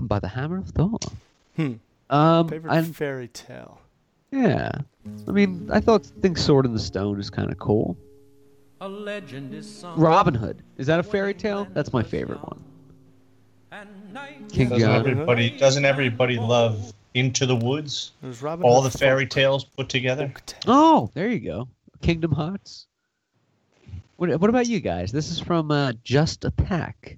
By 0.02 0.20
the 0.20 0.28
Hammer 0.28 0.60
of 0.60 0.70
Thor. 0.70 1.00
Hmm. 1.56 1.74
Um, 2.10 2.48
Favorite 2.48 2.72
I, 2.72 2.84
fairy 2.84 3.28
tale. 3.28 3.82
yeah. 4.32 4.72
I 5.28 5.32
mean, 5.32 5.70
I 5.72 5.80
thought 5.80 6.06
think 6.22 6.38
Sword 6.38 6.66
in 6.66 6.74
the 6.74 6.80
Stone 6.80 7.20
is 7.20 7.30
kind 7.30 7.52
of 7.52 7.58
cool. 7.58 7.98
A 8.82 8.88
legend 8.88 9.54
is 9.54 9.68
sung. 9.80 10.00
Robin 10.00 10.34
Hood. 10.34 10.62
Is 10.78 10.88
that 10.88 11.00
a 11.00 11.04
fairy 11.04 11.34
tale? 11.34 11.66
That's 11.74 11.92
my 11.94 12.04
favorite 12.04 12.44
one. 12.44 12.64
And 13.72 14.13
night 14.13 14.49
King 14.49 14.70
Doesn't 14.70 14.89
everybody? 14.89 15.49
Doesn't 15.49 15.86
everybody 15.86 16.38
love 16.38 16.93
Into 17.13 17.45
the 17.45 17.55
Woods? 17.55 18.11
Robin 18.41 18.65
All 18.65 18.82
the 18.82 18.89
fairy 18.91 19.26
folk- 19.26 19.30
tales 19.32 19.63
put 19.65 19.89
together. 19.89 20.34
Oh, 20.68 21.09
there 21.13 21.28
you 21.30 21.39
go. 21.39 21.68
Kingdom 22.01 22.32
Hearts. 22.32 22.88
What, 24.15 24.30
what 24.39 24.49
about 24.49 24.68
you 24.68 24.80
guys? 24.80 25.11
This 25.11 25.30
is 25.30 25.39
from 25.39 25.70
uh, 25.72 25.93
Just 26.03 26.45
a 26.45 26.51
Pack. 26.51 27.18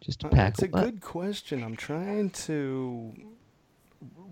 Just 0.00 0.24
a 0.24 0.26
Uh, 0.26 0.30
pack. 0.30 0.50
It's 0.54 0.62
a 0.62 0.68
good 0.68 1.00
question. 1.00 1.62
I'm 1.64 1.76
trying 1.76 2.30
to 2.30 3.12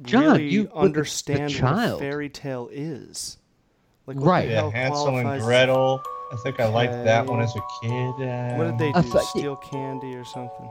John, 0.02 0.24
really 0.24 0.48
you 0.48 0.62
were 0.62 0.66
the- 0.68 0.70
the 0.74 0.76
understand 0.80 1.52
what 1.54 1.88
a 1.94 1.98
fairy 1.98 2.28
tale 2.28 2.68
is. 2.72 3.38
Like 4.06 4.16
what 4.18 4.26
Right. 4.26 4.46
the 4.46 4.52
Yeah, 4.52 4.60
hell 4.60 4.70
Hansel 4.70 5.06
and 5.08 5.22
qualifies 5.22 5.40
as- 5.40 5.46
Gretel. 5.46 6.02
I 6.32 6.36
think 6.36 6.58
I 6.60 6.66
liked 6.66 6.92
that 7.04 7.26
one 7.26 7.40
as 7.40 7.54
a 7.54 7.60
kid. 7.82 7.90
Uh, 7.92 8.54
What 8.56 8.64
did 8.64 8.78
they 8.78 8.92
do? 8.92 9.02
thought- 9.08 9.22
Steal 9.24 9.56
candy 9.56 10.14
or 10.16 10.24
something? 10.24 10.70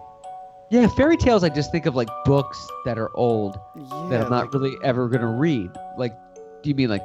Yeah, 0.69 0.87
fairy 0.87 1.17
tales. 1.17 1.43
I 1.43 1.49
just 1.49 1.71
think 1.71 1.85
of 1.85 1.95
like 1.95 2.09
books 2.25 2.67
that 2.85 2.97
are 2.97 3.11
old 3.15 3.59
Yeah. 3.75 3.83
that 4.09 4.21
I'm 4.23 4.29
not 4.29 4.45
like- 4.45 4.53
really 4.53 4.75
ever 4.83 5.07
gonna 5.07 5.27
read. 5.37 5.69
Like, 5.97 6.15
do 6.63 6.69
you 6.69 6.75
mean 6.75 6.89
like 6.89 7.03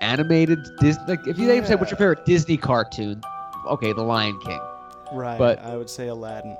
animated 0.00 0.58
Disney? 0.80 1.04
Like, 1.08 1.26
if 1.26 1.38
you 1.38 1.46
they 1.46 1.62
say 1.64 1.74
what's 1.74 1.90
your 1.90 1.98
favorite 1.98 2.24
Disney 2.24 2.56
cartoon? 2.56 3.20
Okay, 3.68 3.92
The 3.92 4.02
Lion 4.02 4.38
King, 4.40 4.60
Right. 5.12 5.38
but- 5.38 5.58
I 5.64 5.76
would 5.76 5.90
say 5.90 6.08
Aladdin. 6.08 6.56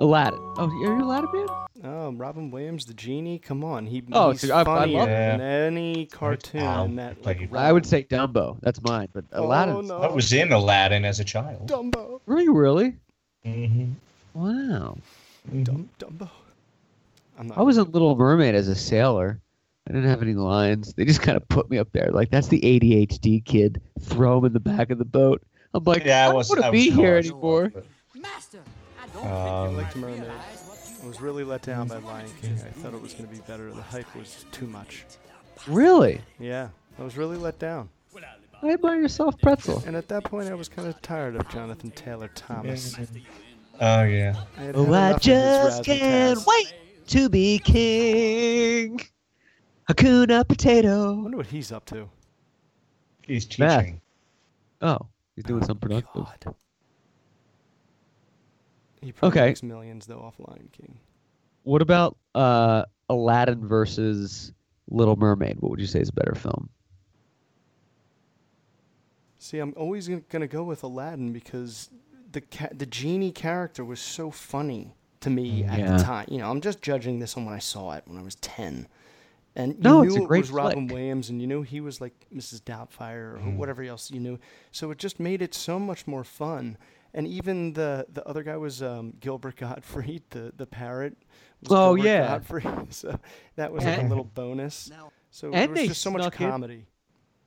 Aladdin. 0.00 0.38
Oh, 0.56 0.68
are 0.68 0.96
you 0.96 1.02
Aladdin 1.04 1.30
man? 1.32 1.46
Oh, 1.84 2.12
Robin 2.12 2.50
Williams, 2.50 2.86
the 2.86 2.94
genie. 2.94 3.38
Come 3.38 3.62
on, 3.64 3.86
he, 3.86 4.02
Oh, 4.12 4.30
he's 4.30 4.40
so 4.40 4.54
I- 4.54 4.60
I 4.60 4.64
funnier 4.64 4.98
love 5.00 5.08
than 5.08 5.40
it. 5.40 5.44
any 5.66 6.06
cartoon 6.06 6.60
Al 6.62 6.84
in 6.86 6.96
that. 6.96 7.22
Like, 7.24 7.38
played- 7.50 7.54
I 7.56 7.72
would 7.72 7.84
say 7.84 8.04
Dumbo. 8.04 8.56
That's 8.62 8.82
mine, 8.82 9.08
but 9.12 9.24
Oh, 9.32 9.44
Aladdin. 9.44 9.86
no. 9.88 9.98
I 10.00 10.10
was 10.10 10.32
in 10.32 10.50
Aladdin 10.52 11.04
as 11.04 11.20
a 11.20 11.24
child. 11.24 11.68
Dumbo. 11.68 12.20
Were 12.26 12.40
you 12.40 12.54
really? 12.54 12.94
hmm 13.44 13.92
Wow. 14.32 14.96
Dum- 15.62 15.90
Dumbo. 15.98 16.30
I'm 17.38 17.48
not. 17.48 17.58
I 17.58 17.62
was 17.62 17.76
in 17.76 17.90
Little 17.90 18.16
Mermaid 18.16 18.54
as 18.54 18.68
a 18.68 18.74
sailor. 18.74 19.40
I 19.86 19.92
didn't 19.92 20.08
have 20.08 20.22
any 20.22 20.32
lines. 20.34 20.94
They 20.94 21.04
just 21.04 21.20
kind 21.20 21.36
of 21.36 21.46
put 21.48 21.68
me 21.68 21.76
up 21.78 21.92
there. 21.92 22.08
Like, 22.10 22.30
that's 22.30 22.48
the 22.48 22.60
ADHD 22.64 23.40
kid. 23.44 23.82
Throw 24.00 24.38
him 24.38 24.46
in 24.46 24.52
the 24.54 24.60
back 24.60 24.88
of 24.90 24.96
the 24.98 25.04
boat. 25.04 25.42
I'm 25.74 25.84
like, 25.84 26.04
Yeah, 26.04 26.20
I 26.20 26.30
I 26.30 26.32
don't 26.32 26.48
want 26.48 26.62
to 26.62 26.70
be 26.72 26.88
here 26.90 27.16
anymore. 27.16 27.70
Master, 28.14 28.58
I 28.58 28.60
don't 28.60 28.66
I 28.66 28.83
Um, 29.22 29.76
liked 29.76 29.96
Mermaid. 29.96 30.24
I 31.02 31.06
was 31.06 31.20
really 31.20 31.44
let 31.44 31.62
down 31.62 31.88
by 31.88 31.98
Lion 31.98 32.28
King. 32.40 32.52
I 32.54 32.70
thought 32.70 32.94
it 32.94 33.00
was 33.02 33.12
going 33.12 33.26
to 33.28 33.30
be 33.34 33.40
better. 33.46 33.70
The 33.72 33.82
hype 33.82 34.14
was 34.16 34.44
too 34.52 34.66
much. 34.66 35.04
Really? 35.68 36.20
Yeah, 36.38 36.68
I 36.98 37.02
was 37.02 37.16
really 37.16 37.36
let 37.36 37.58
down. 37.58 37.88
I 38.62 38.70
admire 38.72 39.00
yourself 39.00 39.38
pretzel. 39.42 39.82
And 39.86 39.94
at 39.96 40.08
that 40.08 40.24
point, 40.24 40.48
I 40.48 40.54
was 40.54 40.68
kind 40.70 40.88
of 40.88 41.00
tired 41.02 41.36
of 41.36 41.46
Jonathan 41.50 41.90
Taylor 41.90 42.30
Thomas. 42.34 42.96
Oh 43.80 44.02
yeah. 44.04 44.36
I 44.56 44.62
had 44.62 44.76
Oh, 44.76 44.84
had 44.84 44.94
I 44.94 45.08
enough 45.08 45.16
of 45.16 45.22
his 45.22 45.24
just 45.26 45.84
can't 45.84 46.38
razzmatazz. 46.38 46.46
wait 46.46 46.74
to 47.08 47.28
be 47.28 47.58
king. 47.58 49.00
Hakuna 49.90 50.40
I 50.40 50.42
Potato. 50.44 51.12
wonder 51.14 51.36
what 51.36 51.46
he's 51.46 51.70
up 51.72 51.84
to. 51.86 52.08
He's 53.22 53.58
Math. 53.58 53.80
teaching. 53.82 54.00
Oh, 54.80 54.98
he's 55.36 55.44
doing 55.44 55.62
something 55.64 55.88
productive. 55.88 56.24
God. 56.24 56.54
He 59.04 59.12
probably 59.12 59.38
Okay. 59.40 59.46
makes 59.48 59.62
millions 59.62 60.06
though 60.06 60.20
off 60.20 60.34
Lion 60.38 60.68
King. 60.72 60.98
What 61.62 61.82
about 61.82 62.16
uh, 62.34 62.84
Aladdin 63.08 63.66
versus 63.66 64.52
Little 64.88 65.16
Mermaid? 65.16 65.58
What 65.60 65.70
would 65.70 65.80
you 65.80 65.86
say 65.86 66.00
is 66.00 66.08
a 66.08 66.12
better 66.12 66.34
film? 66.34 66.68
See, 69.38 69.58
I'm 69.58 69.74
always 69.76 70.08
gonna 70.08 70.46
go 70.46 70.62
with 70.62 70.82
Aladdin 70.82 71.32
because 71.32 71.90
the 72.32 72.40
ca- 72.40 72.70
the 72.72 72.86
genie 72.86 73.32
character 73.32 73.84
was 73.84 74.00
so 74.00 74.30
funny 74.30 74.94
to 75.20 75.30
me 75.30 75.64
at 75.64 75.78
Yeah. 75.78 75.96
the 75.96 76.02
time. 76.02 76.26
You 76.30 76.38
know, 76.38 76.50
I'm 76.50 76.60
just 76.60 76.80
judging 76.82 77.18
this 77.18 77.36
on 77.36 77.44
when 77.44 77.54
I 77.54 77.58
saw 77.58 77.92
it 77.92 78.04
when 78.06 78.18
I 78.18 78.22
was 78.22 78.36
ten, 78.36 78.88
and 79.54 79.74
you 79.74 79.80
No, 79.80 80.02
knew 80.02 80.24
it 80.24 80.30
was 80.30 80.50
Robin. 80.50 80.86
Williams, 80.86 81.28
and 81.28 81.40
you 81.42 81.46
knew 81.46 81.62
he 81.62 81.80
was 81.80 82.00
like 82.00 82.26
Mrs. 82.34 82.62
Doubtfire 82.62 83.34
or 83.34 83.38
Mm. 83.38 83.56
whatever 83.56 83.82
else 83.82 84.10
you 84.10 84.18
knew. 84.20 84.38
So 84.72 84.90
it 84.90 84.98
just 84.98 85.20
made 85.20 85.42
it 85.42 85.52
so 85.54 85.78
much 85.78 86.06
more 86.06 86.24
fun. 86.24 86.78
And 87.14 87.26
even 87.28 87.72
the 87.74 88.06
the 88.12 88.26
other 88.28 88.42
guy 88.42 88.56
was 88.56 88.82
um, 88.82 89.14
Gilbert 89.20 89.56
Gottfried, 89.56 90.22
the 90.30 90.52
the 90.56 90.66
parrot. 90.66 91.16
was 91.62 91.70
Oh, 91.70 91.94
Gilbert 91.94 92.08
yeah. 92.08 92.26
Gottfried. 92.28 92.66
so 92.92 93.18
that 93.56 93.72
was 93.72 93.84
like 93.84 94.02
a 94.02 94.06
little 94.06 94.24
bonus. 94.24 94.90
So 95.30 95.46
and 95.52 95.64
it 95.64 95.70
was 95.70 95.78
they 95.78 95.86
just 95.88 96.02
so 96.02 96.10
much 96.10 96.22
snuck 96.22 96.40
in- 96.40 96.50
comedy. 96.50 96.86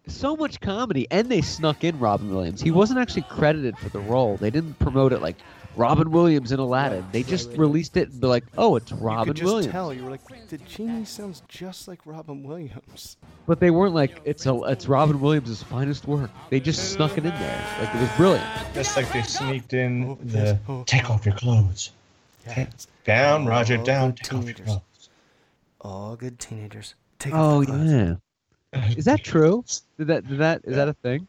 so 0.08 0.36
much 0.38 0.60
comedy, 0.62 1.08
and 1.12 1.30
they 1.30 1.42
snuck 1.42 1.84
in 1.84 2.00
Robin 2.00 2.30
Williams. 2.34 2.62
He 2.62 2.72
wasn't 2.72 3.00
actually 3.00 3.24
credited 3.24 3.78
for 3.78 3.90
the 3.90 4.00
role. 4.00 4.38
They 4.38 4.50
didn't 4.50 4.80
promote 4.80 5.12
it 5.14 5.22
like 5.22 5.36
Robin 5.78 6.12
Williams 6.12 6.52
in 6.52 6.60
Aladdin. 6.60 7.06
They 7.12 7.24
just 7.24 7.52
released 7.52 7.96
it 7.98 8.10
and 8.10 8.20
be 8.20 8.28
like, 8.28 8.44
"Oh, 8.58 8.76
it's 8.76 8.92
Robin 8.92 9.28
you 9.28 9.34
could 9.34 9.38
just 9.38 9.46
Williams." 9.46 9.72
tell. 9.72 9.94
You 9.94 10.04
were 10.04 10.12
like, 10.12 10.48
the 10.50 10.58
genie 10.58 11.06
sounds 11.06 11.44
just 11.48 11.88
like 11.88 12.00
Robin 12.06 12.44
Williams. 12.44 13.18
But 13.46 13.60
they 13.60 13.70
weren't 13.72 13.94
like, 13.94 14.20
"It's 14.26 14.46
a, 14.46 14.56
it's 14.64 14.88
Robin 14.88 15.20
Williams' 15.22 15.62
finest 15.64 16.08
work." 16.08 16.32
They 16.50 16.60
just 16.60 16.94
snuck 16.94 17.12
it 17.18 17.26
in 17.26 17.32
there. 17.32 17.66
Like 17.80 17.94
it 17.96 18.02
was 18.02 18.10
brilliant. 18.18 18.46
Just 18.74 18.98
like 18.98 19.12
they 19.14 19.22
sneaked 19.22 19.74
in 19.74 20.04
Oh, 20.12 20.18
the 20.24 20.38
yes, 20.40 20.60
oh, 20.68 20.84
take 20.86 21.10
off 21.10 21.26
your 21.26 21.36
clothes. 21.36 21.92
Yes. 22.46 22.88
Down, 23.06 23.46
Roger, 23.46 23.78
down. 23.78 24.12
good 24.12 24.18
Take 24.24 24.34
off 24.34 24.34
your 24.34 24.42
teenagers. 24.54 24.66
clothes. 24.66 25.10
All 25.82 26.16
good 26.16 26.40
teenagers. 26.40 26.96
Take 27.20 27.34
Oh 27.34 27.38
off 27.38 27.60
the 27.62 27.66
clothes. 27.68 27.92
Oh 27.92 28.18
yeah. 28.80 28.90
Is 28.98 29.06
that 29.06 29.24
true? 29.24 29.64
Did 29.98 30.08
that 30.08 30.28
did 30.28 30.40
that 30.40 30.62
is 30.66 30.76
that 30.76 30.88
a 30.88 30.94
thing? 30.94 31.28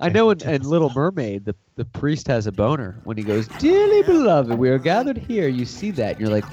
I 0.00 0.08
know 0.08 0.30
in, 0.30 0.42
in 0.42 0.62
Little 0.62 0.90
Mermaid, 0.90 1.44
the, 1.44 1.54
the 1.76 1.84
priest 1.84 2.26
has 2.28 2.46
a 2.46 2.52
boner 2.52 2.96
when 3.04 3.16
he 3.16 3.22
goes, 3.22 3.46
Dearly 3.58 4.02
beloved, 4.02 4.58
we 4.58 4.68
are 4.70 4.78
gathered 4.78 5.16
here. 5.18 5.48
You 5.48 5.64
see 5.64 5.90
that. 5.92 6.12
And 6.18 6.20
you're 6.20 6.30
like, 6.30 6.44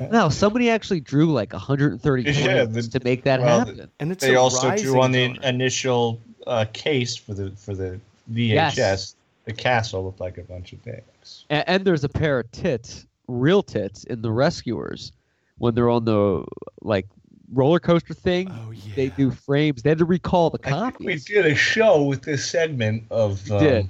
no, 0.10 0.28
somebody 0.30 0.70
actually 0.70 1.00
drew 1.00 1.30
like 1.32 1.52
130 1.52 2.22
Yeah, 2.32 2.64
the- 2.64 2.82
to 2.82 3.00
make 3.04 3.24
that 3.24 3.40
well, 3.40 3.58
happen. 3.60 3.90
And 4.00 4.10
it's 4.10 4.24
They 4.24 4.34
a 4.34 4.40
also 4.40 4.74
drew 4.76 5.00
on 5.00 5.12
the 5.12 5.28
boner. 5.28 5.40
initial 5.46 6.20
uh, 6.46 6.64
case 6.72 7.16
for 7.16 7.34
the 7.34 7.50
for 7.52 7.74
the 7.74 8.00
VHS. 8.32 8.76
Yes. 8.76 9.14
The 9.44 9.52
castle 9.52 10.04
looked 10.04 10.20
like 10.20 10.38
a 10.38 10.42
bunch 10.42 10.72
of 10.72 10.82
dicks. 10.82 11.44
And, 11.50 11.64
and 11.68 11.84
there's 11.84 12.04
a 12.04 12.08
pair 12.08 12.40
of 12.40 12.50
tits, 12.52 13.06
real 13.28 13.62
tits, 13.62 14.04
in 14.04 14.22
The 14.22 14.30
Rescuers 14.32 15.12
when 15.58 15.74
they're 15.74 15.90
on 15.90 16.04
the 16.06 16.44
like 16.82 17.06
roller 17.52 17.80
coaster 17.80 18.14
thing. 18.14 18.48
Oh 18.50 18.70
yeah. 18.70 18.80
They 18.96 19.08
do 19.10 19.30
frames. 19.30 19.82
They 19.82 19.90
had 19.90 19.98
to 19.98 20.04
recall 20.04 20.50
the 20.50 20.58
think 20.58 20.98
we 21.00 21.16
did 21.16 21.46
a 21.46 21.54
show 21.54 22.02
with 22.04 22.22
this 22.22 22.48
segment 22.48 23.04
of 23.10 23.46
You 23.48 23.54
um, 23.56 23.60
did. 23.64 23.88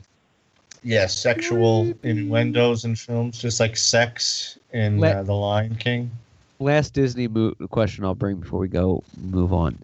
yeah 0.83 1.07
sexual 1.07 1.93
innuendos 2.03 2.85
in 2.85 2.97
films, 2.97 3.41
just 3.41 3.61
like 3.61 3.77
sex 3.77 4.59
in 4.73 4.99
Let- 4.99 5.17
uh, 5.17 5.23
The 5.25 5.35
Lion 5.35 5.75
King. 5.77 6.11
last 6.59 6.95
Disney 6.95 7.29
mo- 7.29 7.55
question 7.71 8.05
I'll 8.05 8.15
bring 8.15 8.37
before 8.37 8.61
we 8.61 8.69
go 8.69 9.03
move 9.23 9.53
on. 9.53 9.79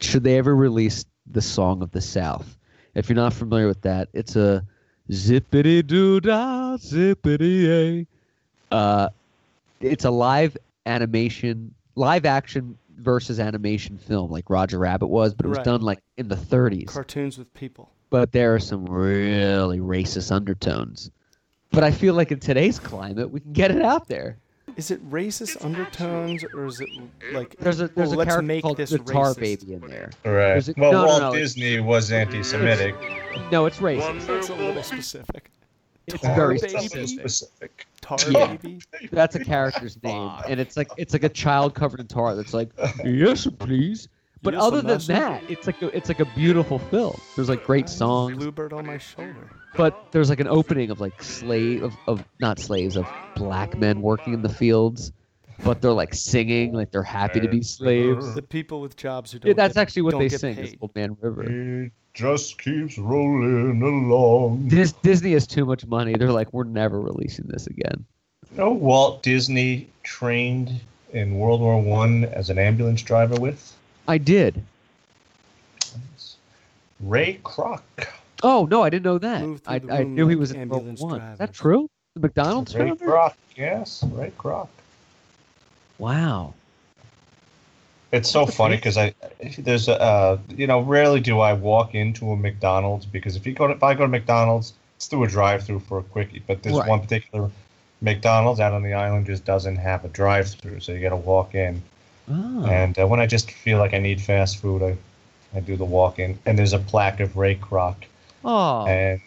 Should 0.00 0.22
they 0.24 0.38
ever 0.38 0.54
release 0.54 1.04
the 1.30 1.42
Song 1.42 1.82
of 1.82 1.90
the 1.90 2.00
South? 2.00 2.56
If 2.94 3.08
you're 3.08 3.16
not 3.16 3.32
familiar 3.32 3.66
with 3.66 3.80
that, 3.82 4.08
it's 4.12 4.36
a 4.36 4.64
zippity 5.10 5.86
doo 5.86 6.20
dah, 6.20 6.76
zippity 6.76 7.66
a. 7.68 8.06
Uh, 8.74 9.08
it's 9.80 10.04
a 10.04 10.10
live 10.10 10.56
animation, 10.86 11.74
live 11.98 12.24
action 12.24 12.78
versus 12.96 13.38
animation 13.40 13.98
film, 13.98 14.30
like 14.30 14.48
Roger 14.48 14.78
Rabbit 14.78 15.08
was, 15.08 15.34
but 15.34 15.44
it 15.46 15.48
was 15.48 15.58
Right. 15.58 15.64
done 15.64 15.82
like 15.82 15.98
in 16.16 16.28
the 16.28 16.36
30s. 16.36 16.86
Cartoons 16.88 17.36
with 17.38 17.52
people. 17.54 17.90
but 18.10 18.32
there 18.32 18.54
are 18.54 18.58
some 18.58 18.86
really 18.86 19.80
racist 19.80 20.32
undertones. 20.32 21.10
But 21.70 21.84
I 21.84 21.90
feel 21.90 22.14
like 22.14 22.32
in 22.32 22.40
today's 22.40 22.78
climate, 22.78 23.30
we 23.30 23.40
can 23.40 23.52
get 23.52 23.70
it 23.70 23.82
out 23.82 24.08
there. 24.08 24.38
Is 24.76 24.90
it 24.90 25.04
racist 25.10 25.62
undertones 25.64 26.42
or 26.54 26.66
is 26.66 26.80
it 26.80 26.88
like 27.34 27.56
There's 27.58 27.80
a 27.80 27.88
there's 27.88 28.08
well, 28.10 28.16
a 28.16 28.18
let's 28.18 28.28
character 28.28 28.42
make 28.46 28.62
called 28.62 28.76
this 28.78 28.90
the 28.90 28.98
Tar 28.98 29.34
racist. 29.34 29.40
Baby 29.40 29.72
in 29.74 29.80
there. 29.80 30.10
Right. 30.24 30.66
A- 30.66 30.74
well, 30.78 30.92
no, 30.92 31.00
no, 31.02 31.06
Walt 31.06 31.20
no, 31.20 31.28
it's- 31.34 31.54
Disney 31.54 31.80
was 31.80 32.10
anti-Semitic. 32.12 32.94
No, 33.52 33.66
it's 33.66 33.78
racist. 33.78 34.26
That's 34.26 34.48
a 34.48 34.54
little 34.54 34.82
specific. 34.82 35.50
It's 36.14 36.22
Tar 36.22 36.34
very 36.34 36.58
Baby? 36.58 36.78
specific. 36.78 37.08
specific. 37.20 37.86
Tar 38.00 38.18
Yeah. 38.30 38.56
baby. 38.56 38.80
That's 39.12 39.34
a 39.36 39.44
character's 39.44 40.00
name, 40.02 40.30
and 40.48 40.58
it's 40.60 40.76
like 40.76 40.88
it's 40.96 41.12
like 41.12 41.24
a 41.24 41.28
child 41.28 41.74
covered 41.74 42.00
in 42.00 42.06
tar 42.06 42.34
that's 42.34 42.54
like, 42.54 42.70
yes, 43.04 43.46
please. 43.58 44.08
But 44.42 44.54
Yes, 44.54 44.62
other 44.62 44.82
than 44.82 45.00
that, 45.08 45.42
it's 45.50 45.66
like 45.66 45.82
a, 45.82 45.94
it's 45.96 46.08
like 46.08 46.20
a 46.20 46.24
beautiful 46.36 46.78
film. 46.78 47.18
There's 47.34 47.48
like 47.48 47.64
great 47.64 47.88
songs, 47.88 48.36
Bluebird 48.36 48.72
on 48.72 48.86
my 48.86 48.96
shoulder. 48.98 49.50
but 49.76 50.12
there's 50.12 50.30
like 50.30 50.38
an 50.38 50.46
opening 50.46 50.90
of 50.90 51.00
like 51.00 51.20
slave 51.22 51.82
of, 51.82 51.92
of 52.06 52.24
not 52.40 52.60
slaves 52.60 52.96
of 52.96 53.06
black 53.34 53.76
men 53.76 54.00
working 54.00 54.32
in 54.34 54.42
the 54.42 54.48
fields, 54.48 55.10
but 55.64 55.80
they're 55.82 55.92
like 55.92 56.14
singing 56.14 56.72
like 56.72 56.90
they're 56.90 57.02
happy 57.02 57.40
to 57.40 57.48
be 57.48 57.60
uh, 57.60 57.62
slaves. 57.62 58.34
The 58.34 58.42
people 58.42 58.80
with 58.80 58.96
jobs 58.96 59.32
who 59.32 59.38
don't 59.38 59.48
Yeah, 59.48 59.54
that's 59.54 59.74
get, 59.74 59.80
actually 59.80 60.02
what 60.02 60.18
they 60.18 60.28
get 60.28 60.40
sing. 60.40 60.58
Is 60.58 60.70
paid. 60.70 60.78
Old 60.80 60.94
Man 60.94 61.16
River. 61.20 61.44
It 61.44 61.92
just 62.14 62.58
keeps 62.58 62.98
rolling 62.98 63.82
along. 63.82 64.68
Dis- 64.68 64.92
Disney 65.02 65.32
has 65.32 65.46
too 65.46 65.64
much 65.64 65.86
money. 65.86 66.14
They're 66.14 66.32
like, 66.32 66.52
we're 66.52 66.64
never 66.64 67.00
releasing 67.00 67.46
this 67.46 67.66
again. 67.66 68.04
You 68.52 68.58
know, 68.58 68.70
Walt 68.72 69.22
Disney 69.22 69.88
trained 70.02 70.80
in 71.12 71.38
World 71.38 71.60
War 71.60 71.80
One 71.80 72.24
as 72.24 72.50
an 72.50 72.58
ambulance 72.58 73.02
driver 73.02 73.36
with 73.40 73.76
I 74.06 74.18
did. 74.18 74.62
Ray 77.00 77.40
Kroc. 77.44 77.82
Oh 78.42 78.66
no, 78.70 78.82
I 78.82 78.90
didn't 78.90 79.04
know 79.04 79.18
that. 79.18 79.60
I, 79.66 79.80
I 79.90 80.02
knew 80.04 80.28
he 80.28 80.36
was 80.36 80.52
in 80.52 80.68
World 80.68 80.80
ambulance 80.80 81.00
War 81.00 81.10
One. 81.10 81.20
Is 81.20 81.38
that 81.38 81.52
true? 81.52 81.90
The 82.14 82.20
McDonald's 82.20 82.74
Ray 82.74 82.88
founder? 82.88 83.06
Kroc. 83.06 83.34
Yes, 83.56 84.04
Ray 84.12 84.32
Kroc. 84.38 84.68
Wow. 85.98 86.54
It's 88.10 88.30
so 88.30 88.46
funny 88.46 88.76
because 88.76 88.96
I 88.96 89.14
there's 89.58 89.88
a 89.88 90.00
uh, 90.00 90.38
you 90.48 90.66
know 90.66 90.80
rarely 90.80 91.20
do 91.20 91.40
I 91.40 91.52
walk 91.52 91.94
into 91.94 92.30
a 92.32 92.36
McDonald's 92.36 93.04
because 93.04 93.36
if 93.36 93.46
you 93.46 93.52
go 93.52 93.66
to, 93.66 93.74
if 93.74 93.82
I 93.82 93.92
go 93.94 94.02
to 94.04 94.08
McDonald's 94.08 94.72
it's 94.96 95.06
through 95.06 95.24
a 95.24 95.28
drive-through 95.28 95.80
for 95.80 95.98
a 95.98 96.02
quickie 96.02 96.42
but 96.46 96.62
this 96.62 96.72
Right. 96.74 96.88
one 96.88 97.00
particular 97.00 97.50
McDonald's 98.00 98.60
out 98.60 98.72
on 98.72 98.82
the 98.82 98.94
island 98.94 99.26
just 99.26 99.44
doesn't 99.44 99.76
have 99.76 100.04
a 100.04 100.08
drive-through 100.08 100.80
so 100.80 100.92
you 100.92 101.00
got 101.02 101.10
to 101.10 101.16
walk 101.16 101.54
in 101.54 101.82
Oh. 102.30 102.66
and 102.66 102.98
uh, 102.98 103.06
when 103.06 103.20
I 103.20 103.26
just 103.26 103.50
feel 103.50 103.78
like 103.78 103.92
I 103.94 103.98
need 103.98 104.20
fast 104.20 104.58
food 104.58 104.82
I 104.82 104.96
I 105.56 105.60
do 105.60 105.76
the 105.76 105.84
walk-in 105.84 106.38
and 106.46 106.58
there's 106.58 106.72
a 106.74 106.78
plaque 106.78 107.20
of 107.20 107.36
Ray 107.36 107.56
Kroc 107.56 107.96
oh, 108.44 108.86
and 108.86 109.20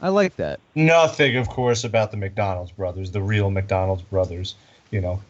I 0.00 0.10
like 0.10 0.36
that. 0.36 0.60
nothing 0.76 1.36
of 1.36 1.48
course 1.48 1.82
about 1.84 2.10
the 2.12 2.16
McDonald's 2.16 2.70
brothers 2.72 3.10
the 3.10 3.22
real 3.22 3.50
McDonald's 3.50 4.02
brothers 4.02 4.54
you 4.92 5.00
know 5.00 5.20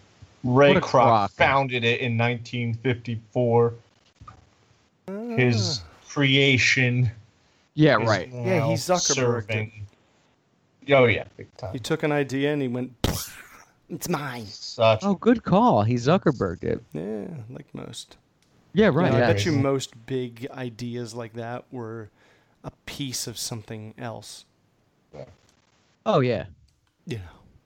Ray 0.45 0.74
What 0.74 0.76
a 0.76 0.80
Kroc 0.80 1.30
founded 1.30 1.84
it 1.84 2.01
in 2.01 2.16
1954 2.16 3.74
his 5.37 5.80
ah. 5.82 5.89
creation. 6.09 7.11
Yeah, 7.74 8.01
is 8.01 8.09
right. 8.09 8.28
Yeah, 8.32 8.59
now 8.59 8.68
he 8.70 8.74
Zuckerberged 8.74 9.11
it. 9.11 9.14
serving- 9.14 9.87
Oh 10.89 11.05
yeah, 11.07 11.24
big 11.37 11.55
time. 11.57 11.72
He 11.72 11.80
took 11.80 12.05
an 12.05 12.12
idea 12.12 12.53
and 12.53 12.62
he 12.62 12.68
went, 12.68 12.93
it's 13.91 14.09
mine. 14.09 14.47
Such 14.47 15.01
Oh, 15.03 15.14
good 15.14 15.43
call. 15.43 15.82
He 15.82 15.95
Zuckerberg 15.95 16.62
it. 16.62 16.82
Yeah, 16.93 17.26
like 17.51 17.66
most. 17.74 18.16
Yeah, 18.72 18.87
You 18.87 18.93
right. 18.93 19.11
know, 19.12 19.18
yeah. 19.18 19.28
I 19.28 19.32
bet 19.32 19.45
you 19.45 19.53
most 19.53 20.07
big 20.07 20.47
ideas 20.53 21.14
like 21.14 21.32
that 21.34 21.64
were 21.72 22.09
a 22.62 22.70
piece 22.84 23.26
of 23.26 23.37
something 23.39 23.95
else. 23.99 24.45
Oh 26.05 26.20
yeah. 26.20 26.47
Yeah. 27.07 27.18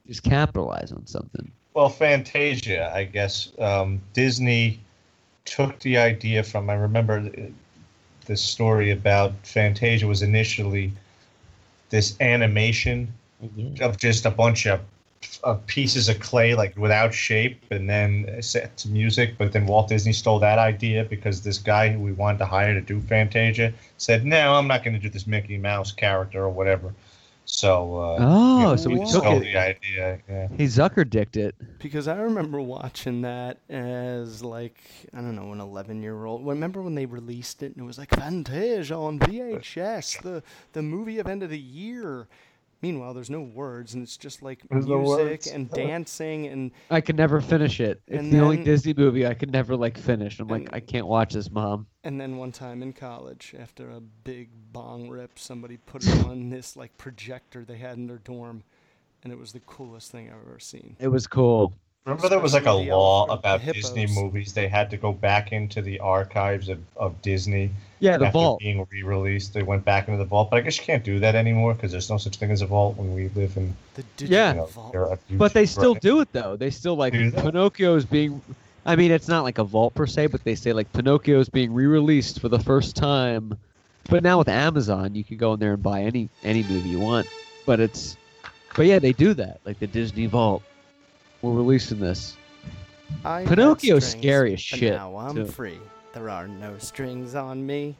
Just 0.07 0.23
capitalize 0.23 0.93
on 0.93 1.07
something. 1.07 1.53
Well, 1.75 1.89
Fantasia. 1.89 2.93
I 2.95 3.05
guess 3.05 3.53
um, 3.59 4.01
Disney 4.13 4.81
took 5.45 5.79
the 5.81 5.99
idea 5.99 6.43
from. 6.43 6.71
I 6.71 6.75
remember 6.75 7.31
the 8.27 8.37
story 8.37 8.91
about 8.91 9.33
Fantasia 9.43 10.07
was 10.07 10.23
initially 10.23 10.93
this 11.91 12.17
animation 12.21 13.13
of 13.81 13.97
just 13.97 14.27
a 14.27 14.31
bunch 14.31 14.67
of, 14.67 14.81
of 15.43 15.67
pieces 15.67 16.09
of 16.09 16.21
clay, 16.21 16.55
like 16.55 16.77
without 16.77 17.15
shape, 17.15 17.61
and 17.71 17.89
then 17.89 18.43
set 18.43 18.77
to 18.79 18.89
music. 18.89 19.37
But 19.39 19.53
then 19.53 19.67
Walt 19.67 19.89
Disney 19.89 20.13
stole 20.13 20.39
that 20.41 20.59
idea 20.59 21.05
because 21.05 21.43
this 21.43 21.59
guy 21.59 21.89
who 21.89 22.01
we 22.01 22.13
wanted 22.13 22.39
to 22.39 22.47
hire 22.47 22.75
to 22.75 22.81
do 22.81 23.01
Fantasia 23.01 23.73
said, 23.97 24.25
"No, 24.25 24.55
I'm 24.55 24.67
not 24.67 24.85
going 24.85 24.95
to 24.95 25.01
do 25.01 25.09
this 25.09 25.27
Mickey 25.27 25.59
Mouse 25.59 25.93
character 25.93 26.43
or 26.43 26.51
whatever." 26.51 26.93
So, 27.53 27.97
uh, 27.97 28.17
Oh, 28.21 28.59
you 28.59 28.65
know, 28.65 28.77
so 28.77 28.91
we 28.91 29.05
took 29.11 29.25
it. 29.25 29.41
the 29.41 29.57
idea. 29.57 30.21
Yeah. 30.29 30.49
He 30.57 30.65
Zuckerdicked 30.67 31.37
it. 31.37 31.55
Because 31.81 32.07
I 32.07 32.17
remember 32.17 32.61
watching 32.61 33.23
that 33.23 33.59
as 33.69 34.43
like 34.45 34.79
I 35.13 35.17
don't 35.17 35.35
know 35.35 35.51
an 35.53 35.61
11 35.61 36.01
year 36.01 36.25
old. 36.25 36.47
Remember 36.47 36.81
when 36.81 36.95
they 36.95 37.07
released 37.07 37.63
it 37.65 37.73
and 37.75 37.79
it 37.79 37.87
was 37.87 37.99
like 37.99 38.11
Fantasia 38.15 38.95
on 38.95 39.19
VHS, 39.19 40.23
the 40.23 40.43
the 40.73 40.83
movie 40.83 41.19
of 41.19 41.27
end 41.27 41.43
of 41.43 41.51
the 41.51 41.59
year. 41.59 42.29
Meanwhile, 42.83 43.13
there's 43.15 43.31
no 43.31 43.43
words 43.43 43.95
and 43.95 44.03
it's 44.03 44.17
just 44.17 44.43
like 44.43 44.63
There's 44.71 44.87
music 44.87 45.07
words. 45.07 45.47
and 45.49 45.71
dancing 45.71 46.47
and 46.47 46.71
I 46.91 47.01
could 47.01 47.17
never 47.17 47.41
finish 47.41 47.79
it. 47.81 48.01
It's 48.07 48.19
And 48.19 48.33
the 48.33 48.39
only 48.41 48.65
Disney 48.65 48.95
movie 48.97 49.27
I 49.27 49.35
could 49.35 49.53
never 49.53 49.77
like 49.77 49.99
finish. 49.99 50.41
I'm 50.41 50.49
like, 50.49 50.69
I 50.73 50.81
can't 50.81 51.07
watch 51.07 51.35
this, 51.35 51.51
mom. 51.51 51.87
and 52.05 52.21
then 52.21 52.37
one 52.39 52.53
time 52.53 52.83
in 52.83 52.93
college 52.93 53.55
after 53.61 53.91
a 53.91 54.01
big 54.01 54.49
bong 54.73 55.09
rip, 55.09 55.39
somebody 55.39 55.77
put 55.77 56.07
it 56.07 56.25
on 56.25 56.49
this 56.49 56.77
like 56.77 56.97
projector 56.97 57.65
they 57.65 57.77
had 57.77 57.97
in 57.99 58.07
their 58.07 58.19
dorm, 58.19 58.63
and 59.25 59.33
it 59.33 59.39
was 59.39 59.53
the 59.53 59.61
coolest 59.61 60.11
thing 60.11 60.29
I've 60.31 60.49
ever 60.49 60.59
seen. 60.59 60.97
It 60.99 61.09
was 61.09 61.27
cool. 61.27 61.75
Remember, 62.07 62.31
there 62.31 62.39
was 62.41 62.55
like 62.55 62.65
a 62.67 62.73
law 62.73 63.27
about 63.27 63.65
the 63.65 63.75
Disney 63.75 64.07
movies. 64.07 64.55
They 64.55 64.69
had 64.69 64.89
to 64.91 64.97
go 64.97 65.13
back 65.13 65.53
into 65.53 65.83
the 65.83 66.01
archives 66.01 66.71
of, 66.71 66.79
of 66.97 67.21
Disney 67.21 67.71
Yeah, 67.99 68.17
the 68.17 68.27
after 68.27 68.39
vault. 68.39 68.59
being 68.61 68.87
re-released. 68.91 69.53
They 69.53 69.63
went 69.63 69.85
back 69.85 70.09
into 70.09 70.17
the 70.17 70.25
vault, 70.25 70.49
but 70.51 70.57
I 70.57 70.61
guess 70.63 70.79
you 70.79 70.85
can't 70.85 71.05
do 71.05 71.19
that 71.21 71.35
anymore 71.35 71.75
because 71.75 71.93
there's 71.93 72.09
no 72.09 72.17
such 72.17 72.37
thing 72.37 72.51
as 72.51 72.63
a 72.63 72.67
vault 72.67 72.97
when 72.97 73.15
we 73.15 73.29
live 73.29 73.55
in. 73.59 73.77
The 73.95 74.05
Yeah. 74.27 74.53
You 74.53 74.57
know, 74.61 74.67
vault. 74.67 75.21
But 75.33 75.53
they 75.53 75.67
still 75.67 75.93
right? 75.93 76.03
do 76.03 76.21
it 76.21 76.33
though. 76.33 76.57
They 76.57 76.71
still 76.71 76.97
like 76.97 77.13
Do? 77.13 77.31
Pinocchio 77.33 77.97
is 77.97 78.07
being 78.07 78.41
I 78.87 78.97
mean, 78.97 79.11
it's 79.11 79.29
not 79.29 79.43
like 79.43 79.59
a 79.59 79.65
vault 79.65 79.95
per 79.95 80.07
se, 80.07 80.29
but 80.29 80.43
they 80.43 80.55
say 80.55 80.73
like 80.73 80.91
Pinocchio 80.95 81.39
is 81.39 81.51
being 81.51 81.73
re-released 81.75 82.41
for 82.41 82.49
the 82.49 82.59
first 82.59 82.97
time. 82.97 83.59
But 84.09 84.23
now 84.23 84.39
with 84.39 84.49
Amazon, 84.49 85.15
you 85.15 85.23
can 85.23 85.37
go 85.37 85.53
in 85.53 85.61
there 85.61 85.75
and 85.75 85.83
buy 85.83 86.01
any 86.01 86.31
any 86.43 86.63
movie 86.63 86.89
you 86.89 86.99
want. 86.99 87.27
But 87.67 87.79
it's, 87.79 88.17
but 88.75 88.87
yeah, 88.87 88.99
they 88.99 89.13
do 89.13 89.35
that. 89.35 89.61
Like 89.67 89.79
the 89.79 89.87
Disney 89.87 90.25
Vault, 90.27 90.63
we're 91.43 91.53
releasing 91.53 91.99
this. 92.01 92.37
I 93.25 93.45
Pinocchio's 93.45 94.07
strings, 94.07 94.23
scary 94.23 94.53
as 94.55 94.61
shit, 94.61 94.93
Now 94.95 95.17
I'm 95.17 95.35
too. 95.35 95.47
free. 95.47 95.79
There 96.13 96.29
are 96.31 96.47
no 96.49 96.77
strings 96.79 97.35
on 97.35 97.65
me. 97.67 97.97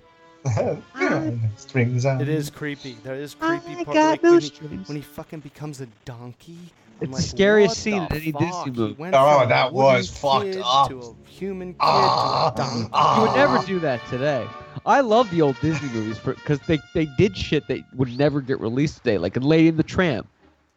Strings 1.57 2.05
on. 2.07 2.21
It 2.21 2.29
is 2.29 2.49
creepy. 2.51 2.97
There 3.03 3.15
is 3.15 3.35
creepy 3.35 3.73
I 3.73 3.85
part 3.85 3.95
got 3.95 4.11
like 4.11 4.23
no 4.23 4.33
when, 4.33 4.41
he, 4.41 4.77
when 4.87 4.97
he 4.97 5.03
fucking 5.03 5.41
becomes 5.41 5.81
a 5.81 5.87
donkey. 6.05 6.57
It's 7.01 7.07
I'm 7.07 7.11
the 7.11 7.17
like, 7.17 7.25
scariest 7.25 7.79
scene 7.79 8.03
in 8.03 8.13
any 8.13 8.33
Disney 8.33 8.71
movie. 8.73 8.97
Oh, 9.15 9.47
that 9.47 9.73
was 9.73 10.09
fucked 10.11 10.57
up. 10.63 10.89
To 10.91 11.01
a 11.01 11.29
human 11.29 11.73
kid 11.73 11.79
Ah, 11.81 12.51
to 12.51 12.63
a 12.63 12.65
donkey. 12.65 13.21
You 13.21 13.23
would 13.27 13.37
never 13.37 13.57
Ah. 13.59 13.65
do 13.67 13.79
that 13.81 14.07
today. 14.09 14.47
I 14.87 15.01
love 15.01 15.31
the 15.31 15.43
old 15.43 15.57
Disney 15.61 15.89
movies 15.89 16.19
because 16.19 16.61
they, 16.61 16.79
they 16.95 17.07
did 17.19 17.37
shit 17.37 17.67
that 17.69 17.81
would 17.95 18.17
never 18.19 18.41
get 18.41 18.61
released 18.61 18.99
today, 18.99 19.19
like 19.19 19.37
in 19.37 19.43
Lady 19.43 19.69
and 19.69 19.79
the 19.79 19.83
Tramp. 19.83 20.27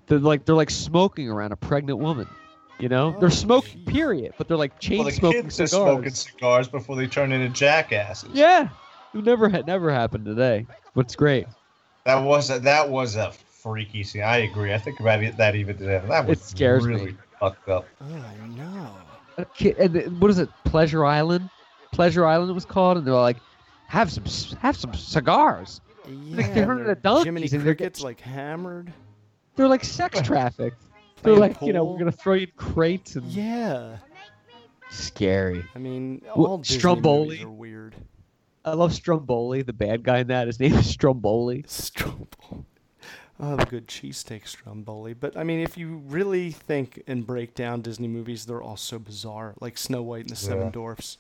They're 0.07 0.19
like 0.19 0.43
they're 0.45 0.55
like 0.55 0.69
smoking 0.69 1.29
around 1.29 1.51
a 1.53 1.55
pregnant 1.57 1.99
woman. 1.99 2.27
You 2.79 2.89
know, 2.89 3.13
Oh, 3.15 3.19
they're 3.19 3.29
smoking. 3.29 3.81
jeez. 3.81 3.87
Period. 3.87 4.33
But 4.37 4.47
they're 4.47 4.57
like 4.57 4.79
chain 4.79 4.99
Well, 4.99 5.05
the 5.07 5.11
smoking 5.13 5.43
kids 5.43 5.61
are 5.61 5.67
cigars. 5.67 5.91
smoking 5.93 6.13
cigars 6.13 6.67
before 6.67 6.95
they 6.95 7.07
turn 7.07 7.31
into 7.31 7.49
jackasses. 7.49 8.29
Yeah, 8.33 8.69
it 9.13 9.23
never 9.23 9.47
had 9.49 9.67
never 9.67 9.91
happened 9.91 10.25
today. 10.25 10.65
But 10.95 11.05
it's 11.05 11.15
great. 11.15 11.47
That 12.05 12.17
was 12.23 12.49
a, 12.49 12.59
that 12.59 12.89
was 12.89 13.15
a 13.15 13.31
freaky 13.31 14.03
scene. 14.03 14.23
I 14.23 14.37
agree. 14.37 14.73
I 14.73 14.77
think 14.77 14.99
about 14.99 15.23
it, 15.23 15.37
that 15.37 15.55
even 15.55 15.77
today. 15.77 16.01
That 16.07 16.27
was 16.27 16.39
It 16.39 16.43
scares 16.43 16.85
me. 16.85 16.93
really 16.95 17.17
fucked 17.39 17.69
up. 17.69 17.85
Oh, 18.01 18.05
I 18.15 18.47
know. 18.57 18.89
A 19.37 19.45
kid, 19.45 19.77
and 19.77 20.19
what 20.19 20.29
is 20.29 20.37
it? 20.39 20.49
Pleasure 20.65 21.05
Island. 21.05 21.49
Pleasure 21.91 22.25
Island 22.25 22.49
it 22.49 22.53
was 22.53 22.65
called, 22.65 22.97
and 22.97 23.07
they're 23.07 23.13
like, 23.13 23.37
have 23.87 24.11
some 24.11 24.25
have 24.59 24.75
some 24.75 24.93
cigars. 24.93 25.79
Yeah, 26.07 26.37
Like, 26.37 26.53
they're 26.53 26.63
and 26.63 26.65
hunting 26.71 26.83
they're 26.85 26.93
a 26.93 26.95
donkey, 26.97 27.23
Jiminy 27.29 27.43
and 27.45 27.51
they're 27.51 27.61
Cricket's 27.75 27.99
getting- 27.99 28.05
like 28.09 28.19
hammered. 28.21 28.91
They're 29.55 29.67
like 29.69 29.83
sex 29.85 30.19
trafficked. 30.23 30.81
They're 31.23 31.35
Playing 31.35 31.53
like, 31.53 31.61
you 31.61 31.73
know, 31.73 31.85
we're 31.85 31.97
gonna 31.99 32.11
throw 32.11 32.33
you 32.33 32.47
in 32.47 32.51
crates 32.55 33.15
and 33.15 33.25
Yeah. 33.31 33.97
scary. 34.91 35.63
I 35.75 35.79
mean, 35.79 36.21
Well, 36.35 36.47
all 36.47 36.57
Disney 36.59 36.79
Stromboli. 36.79 37.27
movies 37.29 37.43
are 37.43 37.49
weird. 37.49 37.95
I 38.65 38.73
love 38.73 38.93
Stromboli, 38.93 39.61
the 39.61 39.73
bad 39.73 40.03
guy 40.03 40.19
in 40.19 40.27
that. 40.27 40.47
His 40.47 40.59
name 40.59 40.73
is 40.73 40.89
Stromboli. 40.89 41.63
Stromboli. 41.67 42.65
I 43.39 43.47
love 43.49 43.59
a 43.61 43.65
good 43.65 43.87
cheesesteak 43.87 44.47
Stromboli. 44.47 45.13
But 45.13 45.35
I 45.35 45.43
mean, 45.43 45.59
if 45.59 45.77
you 45.77 45.97
really 46.07 46.51
think 46.51 47.01
and 47.07 47.25
break 47.25 47.55
down 47.55 47.81
Disney 47.81 48.07
movies, 48.07 48.45
they're 48.45 48.61
all 48.61 48.77
so 48.77 48.99
bizarre. 48.99 49.55
Like 49.59 49.77
Snow 49.77 50.01
White 50.03 50.21
and 50.21 50.29
the 50.29 50.35
Seven 50.35 50.65
Yeah. 50.65 50.71
Dwarfs. 50.71 51.17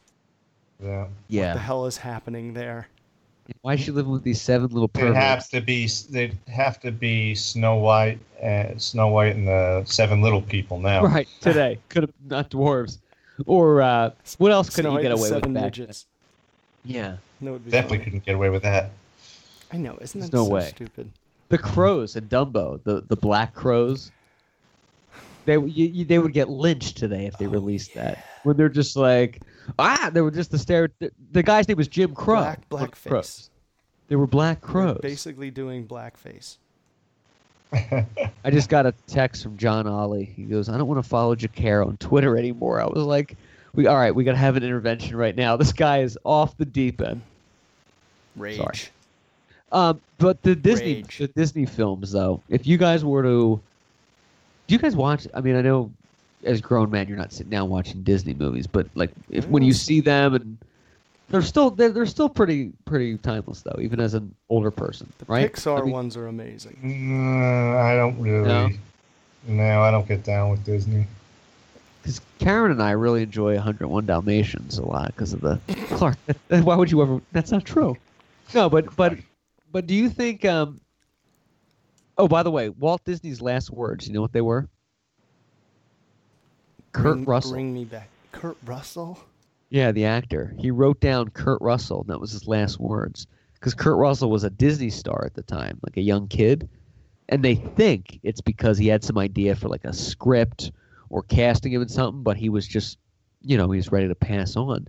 Yeah. 0.81 1.07
What 1.07 1.53
the 1.53 1.59
hell 1.59 1.85
is 1.85 1.97
happening 1.97 2.53
there? 2.53 2.87
Why 3.61 3.73
is 3.73 3.81
she 3.81 3.91
living 3.91 4.11
with 4.11 4.23
these 4.23 4.41
seven 4.41 4.67
little 4.69 4.85
It 4.85 4.93
perverts? 4.93 5.17
has 5.17 5.49
to 5.49 5.61
be. 5.61 5.87
They'd 6.09 6.37
have 6.47 6.79
to 6.81 6.91
be 6.91 7.35
Snow 7.35 7.75
White 7.75 8.19
and 8.41 8.81
Snow 8.81 9.09
White 9.09 9.35
and 9.35 9.47
the 9.47 9.83
Seven 9.85 10.21
Little 10.21 10.41
People 10.41 10.79
now. 10.79 11.03
Right 11.05 11.27
today, 11.41 11.79
could 11.89 12.03
have 12.03 12.13
not 12.29 12.49
dwarves, 12.49 12.99
or 13.45 13.81
uh, 13.81 14.11
what 14.37 14.51
else 14.51 14.69
could 14.69 14.83
Snow 14.85 14.95
you 14.97 15.01
get 15.01 15.11
away 15.11 15.21
with 15.21 15.29
Seven 15.29 15.53
back 15.53 15.63
midgets. 15.63 16.05
Yeah, 16.85 17.17
That 17.41 17.51
would 17.51 17.65
be 17.65 17.71
Definitely 17.71 17.97
funny. 17.99 18.03
couldn't 18.05 18.25
get 18.25 18.35
away 18.35 18.49
with 18.49 18.63
that. 18.63 18.91
I 19.71 19.77
know, 19.77 19.97
isn't 20.01 20.19
that 20.21 20.33
no 20.33 20.45
so 20.45 20.49
way. 20.49 20.69
stupid? 20.69 21.09
the 21.49 21.57
crows 21.57 22.15
and 22.15 22.27
Dumbo, 22.29 22.81
the 22.83 23.01
the 23.07 23.15
black 23.15 23.53
crows. 23.53 24.11
They 25.45 25.53
you, 25.55 25.87
you, 25.87 26.05
they 26.05 26.19
would 26.19 26.33
get 26.33 26.49
lynched 26.49 26.97
today 26.97 27.25
if 27.25 27.37
they 27.37 27.47
released 27.47 27.93
that. 27.95 28.23
When 28.43 28.55
they're 28.57 28.69
just 28.69 28.95
like 28.95 29.41
ah, 29.79 30.09
they 30.13 30.21
were 30.21 30.31
just 30.31 30.51
the 30.51 30.57
stare. 30.57 30.89
The, 30.99 31.11
the 31.31 31.43
guy's 31.43 31.67
name 31.67 31.77
was 31.77 31.87
Jim 31.87 32.13
Crow. 32.13 32.41
Black 32.41 32.69
blackface. 32.69 33.09
crows. 33.09 33.49
They 34.07 34.15
were 34.15 34.27
black 34.27 34.61
crows. 34.61 34.99
Basically 35.01 35.49
doing 35.51 35.87
blackface. 35.87 36.57
I 37.73 38.51
just 38.51 38.69
got 38.69 38.85
a 38.85 38.93
text 39.07 39.41
from 39.43 39.57
John 39.57 39.87
Ollie. 39.87 40.25
He 40.25 40.43
goes, 40.43 40.69
"I 40.69 40.77
don't 40.77 40.87
want 40.87 41.03
to 41.03 41.09
follow 41.09 41.35
Jacaro 41.35 41.87
on 41.87 41.97
Twitter 41.97 42.37
anymore." 42.37 42.79
I 42.79 42.85
was 42.85 43.03
like, 43.03 43.35
"We 43.73 43.87
all 43.87 43.95
right? 43.95 44.13
We 44.13 44.23
gotta 44.23 44.37
have 44.37 44.55
an 44.55 44.63
intervention 44.63 45.15
right 45.15 45.35
now. 45.35 45.57
This 45.57 45.73
guy 45.73 46.01
is 46.01 46.17
off 46.23 46.55
the 46.57 46.65
deep 46.65 47.01
end." 47.01 47.21
Rage. 48.35 48.91
Um, 49.71 50.01
but 50.19 50.41
the 50.43 50.55
Disney 50.55 50.95
Rage. 50.95 51.17
the 51.17 51.27
Disney 51.29 51.65
films 51.65 52.11
though, 52.11 52.41
if 52.49 52.67
you 52.67 52.77
guys 52.77 53.03
were 53.03 53.23
to, 53.23 53.59
do 54.67 54.75
you 54.75 54.79
guys 54.79 54.95
watch? 54.95 55.27
I 55.33 55.41
mean, 55.41 55.55
I 55.55 55.61
know 55.61 55.91
as 56.43 56.61
grown 56.61 56.89
men 56.91 57.07
you're 57.07 57.17
not 57.17 57.31
sitting 57.31 57.49
down 57.49 57.69
watching 57.69 58.03
Disney 58.03 58.33
movies, 58.33 58.67
but 58.67 58.87
like 58.95 59.11
if 59.29 59.47
when 59.47 59.63
you 59.63 59.73
see 59.73 60.01
them 60.01 60.33
and 60.35 60.57
they're 61.29 61.41
still 61.41 61.71
they're, 61.71 61.89
they're 61.89 62.05
still 62.05 62.29
pretty 62.29 62.71
pretty 62.85 63.17
timeless 63.17 63.61
though, 63.61 63.79
even 63.81 63.99
as 63.99 64.13
an 64.13 64.33
older 64.49 64.71
person, 64.71 65.11
The 65.19 65.25
right? 65.25 65.51
Pixar 65.51 65.79
I 65.79 65.81
mean, 65.83 65.91
ones 65.91 66.17
are 66.17 66.27
amazing. 66.27 66.77
Mm, 66.83 67.75
I 67.75 67.95
don't 67.95 68.19
really. 68.19 68.47
No? 68.47 68.69
No? 69.47 69.81
I 69.81 69.91
don't 69.91 70.07
get 70.07 70.23
down 70.23 70.49
with 70.51 70.63
Disney. 70.63 71.07
Because 72.01 72.19
Karen 72.39 72.71
and 72.71 72.83
I 72.83 72.91
really 72.91 73.23
enjoy 73.23 73.55
101 73.55 74.05
Dalmatians 74.05 74.77
a 74.77 74.85
lot 74.85 75.07
because 75.07 75.31
of 75.31 75.41
the 75.41 75.59
Clark. 75.91 76.17
Why 76.49 76.75
would 76.75 76.91
you 76.91 77.01
ever? 77.01 77.21
That's 77.31 77.51
not 77.51 77.63
true. 77.65 77.95
No, 78.53 78.69
but 78.69 78.95
but 78.95 79.17
but 79.71 79.87
do 79.87 79.95
you 79.95 80.09
think? 80.09 80.45
um 80.45 80.79
Oh, 82.17 82.27
by 82.27 82.43
the 82.43 82.51
way, 82.51 82.69
Walt 82.69 83.03
Disney's 83.05 83.41
last 83.41 83.71
words. 83.71 84.07
You 84.07 84.13
know 84.13 84.21
what 84.21 84.33
they 84.33 84.41
were? 84.41 84.67
Kurt 86.93 87.15
Bring- 87.15 87.25
Russell. 87.25 87.51
Bring 87.51 87.73
me 87.73 87.85
back. 87.85 88.09
Kurt 88.31 88.57
Russell? 88.65 89.19
Yeah, 89.69 89.91
the 89.91 90.05
actor. 90.05 90.55
He 90.59 90.71
wrote 90.71 90.99
down 90.99 91.29
Kurt 91.29 91.61
Russell, 91.61 92.01
and 92.01 92.09
that 92.09 92.19
was 92.21 92.31
his 92.31 92.47
last 92.47 92.79
words. 92.79 93.27
Because 93.55 93.73
Kurt 93.73 93.97
Russell 93.97 94.29
was 94.29 94.43
a 94.43 94.49
Disney 94.49 94.89
star 94.89 95.23
at 95.25 95.33
the 95.35 95.41
time, 95.43 95.79
like 95.83 95.97
a 95.97 96.01
young 96.01 96.27
kid. 96.27 96.69
And 97.29 97.43
they 97.43 97.55
think 97.55 98.19
it's 98.23 98.41
because 98.41 98.77
he 98.77 98.87
had 98.87 99.03
some 99.03 99.17
idea 99.17 99.55
for 99.55 99.69
like 99.69 99.85
a 99.85 99.93
script 99.93 100.71
or 101.09 101.23
casting 101.23 101.71
him 101.71 101.81
in 101.81 101.87
something, 101.89 102.23
but 102.23 102.37
he 102.37 102.49
was 102.49 102.67
just, 102.67 102.97
you 103.41 103.57
know, 103.57 103.71
he 103.71 103.77
was 103.77 103.91
ready 103.91 104.07
to 104.07 104.15
pass 104.15 104.55
on. 104.55 104.87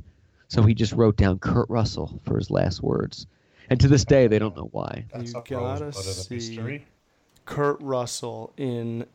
So 0.48 0.62
he 0.62 0.74
just 0.74 0.92
wrote 0.92 1.16
down 1.16 1.38
Kurt 1.38 1.68
Russell 1.70 2.20
for 2.24 2.36
his 2.36 2.50
last 2.50 2.82
words. 2.82 3.26
And 3.70 3.80
to 3.80 3.88
this 3.88 4.04
day, 4.04 4.26
they 4.26 4.38
don't 4.38 4.56
know 4.56 4.68
why. 4.72 5.06
That's 5.12 5.32
You 5.32 5.38
a 5.38 5.42
gotta 5.42 5.84
rosebud 5.86 6.06
of 6.06 6.28
the 6.28 6.40
see- 6.40 6.84
Kurt 7.46 7.80
Russell 7.80 8.52
in 8.56 9.06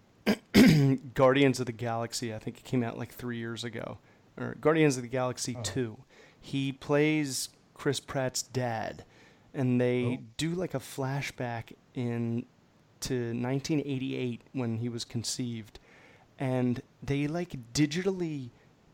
Guardians 1.14 1.60
of 1.60 1.65
the 1.65 1.72
Galaxy. 1.72 2.34
I 2.34 2.39
think 2.39 2.57
it 2.57 2.64
came 2.64 2.84
out 2.84 2.97
like 2.97 3.14
three 3.14 3.38
years 3.38 3.64
ago. 3.64 3.97
Or 4.38 4.56
Guardians 4.61 4.97
of 4.97 5.03
the 5.03 5.10
Galaxy 5.10 5.57
2. 5.64 5.97
He 6.39 6.72
plays 6.72 7.49
Chris 7.73 7.99
Pratt's 7.99 8.41
dad. 8.41 9.03
And 9.53 9.81
they 9.81 10.19
oh. 10.19 10.23
do 10.38 10.51
like 10.51 10.73
a 10.73 10.80
flashback 10.80 11.73
in 11.95 12.45
to 13.01 13.14
1988 13.14 14.41
when 14.53 14.77
he 14.77 14.89
was 14.89 15.06
conceived. 15.06 15.80
And 16.38 16.81
they 17.01 17.27
like 17.27 17.73
digitally 17.73 18.49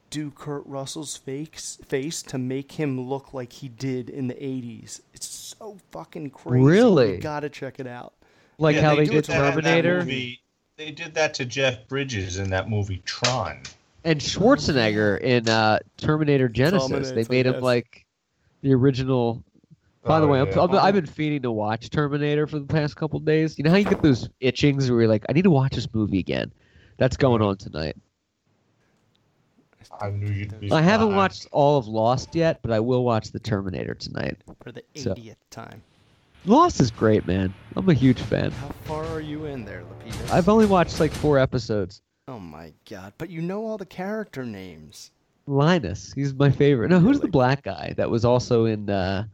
do 0.09 0.31
Kurt 0.31 0.65
Russell's 0.65 1.17
face 1.17 1.77
face 1.85 2.21
to 2.23 2.37
make 2.37 2.73
him 2.73 3.01
look 3.01 3.33
like 3.33 3.51
he 3.51 3.67
did 3.67 4.09
in 4.09 4.27
the 4.27 4.35
80s. 4.35 5.01
It's 5.13 5.27
so 5.27 5.77
fucking 5.91 6.29
crazy. 6.29 6.63
Really? 6.63 7.15
You 7.15 7.21
gotta 7.21 7.49
check 7.49 7.79
it 7.79 7.87
out. 7.87 8.13
Like 8.57 8.77
Yeah, 8.77 8.83
how 8.83 8.95
they, 8.95 9.05
do 9.05 9.11
did 9.11 9.25
that 9.25 9.33
that 9.33 9.51
Terminator 9.51 9.99
movie- 9.99 10.41
They 10.77 10.91
did 10.91 11.14
that 11.14 11.34
to 11.35 11.45
Jeff 11.45 11.88
Bridges 11.88 12.38
in 12.38 12.49
that 12.49 12.69
movie 12.69 13.02
Tron. 13.06 13.61
and 14.03 14.19
Schwarzenegger 14.19 15.19
in 15.22 15.47
uh, 15.47 15.80
Terminator 15.97 16.49
Genisys. 16.49 17.14
They 17.15 17.26
made 17.34 17.45
him 17.45 17.56
yes. 17.56 17.64
like 17.64 18.06
the 18.61 18.73
original 18.73 19.41
By 20.03 20.19
the 20.19 20.26
Oh, 20.26 20.30
way, 20.30 20.41
I'm, 20.41 20.47
yeah. 20.49 20.61
I'm, 20.61 20.76
I've 20.76 20.93
been 20.93 21.06
feeding 21.06 21.41
to 21.43 21.52
watch 21.52 21.89
Terminator 21.89 22.45
for 22.45 22.60
the 22.60 22.65
past 22.65 22.97
couple 22.97 23.19
days. 23.19 23.57
You 23.57 23.64
know 23.64 23.69
how 23.72 23.77
you 23.77 23.85
get 23.85 24.02
those 24.02 24.27
itchings 24.41 24.89
where 24.89 25.02
you're 25.02 25.07
like, 25.10 25.26
I 25.30 25.34
need 25.34 25.43
to 25.45 25.49
watch 25.52 25.76
this 25.76 25.88
movie 25.93 26.19
again. 26.19 26.52
That's 26.97 27.15
going 27.15 27.41
on 27.41 27.56
tonight. 27.57 27.95
I 30.02 30.10
knew 30.10 30.27
you'd 30.27 30.60
be. 30.60 30.72
I 30.72 30.81
haven't 30.81 31.15
watched 31.15 31.47
all 31.52 31.77
of 31.77 31.88
Lost 31.88 32.35
yet, 32.35 32.60
but 32.61 32.72
I 32.72 32.80
will 32.81 33.06
watch 33.06 33.31
the 33.31 33.39
Terminator 33.39 33.93
tonight. 33.93 34.38
for 34.61 34.72
the 34.73 34.84
So- 34.95 35.14
80th 35.14 35.35
time. 35.52 35.81
Lost 36.45 36.80
is 36.80 36.91
great, 36.91 37.26
man. 37.26 37.53
I'm 37.76 37.89
a 37.89 37.93
huge 37.93 38.19
fan. 38.22 38.51
How 38.51 38.69
far 38.84 39.05
are 39.07 39.19
you 39.22 39.45
in 39.45 39.65
there, 39.65 39.84
Lapidus? 39.84 40.31
I've 40.31 40.47
only 40.47 40.65
watched 40.65 40.99
like 40.99 41.11
four 41.11 41.39
episodes. 41.39 42.01
Oh 42.27 42.39
my 42.39 42.73
god! 42.89 43.13
But 43.17 43.30
you 43.30 43.41
know 43.41 43.65
all 43.65 43.77
the 43.77 43.85
character 43.85 44.45
names. 44.45 45.11
Linus, 45.47 46.11
he's 46.13 46.34
my 46.34 46.49
favorite. 46.51 46.89
No, 46.89 46.99
who's 46.99 47.19
the 47.19 47.27
black 47.27 47.63
guy 47.63 47.93
that 47.97 48.09
was 48.09 48.26
also 48.26 48.65
in 48.65 48.89
uh, 48.89 49.26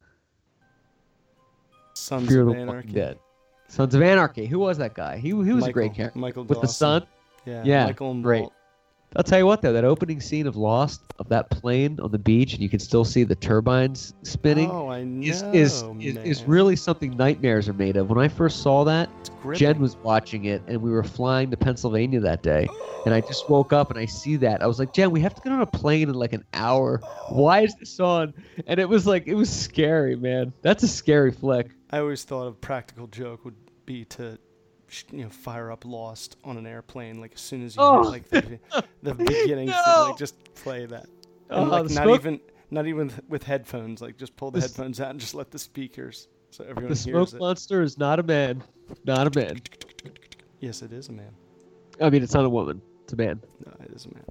Sons 1.93 2.27
Fear 2.29 2.49
of 2.49 2.55
Anarchy. 2.55 2.91
Dead? 2.91 3.19
Sons 3.67 3.95
of 3.95 4.01
Anarchy. 4.01 4.45
Who 4.45 4.59
was 4.59 4.77
that 4.77 4.93
guy? 4.93 5.17
He 5.17 5.29
he 5.29 5.33
was 5.33 5.67
a 5.67 5.71
great 5.71 5.93
character 5.93 6.19
Michael 6.19 6.43
with 6.43 6.59
the 6.59 6.67
Dawson. 6.67 7.01
son. 7.01 7.07
Yeah. 7.45 7.63
Yeah, 7.65 7.85
Michael 7.85 8.11
and 8.11 8.23
great. 8.23 8.41
Walt. 8.41 8.53
I'll 9.15 9.23
tell 9.23 9.39
you 9.39 9.45
what 9.45 9.61
though, 9.61 9.73
that 9.73 9.83
opening 9.83 10.21
scene 10.21 10.47
of 10.47 10.55
Lost 10.55 11.01
of 11.19 11.27
that 11.29 11.49
plane 11.49 11.99
on 12.01 12.11
the 12.11 12.17
beach, 12.17 12.53
and 12.53 12.61
you 12.61 12.69
can 12.69 12.79
still 12.79 13.03
see 13.03 13.23
the 13.23 13.35
turbines 13.35 14.13
spinning. 14.23 14.71
Oh, 14.71 14.89
I 14.89 15.03
know. 15.03 15.27
is 15.27 15.41
is, 15.53 15.83
is, 15.99 16.17
is 16.17 16.43
really 16.43 16.77
something 16.77 17.17
nightmares 17.17 17.67
are 17.67 17.73
made 17.73 17.97
of. 17.97 18.09
When 18.09 18.19
I 18.19 18.29
first 18.29 18.61
saw 18.61 18.85
that, 18.85 19.09
Jen 19.53 19.79
was 19.79 19.97
watching 19.97 20.45
it, 20.45 20.61
and 20.67 20.81
we 20.81 20.91
were 20.91 21.03
flying 21.03 21.51
to 21.51 21.57
Pennsylvania 21.57 22.21
that 22.21 22.41
day, 22.41 22.69
and 23.05 23.13
I 23.13 23.19
just 23.19 23.49
woke 23.49 23.73
up 23.73 23.91
and 23.91 23.99
I 23.99 24.05
see 24.05 24.37
that. 24.37 24.61
I 24.61 24.67
was 24.67 24.79
like, 24.79 24.93
Jen, 24.93 25.11
we 25.11 25.19
have 25.19 25.35
to 25.35 25.41
get 25.41 25.51
on 25.51 25.61
a 25.61 25.65
plane 25.65 26.07
in 26.07 26.15
like 26.15 26.31
an 26.31 26.45
hour. 26.53 27.01
Why 27.29 27.61
is 27.61 27.75
this 27.75 27.99
on? 27.99 28.33
And 28.65 28.79
it 28.79 28.87
was 28.87 29.05
like, 29.05 29.27
it 29.27 29.35
was 29.35 29.49
scary, 29.49 30.15
man. 30.15 30.53
That's 30.61 30.83
a 30.83 30.87
scary 30.87 31.31
flick. 31.31 31.71
I 31.89 31.99
always 31.99 32.23
thought 32.23 32.47
a 32.47 32.51
practical 32.53 33.07
joke 33.07 33.43
would 33.43 33.55
be 33.85 34.05
to, 34.05 34.37
you 35.11 35.23
know, 35.23 35.29
fire 35.29 35.71
up 35.71 35.85
Lost 35.85 36.37
on 36.43 36.57
an 36.57 36.65
airplane 36.67 37.19
like 37.21 37.33
as 37.35 37.41
soon 37.41 37.63
as 37.65 37.75
you 37.75 37.81
Oh. 37.81 38.03
hit, 38.03 38.09
like 38.11 38.29
the, 38.29 38.59
the 39.03 39.13
beginning, 39.15 39.67
No. 39.67 40.07
like 40.09 40.17
just 40.17 40.35
play 40.55 40.85
that, 40.85 41.05
Oh, 41.49 41.63
like 41.63 41.83
not 41.83 42.03
smoke- 42.03 42.19
even 42.19 42.39
not 42.69 42.87
even 42.87 43.11
with- 43.27 43.43
headphones, 43.43 44.01
like 44.01 44.17
just 44.17 44.35
pull 44.37 44.51
the 44.51 44.59
The 44.59 44.67
headphones 44.67 44.99
out 45.01 45.09
and 45.11 45.19
just 45.19 45.33
let 45.35 45.51
the 45.51 45.59
speakers 45.59 46.27
so 46.51 46.63
everyone 46.63 46.83
The 46.93 46.99
hears 46.99 47.01
smoke 47.03 47.33
it. 47.33 47.39
monster 47.39 47.81
is 47.81 47.97
not 47.97 48.19
a 48.19 48.23
man. 48.23 48.63
Not 49.05 49.27
a 49.27 49.39
man. 49.39 49.61
Yes, 50.59 50.81
it 50.81 50.91
is 50.91 51.07
a 51.09 51.11
man. 51.13 51.31
I 52.01 52.09
mean, 52.09 52.23
it's 52.23 52.33
not 52.33 52.45
a 52.45 52.49
woman. 52.49 52.81
It's 53.03 53.13
a 53.13 53.15
man. 53.15 53.41
No, 53.65 53.73
it 53.85 53.91
is 53.93 54.05
a 54.05 54.13
man. 54.13 54.23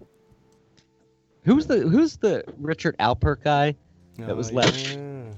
Who's 1.44 1.66
the 1.66 1.80
Who's 1.80 2.16
the 2.18 2.44
Richard 2.58 2.96
Alpert 2.98 3.42
guy? 3.42 3.74
That 4.18 4.30
Oh, 4.30 4.34
was 4.34 4.52
left. 4.52 4.94
yeah. 4.96 5.32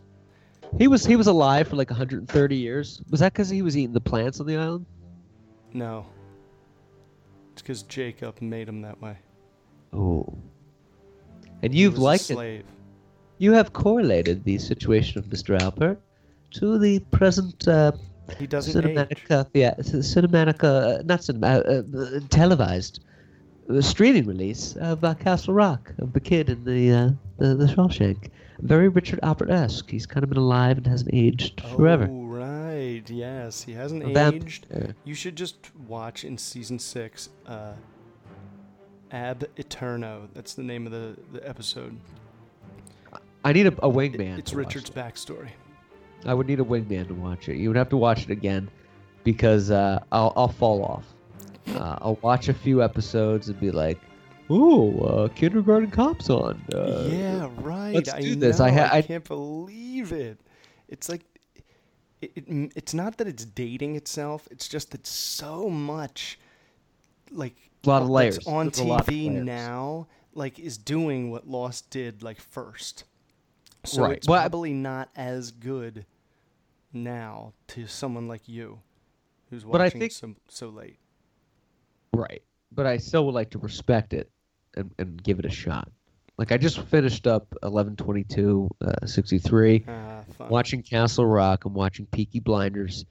He 0.78 0.88
was 0.88 1.04
he 1.06 1.16
was 1.16 1.26
alive 1.28 1.68
for 1.68 1.76
like 1.76 1.90
130 1.90 2.56
years. 2.56 3.00
Was 3.10 3.20
that 3.20 3.32
because 3.32 3.48
he 3.48 3.62
was 3.62 3.76
eating 3.76 3.92
the 3.92 4.00
plants 4.00 4.40
on 4.40 4.46
the 4.46 4.56
island? 4.56 4.86
No. 5.74 6.06
It's 7.52 7.62
because 7.62 7.82
Jacob 7.82 8.40
made 8.40 8.68
him 8.68 8.82
that 8.82 9.00
way. 9.00 9.16
Oh. 9.92 10.26
And 11.62 11.74
you've 11.74 11.98
liked 11.98 12.30
it. 12.30 12.64
You 13.38 13.52
have 13.52 13.72
correlated 13.72 14.44
the 14.44 14.58
situation 14.58 15.18
of 15.18 15.26
Mr. 15.26 15.58
Alpert 15.58 15.98
to 16.52 16.78
the 16.78 17.00
present 17.10 17.66
uh, 17.66 17.92
He 18.38 18.46
doesn't 18.46 18.84
age. 18.84 18.96
cinematic, 18.96 19.30
uh, 19.30 19.44
yeah, 19.54 19.74
cinematic, 19.78 20.62
uh, 20.62 21.02
not 21.04 21.20
cinematic, 21.20 21.66
uh, 21.66 22.16
uh, 22.16 22.20
televised 22.30 23.00
uh, 23.68 23.80
streaming 23.80 24.26
release 24.26 24.76
of 24.76 25.02
uh, 25.04 25.14
Castle 25.14 25.54
Rock 25.54 25.92
of 25.98 26.12
the 26.12 26.20
kid 26.20 26.48
in 26.48 26.64
the 26.64 26.90
uh, 26.92 27.10
the, 27.38 27.54
the 27.54 27.66
Shawshank. 27.66 28.30
Very 28.60 28.88
Richard 28.88 29.18
Alpert-esque. 29.22 29.90
He's 29.90 30.06
kind 30.06 30.22
of 30.22 30.30
been 30.30 30.38
alive 30.38 30.76
and 30.78 30.86
hasn't 30.86 31.10
aged 31.12 31.60
forever. 31.76 32.08
Oh, 32.08 32.21
right. 33.02 33.10
Yes, 33.10 33.62
he 33.62 33.72
hasn't 33.72 34.04
aged. 34.16 34.66
You 35.04 35.14
should 35.14 35.36
just 35.36 35.70
watch 35.86 36.24
in 36.24 36.36
season 36.38 36.78
six, 36.78 37.28
uh, 37.46 37.72
Ab 39.10 39.44
Eterno. 39.56 40.28
That's 40.34 40.54
the 40.54 40.62
name 40.62 40.86
of 40.86 40.92
the, 40.92 41.16
the 41.32 41.46
episode. 41.48 41.96
I 43.44 43.52
need 43.52 43.66
a, 43.66 43.84
a 43.84 43.88
It- 43.90 43.94
wingman. 43.94 44.38
it's 44.38 44.50
to 44.52 44.56
watch 44.58 44.66
Richard's 44.74 44.90
backstory. 44.90 45.48
I 46.24 46.34
would 46.34 46.46
need 46.46 46.60
a 46.60 46.64
wingman 46.64 47.08
to 47.08 47.14
watch 47.14 47.48
it. 47.48 47.56
You 47.56 47.68
would 47.68 47.76
have 47.76 47.88
to 47.88 47.96
watch 47.96 48.22
it 48.22 48.30
again 48.30 48.70
because 49.24 49.70
uh, 49.72 50.00
I'll 50.12 50.32
I'll 50.36 50.48
fall 50.48 50.84
off. 50.84 51.04
Uh, 51.76 51.96
I'll 52.00 52.18
watch 52.22 52.48
a 52.48 52.54
few 52.54 52.82
episodes 52.82 53.48
and 53.48 53.58
be 53.58 53.72
like, 53.72 53.98
"Ooh, 54.48 55.00
uh, 55.00 55.28
kindergarten 55.34 55.90
cops 55.90 56.30
on." 56.30 56.62
Uh, 56.72 57.08
yeah, 57.10 57.48
right. 57.56 57.92
let's 57.94 58.12
I 58.12 58.20
do 58.20 58.36
this. 58.36 58.60
I 58.60 58.70
ha- 58.70 58.90
I, 58.92 58.98
I- 58.98 59.02
can't 59.02 59.26
believe 59.26 60.12
it. 60.12 60.38
It's 60.88 61.08
like, 61.08 61.22
it, 62.22 62.32
it, 62.36 62.72
it's 62.76 62.94
not 62.94 63.18
that 63.18 63.26
it's 63.28 63.44
dating 63.44 63.96
itself. 63.96 64.48
It's 64.50 64.68
just 64.68 64.90
that 64.92 65.06
so 65.06 65.68
much, 65.68 66.38
like, 67.30 67.54
A 67.84 67.88
lot 67.88 68.02
of 68.02 68.08
layers. 68.08 68.46
on 68.46 68.66
There's 68.66 68.78
a 68.78 68.84
lot 68.84 69.00
of 69.00 69.06
TV 69.06 69.28
layers. 69.30 69.44
now, 69.44 70.06
like, 70.34 70.58
is 70.58 70.78
doing 70.78 71.30
what 71.30 71.48
Lost 71.48 71.90
did, 71.90 72.22
like, 72.22 72.40
first. 72.40 73.04
So 73.84 74.02
Right. 74.02 74.16
it's 74.18 74.28
Well, 74.28 74.40
probably 74.40 74.72
not 74.72 75.10
as 75.16 75.50
good 75.50 76.06
now 76.92 77.52
to 77.68 77.86
someone 77.86 78.28
like 78.28 78.48
you, 78.48 78.80
who's 79.50 79.64
But 79.64 79.80
I 79.80 79.84
watching 79.86 80.00
think- 80.00 80.12
so 80.12 80.34
so 80.48 80.68
late. 80.68 80.98
Right. 82.14 82.42
But 82.70 82.86
I 82.86 82.96
still 82.98 83.26
would 83.26 83.34
like 83.34 83.50
to 83.50 83.58
respect 83.58 84.12
it 84.14 84.30
and, 84.76 84.94
and 84.98 85.22
give 85.22 85.38
it 85.38 85.44
a 85.44 85.50
shot. 85.50 85.90
Like 86.38 86.50
I 86.52 86.56
just 86.56 86.80
finished 86.80 87.26
up 87.26 87.46
1122 87.62 88.68
uh, 88.80 89.06
63 89.06 89.84
Ah, 89.86 90.22
watching 90.48 90.82
Castle 90.82 91.26
Rock, 91.26 91.64
I'm 91.66 91.74
watching 91.74 92.06
Peaky 92.06 92.40
Blinders 92.40 93.04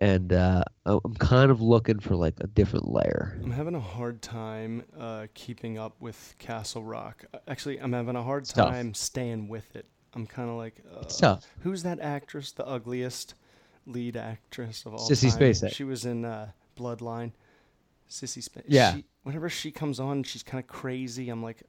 and 0.00 0.32
uh, 0.32 0.62
I- 0.86 0.98
I'm 1.04 1.14
kind 1.16 1.50
of 1.50 1.60
looking 1.60 1.98
for 2.00 2.14
like 2.16 2.34
a 2.40 2.46
different 2.46 2.88
layer. 2.88 3.38
I'm 3.42 3.50
having 3.50 3.74
a 3.74 3.80
hard 3.80 4.22
time 4.22 4.84
uh, 4.98 5.26
keeping 5.34 5.78
up 5.78 5.94
with 6.00 6.34
Castle 6.38 6.82
Rock. 6.84 7.24
Uh, 7.34 7.38
Actually, 7.48 7.78
I'm 7.78 7.92
having 7.92 8.16
a 8.16 8.22
hard 8.22 8.44
It's 8.44 8.52
tough. 8.52 8.70
time 8.70 8.94
staying 8.94 9.48
with 9.48 9.74
it. 9.76 9.86
I'm 10.14 10.26
kind 10.26 10.48
of 10.48 10.56
like, 10.56 10.76
uh, 10.96 11.02
tough. 11.04 11.46
who's 11.60 11.82
that 11.82 12.00
actress, 12.00 12.50
the 12.52 12.66
ugliest 12.66 13.34
lead 13.86 14.16
actress 14.16 14.84
of 14.86 14.94
all 14.94 15.08
Sissy 15.08 15.30
time? 15.30 15.40
Spacek. 15.40 15.72
She 15.74 15.84
was 15.84 16.04
in 16.06 16.24
uh, 16.24 16.50
Bloodline. 16.78 17.32
Sissy 18.08 18.42
Spacek. 18.48 18.64
Yeah. 18.68 18.94
She, 18.94 19.04
whenever 19.22 19.48
she 19.50 19.70
comes 19.70 20.00
on, 20.00 20.22
she's 20.22 20.42
kind 20.42 20.62
of 20.62 20.66
crazy. 20.66 21.28
I'm 21.28 21.42
like, 21.42 21.62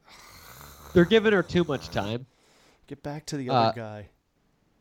They're 0.92 1.04
giving 1.04 1.32
her 1.32 1.42
too 1.42 1.64
much 1.64 1.88
time. 1.88 2.26
get 2.86 3.02
back 3.02 3.24
to 3.26 3.36
the 3.36 3.48
Uh, 3.48 3.54
other 3.54 3.76
guy. 3.80 4.08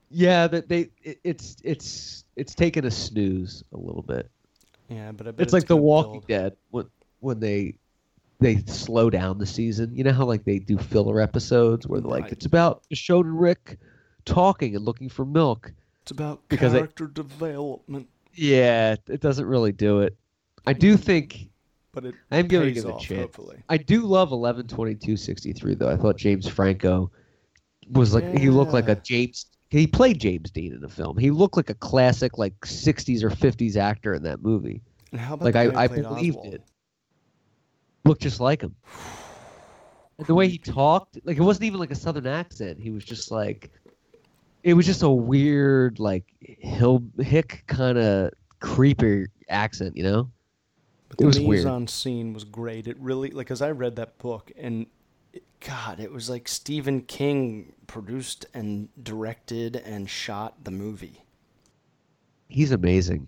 Yeah, 0.10 0.48
that 0.48 0.68
they 0.68 0.90
it, 1.04 1.20
it's 1.24 1.56
it's 1.64 2.26
it's 2.36 2.54
taken 2.54 2.84
a 2.86 2.92
snooze 2.92 3.64
a 3.74 3.78
little 3.78 4.02
bit. 4.02 4.30
Yeah, 4.90 5.14
but 5.14 5.28
I 5.28 5.32
bet 5.32 5.44
It's, 5.46 5.54
like 5.54 5.68
The 5.68 5.78
Walking 5.78 6.20
build. 6.20 6.28
Dead 6.28 6.58
when 6.72 6.86
when 7.22 7.40
they 7.40 7.76
they 8.40 8.58
slow 8.66 9.10
down 9.10 9.38
the 9.38 9.46
season. 9.46 9.96
You 9.96 10.04
know 10.04 10.12
how 10.12 10.26
like 10.26 10.44
they 10.44 10.60
do 10.60 10.78
filler 10.78 11.22
episodes 11.22 11.88
where 11.88 12.02
like 12.02 12.24
Right. 12.24 12.32
it's 12.34 12.46
about 12.46 12.84
and 12.90 13.26
Rick 13.40 13.78
talking 14.26 14.76
and 14.76 14.84
looking 14.84 15.08
for 15.08 15.24
milk. 15.26 15.72
It's 16.02 16.12
about 16.12 16.42
because 16.50 16.74
character 16.74 17.08
development, 17.08 18.10
Yeah, 18.34 18.94
it- 18.94 19.04
it 19.08 19.22
doesn't 19.22 19.46
really 19.46 19.72
do 19.72 20.02
it. 20.02 20.18
I 20.66 20.74
do 20.74 20.98
think 20.98 21.48
but 21.94 22.06
it 22.06 22.16
I'm 22.32 22.48
giving 22.48 22.76
it 22.76 22.86
a 22.86 22.94
off, 22.94 23.02
chance. 23.02 23.22
hopefully. 23.22 23.58
I 23.70 23.78
do 23.78 24.02
love 24.02 24.32
11 24.32 24.68
22 24.68 25.18
63 25.18 25.76
though. 25.76 25.90
I 25.90 25.98
thought 25.98 26.18
James 26.18 26.48
Franco 26.48 27.12
was 27.92 28.14
like 28.14 28.38
he 28.38 28.50
looked 28.50 28.74
like 28.74 28.90
a 28.90 28.96
James 28.96 29.46
he 29.70 29.88
played 29.88 30.20
James 30.20 30.52
Dean 30.52 30.74
in 30.74 30.82
the 30.82 30.90
film. 30.90 31.18
He 31.18 31.32
looked 31.32 31.56
like 31.56 31.70
a 31.70 31.74
classic 31.76 32.38
like 32.38 32.54
60s 32.62 33.24
or 33.24 33.30
50s 33.30 33.78
actor 33.78 34.14
in 34.14 34.24
that 34.24 34.42
movie. 34.42 34.82
And 35.14 35.22
how 35.22 35.36
about 35.36 35.46
Like 35.46 35.56
I, 35.56 35.84
I 35.84 35.88
believed 35.88 36.38
Oswald? 36.38 36.54
it. 36.56 36.62
Looked 38.04 38.22
just 38.22 38.40
like 38.42 38.62
him. 38.62 38.76
And 40.18 40.28
the 40.28 40.36
way 40.36 40.50
he 40.50 40.58
talked, 40.64 41.20
like 41.24 41.38
it 41.38 41.42
wasn't 41.42 41.66
even 41.66 41.80
like 41.80 41.92
a 41.92 41.96
southern 41.96 42.28
accent. 42.28 42.80
He 42.80 42.92
was 42.92 43.06
just 43.06 43.32
like 43.32 43.72
it 44.64 44.74
was 44.74 44.86
just 44.86 45.04
a 45.04 45.10
weird 45.10 46.00
like 46.00 46.26
hill 46.42 47.04
hick 47.20 47.64
kind 47.68 47.98
of 47.98 48.32
creepy 48.60 49.26
accent, 49.50 49.96
you 49.96 50.04
know? 50.04 50.30
But 51.12 51.20
It 51.20 51.24
the 51.24 51.26
was 51.28 51.40
weird. 51.40 51.66
en 51.68 51.88
scene 51.88 52.34
was 52.34 52.44
great. 52.44 52.88
It 52.88 52.98
really 53.00 53.32
like 53.32 53.52
as 53.52 53.62
I 53.62 53.72
read 53.72 53.96
that 53.98 54.18
book 54.18 54.52
and 54.58 54.86
it, 55.34 55.44
God, 55.60 56.00
it 56.00 56.12
was 56.12 56.30
like 56.30 56.48
Stephen 56.48 57.02
King 57.02 57.74
produced 57.88 58.46
and 58.54 58.88
directed 59.04 59.76
and 59.76 60.10
shot 60.10 60.64
the 60.64 60.72
movie. 60.72 61.24
He's 62.48 62.72
amazing. 62.72 63.28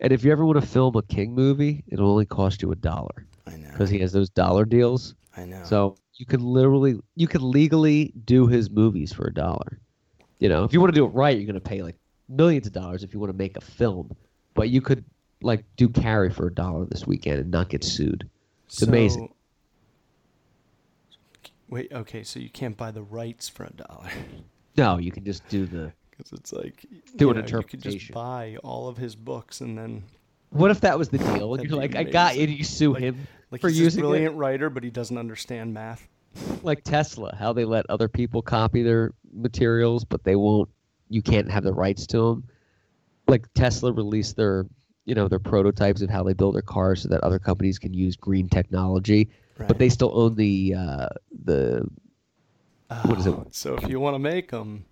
And 0.00 0.12
if 0.12 0.22
you 0.24 0.30
ever 0.32 0.44
want 0.44 0.60
to 0.60 0.66
film 0.66 0.94
a 0.96 1.02
King 1.02 1.34
movie, 1.34 1.82
it'll 1.88 2.10
only 2.10 2.26
cost 2.26 2.62
you 2.62 2.70
a 2.72 2.76
dollar 2.76 3.26
I 3.46 3.56
know. 3.56 3.68
because 3.70 3.90
he 3.90 3.98
has 3.98 4.12
those 4.12 4.30
dollar 4.30 4.64
deals. 4.64 5.14
I 5.36 5.44
know. 5.44 5.62
So 5.64 5.96
you 6.14 6.26
can 6.26 6.40
literally, 6.40 6.98
you 7.16 7.26
can 7.26 7.50
legally 7.50 8.12
do 8.24 8.46
his 8.46 8.70
movies 8.70 9.12
for 9.12 9.26
a 9.26 9.34
dollar. 9.34 9.80
You 10.38 10.48
know, 10.48 10.64
if 10.64 10.72
you 10.72 10.80
want 10.80 10.94
to 10.94 10.98
do 11.00 11.04
it 11.04 11.08
right, 11.08 11.36
you're 11.36 11.46
going 11.46 11.54
to 11.54 11.60
pay 11.60 11.82
like 11.82 11.96
millions 12.28 12.66
of 12.66 12.72
dollars 12.72 13.02
if 13.02 13.12
you 13.12 13.18
want 13.20 13.30
to 13.32 13.36
make 13.36 13.56
a 13.56 13.60
film. 13.60 14.14
But 14.54 14.70
you 14.70 14.80
could 14.80 15.04
like 15.42 15.64
do 15.76 15.88
Carrie 15.88 16.30
for 16.30 16.46
a 16.48 16.54
dollar 16.54 16.84
this 16.86 17.06
weekend 17.06 17.40
and 17.40 17.50
not 17.50 17.68
get 17.68 17.84
sued. 17.84 18.28
It's 18.66 18.82
amazing. 18.82 19.32
Wait, 21.68 21.92
okay, 21.92 22.22
so 22.22 22.40
you 22.40 22.48
can't 22.48 22.76
buy 22.76 22.90
the 22.90 23.02
rights 23.02 23.48
for 23.48 23.64
a 23.64 23.70
dollar 23.72 24.10
No, 24.76 24.98
you 24.98 25.12
can 25.12 25.24
just 25.24 25.46
do 25.48 25.66
the. 25.66 25.92
because 26.10 26.32
it's 26.32 26.52
like 26.52 26.86
Do 27.16 27.30
an 27.30 27.36
know, 27.36 27.44
You 27.58 27.62
could 27.62 27.82
just 27.82 28.10
buy 28.12 28.56
all 28.64 28.88
of 28.88 28.96
his 28.96 29.14
books 29.14 29.60
and 29.60 29.76
then 29.76 30.02
What 30.50 30.70
if 30.70 30.80
that 30.80 30.98
was 30.98 31.10
the 31.10 31.18
deal? 31.18 31.62
You're 31.62 31.76
like, 31.76 31.94
I 31.94 32.04
got 32.04 32.36
you. 32.36 32.42
amazing. 32.44 32.48
and 32.50 32.58
You 32.58 32.64
sue 32.64 32.92
Like- 32.94 33.02
him 33.02 33.26
like 33.50 33.60
for 33.62 33.68
he's 33.68 33.78
using 33.80 34.00
it. 34.00 34.02
brilliant 34.02 34.36
writer, 34.36 34.68
but 34.70 34.82
he 34.84 34.90
doesn't 34.90 35.16
understand 35.16 35.72
math. 35.72 36.06
like 36.62 36.84
Tesla, 36.84 37.34
how 37.38 37.52
they 37.52 37.64
let 37.64 37.86
other 37.88 38.08
people 38.08 38.42
copy 38.42 38.82
their 38.82 39.12
materials, 39.32 40.04
but 40.04 40.22
they 40.24 40.36
won't. 40.36 40.68
You 41.08 41.22
can't 41.22 41.50
have 41.50 41.64
the 41.64 41.72
rights 41.72 42.06
to 42.08 42.18
them. 42.18 42.44
Like 43.26 43.46
Tesla 43.54 43.90
released 43.92 44.36
their, 44.36 44.66
you 45.08 45.14
know, 45.14 45.26
their 45.26 45.38
prototypes 45.38 46.02
of 46.02 46.10
how 46.10 46.22
they 46.22 46.34
build 46.34 46.54
their 46.54 46.62
cars, 46.62 47.02
so 47.02 47.08
that 47.08 47.22
other 47.22 47.38
companies 47.38 47.78
can 47.78 47.94
use 47.94 48.14
green 48.16 48.48
technology, 48.48 49.30
Right. 49.56 49.66
but 49.66 49.78
they 49.78 49.88
still 49.88 50.12
own 50.14 50.34
the 50.36 50.74
uh, 50.74 51.08
the 51.44 51.88
what 53.04 53.18
is 53.18 53.26
it? 53.26 53.34
Oh, 53.34 53.46
So 53.50 53.74
if 53.76 53.88
you 53.88 53.98
want 54.00 54.14
to 54.14 54.18
make 54.18 54.50
them, 54.50 54.84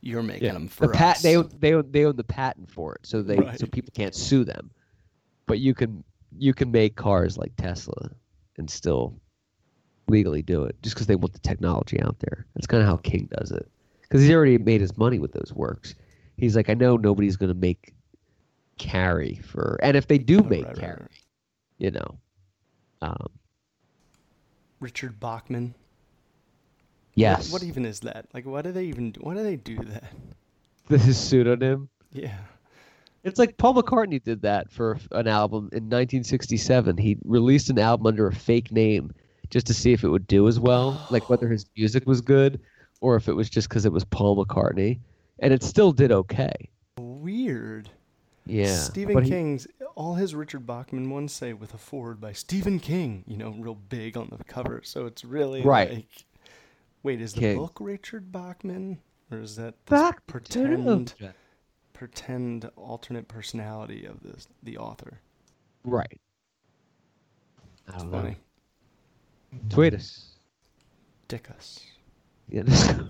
you're 0.00 0.22
making 0.22 0.52
them 0.52 0.68
for 0.68 0.88
the 0.88 0.92
pat. 0.92 1.16
us. 1.16 1.22
They 1.22 1.36
own, 1.36 1.48
they 1.58 1.72
own, 1.74 1.90
they 1.90 2.04
own 2.04 2.16
the 2.16 2.24
patent 2.24 2.70
for 2.70 2.94
it, 2.96 3.00
so 3.06 3.22
they 3.22 3.36
so 3.56 3.66
people 3.66 3.92
can't 3.94 4.14
sue 4.14 4.44
them. 4.44 4.70
But 5.46 5.60
you 5.60 5.72
can 5.74 6.02
you 6.38 6.52
can 6.54 6.70
make 6.70 6.96
cars 6.96 7.38
like 7.38 7.52
Tesla, 7.56 8.10
and 8.58 8.68
still 8.68 9.14
legally 10.08 10.42
do 10.42 10.64
it 10.64 10.76
just 10.82 10.96
because 10.96 11.06
they 11.06 11.14
want 11.16 11.32
the 11.32 11.38
technology 11.38 12.00
out 12.02 12.18
there. 12.18 12.44
That's 12.54 12.66
kind 12.66 12.82
of 12.82 12.88
how 12.88 12.96
King 12.96 13.28
does 13.38 13.52
it 13.52 13.68
because 14.02 14.22
he's 14.22 14.32
already 14.32 14.58
made 14.58 14.80
his 14.80 14.96
money 14.98 15.18
with 15.20 15.32
those 15.32 15.52
works. 15.54 15.94
He's 16.36 16.56
like, 16.56 16.68
I 16.68 16.74
know 16.74 16.96
nobody's 16.96 17.36
going 17.36 17.52
to 17.52 17.58
make 17.58 17.92
Carrie 18.80 19.38
for, 19.44 19.78
and 19.82 19.96
if 19.96 20.06
they 20.08 20.16
do 20.18 20.40
Oh, 20.40 20.42
make 20.44 20.64
right, 20.66 20.76
Carrie, 20.76 20.96
right. 21.00 21.10
you 21.78 21.90
know, 21.90 22.18
um, 23.02 23.26
Richard 24.80 25.20
Bachman. 25.20 25.74
yes, 27.14 27.52
What, 27.52 27.60
what 27.60 27.68
even 27.68 27.84
is 27.84 28.00
that? 28.00 28.26
Like, 28.32 28.46
why 28.46 28.62
do 28.62 28.72
they 28.72 28.84
even? 28.86 29.14
Why 29.20 29.34
do 29.34 29.42
they 29.42 29.56
do 29.56 29.76
that? 29.84 30.04
this 30.88 31.06
is 31.06 31.18
pseudonym. 31.18 31.88
Yeah. 32.12 32.36
It's 33.22 33.38
like 33.38 33.58
Paul 33.58 33.74
McCartney 33.74 34.22
did 34.22 34.40
that 34.42 34.70
for 34.72 34.98
an 35.12 35.28
album 35.28 35.68
in 35.72 35.84
1967. 35.84 36.96
He 36.96 37.18
released 37.24 37.68
an 37.68 37.78
album 37.78 38.06
under 38.06 38.26
a 38.26 38.34
fake 38.34 38.72
name 38.72 39.12
just 39.50 39.66
to 39.66 39.74
see 39.74 39.92
if 39.92 40.04
it 40.04 40.08
would 40.08 40.26
do 40.26 40.48
as 40.48 40.58
well, 40.58 41.06
like 41.10 41.28
whether 41.28 41.46
his 41.48 41.66
music 41.76 42.06
was 42.06 42.22
good 42.22 42.60
or 43.02 43.16
if 43.16 43.28
it 43.28 43.34
was 43.34 43.50
just 43.50 43.68
because 43.68 43.84
it 43.84 43.92
was 43.92 44.04
Paul 44.04 44.42
McCartney, 44.42 45.00
and 45.40 45.52
it 45.52 45.62
still 45.62 45.92
did 45.92 46.10
okay. 46.12 46.52
Weird. 46.98 47.90
Yeah, 48.50 48.74
Stephen 48.76 49.14
but 49.14 49.24
he- 49.24 49.30
King's 49.30 49.66
all 49.94 50.14
his 50.14 50.34
Richard 50.34 50.66
Bachman 50.66 51.10
ones 51.10 51.32
say 51.32 51.52
with 51.52 51.72
a 51.74 51.78
forward 51.78 52.20
by 52.20 52.32
Stephen 52.32 52.78
King, 52.80 53.24
you 53.26 53.36
know, 53.36 53.50
real 53.50 53.74
big 53.74 54.16
on 54.16 54.28
the 54.36 54.42
cover. 54.44 54.80
So 54.84 55.06
it's 55.06 55.24
really 55.24 55.62
Right. 55.62 55.90
like 55.92 56.24
Wait, 57.02 57.20
is 57.20 57.32
the 57.34 57.40
King. 57.40 57.56
book 57.58 57.78
Richard 57.80 58.30
Bachman? 58.32 58.98
Or 59.30 59.38
is 59.38 59.56
that 59.56 59.74
this 59.86 59.90
Back 59.98 60.26
pretend 60.26 61.14
pretend 61.92 62.70
alternate 62.76 63.28
personality 63.28 64.04
of 64.06 64.22
this 64.22 64.48
the 64.62 64.76
author? 64.78 65.20
right. 65.84 66.20
I 67.88 67.98
don't 67.98 68.10
know. 68.10 68.20
funny. 68.22 68.36
Tweet 69.68 69.94
us. 69.94 70.36
Dick 71.28 71.50
us. 71.50 71.80
Yeah. 72.48 72.62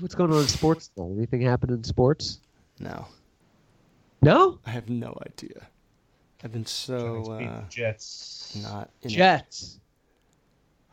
What's 0.00 0.14
going 0.14 0.32
on 0.32 0.40
in 0.42 0.48
sports? 0.48 0.90
Though? 0.96 1.10
Anything 1.16 1.40
happen 1.40 1.70
in 1.70 1.82
sports? 1.84 2.40
No. 2.78 3.06
No. 4.22 4.58
I 4.66 4.70
have 4.70 4.88
no 4.88 5.16
idea. 5.26 5.68
I've 6.42 6.52
been 6.52 6.66
so 6.66 7.32
uh, 7.32 7.68
Jets. 7.68 8.58
not 8.62 8.90
in 9.02 9.10
it. 9.10 9.14
Jets. 9.14 9.78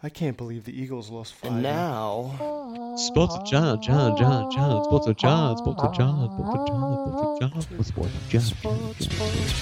I 0.04 0.10
can't 0.10 0.38
believe 0.38 0.64
the 0.66 0.80
Eagles 0.80 1.10
lost 1.10 1.34
five. 1.34 1.52
And 1.54 1.64
now, 1.64 2.96
Sports 2.98 3.36
of 3.36 3.46
John, 3.48 3.82
John, 3.82 4.16
John, 4.16 4.52
John. 4.52 4.84
Sports 4.84 5.08
of 5.08 5.18
John, 5.18 5.58
Sports 5.58 5.84
of 5.84 5.94
John, 5.96 6.30
Sports 6.38 6.54
of 6.54 6.68
John, 6.70 7.62
Sports 7.62 7.90
of 7.90 8.30
John, 8.30 8.44
Sports 8.44 9.00
of 9.00 9.10
John. 9.10 9.62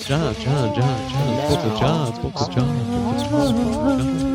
John, 0.00 0.34
John, 0.34 0.74
John, 0.74 1.10
John. 1.10 1.50
Sports 1.50 1.64
of 1.64 1.78
John, 1.78 2.14
Sports 2.14 2.42
of 2.42 2.54
John, 2.54 3.18
Sports 3.18 3.50
of 3.50 4.20
John. 4.20 4.29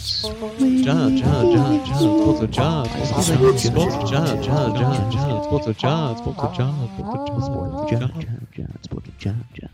John, 0.00 1.16
John, 1.16 1.16
John, 1.18 1.84
John. 1.84 1.84
Sports 1.84 2.40
of 2.40 2.50
John, 2.50 2.86
Sports 3.22 3.66
of 3.66 4.10
John. 4.10 4.42
John, 4.42 4.74
John, 4.74 5.10
John. 5.12 5.44
Sports 5.44 5.66
of 5.66 5.76
John, 5.76 6.16
Sports 6.16 6.40
of 6.42 6.52
John, 6.56 6.88
Sports 6.88 7.14
of 7.14 7.26
John, 7.26 7.42
Sports 7.42 7.82
of 7.82 7.90
John, 7.90 8.10
John, 8.20 8.48
John. 8.52 8.78
Sports 8.82 9.08
of 9.08 9.18
John, 9.18 9.44
John, 9.54 9.69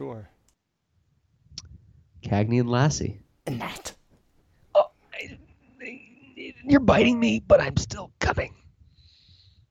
Sure. 0.00 0.30
Cagney 2.24 2.58
and 2.58 2.70
Lassie. 2.70 3.20
And 3.46 3.60
that. 3.60 3.92
Oh, 4.74 4.86
you're 6.64 6.80
biting 6.80 7.20
me, 7.20 7.42
but 7.46 7.60
I'm 7.60 7.76
still 7.76 8.10
coming. 8.18 8.54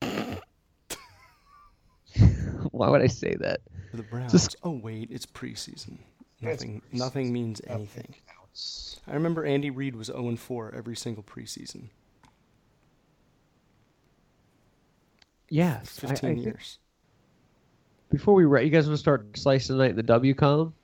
Why 2.70 2.88
would 2.88 3.02
I 3.02 3.08
say 3.08 3.34
that? 3.40 3.58
For 3.90 3.96
the 3.96 4.04
Browns. 4.04 4.30
Just- 4.30 4.54
Oh 4.62 4.70
wait, 4.70 5.08
it's 5.10 5.26
preseason. 5.26 5.98
It's 6.40 6.62
Nothing. 6.62 6.80
preseason. 6.92 6.98
Nothing 6.98 7.32
means 7.32 7.60
anything. 7.66 8.14
I 9.08 9.14
remember 9.14 9.44
Andy 9.44 9.70
Reid 9.70 9.96
was 9.96 10.06
0 10.06 10.36
4 10.36 10.72
every 10.76 10.94
single 10.94 11.24
preseason. 11.24 11.88
Yes. 15.48 15.98
I- 16.04 16.06
I 16.06 16.10
15 16.10 16.34
think- 16.34 16.44
years. 16.44 16.78
Before 18.10 18.34
we 18.34 18.44
wrap, 18.44 18.64
you 18.64 18.70
guys 18.70 18.86
want 18.86 18.94
to 18.96 19.00
start 19.00 19.36
slicing 19.36 19.76
tonight 19.76 19.90
in 19.90 19.96
the 19.96 20.02
W 20.02 20.34
column? 20.34 20.74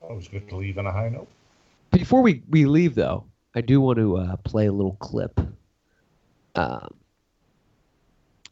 Always 0.00 0.28
good 0.28 0.48
to 0.50 0.56
leave 0.56 0.78
on 0.78 0.86
a 0.86 0.92
high 0.92 1.08
note. 1.08 1.28
Before 1.90 2.22
we, 2.22 2.42
we 2.50 2.66
leave, 2.66 2.94
though, 2.94 3.24
I 3.54 3.62
do 3.62 3.80
want 3.80 3.98
to 3.98 4.16
uh, 4.18 4.36
play 4.36 4.66
a 4.66 4.72
little 4.72 4.96
clip. 5.00 5.40
Um, 6.54 6.94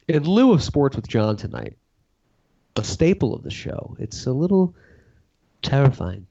in 0.07 0.23
lieu 0.23 0.51
of 0.51 0.63
Sports 0.63 0.95
with 0.95 1.07
John 1.07 1.37
tonight, 1.37 1.77
a 2.75 2.83
staple 2.83 3.33
of 3.33 3.43
the 3.43 3.51
show, 3.51 3.95
it's 3.99 4.25
a 4.25 4.31
little 4.31 4.75
terrifying 5.61 6.27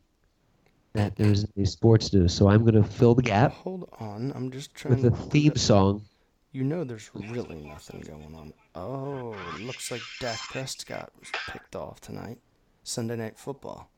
that 0.93 1.17
there's 1.17 1.47
any 1.57 1.67
sports 1.67 2.13
news. 2.13 2.35
So 2.35 2.49
I'm 2.49 2.63
going 2.63 2.81
to 2.81 2.89
fill 2.89 3.15
the 3.15 3.23
gap 3.23 3.53
Hold 3.53 3.89
on, 3.99 4.33
I'm 4.35 4.51
just 4.51 4.75
trying 4.75 5.03
with 5.03 5.13
a 5.13 5.17
to. 5.17 5.23
theme 5.31 5.57
song. 5.57 6.05
You 6.53 6.63
know, 6.65 6.85
there's 6.85 7.11
really 7.15 7.57
nothing 7.65 8.01
going 8.01 8.35
on. 8.35 8.53
Oh, 8.75 9.35
it 9.57 9.63
looks 9.63 9.91
like 9.91 10.01
Dak 10.21 10.39
Prescott 10.51 11.13
was 11.21 11.31
picked 11.51 11.77
off 11.77 12.01
tonight. 12.01 12.39
Sunday 12.83 13.17
Night 13.17 13.39
Football. 13.39 13.91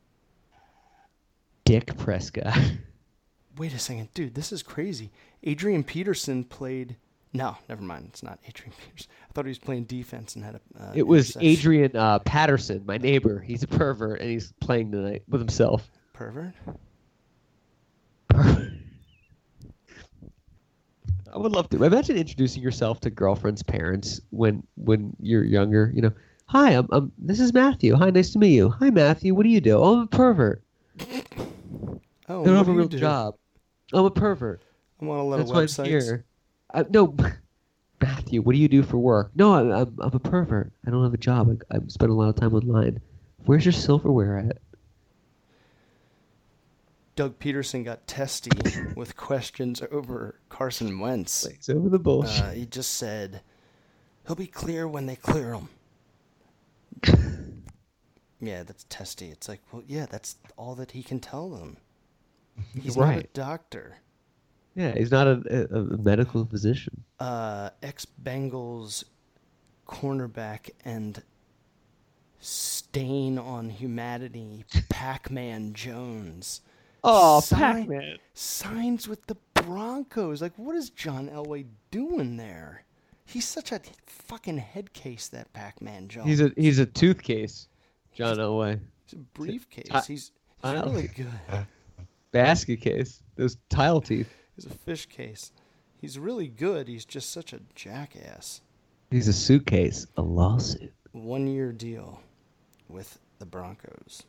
Dick 1.65 1.97
Prescott. 1.97 2.57
Wait 3.57 3.73
a 3.73 3.79
second, 3.79 4.13
dude, 4.13 4.35
this 4.35 4.53
is 4.53 4.63
crazy. 4.63 5.11
Adrian 5.43 5.83
Peterson 5.83 6.45
played. 6.45 6.97
No, 7.33 7.57
never 7.69 7.83
mind. 7.83 8.07
It's 8.11 8.23
not 8.23 8.39
Adrian 8.47 8.73
Peterson. 8.87 9.11
I 9.29 9.33
thought 9.33 9.47
he 9.47 9.51
was 9.51 9.59
playing 9.59 9.85
defense 9.85 10.37
and 10.37 10.45
had 10.45 10.57
a. 10.57 10.61
Uh, 10.83 10.93
It 10.95 11.07
was. 11.07 11.37
Adrian 11.41 11.97
uh, 11.97 12.19
Patterson, 12.21 12.83
my 12.87 12.99
neighbor. 12.99 13.41
He's 13.41 13.63
a 13.63 13.67
pervert, 13.67 14.21
and 14.21 14.31
he's 14.31 14.53
playing 14.61 14.93
tonight 14.93 15.23
with 15.29 15.41
himself. 15.41 15.91
Pervert? 16.13 16.53
I 21.37 21.39
would 21.39 21.53
love 21.53 21.69
to. 21.69 21.85
Imagine 21.85 22.17
introducing 22.17 22.63
yourself 22.63 22.99
to 23.01 23.11
girlfriend's 23.11 23.63
parents 23.63 24.23
when 24.31 24.67
when 24.77 25.15
you're 25.21 25.45
younger. 25.45 25.93
You 25.95 26.01
know, 26.01 26.13
hi, 26.47 26.71
I'm, 26.73 26.89
I'm 26.91 27.13
this 27.19 27.41
is 27.41 27.53
Matthew. 27.53 27.95
Hi, 27.95 28.09
nice 28.09 28.31
to 28.31 28.39
meet 28.39 28.55
you. 28.55 28.71
Hi, 28.71 28.89
Matthew. 28.89 29.35
What 29.35 29.43
do 29.43 29.51
you 29.51 29.61
do? 29.61 29.77
Oh, 29.77 29.97
I'm 29.97 30.03
a 30.05 30.07
pervert. 30.07 30.63
Oh, 30.99 32.41
I 32.41 32.47
don't 32.47 32.57
have 32.57 32.65
do 32.65 32.73
a 32.73 32.75
real 32.75 32.89
do? 32.89 32.99
job. 32.99 33.37
I'm 33.93 34.07
a 34.07 34.11
pervert. 34.11 34.63
I'm 34.99 35.11
on 35.11 35.19
a 35.19 35.25
lot 35.25 35.37
That's 35.37 35.51
of 35.51 35.57
why 35.57 35.61
I'm 35.61 35.67
websites. 35.67 35.87
here. 35.87 36.25
Uh, 36.73 36.85
no, 36.89 37.15
Matthew. 38.01 38.41
What 38.41 38.55
do 38.55 38.59
you 38.59 38.69
do 38.69 38.83
for 38.83 38.97
work? 38.97 39.31
No, 39.35 39.53
I'm, 39.53 39.71
I'm 39.71 39.95
I'm 40.01 40.15
a 40.15 40.19
pervert. 40.19 40.73
I 40.87 40.91
don't 40.91 41.05
have 41.05 41.13
a 41.13 41.19
job. 41.19 41.61
I, 41.71 41.77
I 41.77 41.81
spend 41.89 42.11
a 42.11 42.15
lot 42.15 42.31
of 42.31 42.37
time 42.37 42.55
online. 42.55 42.99
Where's 43.45 43.67
your 43.67 43.73
silverware 43.73 44.39
at? 44.39 44.59
Doug 47.17 47.39
Pederson 47.39 47.83
got 47.83 48.07
testy 48.07 48.51
with 48.95 49.17
questions 49.17 49.83
over 49.91 50.39
Carson 50.51 51.01
Wentz. 51.01 51.47
It's 51.47 51.71
over 51.71 51.89
the 51.89 51.99
bullshit. 51.99 52.45
Uh, 52.45 52.51
he 52.51 52.67
just 52.67 52.95
said 52.95 53.41
he'll 54.27 54.37
be 54.37 54.47
clear 54.47 54.87
when 54.87 55.07
they 55.07 55.17
clear 55.17 55.55
him. 55.55 55.69
yeah, 58.41 58.63
that's 58.63 58.85
testy. 58.91 59.31
It's 59.31 59.49
like, 59.49 59.63
well, 59.73 59.83
yeah, 59.87 60.05
that's 60.05 60.37
all 60.59 60.75
that 60.75 60.93
he 60.93 61.03
can 61.03 61.19
tell 61.19 61.49
them. 61.49 61.79
He's 62.81 62.97
right. 62.97 63.17
not 63.17 63.25
a 63.25 63.29
doctor. 63.33 63.97
yeah, 64.75 64.93
he's 64.93 65.11
not 65.11 65.27
a, 65.27 65.43
a, 65.51 65.79
a 65.79 65.83
medical 65.99 66.47
physician. 66.47 67.05
Uh, 67.21 67.71
ex 67.83 68.07
Bengals 68.23 69.05
cornerback 69.87 70.71
and 70.85 71.23
stain 72.41 73.39
on 73.39 73.69
humanity, 73.71 74.65
Pac 74.89 75.31
Man 75.31 75.75
Jones. 75.75 76.61
Oh, 77.05 77.41
Sign- 77.41 77.59
Pac-Man. 77.87 78.17
signs 78.35 79.07
with 79.09 79.27
the 79.27 79.37
Broncos. 79.55 80.43
Like, 80.43 80.53
what 80.57 80.77
is 80.77 80.91
John 80.91 81.29
Elway 81.29 81.67
doing 81.91 82.37
there? 82.37 82.85
He's 83.25 83.45
such 83.47 83.73
a 83.73 83.81
fucking 84.07 84.59
head 84.59 84.93
case, 84.93 85.29
that 85.29 85.53
Pac-Man 85.53 86.09
Jones. 86.09 86.27
He's 86.29 86.41
a 86.41 86.53
he's 86.57 86.79
a 86.79 86.87
tooth 86.87 87.23
case, 87.23 87.69
John 88.15 88.37
Elway. 88.39 88.81
He's 89.05 89.15
a 89.15 89.23
briefcase. 89.23 89.89
I- 89.91 90.01
he's 90.03 90.31
he's 90.63 90.73
really 90.85 91.09
good. 91.17 91.67
Basket 92.33 92.81
case. 92.81 93.23
Those 93.37 93.57
tile 93.69 94.01
teeth. 94.01 94.29
He's 94.55 94.67
a 94.67 94.71
fish 94.71 95.07
case. 95.07 95.53
He's 96.01 96.19
really 96.19 96.49
good. 96.49 96.89
He's 96.89 97.05
just 97.05 97.31
such 97.31 97.53
a 97.53 97.61
jackass. 97.75 98.61
He's 99.11 99.29
a 99.29 99.33
suitcase. 99.33 100.07
A 100.17 100.23
lawsuit. 100.23 100.93
One 101.13 101.47
year 101.47 101.73
deal 101.73 102.21
with 102.89 103.19
the 103.39 103.47
Broncos. 103.47 104.23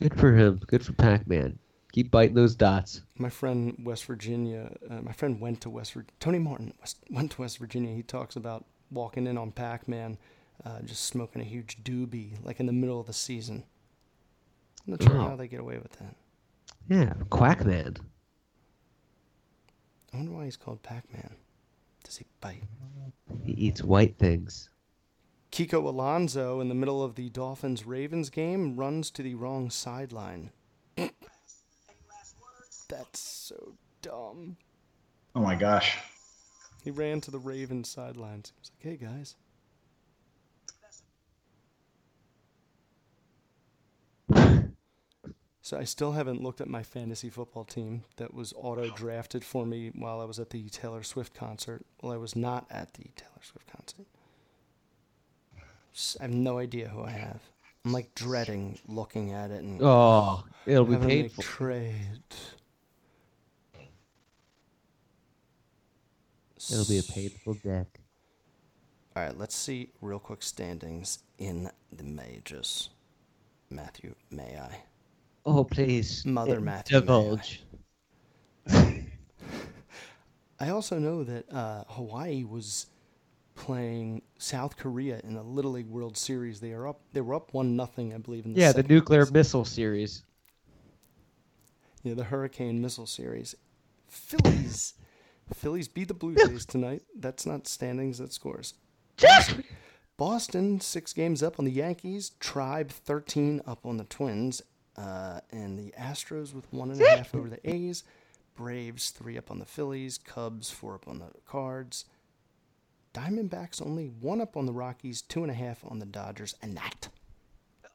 Good 0.00 0.18
for 0.18 0.34
him. 0.34 0.60
Good 0.66 0.84
for 0.84 0.92
Pac-Man. 0.92 1.58
Keep 1.96 2.10
biting 2.10 2.34
those 2.34 2.54
dots. 2.54 3.00
My 3.16 3.30
friend 3.30 3.74
West 3.82 4.04
Virginia, 4.04 4.70
uh, 4.90 5.00
my 5.00 5.12
friend 5.12 5.40
went 5.40 5.62
to 5.62 5.70
West 5.70 5.94
Virginia. 5.94 6.12
Tony 6.20 6.38
Martin 6.38 6.74
West, 6.78 6.98
went 7.10 7.30
to 7.32 7.40
West 7.40 7.56
Virginia. 7.56 7.94
He 7.94 8.02
talks 8.02 8.36
about 8.36 8.66
walking 8.90 9.26
in 9.26 9.38
on 9.38 9.50
Pac-Man, 9.50 10.18
uh, 10.62 10.82
just 10.82 11.06
smoking 11.06 11.40
a 11.40 11.44
huge 11.46 11.82
doobie, 11.84 12.32
like 12.44 12.60
in 12.60 12.66
the 12.66 12.72
middle 12.74 13.00
of 13.00 13.06
the 13.06 13.14
season. 13.14 13.64
I'm 14.86 14.90
not 14.90 15.02
sure 15.04 15.16
Wow. 15.16 15.28
how 15.30 15.36
they 15.36 15.48
get 15.48 15.60
away 15.60 15.78
with 15.78 15.92
that. 15.92 16.14
Yeah, 16.86 17.14
Quack 17.30 17.60
Quackman. 17.60 17.96
I 20.12 20.16
wonder 20.18 20.32
why 20.32 20.44
he's 20.44 20.58
called 20.58 20.82
Pac-Man. 20.82 21.34
Does 22.04 22.18
he 22.18 22.26
bite? 22.42 22.64
He 23.42 23.52
eats 23.52 23.82
white 23.82 24.18
things. 24.18 24.68
Kiko 25.50 25.82
Alonso, 25.82 26.60
in 26.60 26.68
the 26.68 26.74
middle 26.74 27.02
of 27.02 27.14
the 27.14 27.30
Dolphins 27.30 27.86
Ravens 27.86 28.28
game, 28.28 28.76
runs 28.76 29.10
to 29.12 29.22
the 29.22 29.34
wrong 29.34 29.70
sideline. 29.70 30.50
That's 32.88 33.18
so 33.20 33.74
dumb. 34.02 34.56
Oh 35.34 35.40
my 35.40 35.54
gosh. 35.54 35.98
He 36.84 36.90
ran 36.90 37.20
to 37.22 37.30
the 37.30 37.38
Ravens 37.38 37.88
sidelines. 37.88 38.52
He 38.54 38.60
was 38.60 38.70
like, 38.70 39.00
hey 39.00 39.06
guys. 39.06 39.34
So 45.62 45.76
I 45.76 45.82
still 45.84 46.12
haven't 46.12 46.42
looked 46.42 46.60
at 46.60 46.68
my 46.68 46.84
fantasy 46.84 47.28
football 47.28 47.64
team 47.64 48.04
that 48.18 48.32
was 48.32 48.54
auto 48.56 48.88
drafted 48.90 49.44
for 49.44 49.66
me 49.66 49.90
while 49.96 50.20
I 50.20 50.24
was 50.24 50.38
at 50.38 50.50
the 50.50 50.68
Taylor 50.68 51.02
Swift 51.02 51.34
concert. 51.34 51.84
Well, 52.00 52.12
I 52.12 52.16
was 52.18 52.36
not 52.36 52.66
at 52.70 52.94
the 52.94 53.10
Taylor 53.16 53.42
Swift 53.42 53.66
concert. 53.66 54.06
I 56.20 56.22
have 56.22 56.30
no 56.32 56.58
idea 56.58 56.88
who 56.88 57.02
I 57.02 57.10
have. 57.10 57.40
I'm 57.84 57.92
like 57.92 58.14
dreading 58.14 58.78
looking 58.86 59.32
at 59.32 59.50
it 59.50 59.62
and 59.62 59.80
Oh, 59.82 60.44
it'll 60.66 60.84
be 60.84 60.92
having 60.92 61.08
painful. 61.08 61.42
trade. 61.42 62.22
It'll 66.70 66.84
be 66.84 66.98
a 66.98 67.02
painful 67.02 67.54
deck. 67.54 67.86
All 69.14 69.22
right, 69.22 69.38
let's 69.38 69.56
see 69.56 69.90
real 70.00 70.18
quick 70.18 70.42
standings 70.42 71.20
in 71.38 71.70
the 71.92 72.04
majors. 72.04 72.90
Matthew, 73.70 74.14
may 74.30 74.58
I? 74.58 74.82
Oh, 75.44 75.64
please. 75.64 76.26
Mother 76.26 76.58
uh, 76.58 76.60
Matthew, 76.60 77.00
may 77.00 77.02
I? 77.02 77.06
Divulge. 77.06 77.62
I 80.60 80.70
also 80.70 80.98
know 80.98 81.24
that 81.24 81.52
uh, 81.52 81.84
Hawaii 81.88 82.44
was 82.44 82.86
playing 83.54 84.22
South 84.38 84.76
Korea 84.76 85.20
in 85.24 85.34
the 85.34 85.42
Little 85.42 85.72
League 85.72 85.88
World 85.88 86.16
Series. 86.16 86.60
They 86.60 86.72
are 86.72 86.88
up. 86.88 87.00
They 87.12 87.20
were 87.20 87.34
up 87.34 87.54
one 87.54 87.76
nothing, 87.76 88.14
I 88.14 88.18
believe. 88.18 88.44
In 88.44 88.54
the 88.54 88.60
Yeah, 88.60 88.72
the 88.72 88.82
nuclear 88.82 89.26
missile 89.26 89.64
series. 89.64 90.22
Yeah, 92.02 92.14
the 92.14 92.24
Hurricane 92.24 92.80
Missile 92.80 93.06
Series. 93.06 93.54
Phillies. 94.08 94.94
Phillies 95.54 95.88
beat 95.88 96.08
the 96.08 96.14
Blue 96.14 96.34
Jays 96.34 96.64
tonight. 96.66 97.02
That's 97.16 97.46
not 97.46 97.66
standings, 97.66 98.18
that's 98.18 98.34
scores. 98.34 98.74
Boston, 100.16 100.80
six 100.80 101.12
games 101.12 101.42
up 101.42 101.58
on 101.58 101.64
the 101.64 101.70
Yankees. 101.70 102.30
Tribe, 102.40 102.90
13 102.90 103.60
up 103.66 103.84
on 103.84 103.96
the 103.98 104.04
Twins. 104.04 104.62
Uh, 104.96 105.40
and 105.50 105.78
the 105.78 105.92
Astros 105.98 106.54
with 106.54 106.72
one 106.72 106.90
and 106.90 107.00
a 107.00 107.08
half 107.16 107.34
over 107.34 107.48
the 107.50 107.68
A's. 107.68 108.02
Braves, 108.56 109.10
three 109.10 109.36
up 109.36 109.50
on 109.50 109.58
the 109.58 109.66
Phillies. 109.66 110.16
Cubs, 110.18 110.70
four 110.70 110.94
up 110.94 111.06
on 111.06 111.18
the 111.18 111.30
Cards. 111.44 112.06
Diamondbacks, 113.12 113.84
only 113.84 114.06
one 114.20 114.40
up 114.40 114.56
on 114.56 114.64
the 114.66 114.72
Rockies, 114.72 115.22
two 115.22 115.42
and 115.42 115.50
a 115.50 115.54
half 115.54 115.84
on 115.84 115.98
the 115.98 116.06
Dodgers. 116.06 116.54
And 116.62 116.76
that. 116.76 117.08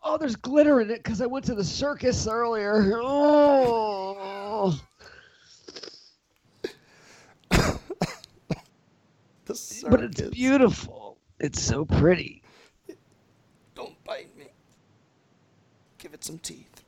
Oh, 0.04 0.18
there's 0.18 0.36
glitter 0.36 0.82
in 0.82 0.90
it 0.92 1.04
because 1.04 1.22
I 1.22 1.26
went 1.28 1.46
to 1.46 1.56
the 1.56 1.64
circus 1.64 2.28
earlier. 2.28 3.00
Oh. 3.02 4.80
The 4.80 4.80
circus. 4.80 4.82
But 9.90 10.02
it's 10.02 10.22
beautiful. 10.22 11.18
It's 11.40 11.62
so 11.62 11.86
pretty. 11.86 12.44
Don't 13.76 14.02
bite 14.04 14.36
me. 14.38 14.46
Give 15.98 16.14
it 16.14 16.24
some 16.24 16.38
teeth. 16.40 16.84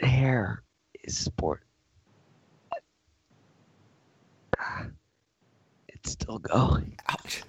Hair 0.00 0.62
is 1.04 1.16
sport. 1.16 1.62
It's 5.88 6.12
still 6.12 6.38
going. 6.38 6.98
Ouch. 7.08 7.42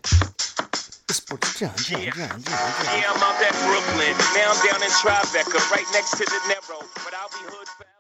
The 1.08 1.14
sports 1.14 1.60
John, 1.60 1.72
John, 1.78 2.02
John, 2.02 2.12
John, 2.12 2.42
John. 2.42 2.44
Yeah, 2.44 3.12
I'm 3.12 3.24
out 3.24 3.42
at 3.42 3.54
Brooklyn. 3.66 4.16
Now 4.36 4.52
I'm 4.52 4.60
down 4.66 4.84
in 4.84 4.90
Tribeca, 4.90 5.72
right 5.72 5.86
next 5.94 6.12
to 6.12 6.26
the 6.26 6.40
Narrow. 6.48 6.82
But 6.96 7.14
I'll 7.14 7.30
be 7.30 7.44
hood 7.48 7.68
forever. 7.78 7.97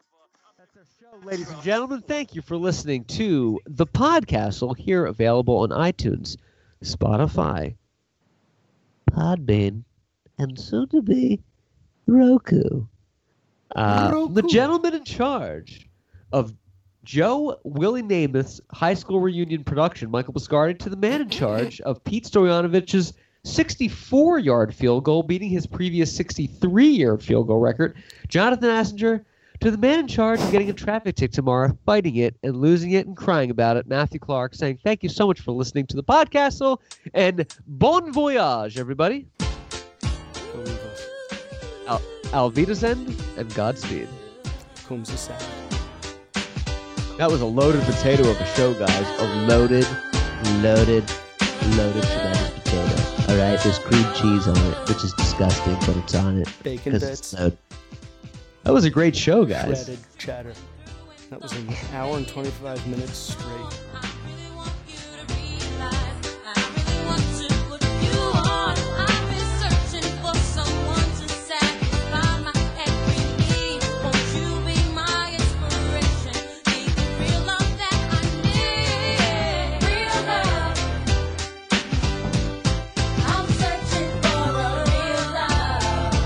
Ladies 1.24 1.50
and 1.50 1.62
gentlemen, 1.62 2.02
thank 2.02 2.36
you 2.36 2.42
for 2.42 2.58
listening 2.58 3.04
to 3.06 3.60
the 3.66 3.86
Podcastle 3.86 4.78
here 4.78 5.06
available 5.06 5.58
on 5.60 5.70
iTunes, 5.70 6.38
Spotify, 6.84 7.76
Podbean, 9.12 9.84
and 10.38 10.60
soon 10.60 10.88
to 10.90 11.02
be 11.02 11.42
Roku. 12.06 12.86
Uh, 13.76 14.28
The 14.28 14.44
gentleman 14.44 14.94
in 14.96 15.04
charge 15.04 15.90
of 16.32 16.54
Joe 17.04 17.60
Willie 17.64 18.04
Namath's 18.04 18.62
high 18.72 18.94
school 18.94 19.20
reunion 19.20 19.64
production, 19.64 20.12
Michael 20.12 20.34
Biscardi, 20.34 20.78
to 20.80 20.90
the 20.90 20.98
man 20.98 21.22
in 21.22 21.30
charge 21.30 21.82
of 21.82 22.04
Pete 22.04 22.26
Stoyanovich's 22.26 23.14
64 23.44 24.40
yard 24.40 24.74
field 24.74 25.04
goal, 25.04 25.24
beating 25.24 25.50
his 25.50 25.66
previous 25.68 26.16
63 26.16 26.88
yard 26.90 27.24
field 27.24 27.48
goal 27.48 27.60
record, 27.60 27.96
Jonathan 28.28 28.70
Assinger, 28.70 29.24
to 29.60 29.72
the 29.72 29.78
man 29.78 30.00
in 30.00 30.08
charge 30.08 30.40
of 30.40 30.52
getting 30.52 30.70
a 30.70 30.74
traffic 30.74 31.16
ticket 31.16 31.34
tomorrow, 31.34 31.76
fighting 31.86 32.16
it 32.18 32.36
and 32.44 32.56
losing 32.58 32.92
it 32.92 33.08
and 33.08 33.18
crying 33.18 33.50
about 33.50 33.78
it, 33.78 33.88
Matthew 33.88 34.20
Clark, 34.20 34.54
saying 34.54 34.80
thank 34.84 35.04
you 35.04 35.10
so 35.10 35.28
much 35.28 35.40
for 35.40 35.52
listening 35.52 35.88
to 35.88 35.96
the 35.96 36.04
podcast 36.04 36.78
and 37.14 37.46
bon 37.66 38.12
voyage, 38.14 38.78
everybody. 38.78 39.28
Al- 41.88 42.02
Alvidazend 42.34 43.18
and 43.38 43.54
Godspeed. 43.56 44.08
Comes 44.88 45.10
the 45.10 45.18
sound. 45.18 45.44
That 47.18 47.32
was 47.32 47.42
a 47.42 47.46
loaded 47.46 47.82
potato 47.84 48.30
of 48.30 48.40
a 48.40 48.46
show, 48.56 48.74
guys. 48.74 49.20
A 49.20 49.24
loaded, 49.48 49.88
loaded, 50.62 51.04
loaded 51.76 52.04
tremendous 52.04 52.50
potato. 52.60 53.32
All 53.32 53.38
right, 53.38 53.60
there's 53.64 53.80
cream 53.80 54.06
cheese 54.14 54.48
on 54.48 54.56
it, 54.58 54.88
which 54.90 55.04
is 55.04 55.14
disgusting, 55.14 55.74
but 55.86 55.98
it's 55.98 56.14
on 56.16 56.38
it. 56.42 56.48
Bacon 56.64 56.92
'cause 56.94 57.02
bits. 57.02 57.20
it's 57.20 57.34
loaded. 57.34 57.58
That 58.68 58.74
was 58.74 58.84
a 58.84 58.90
great 58.90 59.16
show, 59.16 59.46
guys. 59.46 59.86
Shredded 59.86 60.00
chatter. 60.18 60.54
That 61.30 61.42
was 61.42 61.54
an 61.54 61.74
hour 61.94 62.18
and 62.18 62.28
25 62.28 62.86
minutes 62.90 63.18
straight. 63.18 63.80